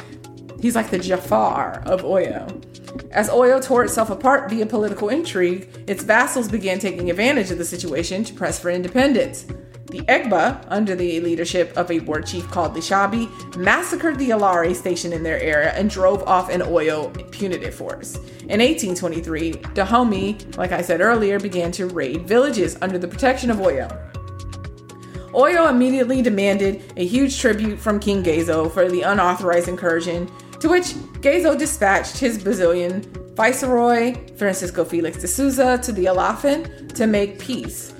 He's 0.59 0.75
like 0.75 0.89
the 0.89 0.99
Jafar 0.99 1.81
of 1.85 2.01
Oyo. 2.01 2.65
As 3.11 3.29
Oyo 3.29 3.63
tore 3.63 3.85
itself 3.85 4.09
apart 4.09 4.49
via 4.49 4.65
political 4.65 5.07
intrigue, 5.07 5.69
its 5.87 6.03
vassals 6.03 6.49
began 6.49 6.79
taking 6.79 7.09
advantage 7.09 7.49
of 7.49 7.57
the 7.57 7.65
situation 7.65 8.25
to 8.25 8.33
press 8.33 8.59
for 8.59 8.69
independence. 8.69 9.45
The 9.91 10.03
Egba, 10.03 10.63
under 10.69 10.95
the 10.95 11.19
leadership 11.19 11.75
of 11.75 11.91
a 11.91 11.99
war 11.99 12.21
chief 12.21 12.49
called 12.49 12.73
Lishabi, 12.73 13.27
massacred 13.57 14.17
the 14.17 14.29
Alari 14.29 14.73
stationed 14.73 15.13
in 15.13 15.21
their 15.21 15.37
area 15.41 15.73
and 15.73 15.89
drove 15.89 16.23
off 16.23 16.49
an 16.49 16.61
Oyo 16.61 17.11
punitive 17.31 17.75
force. 17.75 18.15
In 18.15 18.61
1823, 18.61 19.51
Dahomey, 19.73 20.55
like 20.55 20.71
I 20.71 20.81
said 20.81 21.01
earlier, 21.01 21.41
began 21.41 21.73
to 21.73 21.87
raid 21.87 22.25
villages 22.25 22.77
under 22.81 22.97
the 22.97 23.07
protection 23.07 23.51
of 23.51 23.57
Oyo. 23.57 23.89
Oyo 25.33 25.69
immediately 25.69 26.21
demanded 26.21 26.81
a 26.95 27.05
huge 27.05 27.37
tribute 27.37 27.77
from 27.77 27.99
King 27.99 28.23
Gezo 28.23 28.71
for 28.71 28.87
the 28.87 29.01
unauthorized 29.01 29.67
incursion, 29.67 30.31
to 30.61 30.69
which 30.69 30.93
Gezo 31.19 31.57
dispatched 31.57 32.17
his 32.17 32.41
Brazilian 32.41 33.01
viceroy, 33.35 34.15
Francisco 34.37 34.85
Felix 34.85 35.17
de 35.17 35.27
Souza, 35.27 35.77
to 35.79 35.91
the 35.91 36.05
Alafin 36.05 36.93
to 36.95 37.07
make 37.07 37.39
peace. 37.39 37.93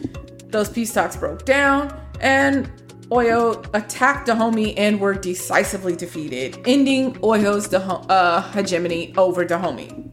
Those 0.52 0.70
peace 0.70 0.94
talks 0.94 1.16
broke 1.16 1.46
down, 1.46 1.98
and 2.20 2.70
Oyo 3.10 3.66
attacked 3.74 4.28
Dahomey 4.28 4.78
and 4.78 5.00
were 5.00 5.14
decisively 5.14 5.96
defeated, 5.96 6.60
ending 6.66 7.14
Oyo's 7.16 7.74
uh, 7.74 8.42
hegemony 8.54 9.14
over 9.18 9.46
Dahomey. 9.46 10.08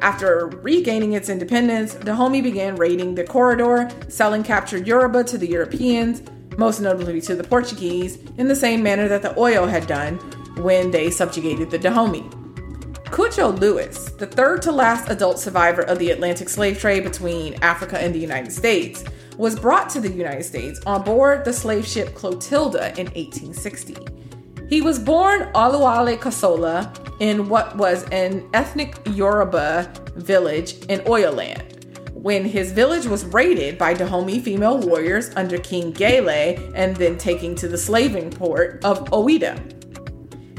After 0.00 0.46
regaining 0.62 1.14
its 1.14 1.28
independence, 1.28 1.94
Dahomey 1.94 2.40
began 2.40 2.76
raiding 2.76 3.14
the 3.14 3.24
corridor, 3.24 3.90
selling 4.08 4.42
captured 4.42 4.86
Yoruba 4.86 5.24
to 5.24 5.38
the 5.38 5.48
Europeans, 5.48 6.22
most 6.56 6.80
notably 6.80 7.20
to 7.22 7.34
the 7.34 7.44
Portuguese, 7.44 8.18
in 8.36 8.46
the 8.48 8.56
same 8.56 8.82
manner 8.82 9.08
that 9.08 9.22
the 9.22 9.30
Oyo 9.30 9.68
had 9.68 9.86
done 9.86 10.16
when 10.62 10.90
they 10.90 11.10
subjugated 11.10 11.70
the 11.70 11.78
Dahomey. 11.78 12.22
Cudjoe 13.10 13.58
Lewis, 13.58 14.10
the 14.12 14.26
third 14.26 14.62
to 14.62 14.70
last 14.72 15.08
adult 15.10 15.38
survivor 15.38 15.82
of 15.82 15.98
the 15.98 16.10
Atlantic 16.10 16.48
slave 16.48 16.78
trade 16.78 17.04
between 17.04 17.54
Africa 17.62 17.98
and 17.98 18.14
the 18.14 18.18
United 18.18 18.52
States, 18.52 19.02
was 19.38 19.58
brought 19.58 19.88
to 19.90 20.00
the 20.00 20.10
United 20.10 20.44
States 20.44 20.80
on 20.84 21.04
board 21.04 21.44
the 21.44 21.52
slave 21.52 21.86
ship 21.86 22.14
Clotilda 22.14 22.88
in 22.98 23.06
1860. 23.06 23.96
He 24.68 24.82
was 24.82 24.98
born 24.98 25.50
Oluwale 25.54 26.18
Kossola 26.18 26.92
in 27.20 27.48
what 27.48 27.76
was 27.76 28.04
an 28.10 28.46
ethnic 28.52 28.98
Yoruba 29.06 29.90
village 30.16 30.74
in 30.86 31.00
Oyoland. 31.00 31.76
When 32.12 32.44
his 32.44 32.72
village 32.72 33.06
was 33.06 33.24
raided 33.26 33.78
by 33.78 33.94
Dahomey 33.94 34.40
female 34.40 34.78
warriors 34.78 35.30
under 35.36 35.56
King 35.58 35.92
Glele 35.92 36.72
and 36.74 36.96
then 36.96 37.16
taken 37.16 37.54
to 37.54 37.68
the 37.68 37.78
slaving 37.78 38.30
port 38.30 38.84
of 38.84 39.04
Ouidah. 39.10 39.87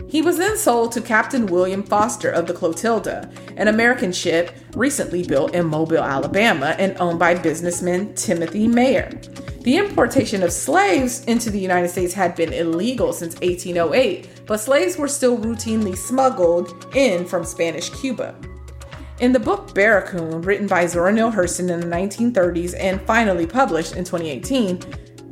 He 0.10 0.23
was 0.23 0.38
then 0.38 0.57
sold 0.57 0.91
to 0.94 1.02
Captain 1.02 1.45
William 1.45 1.84
Foster 1.84 2.31
of 2.31 2.48
the 2.48 2.53
Clotilda, 2.53 3.30
an 3.57 3.68
American 3.68 4.11
ship 4.11 4.52
recently 4.76 5.23
built 5.23 5.53
in 5.53 5.68
Mobile, 5.68 5.99
Alabama, 5.99 6.76
and 6.80 6.98
owned 6.99 7.19
by 7.19 7.36
businessman 7.36 8.15
Timothy 8.15 8.68
Meaher. 8.68 9.11
The 9.61 9.77
importation 9.77 10.41
of 10.41 10.52
slaves 10.52 11.23
into 11.26 11.52
the 11.52 11.60
United 11.60 11.90
States 11.90 12.15
had 12.15 12.36
been 12.36 12.53
illegal 12.53 13.14
since 13.14 13.36
1808, 13.36 14.48
but 14.48 14.60
slaves 14.60 14.98
were 14.98 15.07
still 15.07 15.38
routinely 15.38 15.95
smuggled 15.95 16.88
in 16.95 17.23
from 17.27 17.45
Spanish 17.45 17.91
Cuba. 17.91 18.34
In 19.19 19.31
the 19.31 19.40
book 19.40 19.76
Barracoon, 19.76 20.41
written 20.41 20.65
by 20.65 20.88
Zora 20.88 21.11
Neale 21.11 21.31
Hurston 21.31 21.69
in 21.69 21.81
the 21.81 21.95
1930s 21.95 22.73
and 22.80 22.99
finally 23.02 23.45
published 23.45 23.95
in 23.95 24.06
2018, 24.06 24.80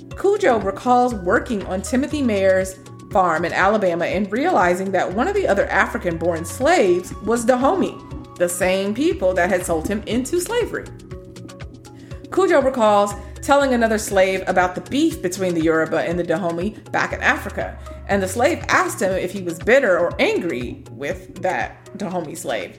Cudjoe 0.09 0.63
recalls 0.63 1.15
working 1.15 1.65
on 1.65 1.81
Timothy 1.81 2.21
Meaher's 2.21 2.77
farm 3.11 3.45
in 3.45 3.53
Alabama 3.53 4.05
and 4.05 4.31
realizing 4.31 4.91
that 4.91 5.13
one 5.13 5.27
of 5.27 5.35
the 5.35 5.47
other 5.47 5.65
African 5.67 6.17
born 6.17 6.45
slaves 6.45 7.13
was 7.23 7.45
Dahomey, 7.45 7.97
the 8.37 8.49
same 8.49 8.93
people 8.93 9.33
that 9.33 9.49
had 9.49 9.65
sold 9.65 9.87
him 9.87 10.03
into 10.05 10.39
slavery. 10.39 10.85
Cudjoe 12.29 12.63
recalls 12.63 13.13
telling 13.41 13.73
another 13.73 13.97
slave 13.97 14.43
about 14.47 14.75
the 14.75 14.81
beef 14.81 15.21
between 15.21 15.53
the 15.53 15.63
Yoruba 15.63 16.01
and 16.01 16.19
the 16.19 16.23
Dahomey 16.23 16.71
back 16.91 17.13
in 17.13 17.21
Africa, 17.21 17.79
and 18.07 18.21
the 18.21 18.27
slave 18.27 18.63
asked 18.67 19.01
him 19.01 19.13
if 19.13 19.31
he 19.31 19.41
was 19.41 19.59
bitter 19.59 19.97
or 19.97 20.11
angry 20.19 20.83
with 20.91 21.41
that 21.41 21.97
Dahomey 21.97 22.35
slave. 22.35 22.77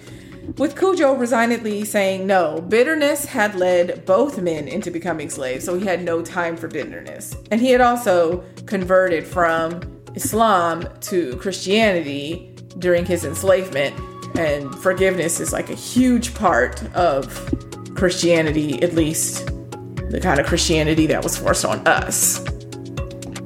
With 0.56 0.76
Cudjoe 0.76 1.18
resignedly 1.18 1.84
saying 1.84 2.26
no, 2.26 2.60
bitterness 2.60 3.26
had 3.26 3.54
led 3.54 4.06
both 4.06 4.38
men 4.40 4.66
into 4.66 4.90
becoming 4.90 5.28
slaves, 5.28 5.64
so 5.64 5.78
he 5.78 5.84
had 5.84 6.02
no 6.02 6.22
time 6.22 6.56
for 6.56 6.68
bitterness. 6.68 7.36
And 7.50 7.60
he 7.60 7.70
had 7.70 7.82
also 7.82 8.44
converted 8.64 9.26
from 9.26 9.97
Islam 10.18 10.88
to 11.02 11.36
Christianity 11.36 12.52
during 12.80 13.06
his 13.06 13.24
enslavement, 13.24 13.94
and 14.36 14.74
forgiveness 14.80 15.38
is 15.38 15.52
like 15.52 15.70
a 15.70 15.76
huge 15.76 16.34
part 16.34 16.82
of 16.94 17.22
Christianity, 17.94 18.82
at 18.82 18.94
least 18.94 19.46
the 20.10 20.18
kind 20.20 20.40
of 20.40 20.46
Christianity 20.46 21.06
that 21.06 21.22
was 21.22 21.36
forced 21.36 21.64
on 21.64 21.86
us. 21.86 22.44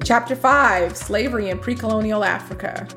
Chapter 0.03 0.35
5 0.35 0.97
Slavery 0.97 1.51
in 1.51 1.59
Pre 1.59 1.75
Colonial 1.75 2.25
Africa. 2.25 2.89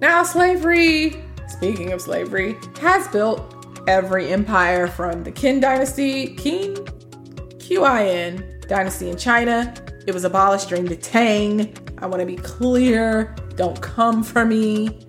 Now, 0.00 0.24
slavery, 0.24 1.14
speaking 1.46 1.92
of 1.92 2.00
slavery, 2.00 2.56
has 2.80 3.06
built 3.08 3.54
every 3.86 4.32
empire 4.32 4.88
from 4.88 5.22
the 5.22 5.30
Qin 5.30 5.60
dynasty, 5.60 6.34
Qin, 6.34 7.60
Q 7.60 7.84
I 7.84 8.04
N 8.04 8.60
dynasty 8.66 9.10
in 9.10 9.16
China. 9.16 9.72
It 10.08 10.14
was 10.14 10.24
abolished 10.24 10.70
during 10.70 10.86
the 10.86 10.96
Tang 10.96 11.76
I 11.98 12.06
want 12.06 12.20
to 12.20 12.26
be 12.26 12.36
clear. 12.36 13.36
Don't 13.56 13.78
come 13.82 14.22
for 14.22 14.46
me. 14.46 15.00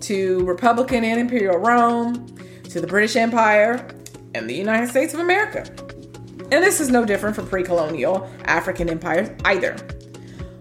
To 0.00 0.44
Republican 0.46 1.04
and 1.04 1.20
Imperial 1.20 1.58
Rome, 1.58 2.26
to 2.64 2.80
the 2.80 2.88
British 2.88 3.14
Empire, 3.14 3.88
and 4.34 4.50
the 4.50 4.54
United 4.54 4.88
States 4.88 5.14
of 5.14 5.20
America. 5.20 5.64
And 6.50 6.64
this 6.64 6.80
is 6.80 6.90
no 6.90 7.04
different 7.04 7.36
from 7.36 7.46
pre 7.46 7.62
colonial 7.62 8.28
African 8.46 8.90
empires 8.90 9.30
either. 9.44 9.76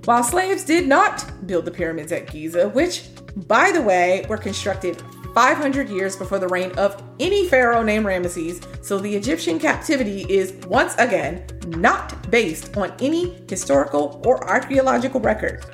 While 0.06 0.24
slaves 0.24 0.64
did 0.64 0.88
not 0.88 1.48
build 1.48 1.66
the 1.66 1.72
pyramids 1.72 2.12
at 2.12 2.32
Giza, 2.32 2.70
which, 2.70 3.06
by 3.48 3.72
the 3.72 3.82
way, 3.82 4.28
were 4.30 4.38
constructed 4.38 5.02
500 5.34 5.90
years 5.90 6.16
before 6.16 6.40
the 6.40 6.48
reign 6.48 6.72
of 6.78 7.02
any 7.20 7.48
pharaoh 7.48 7.84
named 7.84 8.06
Ramesses, 8.06 8.64
so 8.84 8.98
the 8.98 9.16
Egyptian 9.16 9.60
captivity 9.60 10.22
is 10.30 10.54
once 10.68 10.96
again 10.98 11.46
not 11.68 12.30
based 12.32 12.76
on 12.76 12.94
any 13.00 13.42
historical 13.48 14.22
or 14.26 14.48
archaeological 14.48 15.20
record. 15.20 15.66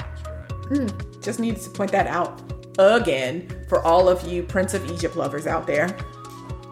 Mm, 0.69 1.21
just 1.23 1.39
needed 1.39 1.61
to 1.61 1.69
point 1.69 1.91
that 1.91 2.07
out 2.07 2.41
again 2.79 3.47
for 3.69 3.81
all 3.83 4.09
of 4.09 4.27
you 4.27 4.43
Prince 4.43 4.73
of 4.73 4.89
Egypt 4.91 5.15
lovers 5.15 5.47
out 5.47 5.65
there. 5.67 5.95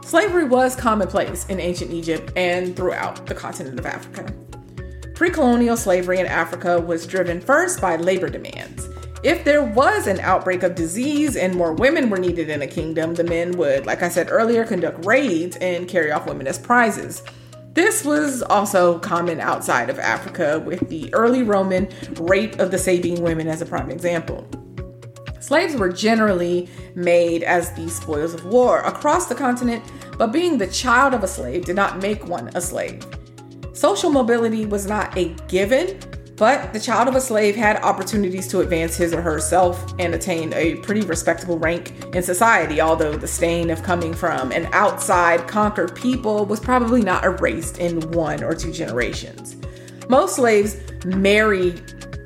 Slavery 0.04 0.44
was 0.44 0.76
commonplace 0.76 1.46
in 1.48 1.60
ancient 1.60 1.92
Egypt 1.92 2.32
and 2.36 2.76
throughout 2.76 3.26
the 3.26 3.34
continent 3.34 3.80
of 3.80 3.86
Africa. 3.86 4.32
Pre 5.16 5.30
colonial 5.30 5.78
slavery 5.78 6.20
in 6.20 6.26
Africa 6.26 6.80
was 6.80 7.08
driven 7.08 7.40
first 7.40 7.80
by 7.80 7.96
labor 7.96 8.30
demands. 8.30 8.90
If 9.24 9.46
there 9.46 9.64
was 9.64 10.08
an 10.08 10.20
outbreak 10.20 10.64
of 10.64 10.76
disease 10.76 11.38
and 11.38 11.56
more 11.56 11.72
women 11.72 12.10
were 12.10 12.18
needed 12.18 12.50
in 12.50 12.62
a 12.62 12.68
kingdom, 12.68 13.14
the 13.14 13.24
men 13.24 13.54
would, 13.54 13.86
like 13.86 14.04
I 14.04 14.10
said 14.10 14.28
earlier, 14.30 14.66
conduct 14.66 15.06
raids 15.06 15.56
and 15.58 15.88
carry 15.88 16.12
off 16.12 16.28
women 16.28 16.46
as 16.46 16.60
prizes. 16.60 17.24
This 17.72 18.04
was 18.04 18.44
also 18.44 19.00
common 19.00 19.40
outside 19.40 19.90
of 19.90 19.98
Africa, 19.98 20.62
with 20.66 20.90
the 20.90 21.12
early 21.14 21.42
Roman 21.42 21.88
rape 22.20 22.60
of 22.60 22.70
the 22.70 22.78
Sabine 22.78 23.24
women 23.24 23.48
as 23.48 23.62
a 23.62 23.66
prime 23.66 23.90
example. 23.90 24.46
Slaves 25.40 25.78
were 25.78 25.90
generally 25.90 26.70
made 26.94 27.44
as 27.44 27.72
the 27.74 27.90
spoils 27.90 28.34
of 28.34 28.46
war 28.46 28.82
across 28.82 29.28
the 29.28 29.36
continent, 29.36 29.86
but 30.18 30.34
being 30.34 30.58
the 30.58 30.68
child 30.68 31.14
of 31.14 31.24
a 31.24 31.30
slave 31.30 31.64
did 31.64 31.78
not 31.78 32.02
make 32.02 32.28
one 32.28 32.50
a 32.56 32.62
slave. 32.62 33.06
Social 33.72 34.12
mobility 34.12 34.66
was 34.66 34.86
not 34.86 35.18
a 35.18 35.30
given, 35.48 35.98
but 36.36 36.74
the 36.74 36.80
child 36.80 37.08
of 37.08 37.16
a 37.16 37.22
slave 37.22 37.56
had 37.56 37.78
opportunities 37.84 38.48
to 38.48 38.62
advance 38.62 38.96
his 38.96 39.14
or 39.14 39.22
herself 39.22 39.94
and 40.00 40.16
attain 40.16 40.52
a 40.54 40.76
pretty 40.78 41.02
respectable 41.02 41.60
rank 41.60 41.94
in 42.16 42.24
society, 42.24 42.82
although 42.82 43.16
the 43.16 43.28
stain 43.28 43.70
of 43.70 43.84
coming 43.84 44.14
from 44.14 44.52
an 44.52 44.68
outside 44.74 45.48
conquered 45.48 45.96
people 45.96 46.46
was 46.46 46.60
probably 46.60 47.02
not 47.02 47.24
erased 47.24 47.78
in 47.78 48.00
one 48.12 48.44
or 48.44 48.56
two 48.56 48.72
generations. 48.72 49.56
Most 50.10 50.36
slaves 50.36 50.78
married 51.06 51.82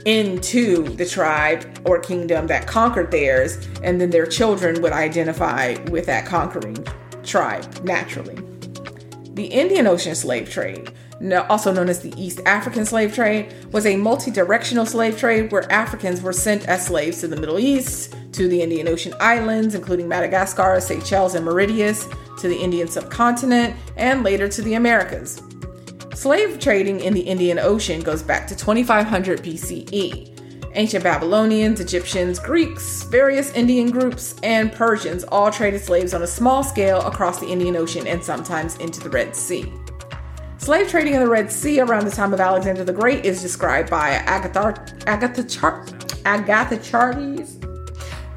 into 0.06 0.84
the 0.96 1.06
tribe 1.06 1.82
or 1.86 2.00
kingdom 2.00 2.48
that 2.48 2.66
conquered 2.66 3.12
theirs, 3.12 3.68
and 3.84 4.00
then 4.00 4.10
their 4.10 4.26
children 4.26 4.82
would 4.82 4.94
identify 4.94 5.76
with 5.90 6.06
that 6.06 6.26
conquering 6.26 6.78
tribe 7.24 7.84
naturally. 7.84 8.42
The 9.34 9.48
Indian 9.48 9.86
Ocean 9.86 10.16
slave 10.16 10.50
trade 10.50 10.94
also 11.50 11.74
known 11.74 11.90
as 11.90 12.02
the 12.02 12.14
East 12.22 12.42
African 12.46 12.86
slave 12.86 13.14
trade, 13.14 13.54
was 13.72 13.86
a 13.86 13.98
multi 13.98 14.32
directional 14.32 14.86
slave 14.86 15.18
trade 15.18 15.52
where 15.52 15.72
Africans 15.72 16.22
were 16.22 16.34
sent 16.34 16.68
as 16.68 16.86
slaves 16.86 17.22
to 17.22 17.28
the 17.28 17.38
Middle 17.38 17.60
East, 17.60 18.16
to 18.34 18.48
the 18.48 18.62
Indian 18.62 18.88
Ocean 18.88 19.14
islands, 19.20 19.76
including 19.76 20.08
Madagascar, 20.08 20.80
Seychelles, 20.80 21.36
and 21.36 21.44
Mauritius, 21.44 22.08
to 22.40 22.48
the 22.48 22.58
Indian 22.58 22.88
subcontinent, 22.88 23.76
and 23.96 24.24
later 24.24 24.48
to 24.48 24.62
the 24.62 24.76
Americas. 24.76 25.42
Slave 26.14 26.60
trading 26.60 27.00
in 27.00 27.14
the 27.14 27.22
Indian 27.22 27.60
Ocean 27.60 28.02
goes 28.02 28.24
back 28.24 28.48
to 28.48 28.56
2500 28.56 29.42
BCE. 29.42 30.34
Ancient 30.74 31.04
Babylonians, 31.04 31.80
Egyptians, 31.80 32.40
Greeks, 32.40 33.04
various 33.04 33.52
Indian 33.54 33.90
groups, 33.90 34.36
and 34.44 34.72
Persians 34.72 35.24
all 35.26 35.50
traded 35.50 35.82
slaves 35.82 36.14
on 36.14 36.22
a 36.22 36.28
small 36.28 36.64
scale 36.64 37.02
across 37.02 37.40
the 37.40 37.48
Indian 37.48 37.76
Ocean 37.76 38.06
and 38.06 38.24
sometimes 38.24 38.78
into 38.78 39.00
the 39.00 39.10
Red 39.10 39.36
Sea. 39.36 39.72
Slave 40.68 40.90
trading 40.90 41.14
in 41.14 41.22
the 41.22 41.30
Red 41.30 41.50
Sea 41.50 41.80
around 41.80 42.04
the 42.04 42.12
time 42.12 42.34
of 42.34 42.42
Alexander 42.42 42.84
the 42.84 42.92
Great 42.92 43.24
is 43.24 43.42
described 43.42 43.90
by 43.90 44.10
Agatha, 44.10 44.76
Agatha, 45.08 45.42
Char- 45.46 45.86
Agatha 46.26 46.78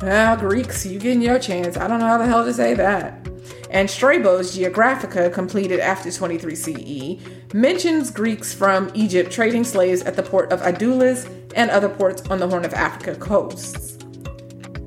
Ah, 0.04 0.36
Greeks, 0.38 0.86
you 0.86 1.00
getting 1.00 1.22
your 1.22 1.40
chance. 1.40 1.76
I 1.76 1.88
don't 1.88 1.98
know 1.98 2.06
how 2.06 2.18
the 2.18 2.26
hell 2.26 2.44
to 2.44 2.54
say 2.54 2.72
that. 2.74 3.28
and 3.70 3.90
Strabo's 3.90 4.56
Geographica, 4.56 5.32
completed 5.32 5.80
after 5.80 6.12
23 6.12 6.54
CE, 6.54 7.52
mentions 7.52 8.12
Greeks 8.12 8.54
from 8.54 8.92
Egypt 8.94 9.32
trading 9.32 9.64
slaves 9.64 10.02
at 10.02 10.14
the 10.14 10.22
port 10.22 10.52
of 10.52 10.60
Adulis 10.60 11.28
and 11.56 11.68
other 11.68 11.88
ports 11.88 12.22
on 12.30 12.38
the 12.38 12.46
Horn 12.46 12.64
of 12.64 12.74
Africa 12.74 13.16
coasts. 13.16 13.98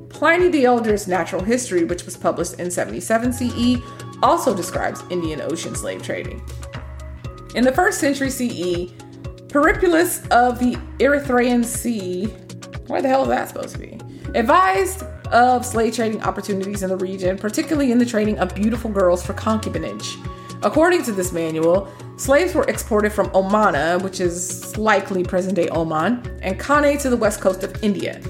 Pliny 0.08 0.48
the 0.48 0.64
Elder's 0.64 1.06
Natural 1.06 1.44
History, 1.44 1.84
which 1.84 2.06
was 2.06 2.16
published 2.16 2.54
in 2.54 2.70
77 2.70 3.34
CE, 3.34 3.82
also 4.22 4.56
describes 4.56 5.02
Indian 5.10 5.42
Ocean 5.42 5.74
slave 5.74 6.02
trading. 6.02 6.42
In 7.54 7.62
the 7.62 7.72
first 7.72 8.00
century 8.00 8.30
CE, 8.30 8.90
Periplus 9.46 10.28
of 10.32 10.58
the 10.58 10.74
Erythraean 10.98 11.64
Sea, 11.64 12.26
where 12.88 13.00
the 13.00 13.08
hell 13.08 13.22
is 13.22 13.28
that 13.28 13.48
supposed 13.48 13.76
to 13.76 13.78
be? 13.78 14.00
Advised 14.34 15.04
of 15.30 15.64
slave 15.64 15.94
trading 15.94 16.20
opportunities 16.22 16.82
in 16.82 16.88
the 16.88 16.96
region, 16.96 17.38
particularly 17.38 17.92
in 17.92 17.98
the 17.98 18.04
trading 18.04 18.40
of 18.40 18.52
beautiful 18.56 18.90
girls 18.90 19.24
for 19.24 19.34
concubinage. 19.34 20.16
According 20.64 21.04
to 21.04 21.12
this 21.12 21.30
manual, 21.30 21.88
slaves 22.16 22.54
were 22.54 22.64
exported 22.64 23.12
from 23.12 23.28
Omana, 23.30 24.02
which 24.02 24.18
is 24.18 24.76
likely 24.76 25.22
present 25.22 25.54
day 25.54 25.68
Oman, 25.68 26.40
and 26.42 26.58
Kane 26.58 26.98
to 26.98 27.08
the 27.08 27.16
west 27.16 27.40
coast 27.40 27.62
of 27.62 27.84
India. 27.84 28.20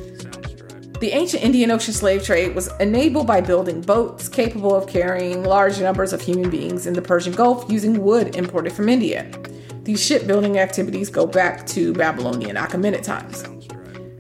The 1.05 1.13
ancient 1.13 1.43
Indian 1.43 1.71
Ocean 1.71 1.93
slave 1.93 2.25
trade 2.25 2.55
was 2.55 2.71
enabled 2.81 3.27
by 3.27 3.43
building 3.43 3.83
boats 3.83 4.27
capable 4.27 4.75
of 4.75 4.89
carrying 4.89 5.45
large 5.45 5.79
numbers 5.79 6.15
of 6.15 6.23
human 6.23 6.49
beings 6.49 6.87
in 6.87 6.95
the 6.95 7.03
Persian 7.03 7.35
Gulf 7.35 7.71
using 7.71 8.03
wood 8.03 8.35
imported 8.37 8.73
from 8.73 8.89
India. 8.89 9.31
These 9.83 10.03
shipbuilding 10.03 10.59
activities 10.59 11.11
go 11.11 11.27
back 11.27 11.67
to 11.67 11.93
Babylonian 11.93 12.57
Achaemenid 12.57 13.03
times. 13.03 13.43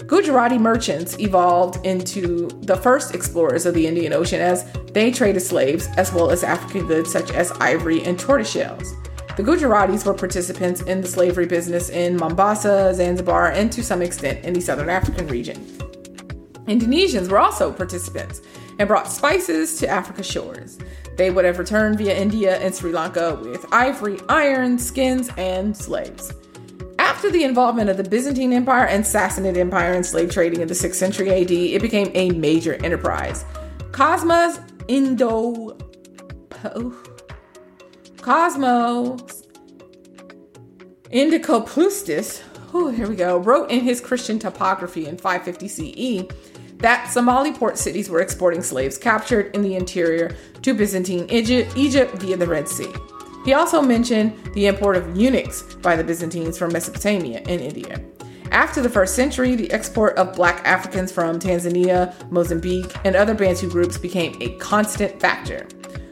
Gujarati 0.06 0.58
merchants 0.58 1.18
evolved 1.18 1.82
into 1.86 2.48
the 2.64 2.76
first 2.76 3.14
explorers 3.14 3.64
of 3.64 3.72
the 3.72 3.86
Indian 3.86 4.12
Ocean 4.12 4.42
as 4.42 4.70
they 4.92 5.10
traded 5.10 5.40
slaves 5.40 5.88
as 5.96 6.12
well 6.12 6.28
as 6.28 6.44
African 6.44 6.86
goods 6.86 7.10
such 7.10 7.30
as 7.30 7.50
ivory 7.52 8.04
and 8.04 8.20
tortoise 8.20 8.50
shells. 8.50 8.92
The 9.38 9.42
Gujaratis 9.42 10.04
were 10.04 10.12
participants 10.12 10.82
in 10.82 11.00
the 11.00 11.08
slavery 11.08 11.46
business 11.46 11.88
in 11.88 12.18
Mombasa, 12.18 12.92
Zanzibar, 12.94 13.52
and 13.52 13.72
to 13.72 13.82
some 13.82 14.02
extent 14.02 14.44
in 14.44 14.52
the 14.52 14.60
southern 14.60 14.90
African 14.90 15.26
region. 15.28 15.66
Indonesians 16.66 17.28
were 17.28 17.38
also 17.38 17.72
participants 17.72 18.42
and 18.78 18.88
brought 18.88 19.10
spices 19.10 19.78
to 19.78 19.88
Africa's 19.88 20.26
shores. 20.26 20.78
They 21.16 21.30
would 21.30 21.44
have 21.44 21.58
returned 21.58 21.98
via 21.98 22.16
India 22.16 22.58
and 22.58 22.74
Sri 22.74 22.92
Lanka 22.92 23.36
with 23.36 23.64
ivory, 23.72 24.18
iron, 24.28 24.78
skins, 24.78 25.30
and 25.36 25.76
slaves. 25.76 26.32
After 26.98 27.30
the 27.30 27.44
involvement 27.44 27.90
of 27.90 27.96
the 27.96 28.04
Byzantine 28.04 28.52
Empire 28.52 28.86
and 28.86 29.04
Sassanid 29.04 29.56
Empire 29.56 29.92
in 29.92 30.04
slave 30.04 30.30
trading 30.32 30.60
in 30.60 30.68
the 30.68 30.74
6th 30.74 30.94
century 30.94 31.30
AD, 31.30 31.50
it 31.50 31.82
became 31.82 32.10
a 32.14 32.30
major 32.30 32.74
enterprise. 32.84 33.44
Cosmas 33.92 34.58
Indo. 34.88 35.76
Cosmas 38.20 39.44
Indicopleustes, 41.10 42.42
oh, 42.72 42.88
here 42.88 43.08
we 43.08 43.14
go, 43.14 43.38
wrote 43.38 43.70
in 43.70 43.80
his 43.80 44.00
Christian 44.00 44.38
topography 44.38 45.06
in 45.06 45.16
550 45.16 45.68
CE 45.68 46.28
that 46.84 47.10
Somali 47.10 47.50
port 47.50 47.78
cities 47.78 48.10
were 48.10 48.20
exporting 48.20 48.60
slaves 48.60 48.98
captured 48.98 49.54
in 49.56 49.62
the 49.62 49.74
interior 49.74 50.36
to 50.60 50.74
Byzantine 50.74 51.24
Egypt, 51.30 51.72
via 51.72 52.36
the 52.36 52.46
Red 52.46 52.68
Sea. 52.68 52.92
He 53.46 53.54
also 53.54 53.80
mentioned 53.80 54.38
the 54.52 54.66
import 54.66 54.96
of 54.96 55.16
eunuchs 55.16 55.62
by 55.76 55.96
the 55.96 56.04
Byzantines 56.04 56.58
from 56.58 56.74
Mesopotamia 56.74 57.38
and 57.48 57.62
India. 57.62 58.04
After 58.50 58.82
the 58.82 58.90
first 58.90 59.16
century, 59.16 59.54
the 59.54 59.72
export 59.72 60.18
of 60.18 60.36
black 60.36 60.60
Africans 60.66 61.10
from 61.10 61.38
Tanzania, 61.38 62.12
Mozambique, 62.30 62.94
and 63.06 63.16
other 63.16 63.34
Bantu 63.34 63.70
groups 63.70 63.96
became 63.96 64.36
a 64.42 64.50
constant 64.58 65.18
factor. 65.18 65.66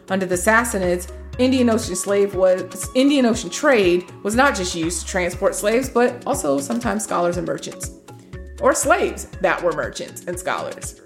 Under 0.08 0.24
the 0.24 0.36
Sassanids, 0.36 1.12
Indian 1.38 1.68
Ocean 1.68 1.96
slave 1.96 2.34
was 2.34 2.88
Indian 2.94 3.26
Ocean 3.26 3.50
trade 3.50 4.10
was 4.22 4.34
not 4.34 4.56
just 4.56 4.74
used 4.74 5.02
to 5.02 5.06
transport 5.06 5.54
slaves, 5.54 5.90
but 5.90 6.26
also 6.26 6.58
sometimes 6.58 7.04
scholars 7.04 7.36
and 7.36 7.46
merchants, 7.46 7.90
or 8.62 8.74
slaves 8.74 9.26
that 9.40 9.62
were 9.62 9.72
merchants 9.72 10.24
and 10.26 10.38
scholars. 10.38 11.00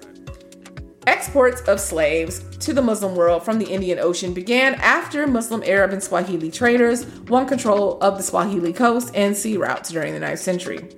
Exports 1.06 1.60
of 1.62 1.78
slaves 1.78 2.40
to 2.58 2.72
the 2.72 2.82
Muslim 2.82 3.14
world 3.14 3.44
from 3.44 3.58
the 3.58 3.66
Indian 3.66 3.98
Ocean 3.98 4.34
began 4.34 4.74
after 4.74 5.26
Muslim 5.26 5.62
Arab 5.64 5.92
and 5.92 6.02
Swahili 6.02 6.50
traders 6.50 7.06
won 7.28 7.46
control 7.46 7.98
of 8.00 8.16
the 8.16 8.22
Swahili 8.22 8.72
coast 8.72 9.12
and 9.14 9.36
sea 9.36 9.56
routes 9.56 9.90
during 9.90 10.14
the 10.14 10.20
9th 10.20 10.38
century. 10.38 10.88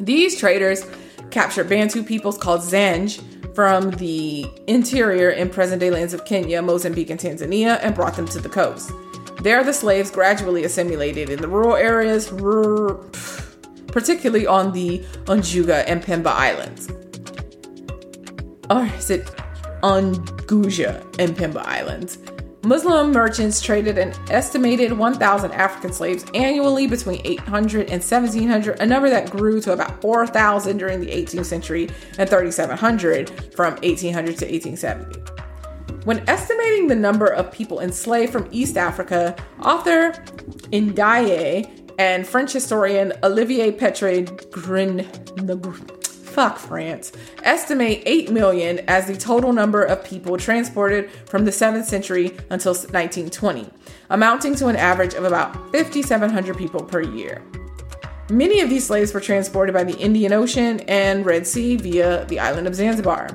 These 0.00 0.38
traders 0.38 0.84
captured 1.30 1.68
Bantu 1.68 2.02
peoples 2.02 2.36
called 2.36 2.62
Zanj 2.62 3.22
from 3.54 3.90
the 3.92 4.44
interior 4.66 5.30
in 5.30 5.50
present 5.50 5.80
day 5.80 5.90
lands 5.90 6.14
of 6.14 6.24
Kenya, 6.24 6.60
Mozambique, 6.60 7.10
and 7.10 7.20
Tanzania 7.20 7.78
and 7.82 7.94
brought 7.94 8.16
them 8.16 8.26
to 8.26 8.40
the 8.40 8.48
coast. 8.48 8.90
There, 9.40 9.62
the 9.62 9.72
slaves 9.72 10.10
gradually 10.10 10.64
assimilated 10.64 11.30
in 11.30 11.40
the 11.40 11.48
rural 11.48 11.76
areas, 11.76 12.32
particularly 13.92 14.46
on 14.46 14.72
the 14.72 14.98
Unguja 15.26 15.84
and 15.86 16.02
Pemba 16.02 16.26
Islands 16.26 16.88
or 18.72 18.86
is 18.96 19.10
it 19.10 19.26
Unguja 19.82 21.02
and 21.18 21.36
Pemba 21.36 21.58
Islands? 21.58 22.18
Muslim 22.64 23.10
merchants 23.10 23.60
traded 23.60 23.98
an 23.98 24.14
estimated 24.30 24.92
1,000 24.92 25.50
African 25.50 25.92
slaves 25.92 26.24
annually 26.32 26.86
between 26.86 27.20
800 27.24 27.90
and 27.90 28.00
1700, 28.00 28.80
a 28.80 28.86
number 28.86 29.10
that 29.10 29.30
grew 29.30 29.60
to 29.60 29.72
about 29.72 30.00
4,000 30.00 30.76
during 30.78 31.00
the 31.00 31.08
18th 31.08 31.44
century 31.44 31.88
and 32.18 32.30
3,700 32.30 33.52
from 33.54 33.74
1800 33.74 34.38
to 34.38 34.46
1870. 34.46 35.18
When 36.04 36.28
estimating 36.28 36.86
the 36.86 36.94
number 36.94 37.26
of 37.26 37.50
people 37.50 37.80
enslaved 37.80 38.32
from 38.32 38.48
East 38.52 38.76
Africa, 38.76 39.36
author 39.60 40.12
Ndiaye 40.70 41.81
and 42.02 42.26
French 42.26 42.52
historian 42.52 43.12
Olivier 43.22 43.70
Petre 43.70 44.22
Grin 44.50 45.04
fuck 46.24 46.58
France, 46.58 47.12
estimate 47.44 48.02
8 48.04 48.32
million 48.32 48.80
as 48.88 49.06
the 49.06 49.16
total 49.16 49.52
number 49.52 49.84
of 49.84 50.02
people 50.02 50.36
transported 50.36 51.08
from 51.26 51.44
the 51.44 51.52
7th 51.52 51.84
century 51.84 52.36
until 52.50 52.72
1920, 52.72 53.70
amounting 54.10 54.56
to 54.56 54.66
an 54.66 54.74
average 54.74 55.14
of 55.14 55.22
about 55.22 55.54
5,700 55.70 56.56
people 56.56 56.82
per 56.82 57.02
year. 57.02 57.40
Many 58.30 58.60
of 58.60 58.68
these 58.68 58.84
slaves 58.84 59.14
were 59.14 59.20
transported 59.20 59.72
by 59.72 59.84
the 59.84 59.96
Indian 59.98 60.32
Ocean 60.32 60.80
and 60.88 61.24
Red 61.24 61.46
Sea 61.46 61.76
via 61.76 62.24
the 62.24 62.40
island 62.40 62.66
of 62.66 62.74
Zanzibar. 62.74 63.28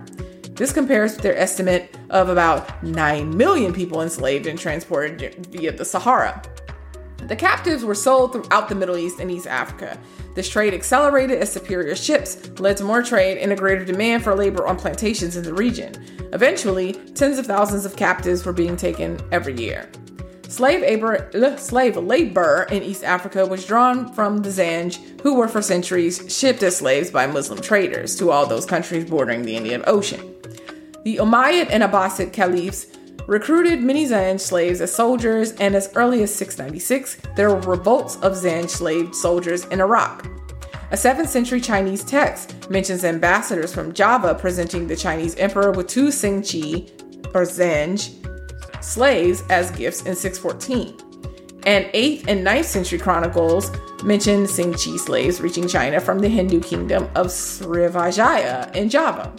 This 0.55 0.73
compares 0.73 1.13
with 1.13 1.21
their 1.21 1.37
estimate 1.37 1.95
of 2.09 2.27
about 2.27 2.83
9 2.83 3.37
million 3.37 3.71
people 3.73 4.01
enslaved 4.01 4.45
and 4.45 4.59
transported 4.59 5.45
via 5.51 5.71
the 5.71 5.85
Sahara. 5.85 6.41
The 7.27 7.35
captives 7.35 7.83
were 7.83 7.95
sold 7.95 8.31
throughout 8.31 8.69
the 8.69 8.75
Middle 8.75 8.97
East 8.97 9.19
and 9.19 9.29
East 9.29 9.47
Africa, 9.47 9.99
this 10.33 10.47
trade 10.47 10.73
accelerated 10.73 11.39
as 11.39 11.51
superior 11.51 11.95
ships 11.95 12.49
led 12.59 12.77
to 12.77 12.85
more 12.85 13.03
trade 13.03 13.37
and 13.39 13.51
a 13.51 13.55
greater 13.55 13.83
demand 13.83 14.23
for 14.23 14.33
labor 14.33 14.65
on 14.65 14.77
plantations 14.77 15.35
in 15.35 15.43
the 15.43 15.53
region. 15.53 15.93
Eventually, 16.31 16.93
tens 17.15 17.37
of 17.37 17.45
thousands 17.45 17.85
of 17.85 17.95
captives 17.97 18.45
were 18.45 18.53
being 18.53 18.77
taken 18.77 19.19
every 19.31 19.55
year. 19.59 19.89
Slave, 20.47 20.81
labor, 20.81 21.57
slave 21.57 21.97
labor 21.97 22.65
in 22.71 22.81
East 22.81 23.03
Africa 23.03 23.45
was 23.45 23.65
drawn 23.65 24.13
from 24.13 24.37
the 24.37 24.49
Zanj, 24.49 25.19
who 25.21 25.35
were 25.35 25.49
for 25.49 25.61
centuries 25.61 26.23
shipped 26.33 26.63
as 26.63 26.77
slaves 26.77 27.11
by 27.11 27.27
Muslim 27.27 27.59
traders 27.59 28.15
to 28.17 28.31
all 28.31 28.45
those 28.45 28.65
countries 28.65 29.03
bordering 29.03 29.41
the 29.41 29.57
Indian 29.57 29.83
Ocean. 29.85 30.35
The 31.03 31.17
Umayyad 31.17 31.67
and 31.69 31.83
Abbasid 31.83 32.31
caliphs 32.31 32.87
recruited 33.27 33.83
many 33.83 34.05
Zanj 34.05 34.39
slaves 34.39 34.81
as 34.81 34.93
soldiers, 34.95 35.51
and 35.53 35.75
as 35.75 35.91
early 35.95 36.23
as 36.23 36.33
696, 36.33 37.17
there 37.35 37.49
were 37.49 37.59
revolts 37.61 38.15
of 38.17 38.33
Zanj 38.33 38.69
slave 38.69 39.13
soldiers 39.13 39.65
in 39.65 39.81
Iraq. 39.81 40.25
A 40.89 40.95
7th 40.95 41.27
century 41.27 41.59
Chinese 41.59 42.03
text 42.03 42.69
mentions 42.69 43.03
ambassadors 43.03 43.73
from 43.73 43.93
Java 43.93 44.33
presenting 44.33 44.87
the 44.87 44.95
Chinese 44.95 45.35
emperor 45.35 45.71
with 45.71 45.87
two 45.87 46.07
Singchi, 46.07 46.89
or 47.35 47.43
Zanj, 47.43 48.13
slaves 48.81 49.43
as 49.49 49.69
gifts 49.71 50.03
in 50.03 50.15
614. 50.15 50.97
And 51.65 51.85
8th 51.87 52.27
and 52.29 52.47
9th 52.47 52.63
century 52.63 52.99
chronicles 52.99 53.69
mention 54.03 54.45
Singchi 54.45 54.97
slaves 54.97 55.41
reaching 55.41 55.67
China 55.67 55.99
from 55.99 56.19
the 56.19 56.29
Hindu 56.29 56.61
kingdom 56.61 57.03
of 57.15 57.27
Srivijaya 57.27 58.73
in 58.73 58.89
Java. 58.89 59.33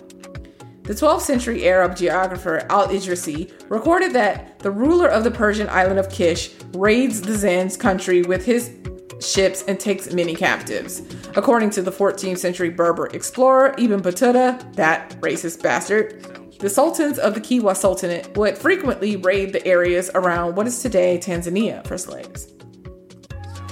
The 0.88 0.94
12th 0.94 1.20
century 1.20 1.68
Arab 1.68 1.96
geographer 1.96 2.66
Al 2.70 2.88
Idrisi 2.88 3.52
recorded 3.68 4.14
that 4.14 4.58
the 4.60 4.70
ruler 4.70 5.06
of 5.06 5.22
the 5.22 5.30
Persian 5.30 5.68
island 5.68 5.98
of 5.98 6.08
Kish 6.08 6.50
raids 6.72 7.20
the 7.20 7.34
Zanj 7.34 7.78
country 7.78 8.22
with 8.22 8.46
his 8.46 8.74
ships 9.20 9.64
and 9.68 9.78
takes 9.78 10.14
many 10.14 10.34
captives. 10.34 11.02
According 11.36 11.68
to 11.72 11.82
the 11.82 11.92
14th 11.92 12.38
century 12.38 12.70
Berber 12.70 13.08
explorer 13.08 13.74
Ibn 13.76 14.00
Battuta, 14.00 14.74
that 14.76 15.10
racist 15.20 15.62
bastard, 15.62 16.56
the 16.58 16.70
sultans 16.70 17.18
of 17.18 17.34
the 17.34 17.40
Kilwa 17.42 17.76
Sultanate 17.76 18.34
would 18.38 18.56
frequently 18.56 19.16
raid 19.16 19.52
the 19.52 19.66
areas 19.66 20.10
around 20.14 20.56
what 20.56 20.66
is 20.66 20.80
today 20.80 21.18
Tanzania 21.18 21.86
for 21.86 21.98
slaves. 21.98 22.46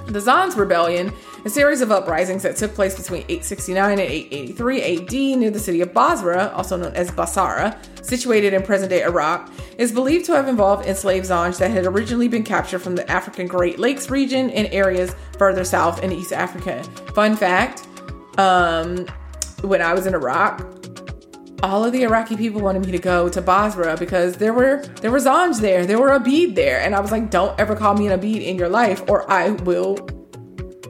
The 0.09 0.20
Zanj 0.20 0.55
rebellion 0.55 1.14
A 1.47 1.48
series 1.48 1.81
of 1.81 1.93
uprisings 1.93 2.43
that 2.43 2.56
took 2.56 2.74
place 2.74 2.97
between 2.97 3.20
869 3.28 3.90
and 3.93 4.01
883 4.01 4.82
AD 4.82 5.39
near 5.39 5.51
the 5.52 5.60
city 5.60 5.81
of 5.81 5.94
Basra, 5.94 6.52
also 6.56 6.77
known 6.77 6.93
as 6.94 7.12
Basara, 7.12 7.78
situated 8.05 8.52
in 8.52 8.64
present 8.64 8.90
day 8.90 9.05
Iraq, 9.05 9.48
is 9.78 9.93
believed 9.93 10.24
to 10.24 10.32
have 10.32 10.48
involved 10.48 10.89
enslaved 10.89 11.27
Zanj 11.27 11.56
that 11.59 11.70
had 11.70 11.86
originally 11.86 12.27
been 12.27 12.43
captured 12.43 12.81
from 12.81 12.97
the 12.97 13.09
African 13.09 13.47
Great 13.47 13.78
Lakes 13.78 14.10
region 14.10 14.51
and 14.51 14.66
areas 14.73 15.14
further 15.39 15.62
south 15.62 16.02
in 16.02 16.10
East 16.10 16.32
Africa. 16.32 16.82
Fun 17.14 17.36
fact 17.36 17.86
um, 18.39 19.06
when 19.60 19.81
I 19.81 19.94
was 19.94 20.09
in 20.09 20.14
Iraq, 20.14 20.66
all 21.62 21.85
of 21.85 21.93
the 21.93 22.02
Iraqi 22.02 22.36
people 22.36 22.60
wanted 22.60 22.85
me 22.85 22.90
to 22.90 22.98
go 22.98 23.28
to 23.28 23.40
Basra 23.40 23.97
because 23.97 24.36
there 24.39 24.52
were 24.52 24.82
there 25.01 25.12
were 25.12 25.20
Zanj 25.20 25.60
there, 25.60 25.86
there 25.86 26.01
were 26.01 26.18
Abid 26.18 26.56
there, 26.56 26.81
and 26.81 26.93
I 26.93 26.98
was 26.98 27.12
like, 27.12 27.31
don't 27.31 27.56
ever 27.60 27.77
call 27.77 27.94
me 27.94 28.09
an 28.09 28.18
Abid 28.18 28.44
in 28.44 28.56
your 28.59 28.68
life, 28.68 29.09
or 29.09 29.31
I 29.31 29.51
will 29.51 30.09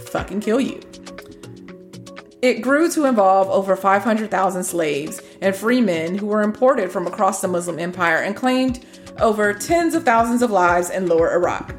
fucking 0.09 0.41
kill 0.41 0.61
you. 0.61 0.81
It 2.43 2.63
grew 2.63 2.91
to 2.93 3.07
involve 3.07 3.49
over 3.49 3.75
500,000 3.77 4.63
slaves 4.63 5.23
and 5.41 5.57
free 5.57 5.81
men 5.81 6.17
who 6.17 6.27
were 6.27 6.43
imported 6.43 6.93
from 6.93 7.07
across 7.07 7.41
the 7.41 7.49
Muslim 7.49 7.79
empire 7.79 8.19
and 8.19 8.37
claimed 8.37 8.85
over 9.19 9.53
tens 9.55 9.95
of 9.95 10.05
thousands 10.05 10.43
of 10.43 10.51
lives 10.51 10.91
in 10.91 11.07
lower 11.07 11.33
Iraq. 11.33 11.75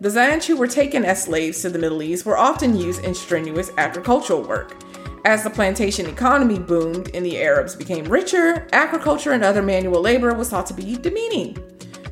The 0.00 0.08
Zanj 0.08 0.46
who 0.46 0.56
were 0.56 0.68
taken 0.68 1.04
as 1.04 1.24
slaves 1.24 1.60
to 1.62 1.70
the 1.70 1.78
Middle 1.78 2.02
East 2.02 2.24
were 2.24 2.38
often 2.38 2.76
used 2.76 3.04
in 3.04 3.14
strenuous 3.14 3.72
agricultural 3.76 4.42
work. 4.42 4.80
As 5.24 5.42
the 5.42 5.50
plantation 5.50 6.06
economy 6.06 6.60
boomed 6.60 7.10
and 7.12 7.26
the 7.26 7.42
Arabs 7.42 7.74
became 7.74 8.04
richer, 8.04 8.68
agriculture 8.72 9.32
and 9.32 9.44
other 9.44 9.62
manual 9.62 10.00
labor 10.00 10.32
was 10.32 10.50
thought 10.50 10.66
to 10.66 10.74
be 10.74 10.96
demeaning. 10.96 11.58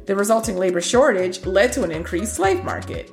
The 0.06 0.16
resulting 0.16 0.56
labor 0.56 0.80
shortage 0.80 1.46
led 1.46 1.72
to 1.72 1.84
an 1.84 1.92
increased 1.92 2.34
slave 2.34 2.64
market. 2.64 3.10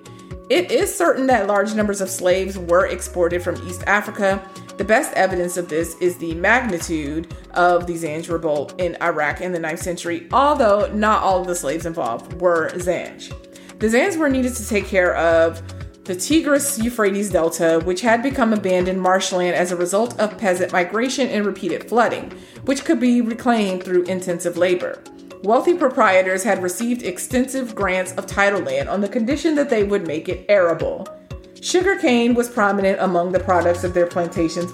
It 0.49 0.71
is 0.71 0.93
certain 0.93 1.27
that 1.27 1.47
large 1.47 1.73
numbers 1.73 2.01
of 2.01 2.09
slaves 2.09 2.57
were 2.57 2.87
exported 2.87 3.41
from 3.41 3.55
East 3.67 3.81
Africa. 3.87 4.43
The 4.77 4.83
best 4.83 5.13
evidence 5.13 5.55
of 5.55 5.69
this 5.69 5.95
is 6.01 6.17
the 6.17 6.33
magnitude 6.35 7.33
of 7.51 7.87
the 7.87 7.93
Zanj 7.93 8.29
revolt 8.29 8.79
in 8.79 8.97
Iraq 9.01 9.39
in 9.39 9.53
the 9.53 9.59
9th 9.59 9.79
century, 9.79 10.27
although 10.33 10.91
not 10.93 11.23
all 11.23 11.41
of 11.41 11.47
the 11.47 11.55
slaves 11.55 11.85
involved 11.85 12.41
were 12.41 12.69
Zanj. 12.71 13.33
The 13.79 13.87
Zanj 13.87 14.17
were 14.17 14.29
needed 14.29 14.53
to 14.55 14.67
take 14.67 14.85
care 14.85 15.15
of 15.15 15.61
the 16.03 16.15
Tigris 16.15 16.77
Euphrates 16.77 17.29
Delta, 17.29 17.79
which 17.85 18.01
had 18.01 18.21
become 18.21 18.51
abandoned 18.51 18.99
marshland 18.99 19.55
as 19.55 19.71
a 19.71 19.77
result 19.77 20.19
of 20.19 20.37
peasant 20.37 20.73
migration 20.73 21.29
and 21.29 21.45
repeated 21.45 21.87
flooding, 21.87 22.33
which 22.65 22.83
could 22.83 22.99
be 22.99 23.21
reclaimed 23.21 23.83
through 23.83 24.03
intensive 24.03 24.57
labor. 24.57 25.01
Wealthy 25.43 25.73
proprietors 25.73 26.41
had 26.41 26.63
received 26.63 27.03
extensive 27.03 27.75
grants 27.75 28.13
of 28.13 28.25
title 28.25 28.61
land 28.61 28.87
on 28.87 29.01
the 29.01 29.09
condition 29.09 29.55
that 29.55 29.69
they 29.69 29.83
would 29.83 30.07
make 30.07 30.29
it 30.29 30.45
arable. 30.47 31.05
Sugarcane 31.59 32.33
was 32.33 32.47
prominent 32.47 32.97
among 33.01 33.33
the 33.33 33.41
products 33.41 33.83
of 33.83 33.93
their 33.93 34.07
plantations, 34.07 34.71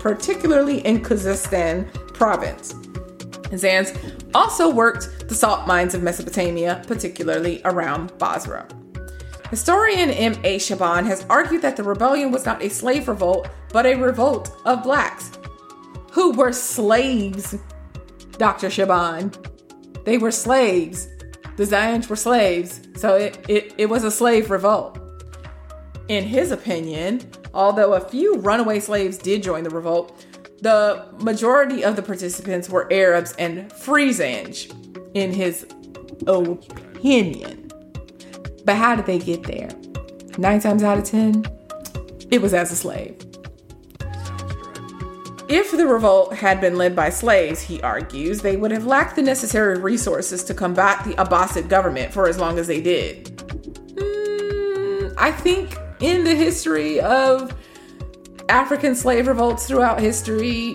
particularly 0.00 0.78
in 0.80 1.02
Khuzestan 1.02 1.92
province. 2.14 2.72
Zanj 3.52 4.28
also 4.34 4.68
worked 4.68 5.28
the 5.28 5.36
salt 5.36 5.68
mines 5.68 5.94
of 5.94 6.02
Mesopotamia, 6.02 6.82
particularly 6.88 7.60
around 7.64 8.16
Basra. 8.18 8.66
Historian 9.50 10.10
M.A. 10.10 10.58
Shaban 10.58 11.04
has 11.04 11.24
argued 11.30 11.62
that 11.62 11.76
the 11.76 11.84
rebellion 11.84 12.32
was 12.32 12.44
not 12.44 12.60
a 12.60 12.70
slave 12.70 13.06
revolt, 13.06 13.48
but 13.72 13.86
a 13.86 13.94
revolt 13.94 14.50
of 14.64 14.82
blacks 14.82 15.30
who 16.10 16.32
were 16.32 16.52
slaves. 16.52 17.56
Dr. 18.38 18.68
Shaban. 18.68 19.32
They 20.04 20.18
were 20.18 20.30
slaves. 20.30 21.08
The 21.56 21.64
Zanj 21.64 22.08
were 22.08 22.16
slaves, 22.16 22.80
so 22.96 23.16
it, 23.16 23.44
it, 23.48 23.74
it 23.78 23.86
was 23.86 24.04
a 24.04 24.10
slave 24.10 24.50
revolt. 24.50 24.98
In 26.08 26.24
his 26.24 26.50
opinion, 26.50 27.20
although 27.54 27.94
a 27.94 28.00
few 28.00 28.36
runaway 28.38 28.80
slaves 28.80 29.18
did 29.18 29.42
join 29.42 29.62
the 29.62 29.70
revolt, 29.70 30.26
the 30.62 31.06
majority 31.18 31.84
of 31.84 31.96
the 31.96 32.02
participants 32.02 32.68
were 32.68 32.90
Arabs 32.92 33.32
and 33.32 33.70
Zanj, 33.72 34.70
in 35.14 35.32
his 35.32 35.66
opinion. 36.26 37.70
But 38.64 38.76
how 38.76 38.96
did 38.96 39.06
they 39.06 39.18
get 39.18 39.42
there? 39.42 39.68
Nine 40.38 40.60
times 40.60 40.82
out 40.82 40.98
of 40.98 41.04
ten, 41.04 41.44
it 42.30 42.40
was 42.40 42.54
as 42.54 42.72
a 42.72 42.76
slave. 42.76 43.18
If 45.54 45.70
the 45.70 45.86
revolt 45.86 46.32
had 46.32 46.62
been 46.62 46.78
led 46.78 46.96
by 46.96 47.10
slaves, 47.10 47.60
he 47.60 47.78
argues, 47.82 48.40
they 48.40 48.56
would 48.56 48.70
have 48.70 48.86
lacked 48.86 49.16
the 49.16 49.22
necessary 49.22 49.78
resources 49.78 50.42
to 50.44 50.54
combat 50.54 51.04
the 51.04 51.12
Abbasid 51.16 51.68
government 51.68 52.10
for 52.10 52.26
as 52.26 52.38
long 52.38 52.58
as 52.58 52.66
they 52.66 52.80
did. 52.80 53.26
Mm, 53.96 55.14
I 55.18 55.30
think 55.30 55.76
in 56.00 56.24
the 56.24 56.34
history 56.34 57.00
of 57.00 57.54
African 58.48 58.94
slave 58.94 59.26
revolts 59.26 59.66
throughout 59.66 60.00
history, 60.00 60.74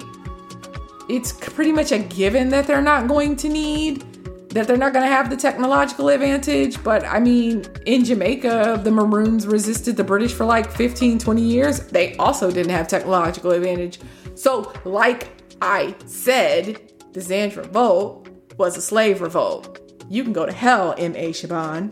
it's 1.09 1.31
pretty 1.31 1.71
much 1.71 1.91
a 1.91 1.97
given 1.97 2.49
that 2.49 2.67
they're 2.67 2.79
not 2.79 3.07
going 3.07 3.35
to 3.37 3.49
need 3.49 4.03
that 4.49 4.65
they're 4.65 4.77
not 4.77 4.93
going 4.93 5.05
to 5.05 5.11
have 5.11 5.29
the 5.29 5.35
technological 5.35 6.09
advantage. 6.09 6.81
But 6.83 7.03
I 7.05 7.19
mean, 7.19 7.65
in 7.85 8.05
Jamaica, 8.05 8.81
the 8.83 8.91
Maroons 8.91 9.45
resisted 9.47 9.97
the 9.97 10.03
British 10.03 10.33
for 10.33 10.45
like 10.45 10.71
15, 10.71 11.19
20 11.19 11.41
years. 11.41 11.79
They 11.79 12.15
also 12.17 12.49
didn't 12.51 12.71
have 12.71 12.87
technological 12.87 13.51
advantage. 13.51 13.99
So, 14.37 14.71
like 14.85 15.29
I 15.63 15.95
said, 16.05 16.93
the 17.13 17.19
Zanj 17.19 17.57
Revolt 17.57 18.29
was 18.57 18.77
a 18.77 18.81
slave 18.81 19.21
revolt. 19.21 19.79
You 20.09 20.23
can 20.23 20.31
go 20.31 20.45
to 20.45 20.51
hell, 20.51 20.93
M.A. 20.95 21.31
Shaban. 21.31 21.91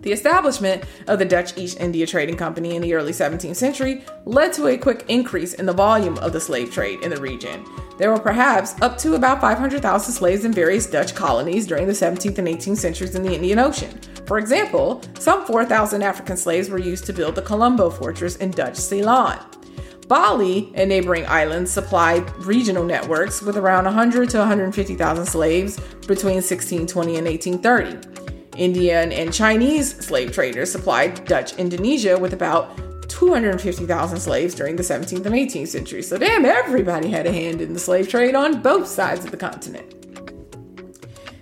The 0.00 0.12
establishment 0.12 0.84
of 1.06 1.18
the 1.18 1.26
Dutch 1.26 1.56
East 1.58 1.80
India 1.80 2.06
Trading 2.06 2.38
Company 2.38 2.76
in 2.76 2.82
the 2.82 2.94
early 2.94 3.12
17th 3.12 3.56
century 3.56 4.04
led 4.24 4.54
to 4.54 4.68
a 4.68 4.78
quick 4.78 5.04
increase 5.08 5.52
in 5.52 5.66
the 5.66 5.72
volume 5.74 6.16
of 6.18 6.32
the 6.32 6.40
slave 6.40 6.72
trade 6.72 7.02
in 7.02 7.10
the 7.10 7.20
region. 7.20 7.62
There 7.98 8.10
were 8.10 8.18
perhaps 8.18 8.80
up 8.80 8.96
to 8.98 9.14
about 9.14 9.42
500,000 9.42 10.12
slaves 10.14 10.46
in 10.46 10.52
various 10.52 10.86
Dutch 10.86 11.14
colonies 11.14 11.66
during 11.66 11.86
the 11.86 11.92
17th 11.92 12.38
and 12.38 12.48
18th 12.48 12.78
centuries 12.78 13.14
in 13.14 13.22
the 13.22 13.34
Indian 13.34 13.58
Ocean. 13.58 14.00
For 14.26 14.38
example, 14.38 15.02
some 15.18 15.44
4,000 15.44 16.02
African 16.02 16.38
slaves 16.38 16.70
were 16.70 16.78
used 16.78 17.04
to 17.04 17.12
build 17.12 17.34
the 17.34 17.42
Colombo 17.42 17.90
Fortress 17.90 18.36
in 18.36 18.50
Dutch 18.50 18.76
Ceylon. 18.76 19.38
Bali 20.08 20.70
and 20.74 20.88
neighboring 20.88 21.26
islands 21.26 21.70
supplied 21.70 22.28
regional 22.44 22.84
networks 22.84 23.42
with 23.42 23.56
around 23.56 23.84
100 23.84 24.30
to 24.30 24.38
150,000 24.38 25.26
slaves 25.26 25.76
between 26.06 26.36
1620 26.36 27.16
and 27.16 27.26
1830. 27.26 28.24
Indian 28.56 29.12
and 29.12 29.32
Chinese 29.32 29.96
slave 30.04 30.32
traders 30.32 30.70
supplied 30.70 31.24
Dutch 31.24 31.54
Indonesia 31.54 32.18
with 32.18 32.32
about 32.32 32.78
250,000 33.08 34.20
slaves 34.20 34.54
during 34.54 34.76
the 34.76 34.82
17th 34.82 35.26
and 35.26 35.34
18th 35.34 35.68
century. 35.68 36.02
So, 36.02 36.18
damn, 36.18 36.44
everybody 36.44 37.10
had 37.10 37.26
a 37.26 37.32
hand 37.32 37.60
in 37.60 37.72
the 37.72 37.78
slave 37.78 38.08
trade 38.08 38.34
on 38.34 38.60
both 38.62 38.86
sides 38.86 39.24
of 39.24 39.30
the 39.30 39.36
continent. 39.36 40.04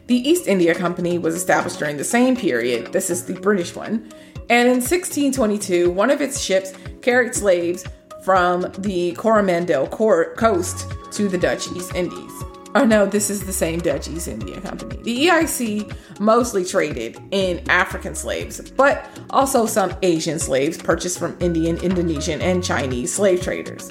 The 0.06 0.16
East 0.16 0.47
India 0.47 0.74
Company 0.74 1.18
was 1.18 1.34
established 1.34 1.78
during 1.78 1.97
the 1.97 2.05
same 2.05 2.36
period. 2.36 2.93
This 2.93 3.09
is 3.09 3.24
the 3.24 3.34
British 3.34 3.74
one. 3.74 4.10
And 4.51 4.68
in 4.68 4.80
1622, 4.80 5.90
one 5.90 6.10
of 6.10 6.20
its 6.20 6.40
ships 6.40 6.74
carried 7.01 7.34
slaves 7.34 7.84
from 8.24 8.73
the 8.78 9.12
Coromandel 9.12 9.86
coast 9.89 10.93
to 11.12 11.28
the 11.28 11.39
Dutch 11.39 11.70
East 11.73 11.94
Indies. 11.94 12.32
Oh 12.74 12.85
no, 12.85 13.05
this 13.05 13.28
is 13.28 13.44
the 13.44 13.53
same 13.53 13.81
Dutch 13.81 14.09
East 14.09 14.28
India 14.28 14.61
Company. 14.61 14.97
The 15.03 15.27
EIC 15.27 15.94
mostly 16.20 16.65
traded 16.65 17.20
in 17.31 17.62
African 17.69 18.15
slaves, 18.15 18.70
but 18.70 19.05
also 19.28 19.66
some 19.66 19.94
Asian 20.03 20.39
slaves 20.39 20.78
purchased 20.78 21.19
from 21.19 21.36
Indian, 21.40 21.77
Indonesian, 21.78 22.40
and 22.40 22.65
Chinese 22.65 23.12
slave 23.12 23.43
traders. 23.43 23.90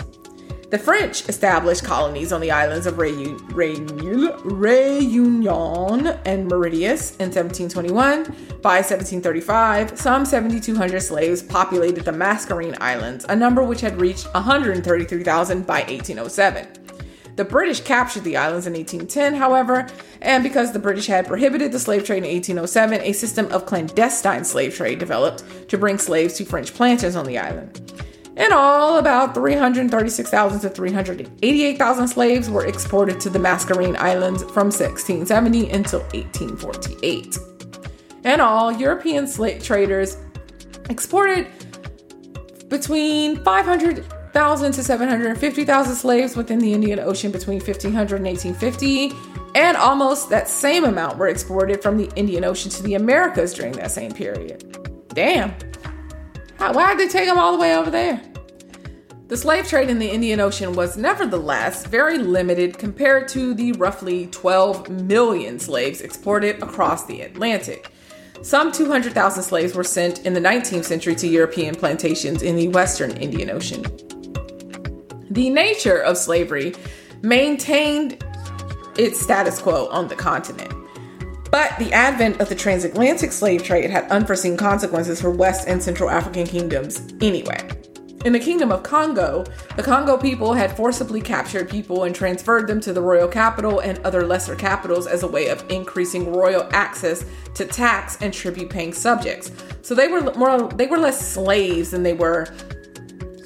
The 0.72 0.80
French 0.80 1.28
established 1.28 1.84
colonies 1.84 2.32
on 2.32 2.40
the 2.40 2.52
islands 2.52 2.86
of 2.86 2.94
Réunion, 2.96 3.38
Réunion 4.42 6.18
and 6.24 6.48
Mauritius 6.48 7.12
in 7.18 7.26
1721. 7.26 8.24
By 8.62 8.78
1735, 8.78 10.00
some 10.00 10.24
7,200 10.24 11.02
slaves 11.02 11.44
populated 11.44 12.06
the 12.06 12.14
Mascarene 12.14 12.78
Islands, 12.80 13.26
a 13.28 13.36
number 13.36 13.62
which 13.64 13.82
had 13.82 14.00
reached 14.00 14.34
133,000 14.34 15.68
by 15.68 15.82
1807. 15.82 16.66
The 17.36 17.44
British 17.44 17.82
captured 17.82 18.24
the 18.24 18.38
islands 18.38 18.66
in 18.66 18.72
1810, 18.72 19.34
however, 19.34 19.90
and 20.22 20.42
because 20.42 20.72
the 20.72 20.80
British 20.80 21.08
had 21.08 21.28
prohibited 21.28 21.74
the 21.74 21.80
slave 21.80 22.06
trade 22.06 22.24
in 22.24 22.32
1807, 22.34 23.02
a 23.02 23.12
system 23.12 23.52
of 23.52 23.66
clandestine 23.66 24.46
slave 24.46 24.74
trade 24.74 25.00
developed 25.00 25.44
to 25.68 25.78
bring 25.78 25.98
slaves 25.98 26.36
to 26.36 26.46
French 26.46 26.74
planters 26.74 27.18
on 27.18 27.26
the 27.26 27.38
island. 27.38 28.01
In 28.42 28.52
all, 28.52 28.98
about 28.98 29.36
336,000 29.36 30.62
to 30.62 30.70
388,000 30.70 32.08
slaves 32.08 32.50
were 32.50 32.66
exported 32.66 33.20
to 33.20 33.30
the 33.30 33.38
Mascarene 33.38 33.96
Islands 33.98 34.42
from 34.42 34.72
1670 34.72 35.70
until 35.70 36.00
1848. 36.00 37.38
In 38.24 38.40
all, 38.42 38.72
European 38.72 39.28
slave 39.28 39.62
traders 39.62 40.18
exported 40.90 41.48
between 42.68 43.44
500 43.44 44.06
thousand 44.34 44.72
to 44.72 44.84
750,000 44.84 45.96
slaves 45.96 46.36
within 46.36 46.58
the 46.58 46.74
Indian 46.74 47.00
Ocean 47.00 47.32
between 47.32 47.60
1500 47.60 48.16
and 48.16 48.26
1850, 48.26 49.12
and 49.54 49.78
almost 49.78 50.30
that 50.30 50.48
same 50.48 50.86
amount 50.86 51.18
were 51.18 51.28
exported 51.28 51.84
from 51.84 51.96
the 51.96 52.10
Indian 52.16 52.44
Ocean 52.46 52.72
to 52.72 52.82
the 52.82 52.96
Americas 52.96 53.54
during 53.54 53.74
that 53.74 53.92
same 53.92 54.12
period. 54.12 54.78
Damn. 55.10 55.54
Why 56.58 56.96
did 56.96 57.08
they 57.08 57.12
take 57.12 57.28
them 57.28 57.38
all 57.38 57.52
the 57.52 57.60
way 57.60 57.76
over 57.76 57.92
there? 57.92 58.22
The 59.32 59.38
slave 59.38 59.66
trade 59.66 59.90
in 59.90 59.98
the 59.98 60.10
Indian 60.10 60.42
Ocean 60.42 60.74
was 60.74 60.98
nevertheless 60.98 61.86
very 61.86 62.18
limited 62.18 62.78
compared 62.78 63.30
to 63.30 63.54
the 63.54 63.72
roughly 63.72 64.28
12 64.28 64.90
million 64.90 65.58
slaves 65.58 66.02
exported 66.02 66.62
across 66.62 67.06
the 67.06 67.22
Atlantic. 67.22 67.94
Some 68.42 68.74
200,000 68.74 69.42
slaves 69.42 69.74
were 69.74 69.86
sent 69.86 70.26
in 70.26 70.34
the 70.34 70.42
19th 70.42 70.84
century 70.84 71.16
to 71.16 71.30
European 71.30 71.76
plantations 71.76 72.42
in 72.42 72.58
the 72.58 72.68
western 72.68 73.12
Indian 73.12 73.52
Ocean. 73.52 73.84
The 75.30 75.50
nature 75.50 76.00
of 76.00 76.18
slavery 76.18 76.76
maintained 77.22 78.22
its 78.98 79.22
status 79.22 79.62
quo 79.62 79.88
on 79.92 80.10
the 80.10 80.16
continent. 80.18 80.74
But 81.50 81.80
the 81.80 81.94
advent 81.94 82.42
of 82.42 82.50
the 82.50 82.56
transatlantic 82.56 83.32
slave 83.32 83.64
trade 83.64 83.92
had 83.92 84.12
unforeseen 84.12 84.58
consequences 84.58 85.22
for 85.22 85.32
West 85.32 85.70
and 85.70 85.82
Central 85.82 86.10
African 86.10 86.46
kingdoms 86.46 87.14
anyway. 87.22 87.81
In 88.24 88.34
the 88.34 88.40
Kingdom 88.40 88.72
of 88.72 88.84
Congo, 88.84 89.44
the 89.76 89.82
Congo 89.82 90.16
people 90.16 90.54
had 90.54 90.78
forcibly 90.78 91.22
captured 91.22 91.68
people 91.68 92.04
and 92.04 92.14
transferred 92.14 92.68
them 92.68 92.80
to 92.82 92.94
the 92.94 93.02
royal 93.02 93.28
capital 93.28 93.80
and 93.80 93.98
other 94.00 94.28
lesser 94.28 94.56
capitals 94.56 95.08
as 95.08 95.24
a 95.24 95.28
way 95.28 95.48
of 95.48 95.66
increasing 95.72 96.32
royal 96.32 96.70
access 96.72 97.26
to 97.56 97.66
tax 97.66 98.20
and 98.22 98.32
tribute 98.32 98.70
paying 98.70 98.94
subjects. 98.94 99.52
So 99.82 99.96
they 99.96 100.08
were 100.08 100.22
more 100.36 100.68
they 100.70 100.86
were 100.86 101.00
less 101.00 101.34
slaves 101.34 101.90
than 101.92 102.04
they 102.04 102.14
were 102.14 102.54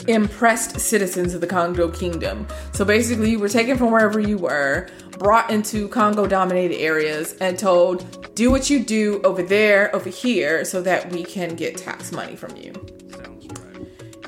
impressed 0.10 0.77
citizens 0.77 1.34
of 1.34 1.39
the 1.39 1.47
Congo 1.47 1.89
Kingdom. 1.89 2.45
So 2.73 2.84
basically, 2.84 3.31
you 3.31 3.39
were 3.39 3.49
taken 3.49 3.77
from 3.77 3.91
wherever 3.91 4.19
you 4.19 4.38
were, 4.38 4.89
brought 5.18 5.52
into 5.52 5.88
Congo 5.88 6.27
dominated 6.27 6.76
areas, 6.76 7.34
and 7.39 7.57
told, 7.57 8.35
do 8.35 8.52
what 8.52 8.69
you 8.69 8.84
do 8.84 9.22
over 9.23 9.41
there, 9.41 9.95
over 9.95 10.10
here, 10.10 10.65
so 10.65 10.81
that 10.81 11.11
we 11.14 11.23
can 11.23 11.56
get 11.56 11.77
tax 11.77 12.11
money 12.11 12.35
from 12.35 12.56
you. 12.57 12.73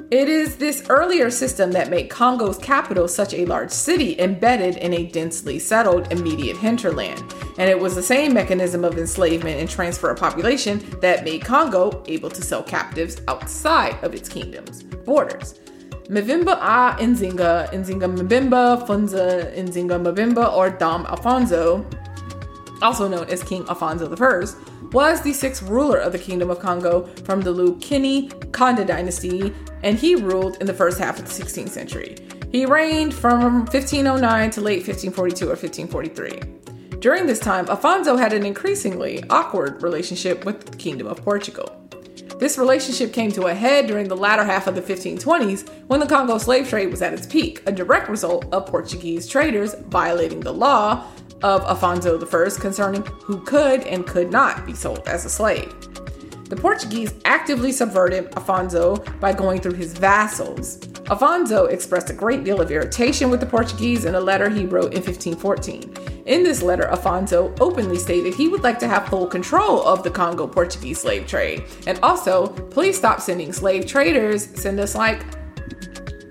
It 0.10 0.30
is 0.30 0.56
this 0.56 0.86
earlier 0.88 1.30
system 1.30 1.74
that 1.74 1.90
made 1.90 2.10
Congo's 2.10 2.58
capital 2.60 3.10
such 3.10 3.34
a 3.34 3.46
large 3.46 3.72
city 3.72 4.18
embedded 4.22 4.78
in 4.78 4.94
a 4.94 5.08
densely 5.08 5.60
settled 5.60 6.10
immediate 6.14 6.56
hinterland. 6.56 7.22
And 7.58 7.70
it 7.70 7.78
was 7.78 7.94
the 7.94 8.02
same 8.02 8.34
mechanism 8.34 8.86
of 8.86 8.98
enslavement 8.98 9.60
and 9.60 9.70
transfer 9.70 10.10
of 10.10 10.18
population 10.18 10.82
that 11.02 11.26
made 11.26 11.44
Congo 11.44 12.04
able 12.08 12.30
to 12.30 12.42
sell 12.42 12.64
captives 12.64 13.20
outside 13.28 14.02
of 14.02 14.14
its 14.14 14.30
kingdom's 14.30 14.84
borders. 14.84 15.60
Mvimba 16.06 16.54
A 16.54 16.96
Nzinga, 17.04 17.70
Nzinga 17.72 18.08
Mbimba, 18.18 18.88
Funza 18.88 19.54
Nzinga 19.58 20.02
Mbimba, 20.02 20.54
or 20.54 20.70
Dom 20.70 21.06
Alfonso, 21.08 21.86
also 22.82 23.10
known 23.10 23.28
as 23.28 23.44
King 23.44 23.68
Alfonso 23.68 24.10
I, 24.16 24.46
was 24.94 25.22
the 25.22 25.34
sixth 25.34 25.64
ruler 25.64 25.98
of 25.98 26.12
the 26.12 26.20
Kingdom 26.20 26.50
of 26.50 26.60
Congo 26.60 27.06
from 27.24 27.42
the 27.42 27.54
Lukeni 27.54 28.52
Kanda 28.52 28.86
dynasty, 28.86 29.54
and 29.84 29.98
he 29.98 30.16
ruled 30.16 30.58
in 30.58 30.68
the 30.68 30.74
first 30.74 31.00
half 31.00 31.20
of 31.20 31.26
the 31.26 31.44
16th 31.44 31.70
century. 31.70 32.16
He 32.52 32.66
reigned 32.66 33.14
from 33.14 33.66
1509 33.66 34.52
to 34.52 34.62
late 34.62 34.88
1542 34.88 35.46
or 35.46 35.50
1543. 35.50 37.00
During 37.00 37.28
this 37.28 37.40
time, 37.40 37.68
Alfonso 37.70 38.18
had 38.18 38.34
an 38.34 38.46
increasingly 38.46 39.24
awkward 39.30 39.84
relationship 39.84 40.46
with 40.46 40.66
the 40.66 40.78
Kingdom 40.78 41.08
of 41.08 41.24
Portugal. 41.24 41.84
This 42.40 42.58
relationship 42.58 43.14
came 43.14 43.32
to 43.32 43.48
a 43.48 43.54
head 43.54 43.88
during 43.88 44.08
the 44.08 44.16
latter 44.16 44.44
half 44.44 44.68
of 44.68 44.76
the 44.76 44.82
1520s 44.82 45.68
when 45.88 46.00
the 46.00 46.06
Congo 46.06 46.38
slave 46.38 46.70
trade 46.70 46.92
was 46.92 47.02
at 47.02 47.14
its 47.14 47.26
peak, 47.26 47.64
a 47.66 47.72
direct 47.72 48.10
result 48.10 48.46
of 48.54 48.68
Portuguese 48.68 49.28
traders 49.28 49.74
violating 49.88 50.40
the 50.42 50.54
law 50.54 51.04
of 51.44 51.64
Afonso 51.66 52.22
I 52.22 52.60
concerning 52.62 53.06
who 53.24 53.40
could 53.42 53.82
and 53.82 54.06
could 54.06 54.32
not 54.32 54.66
be 54.66 54.74
sold 54.74 55.08
as 55.08 55.26
a 55.26 55.30
slave. 55.30 55.74
The 56.50 56.56
Portuguese 56.56 57.14
actively 57.26 57.74
subverted 57.74 58.32
Afonso 58.32 59.04
by 59.20 59.34
going 59.34 59.60
through 59.60 59.74
his 59.74 59.94
vassals. 59.94 60.78
Afonso 61.08 61.70
expressed 61.70 62.10
a 62.10 62.14
great 62.14 62.46
deal 62.46 62.62
of 62.62 62.72
irritation 62.72 63.30
with 63.30 63.42
the 63.42 63.46
Portuguese 63.46 64.06
in 64.06 64.16
a 64.16 64.20
letter 64.20 64.50
he 64.50 64.66
wrote 64.66 64.94
in 64.94 65.04
1514. 65.04 66.24
In 66.26 66.44
this 66.44 66.62
letter, 66.62 66.90
Afonso 66.92 67.58
openly 67.60 67.98
stated 67.98 68.34
he 68.34 68.48
would 68.48 68.64
like 68.64 68.80
to 68.80 68.88
have 68.88 69.08
full 69.10 69.28
control 69.28 69.86
of 69.86 70.04
the 70.04 70.12
Congo 70.12 70.48
Portuguese 70.48 71.00
slave 71.00 71.28
trade. 71.28 71.66
And 71.86 72.00
also, 72.02 72.48
please 72.48 72.98
stop 72.98 73.20
sending 73.20 73.52
slave 73.52 73.86
traders, 73.86 74.48
send 74.60 74.80
us 74.80 74.96
like 74.96 75.26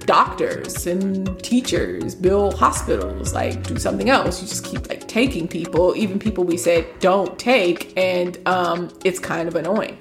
doctors 0.06 0.86
and 0.86 1.38
teachers, 1.42 2.14
build 2.14 2.54
hospitals, 2.54 3.34
like 3.34 3.62
do 3.64 3.78
something 3.78 4.08
else. 4.08 4.40
You 4.40 4.48
just 4.48 4.64
keep 4.64 4.88
like 4.88 5.06
taking 5.08 5.46
people, 5.48 5.94
even 5.96 6.18
people 6.18 6.44
we 6.44 6.56
said 6.56 6.86
don't 7.00 7.38
take, 7.38 7.92
and 7.96 8.38
um, 8.46 8.90
it's 9.04 9.18
kind 9.18 9.48
of 9.48 9.56
annoying. 9.56 9.98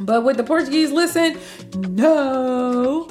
But 0.00 0.24
with 0.24 0.36
the 0.36 0.44
Portuguese 0.44 0.90
listen? 0.90 1.38
No. 1.76 3.08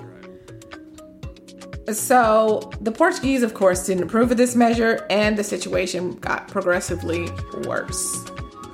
So 1.91 2.71
the 2.81 2.91
Portuguese, 2.91 3.43
of 3.43 3.53
course, 3.53 3.85
didn't 3.85 4.03
approve 4.03 4.31
of 4.31 4.37
this 4.37 4.55
measure, 4.55 5.05
and 5.09 5.37
the 5.37 5.43
situation 5.43 6.15
got 6.15 6.47
progressively 6.47 7.29
worse. 7.65 8.25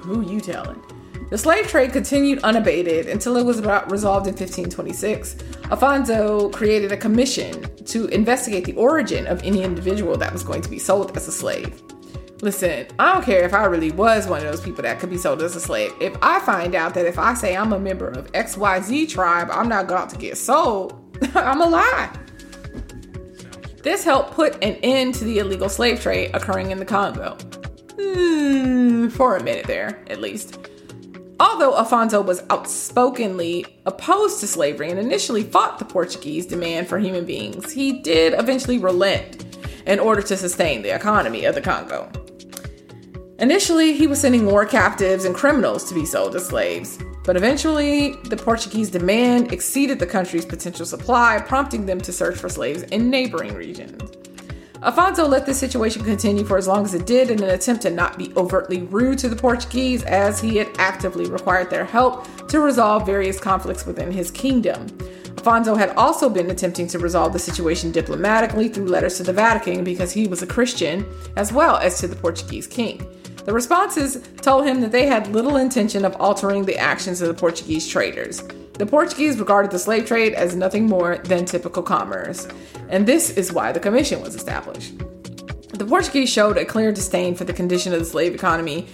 Who 0.02 0.22
you 0.22 0.40
telling? 0.40 0.82
The 1.30 1.38
slave 1.38 1.68
trade 1.68 1.94
continued 1.94 2.40
unabated 2.40 3.08
until 3.08 3.38
it 3.38 3.46
was 3.46 3.60
about 3.60 3.92
resolved 3.92 4.26
in 4.26 4.34
1526. 4.34 5.36
Afonso 5.70 6.52
created 6.52 6.92
a 6.92 6.98
commission 6.98 7.62
to 7.86 8.08
investigate 8.08 8.66
the 8.66 8.74
origin 8.74 9.28
of 9.28 9.44
any 9.44 9.64
individual 9.64 10.18
that 10.18 10.34
was 10.34 10.42
going 10.42 10.64
to 10.64 10.70
be 10.70 10.80
sold 10.80 11.16
as 11.16 11.28
a 11.28 11.32
slave. 11.32 11.84
Listen, 12.42 12.88
I 12.98 13.14
don't 13.14 13.24
care 13.24 13.44
if 13.44 13.54
I 13.54 13.66
really 13.66 13.92
was 13.92 14.26
one 14.26 14.40
of 14.44 14.52
those 14.52 14.62
people 14.62 14.82
that 14.84 15.00
could 15.00 15.12
be 15.12 15.18
sold 15.18 15.44
as 15.44 15.56
a 15.56 15.60
slave. 15.60 15.92
If 16.02 16.16
I 16.22 16.40
find 16.40 16.74
out 16.74 16.96
that 16.96 17.06
if 17.06 17.20
I 17.20 17.36
say 17.36 17.56
I'm 17.56 17.74
a 17.74 17.80
member 17.80 18.08
of 18.08 18.32
XYZ 18.32 19.10
tribe, 19.10 19.50
I'm 19.52 19.70
not 19.70 19.88
going 19.88 20.08
to 20.08 20.18
get 20.18 20.36
sold, 20.36 20.94
I'm 21.36 21.62
a 21.62 21.68
lie. 21.68 22.10
This 23.84 24.04
helped 24.04 24.32
put 24.32 24.56
an 24.64 24.76
end 24.82 25.14
to 25.16 25.26
the 25.26 25.40
illegal 25.40 25.70
slave 25.70 26.02
trade 26.02 26.32
occurring 26.34 26.72
in 26.72 26.80
the 26.80 26.86
Congo. 26.86 27.38
Mm, 27.98 29.12
for 29.12 29.36
a 29.36 29.44
minute 29.44 29.68
there, 29.68 30.02
at 30.08 30.22
least. 30.22 30.58
Although 31.40 31.74
Afonso 31.74 32.26
was 32.26 32.44
outspokenly 32.50 33.66
opposed 33.86 34.42
to 34.42 34.48
slavery 34.48 34.90
and 34.90 35.00
initially 35.00 35.44
fought 35.44 35.80
the 35.80 35.86
Portuguese 35.86 36.46
demand 36.46 36.90
for 36.90 37.00
human 37.00 37.26
beings, 37.26 37.72
he 37.72 37.94
did 38.02 38.34
eventually 38.34 38.78
relent 38.78 39.58
in 39.88 40.00
order 40.00 40.22
to 40.22 40.36
sustain 40.36 40.82
the 40.82 40.94
economy 40.94 41.46
of 41.46 41.56
the 41.56 41.62
Congo. 41.62 42.12
Initially, 43.40 43.94
he 43.94 44.06
was 44.06 44.20
sending 44.20 44.46
war 44.48 44.66
captives 44.66 45.24
and 45.24 45.34
criminals 45.34 45.88
to 45.88 45.96
be 45.96 46.06
sold 46.06 46.36
as 46.36 46.46
slaves, 46.46 47.00
but 47.24 47.38
eventually, 47.38 48.16
the 48.26 48.36
Portuguese 48.36 48.90
demand 48.90 49.54
exceeded 49.54 49.98
the 49.98 50.06
country's 50.06 50.46
potential 50.46 50.86
supply, 50.86 51.42
prompting 51.48 51.86
them 51.86 52.02
to 52.02 52.12
search 52.12 52.38
for 52.38 52.50
slaves 52.50 52.84
in 52.84 53.10
neighboring 53.10 53.54
regions. 53.54 54.02
Afonso 54.82 55.28
let 55.28 55.46
this 55.46 55.60
situation 55.60 56.06
continue 56.06 56.46
for 56.46 56.58
as 56.58 56.66
long 56.66 56.86
as 56.86 56.94
it 56.94 57.06
did 57.06 57.30
in 57.30 57.44
an 57.44 57.50
attempt 57.50 57.82
to 57.82 57.90
not 57.90 58.18
be 58.18 58.32
overtly 58.38 58.84
rude 58.84 59.20
to 59.20 59.28
the 59.28 59.36
Portuguese, 59.36 60.04
as 60.04 60.40
he 60.40 60.56
had 60.56 60.70
actively 60.78 61.30
required 61.30 61.70
their 61.70 61.84
help 61.84 62.26
to 62.48 62.62
resolve 62.62 63.06
various 63.06 63.42
conflicts 63.42 63.86
within 63.86 64.10
his 64.10 64.32
kingdom. 64.32 64.88
Afonso 65.36 65.78
had 65.78 65.90
also 65.98 66.30
been 66.30 66.50
attempting 66.50 66.88
to 66.88 67.00
resolve 67.00 67.34
the 67.34 67.40
situation 67.40 67.92
diplomatically 67.92 68.70
through 68.70 68.88
letters 68.88 69.18
to 69.18 69.24
the 69.24 69.34
Vatican 69.34 69.84
because 69.84 70.14
he 70.14 70.28
was 70.28 70.44
a 70.44 70.48
Christian, 70.48 71.06
as 71.36 71.52
well 71.52 71.76
as 71.76 72.00
to 72.00 72.08
the 72.08 72.16
Portuguese 72.16 72.66
king. 72.66 73.06
The 73.44 73.52
responses 73.54 74.30
told 74.38 74.66
him 74.66 74.80
that 74.80 74.94
they 74.94 75.08
had 75.08 75.28
little 75.28 75.58
intention 75.58 76.06
of 76.06 76.16
altering 76.22 76.64
the 76.64 76.78
actions 76.78 77.22
of 77.22 77.28
the 77.28 77.34
Portuguese 77.34 77.86
traders. 77.86 78.44
The 78.80 78.86
Portuguese 78.86 79.38
regarded 79.38 79.72
the 79.72 79.78
slave 79.78 80.06
trade 80.06 80.34
as 80.34 80.56
nothing 80.56 80.86
more 80.86 81.18
than 81.18 81.44
typical 81.44 81.84
commerce, 81.84 82.48
and 82.88 83.06
this 83.06 83.30
is 83.32 83.52
why 83.52 83.74
the 83.74 83.80
commission 83.82 84.22
was 84.22 84.36
established. 84.36 84.98
The 85.74 85.84
Portuguese 85.86 86.30
showed 86.30 86.56
a 86.56 86.64
clear 86.64 86.94
disdain 86.94 87.36
for 87.36 87.44
the 87.44 87.52
condition 87.52 87.92
of 87.92 88.00
the 88.00 88.06
slave 88.06 88.34
economy 88.34 88.88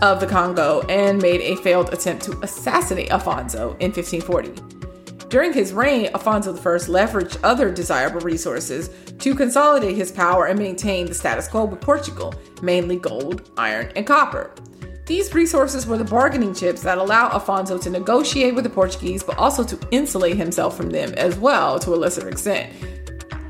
of 0.00 0.20
the 0.20 0.26
Congo 0.26 0.80
and 0.88 1.20
made 1.20 1.42
a 1.42 1.56
failed 1.56 1.92
attempt 1.92 2.24
to 2.24 2.40
assassinate 2.40 3.10
Afonso 3.10 3.78
in 3.78 3.92
1540. 3.92 5.28
During 5.28 5.52
his 5.52 5.74
reign, 5.74 6.10
Afonso 6.12 6.56
I 6.56 6.78
leveraged 6.88 7.38
other 7.44 7.70
desirable 7.70 8.20
resources 8.20 8.88
to 9.18 9.34
consolidate 9.34 9.96
his 9.96 10.10
power 10.10 10.46
and 10.46 10.58
maintain 10.58 11.04
the 11.04 11.14
status 11.14 11.46
quo 11.46 11.66
with 11.66 11.82
Portugal, 11.82 12.34
mainly 12.62 12.96
gold, 12.96 13.50
iron, 13.58 13.92
and 13.96 14.06
copper. 14.06 14.54
These 15.06 15.34
resources 15.34 15.86
were 15.86 15.96
the 15.96 16.04
bargaining 16.04 16.52
chips 16.52 16.82
that 16.82 16.98
allowed 16.98 17.30
Afonso 17.30 17.80
to 17.80 17.90
negotiate 17.90 18.56
with 18.56 18.64
the 18.64 18.70
Portuguese, 18.70 19.22
but 19.22 19.38
also 19.38 19.62
to 19.62 19.78
insulate 19.92 20.36
himself 20.36 20.76
from 20.76 20.90
them 20.90 21.14
as 21.14 21.38
well 21.38 21.78
to 21.78 21.94
a 21.94 21.96
lesser 21.96 22.28
extent. 22.28 22.72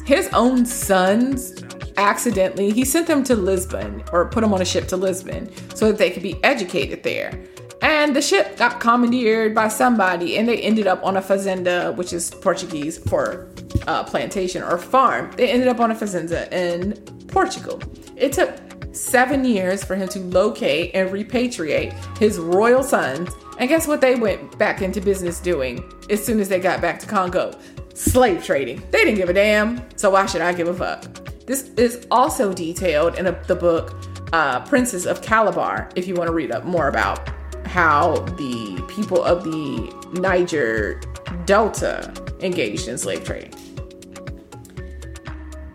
His 0.05 0.29
own 0.35 0.67
sons 0.67 1.65
accidentally, 1.97 2.73
he 2.73 2.85
sent 2.85 3.07
them 3.07 3.25
to 3.25 3.35
Lisbon 3.35 4.05
or 4.13 4.29
put 4.29 4.43
them 4.43 4.53
on 4.53 4.61
a 4.61 4.67
ship 4.67 4.87
to 4.89 4.99
Lisbon 4.99 5.51
so 5.75 5.87
that 5.89 5.97
they 5.97 6.11
could 6.11 6.23
be 6.23 6.39
educated 6.45 7.03
there. 7.03 7.43
And 7.81 8.15
the 8.15 8.21
ship 8.21 8.59
got 8.59 8.79
commandeered 8.79 9.55
by 9.55 9.69
somebody 9.69 10.37
and 10.37 10.47
they 10.47 10.61
ended 10.61 10.87
up 10.87 11.03
on 11.03 11.17
a 11.17 11.23
fazenda, 11.23 11.97
which 11.97 12.13
is 12.13 12.31
Portuguese 12.31 12.99
for 12.99 13.49
uh, 13.87 14.05
plantation 14.05 14.63
or 14.63 14.77
farm. 14.77 15.31
They 15.37 15.49
ended 15.49 15.69
up 15.69 15.81
on 15.81 15.91
a 15.91 15.95
fazenda 15.95 16.53
in 16.53 16.95
Portugal. 17.29 17.81
It 18.15 18.33
took 18.35 18.66
seven 18.97 19.45
years 19.45 19.85
for 19.85 19.95
him 19.95 20.09
to 20.09 20.19
locate 20.21 20.93
and 20.95 21.11
repatriate 21.11 21.93
his 22.19 22.39
royal 22.39 22.83
sons. 22.83 23.31
And 23.59 23.69
guess 23.69 23.87
what 23.87 24.01
they 24.01 24.17
went 24.17 24.59
back 24.59 24.83
into 24.83 25.01
business 25.01 25.41
doing 25.41 25.85
as 26.11 26.25
soon 26.25 26.41
as 26.41 26.49
they 26.49 26.61
got 26.61 26.81
back 26.81 26.99
to 27.01 27.07
Congo? 27.07 27.53
slave 27.97 28.45
trading. 28.45 28.83
They 28.91 29.05
didn't 29.05 29.17
give 29.17 29.29
a 29.29 29.33
damn, 29.33 29.83
so 29.97 30.11
why 30.11 30.27
should 30.27 30.43
I 30.43 30.53
give 30.53 30.69
a 30.69 30.75
fuck? 30.75 31.03
This 31.47 31.71
is 31.77 32.07
also 32.11 32.53
detailed 32.53 33.19
in 33.19 33.27
a, 33.27 33.43
the 33.45 33.57
book 33.57 33.95
uh, 34.33 34.61
Princes 34.67 35.07
of 35.07 35.23
Calabar, 35.23 35.89
if 35.97 36.07
you 36.07 36.15
want 36.15 36.29
to 36.29 36.35
read 36.35 36.53
up 36.53 36.65
more 36.65 36.89
about 36.89 37.29
how 37.67 38.17
the 38.37 38.85
people 38.89 39.23
of 39.23 39.45
the 39.45 39.93
Niger 40.21 41.01
Delta 41.47 42.13
engaged 42.41 42.89
in 42.89 42.99
slave 42.99 43.25
trading. 43.25 43.55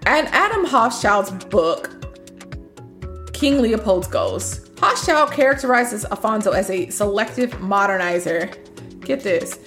And 0.06 0.28
Adam 0.28 0.66
Hochschild's 0.66 1.32
book, 1.46 1.90
King 3.42 3.58
Leopold's 3.58 4.08
Ghost, 4.08 4.76
Hochschild 4.76 5.32
characterizes 5.32 6.06
Afonso 6.06 6.54
as 6.56 6.70
a 6.70 6.92
selective 6.92 7.50
modernizer. 7.54 8.56
Get 9.04 9.22
this. 9.22 9.58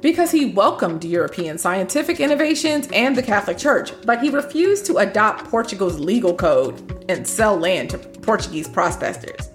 Because 0.00 0.30
he 0.30 0.46
welcomed 0.46 1.04
European 1.04 1.58
scientific 1.58 2.20
innovations 2.20 2.88
and 2.90 3.14
the 3.14 3.22
Catholic 3.22 3.58
Church, 3.58 3.92
but 4.06 4.22
he 4.22 4.30
refused 4.30 4.86
to 4.86 4.96
adopt 4.96 5.44
Portugal's 5.44 6.00
legal 6.00 6.34
code 6.34 7.04
and 7.10 7.28
sell 7.28 7.54
land 7.54 7.90
to 7.90 7.98
Portuguese 7.98 8.66
prospectors. 8.66 9.50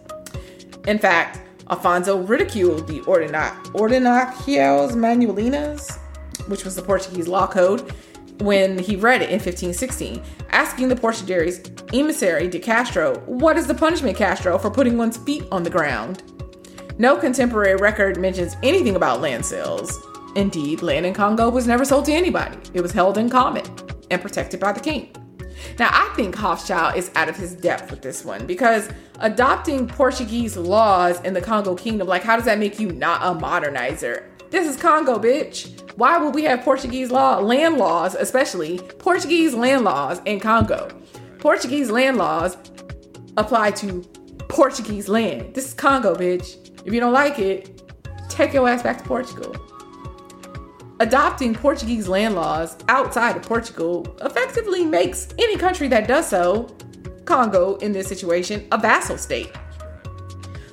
In 0.85 0.99
fact, 0.99 1.41
Afonso 1.71 2.29
ridiculed 2.29 2.85
the 2.85 2.99
Ordena- 3.07 3.55
Ordenações 3.73 4.91
Manuelinas, 4.91 5.97
which 6.47 6.63
was 6.63 6.75
the 6.75 6.83
Portuguese 6.83 7.27
law 7.27 7.47
code, 7.47 7.91
when 8.39 8.77
he 8.77 8.95
read 8.95 9.23
it 9.23 9.29
in 9.29 9.39
1516, 9.39 10.21
asking 10.53 10.87
the 10.87 10.95
Portuguese 10.95 11.61
emissary 11.93 12.47
de 12.47 12.59
Castro, 12.59 13.17
What 13.25 13.57
is 13.57 13.65
the 13.67 13.73
punishment, 13.73 14.15
Castro, 14.15 14.57
for 14.57 14.69
putting 14.69 14.97
one's 14.97 15.17
feet 15.17 15.43
on 15.51 15.63
the 15.63 15.69
ground? 15.69 16.21
No 16.99 17.17
contemporary 17.17 17.75
record 17.75 18.19
mentions 18.19 18.55
anything 18.61 18.95
about 18.95 19.19
land 19.19 19.43
sales. 19.45 19.99
Indeed, 20.35 20.83
land 20.83 21.07
in 21.07 21.13
Congo 21.13 21.49
was 21.49 21.67
never 21.67 21.83
sold 21.83 22.05
to 22.05 22.13
anybody, 22.13 22.57
it 22.73 22.81
was 22.81 22.91
held 22.91 23.17
in 23.17 23.29
common 23.29 23.65
and 24.11 24.21
protected 24.21 24.59
by 24.59 24.71
the 24.71 24.79
king. 24.79 25.11
Now, 25.79 25.89
I 25.91 26.13
think 26.15 26.35
Hochschild 26.35 26.97
is 26.97 27.09
out 27.15 27.29
of 27.29 27.35
his 27.35 27.55
depth 27.55 27.89
with 27.89 28.01
this 28.01 28.23
one 28.23 28.45
because 28.45 28.89
adopting 29.19 29.87
Portuguese 29.87 30.55
laws 30.55 31.19
in 31.21 31.33
the 31.33 31.41
Congo 31.41 31.73
Kingdom, 31.75 32.07
like, 32.07 32.23
how 32.23 32.35
does 32.35 32.45
that 32.45 32.59
make 32.59 32.79
you 32.79 32.91
not 32.91 33.21
a 33.23 33.39
modernizer? 33.39 34.25
This 34.53 34.67
is 34.67 34.79
Congo, 34.79 35.17
bitch. 35.17 35.81
Why 35.97 36.19
would 36.19 36.35
we 36.35 36.43
have 36.43 36.61
Portuguese 36.61 37.09
law, 37.09 37.39
land 37.39 37.77
laws, 37.77 38.13
especially 38.13 38.77
Portuguese 38.99 39.55
land 39.55 39.83
laws 39.83 40.21
in 40.25 40.39
Congo? 40.39 40.89
Portuguese 41.39 41.89
land 41.89 42.17
laws 42.17 42.55
apply 43.35 43.71
to 43.71 44.01
Portuguese 44.49 45.09
land. 45.09 45.55
This 45.55 45.69
is 45.69 45.73
Congo, 45.73 46.13
bitch. 46.13 46.69
If 46.85 46.93
you 46.93 46.99
don't 46.99 47.13
like 47.13 47.39
it, 47.39 47.81
take 48.29 48.53
your 48.53 48.69
ass 48.69 48.83
back 48.83 48.99
to 48.99 49.03
Portugal 49.03 49.55
adopting 50.99 51.55
Portuguese 51.55 52.07
land 52.07 52.35
laws 52.35 52.77
outside 52.89 53.35
of 53.35 53.41
Portugal 53.41 54.05
effectively 54.21 54.85
makes 54.85 55.29
any 55.39 55.57
country 55.57 55.87
that 55.87 56.07
does 56.07 56.29
so, 56.29 56.67
Congo 57.25 57.75
in 57.77 57.91
this 57.91 58.07
situation, 58.07 58.67
a 58.71 58.77
vassal 58.77 59.17
state. 59.17 59.51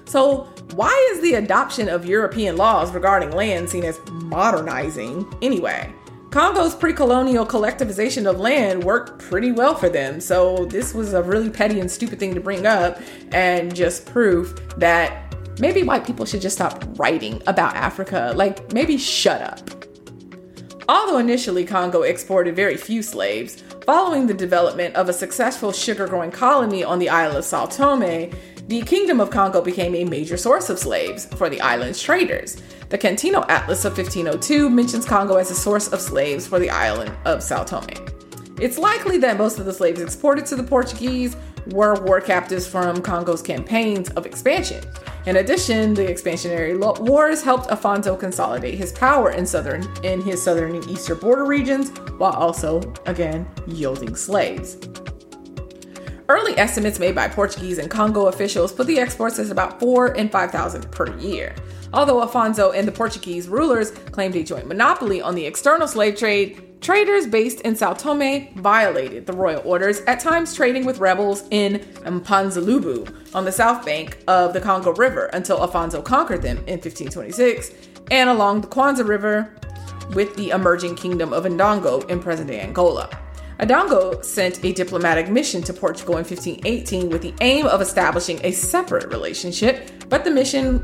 So, 0.05 0.53
why 0.75 1.11
is 1.13 1.21
the 1.21 1.35
adoption 1.35 1.89
of 1.89 2.05
European 2.05 2.57
laws 2.57 2.93
regarding 2.93 3.31
land 3.31 3.69
seen 3.69 3.85
as 3.85 3.99
modernizing 4.11 5.27
anyway? 5.43 5.93
Congo's 6.31 6.77
pre 6.77 6.93
colonial 6.93 7.45
collectivization 7.45 8.31
of 8.31 8.39
land 8.39 8.85
worked 8.85 9.19
pretty 9.19 9.51
well 9.51 9.75
for 9.75 9.89
them, 9.89 10.21
so 10.21 10.65
this 10.67 10.95
was 10.95 11.13
a 11.13 11.23
really 11.23 11.51
petty 11.51 11.81
and 11.81 11.91
stupid 11.91 12.21
thing 12.21 12.35
to 12.35 12.41
bring 12.41 12.67
up 12.67 13.01
and 13.33 13.75
just 13.75 14.07
proof 14.07 14.55
that 14.77 15.35
maybe 15.59 15.83
white 15.83 16.07
people 16.07 16.25
should 16.25 16.41
just 16.41 16.55
stop 16.55 16.85
writing 16.99 17.43
about 17.49 17.75
Africa. 17.75 18.33
Like, 18.37 18.73
maybe 18.73 18.97
shut 18.97 19.43
up. 19.43 19.71
Although 20.89 21.19
initially 21.19 21.65
Congo 21.65 22.03
exported 22.03 22.55
very 22.55 22.77
few 22.77 23.03
slaves, 23.03 23.63
following 23.85 24.27
the 24.27 24.35
development 24.35 24.95
of 24.95 25.09
a 25.09 25.13
successful 25.13 25.73
sugar 25.73 26.07
growing 26.07 26.31
colony 26.31 26.85
on 26.85 26.99
the 27.01 27.09
Isle 27.09 27.37
of 27.37 27.45
Sao 27.45 27.67
Tome, 27.67 28.31
the 28.71 28.83
Kingdom 28.83 29.21
of 29.21 29.31
Congo 29.31 29.61
became 29.61 29.97
a 29.97 30.05
major 30.05 30.37
source 30.37 30.71
of 30.71 30.79
slaves 30.79 31.25
for 31.35 31.51
the 31.51 31.61
island's 31.61 32.01
traders. 32.01 32.57
The 32.89 32.97
Cantino 32.97 33.45
Atlas 33.49 33.85
of 33.85 33.99
1502 33.99 34.71
mentions 34.71 35.05
Congo 35.05 35.35
as 35.39 35.51
a 35.51 35.57
source 35.57 35.89
of 35.89 36.01
slaves 36.01 36.47
for 36.47 36.61
the 36.61 36.71
island 36.71 37.13
of 37.25 37.43
Sao 37.43 37.65
Tome. 37.65 37.89
It's 38.61 38.79
likely 38.79 39.19
that 39.19 39.37
most 39.37 39.59
of 39.59 39.65
the 39.65 39.73
slaves 39.73 40.01
exported 40.01 40.47
to 40.47 40.55
the 40.55 40.63
Portuguese 40.63 41.35
were 41.73 42.01
war 42.05 42.21
captives 42.21 42.65
from 42.65 43.03
Congo's 43.03 43.43
campaigns 43.43 44.09
of 44.11 44.25
expansion. 44.25 44.85
In 45.27 45.39
addition, 45.39 45.93
the 45.93 46.07
expansionary 46.07 46.79
wars 47.01 47.43
helped 47.43 47.71
Afonso 47.71 48.17
consolidate 48.17 48.79
his 48.79 48.93
power 48.93 49.33
in 49.33 49.47
southern 49.47 49.85
in 50.05 50.21
his 50.21 50.41
southern 50.41 50.77
and 50.77 50.89
eastern 50.89 51.19
border 51.19 51.45
regions 51.45 51.91
while 52.19 52.35
also 52.35 52.81
again 53.07 53.49
yielding 53.67 54.15
slaves. 54.15 54.77
Early 56.31 56.57
estimates 56.57 57.01
made 57.01 57.17
by 57.17 57.27
Portuguese 57.27 57.79
and 57.79 57.91
Congo 57.91 58.29
officials 58.29 58.73
put 58.73 58.87
the 58.87 59.01
exports 59.01 59.41
as 59.41 59.51
about 59.51 59.81
4 59.81 60.17
and 60.17 60.31
5,000 60.31 60.89
per 60.93 61.13
year. 61.19 61.57
Although 61.93 62.25
Afonso 62.25 62.73
and 62.73 62.87
the 62.87 62.93
Portuguese 62.93 63.49
rulers 63.49 63.91
claimed 64.13 64.37
a 64.37 64.45
joint 64.45 64.69
monopoly 64.69 65.21
on 65.21 65.35
the 65.35 65.45
external 65.45 65.89
slave 65.89 66.17
trade, 66.17 66.81
Traders 66.81 67.27
based 67.27 67.63
in 67.63 67.75
Sao 67.75 67.95
Tome 67.95 68.55
violated 68.55 69.27
the 69.27 69.33
royal 69.33 69.61
orders, 69.65 70.03
at 70.03 70.21
times 70.21 70.55
trading 70.55 70.87
with 70.87 70.99
rebels 70.99 71.43
in 71.51 71.81
Mpanzalumbu 72.05 73.35
on 73.35 73.45
the 73.45 73.51
south 73.51 73.85
bank 73.85 74.23
of 74.29 74.53
the 74.53 74.61
Congo 74.61 74.95
River 74.95 75.27
until 75.33 75.59
Afonso 75.59 76.03
conquered 76.03 76.43
them 76.43 76.59
in 76.59 76.79
1526, 76.79 77.73
and 78.13 78.31
along 78.31 78.61
the 78.61 78.69
Kwanza 78.69 79.07
River 79.07 79.53
with 80.15 80.37
the 80.37 80.51
emerging 80.51 80.95
kingdom 80.95 81.33
of 81.33 81.43
Ndongo 81.43 82.09
in 82.09 82.21
present 82.21 82.47
day 82.47 82.61
Angola. 82.61 83.11
Ndongo 83.61 84.25
sent 84.25 84.65
a 84.65 84.73
diplomatic 84.73 85.29
mission 85.29 85.63
to 85.63 85.75
Portugal 85.75 86.17
in 86.17 86.25
1518 86.25 87.11
with 87.11 87.21
the 87.21 87.35
aim 87.43 87.67
of 87.67 87.83
establishing 87.83 88.41
a 88.43 88.53
separate 88.53 89.13
relationship, 89.13 89.91
but 90.09 90.25
the 90.25 90.31
mission 90.31 90.79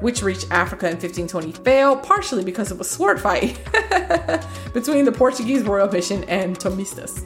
which 0.00 0.22
reached 0.22 0.46
Africa 0.50 0.86
in 0.86 0.92
1520, 0.92 1.52
failed 1.64 2.02
partially 2.02 2.44
because 2.44 2.70
of 2.70 2.80
a 2.80 2.84
sword 2.84 3.20
fight 3.20 3.58
between 4.74 5.04
the 5.04 5.12
Portuguese 5.12 5.62
royal 5.62 5.90
mission 5.90 6.22
and 6.24 6.58
Tomistas. 6.58 7.22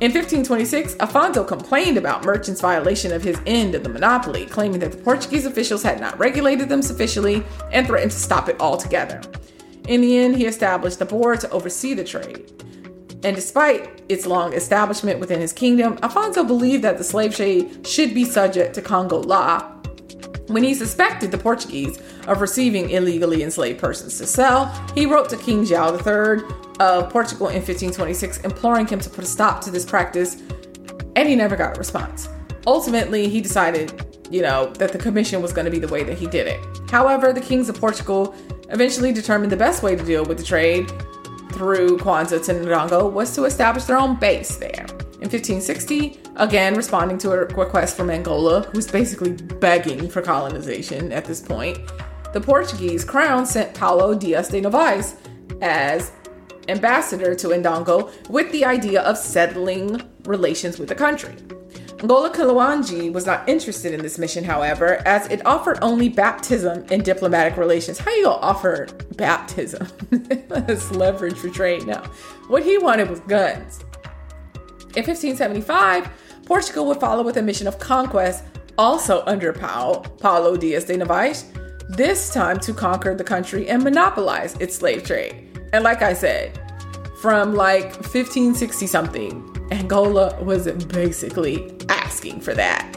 In 0.00 0.12
1526, 0.12 0.96
Afonso 0.96 1.46
complained 1.46 1.96
about 1.96 2.24
merchants' 2.24 2.60
violation 2.60 3.12
of 3.12 3.22
his 3.22 3.40
end 3.46 3.74
of 3.74 3.84
the 3.84 3.88
monopoly, 3.88 4.46
claiming 4.46 4.80
that 4.80 4.92
the 4.92 4.98
Portuguese 4.98 5.46
officials 5.46 5.82
had 5.82 6.00
not 6.00 6.18
regulated 6.18 6.68
them 6.68 6.82
sufficiently 6.82 7.44
and 7.72 7.86
threatened 7.86 8.10
to 8.10 8.18
stop 8.18 8.48
it 8.48 8.60
altogether. 8.60 9.20
In 9.88 10.00
the 10.00 10.18
end, 10.18 10.36
he 10.36 10.46
established 10.46 11.00
a 11.00 11.04
board 11.04 11.40
to 11.40 11.50
oversee 11.50 11.94
the 11.94 12.04
trade. 12.04 12.50
And 13.24 13.36
despite 13.36 14.02
its 14.08 14.26
long 14.26 14.52
establishment 14.52 15.20
within 15.20 15.40
his 15.40 15.52
kingdom, 15.52 15.96
Afonso 15.98 16.46
believed 16.46 16.82
that 16.84 16.98
the 16.98 17.04
slave 17.04 17.34
trade 17.36 17.86
should 17.86 18.14
be 18.14 18.24
subject 18.24 18.74
to 18.74 18.82
Congo 18.82 19.20
law 19.20 19.72
when 20.52 20.62
he 20.62 20.74
suspected 20.74 21.30
the 21.30 21.38
Portuguese 21.38 21.98
of 22.26 22.40
receiving 22.40 22.90
illegally 22.90 23.42
enslaved 23.42 23.80
persons 23.80 24.18
to 24.18 24.26
sell, 24.26 24.66
he 24.94 25.06
wrote 25.06 25.28
to 25.30 25.36
King 25.36 25.64
João 25.64 25.96
III 25.96 26.44
of 26.78 27.10
Portugal 27.10 27.48
in 27.48 27.56
1526, 27.56 28.38
imploring 28.38 28.86
him 28.86 29.00
to 29.00 29.10
put 29.10 29.24
a 29.24 29.26
stop 29.26 29.60
to 29.62 29.70
this 29.70 29.84
practice, 29.84 30.42
and 31.16 31.28
he 31.28 31.36
never 31.36 31.56
got 31.56 31.76
a 31.76 31.78
response. 31.78 32.28
Ultimately, 32.66 33.28
he 33.28 33.40
decided, 33.40 34.04
you 34.30 34.42
know, 34.42 34.72
that 34.74 34.92
the 34.92 34.98
commission 34.98 35.42
was 35.42 35.52
going 35.52 35.64
to 35.64 35.70
be 35.70 35.78
the 35.78 35.88
way 35.88 36.02
that 36.04 36.18
he 36.18 36.26
did 36.26 36.46
it. 36.46 36.60
However, 36.90 37.32
the 37.32 37.40
kings 37.40 37.68
of 37.68 37.78
Portugal 37.78 38.34
eventually 38.68 39.12
determined 39.12 39.52
the 39.52 39.56
best 39.56 39.82
way 39.82 39.96
to 39.96 40.04
deal 40.04 40.24
with 40.24 40.38
the 40.38 40.44
trade 40.44 40.90
through 41.52 41.98
Kwanza 41.98 42.44
to 42.44 42.52
Ndongo 42.54 43.12
was 43.12 43.34
to 43.34 43.44
establish 43.44 43.84
their 43.84 43.98
own 43.98 44.16
base 44.16 44.56
there. 44.56 44.86
In 45.20 45.28
1560, 45.28 46.18
again 46.36 46.74
responding 46.74 47.18
to 47.18 47.32
a 47.32 47.44
request 47.44 47.96
from 47.96 48.10
Angola, 48.10 48.62
who's 48.72 48.90
basically 48.90 49.32
begging 49.32 50.08
for 50.08 50.22
colonization 50.22 51.12
at 51.12 51.24
this 51.24 51.40
point, 51.40 51.78
the 52.32 52.40
Portuguese 52.40 53.04
crown 53.04 53.46
sent 53.46 53.74
Paulo 53.74 54.14
Dias 54.14 54.48
de 54.48 54.60
Novais 54.60 55.16
as 55.60 56.12
ambassador 56.68 57.34
to 57.34 57.48
Ndongo 57.48 58.10
with 58.28 58.50
the 58.52 58.64
idea 58.64 59.02
of 59.02 59.16
settling 59.18 60.02
relations 60.24 60.78
with 60.78 60.88
the 60.88 60.94
country. 60.94 61.34
Angola 62.02 62.30
Kiluanji 62.30 63.12
was 63.12 63.26
not 63.26 63.48
interested 63.48 63.94
in 63.94 64.02
this 64.02 64.18
mission, 64.18 64.42
however, 64.42 65.00
as 65.06 65.28
it 65.28 65.46
offered 65.46 65.78
only 65.82 66.08
baptism 66.08 66.84
and 66.90 67.04
diplomatic 67.04 67.56
relations. 67.56 67.96
How 67.96 68.10
you 68.10 68.24
gonna 68.24 68.38
offer 68.38 68.88
baptism? 69.14 69.86
That's 70.48 70.90
leverage 70.90 71.36
for 71.36 71.48
trade 71.48 71.86
now. 71.86 72.02
What 72.48 72.64
he 72.64 72.76
wanted 72.76 73.08
was 73.08 73.20
guns. 73.20 73.84
In 74.96 75.04
1575, 75.06 76.10
Portugal 76.44 76.86
would 76.86 76.98
follow 76.98 77.22
with 77.22 77.36
a 77.36 77.42
mission 77.42 77.68
of 77.68 77.78
conquest, 77.78 78.42
also 78.76 79.22
under 79.26 79.52
Paulo 79.52 80.56
Dias 80.56 80.82
de 80.82 80.98
Novaes, 80.98 81.44
this 81.96 82.34
time 82.34 82.58
to 82.60 82.74
conquer 82.74 83.14
the 83.14 83.22
country 83.22 83.68
and 83.68 83.84
monopolize 83.84 84.56
its 84.56 84.74
slave 84.74 85.04
trade. 85.04 85.56
And 85.72 85.84
like 85.84 86.02
I 86.02 86.14
said, 86.14 86.58
from 87.20 87.54
like 87.54 87.92
1560 87.92 88.88
something, 88.88 89.51
Angola 89.72 90.38
was 90.42 90.70
basically 90.84 91.72
asking 91.88 92.40
for 92.40 92.52
that. 92.52 92.92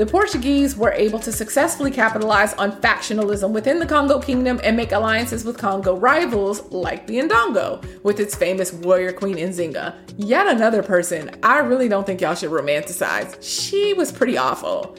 the 0.00 0.06
Portuguese 0.06 0.78
were 0.78 0.92
able 0.92 1.18
to 1.18 1.30
successfully 1.30 1.90
capitalize 1.90 2.54
on 2.54 2.72
factionalism 2.80 3.50
within 3.50 3.78
the 3.78 3.84
Congo 3.84 4.18
kingdom 4.18 4.58
and 4.64 4.74
make 4.74 4.92
alliances 4.92 5.44
with 5.44 5.58
Congo 5.58 5.94
rivals 5.94 6.62
like 6.72 7.06
the 7.06 7.18
Ndongo, 7.18 8.02
with 8.02 8.18
its 8.18 8.34
famous 8.34 8.72
warrior 8.72 9.12
queen 9.12 9.36
Nzinga. 9.36 9.94
Yet 10.16 10.46
another 10.46 10.82
person 10.82 11.30
I 11.42 11.58
really 11.58 11.86
don't 11.86 12.06
think 12.06 12.22
y'all 12.22 12.34
should 12.34 12.50
romanticize. 12.50 13.36
She 13.42 13.92
was 13.92 14.10
pretty 14.10 14.38
awful. 14.38 14.96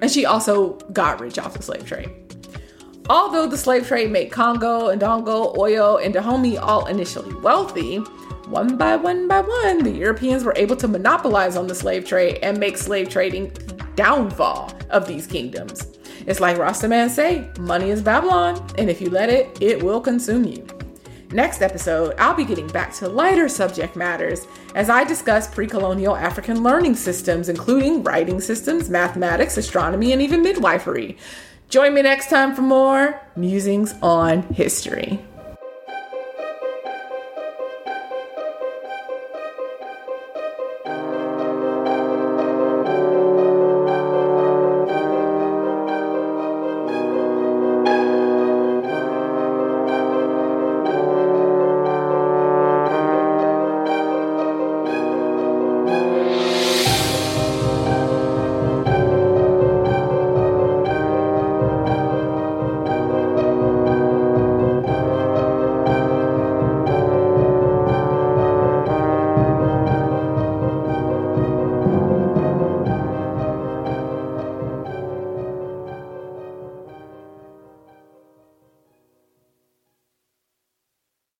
And 0.00 0.08
she 0.08 0.24
also 0.24 0.74
got 0.92 1.20
rich 1.20 1.36
off 1.40 1.54
the 1.54 1.62
slave 1.64 1.84
trade. 1.84 2.08
Although 3.10 3.48
the 3.48 3.58
slave 3.58 3.88
trade 3.88 4.12
made 4.12 4.30
Congo, 4.30 4.94
Ndongo, 4.94 5.56
Oyo, 5.56 6.00
and 6.00 6.14
Dahomey 6.14 6.58
all 6.58 6.86
initially 6.86 7.34
wealthy, 7.40 8.00
one 8.46 8.76
by 8.76 8.96
one 8.96 9.28
by 9.28 9.40
one, 9.40 9.82
the 9.82 9.90
Europeans 9.90 10.44
were 10.44 10.54
able 10.56 10.76
to 10.76 10.88
monopolize 10.88 11.56
on 11.56 11.66
the 11.66 11.74
slave 11.74 12.04
trade 12.04 12.38
and 12.42 12.58
make 12.58 12.76
slave 12.76 13.08
trading 13.08 13.52
downfall 13.94 14.72
of 14.90 15.06
these 15.06 15.26
kingdoms. 15.26 15.86
It's 16.26 16.40
like 16.40 16.56
Rastaman 16.56 17.10
say, 17.10 17.50
money 17.58 17.90
is 17.90 18.02
Babylon, 18.02 18.64
and 18.78 18.88
if 18.88 19.00
you 19.00 19.10
let 19.10 19.28
it, 19.28 19.56
it 19.60 19.82
will 19.82 20.00
consume 20.00 20.44
you. 20.44 20.66
Next 21.32 21.62
episode, 21.62 22.14
I'll 22.18 22.34
be 22.34 22.44
getting 22.44 22.66
back 22.68 22.92
to 22.96 23.08
lighter 23.08 23.48
subject 23.48 23.96
matters 23.96 24.46
as 24.74 24.90
I 24.90 25.04
discuss 25.04 25.52
pre 25.52 25.66
colonial 25.66 26.14
African 26.14 26.62
learning 26.62 26.94
systems, 26.96 27.48
including 27.48 28.02
writing 28.02 28.40
systems, 28.40 28.90
mathematics, 28.90 29.56
astronomy, 29.56 30.12
and 30.12 30.20
even 30.20 30.42
midwifery. 30.42 31.16
Join 31.70 31.94
me 31.94 32.02
next 32.02 32.28
time 32.28 32.54
for 32.54 32.60
more 32.60 33.18
musings 33.34 33.94
on 34.02 34.42
history. 34.42 35.24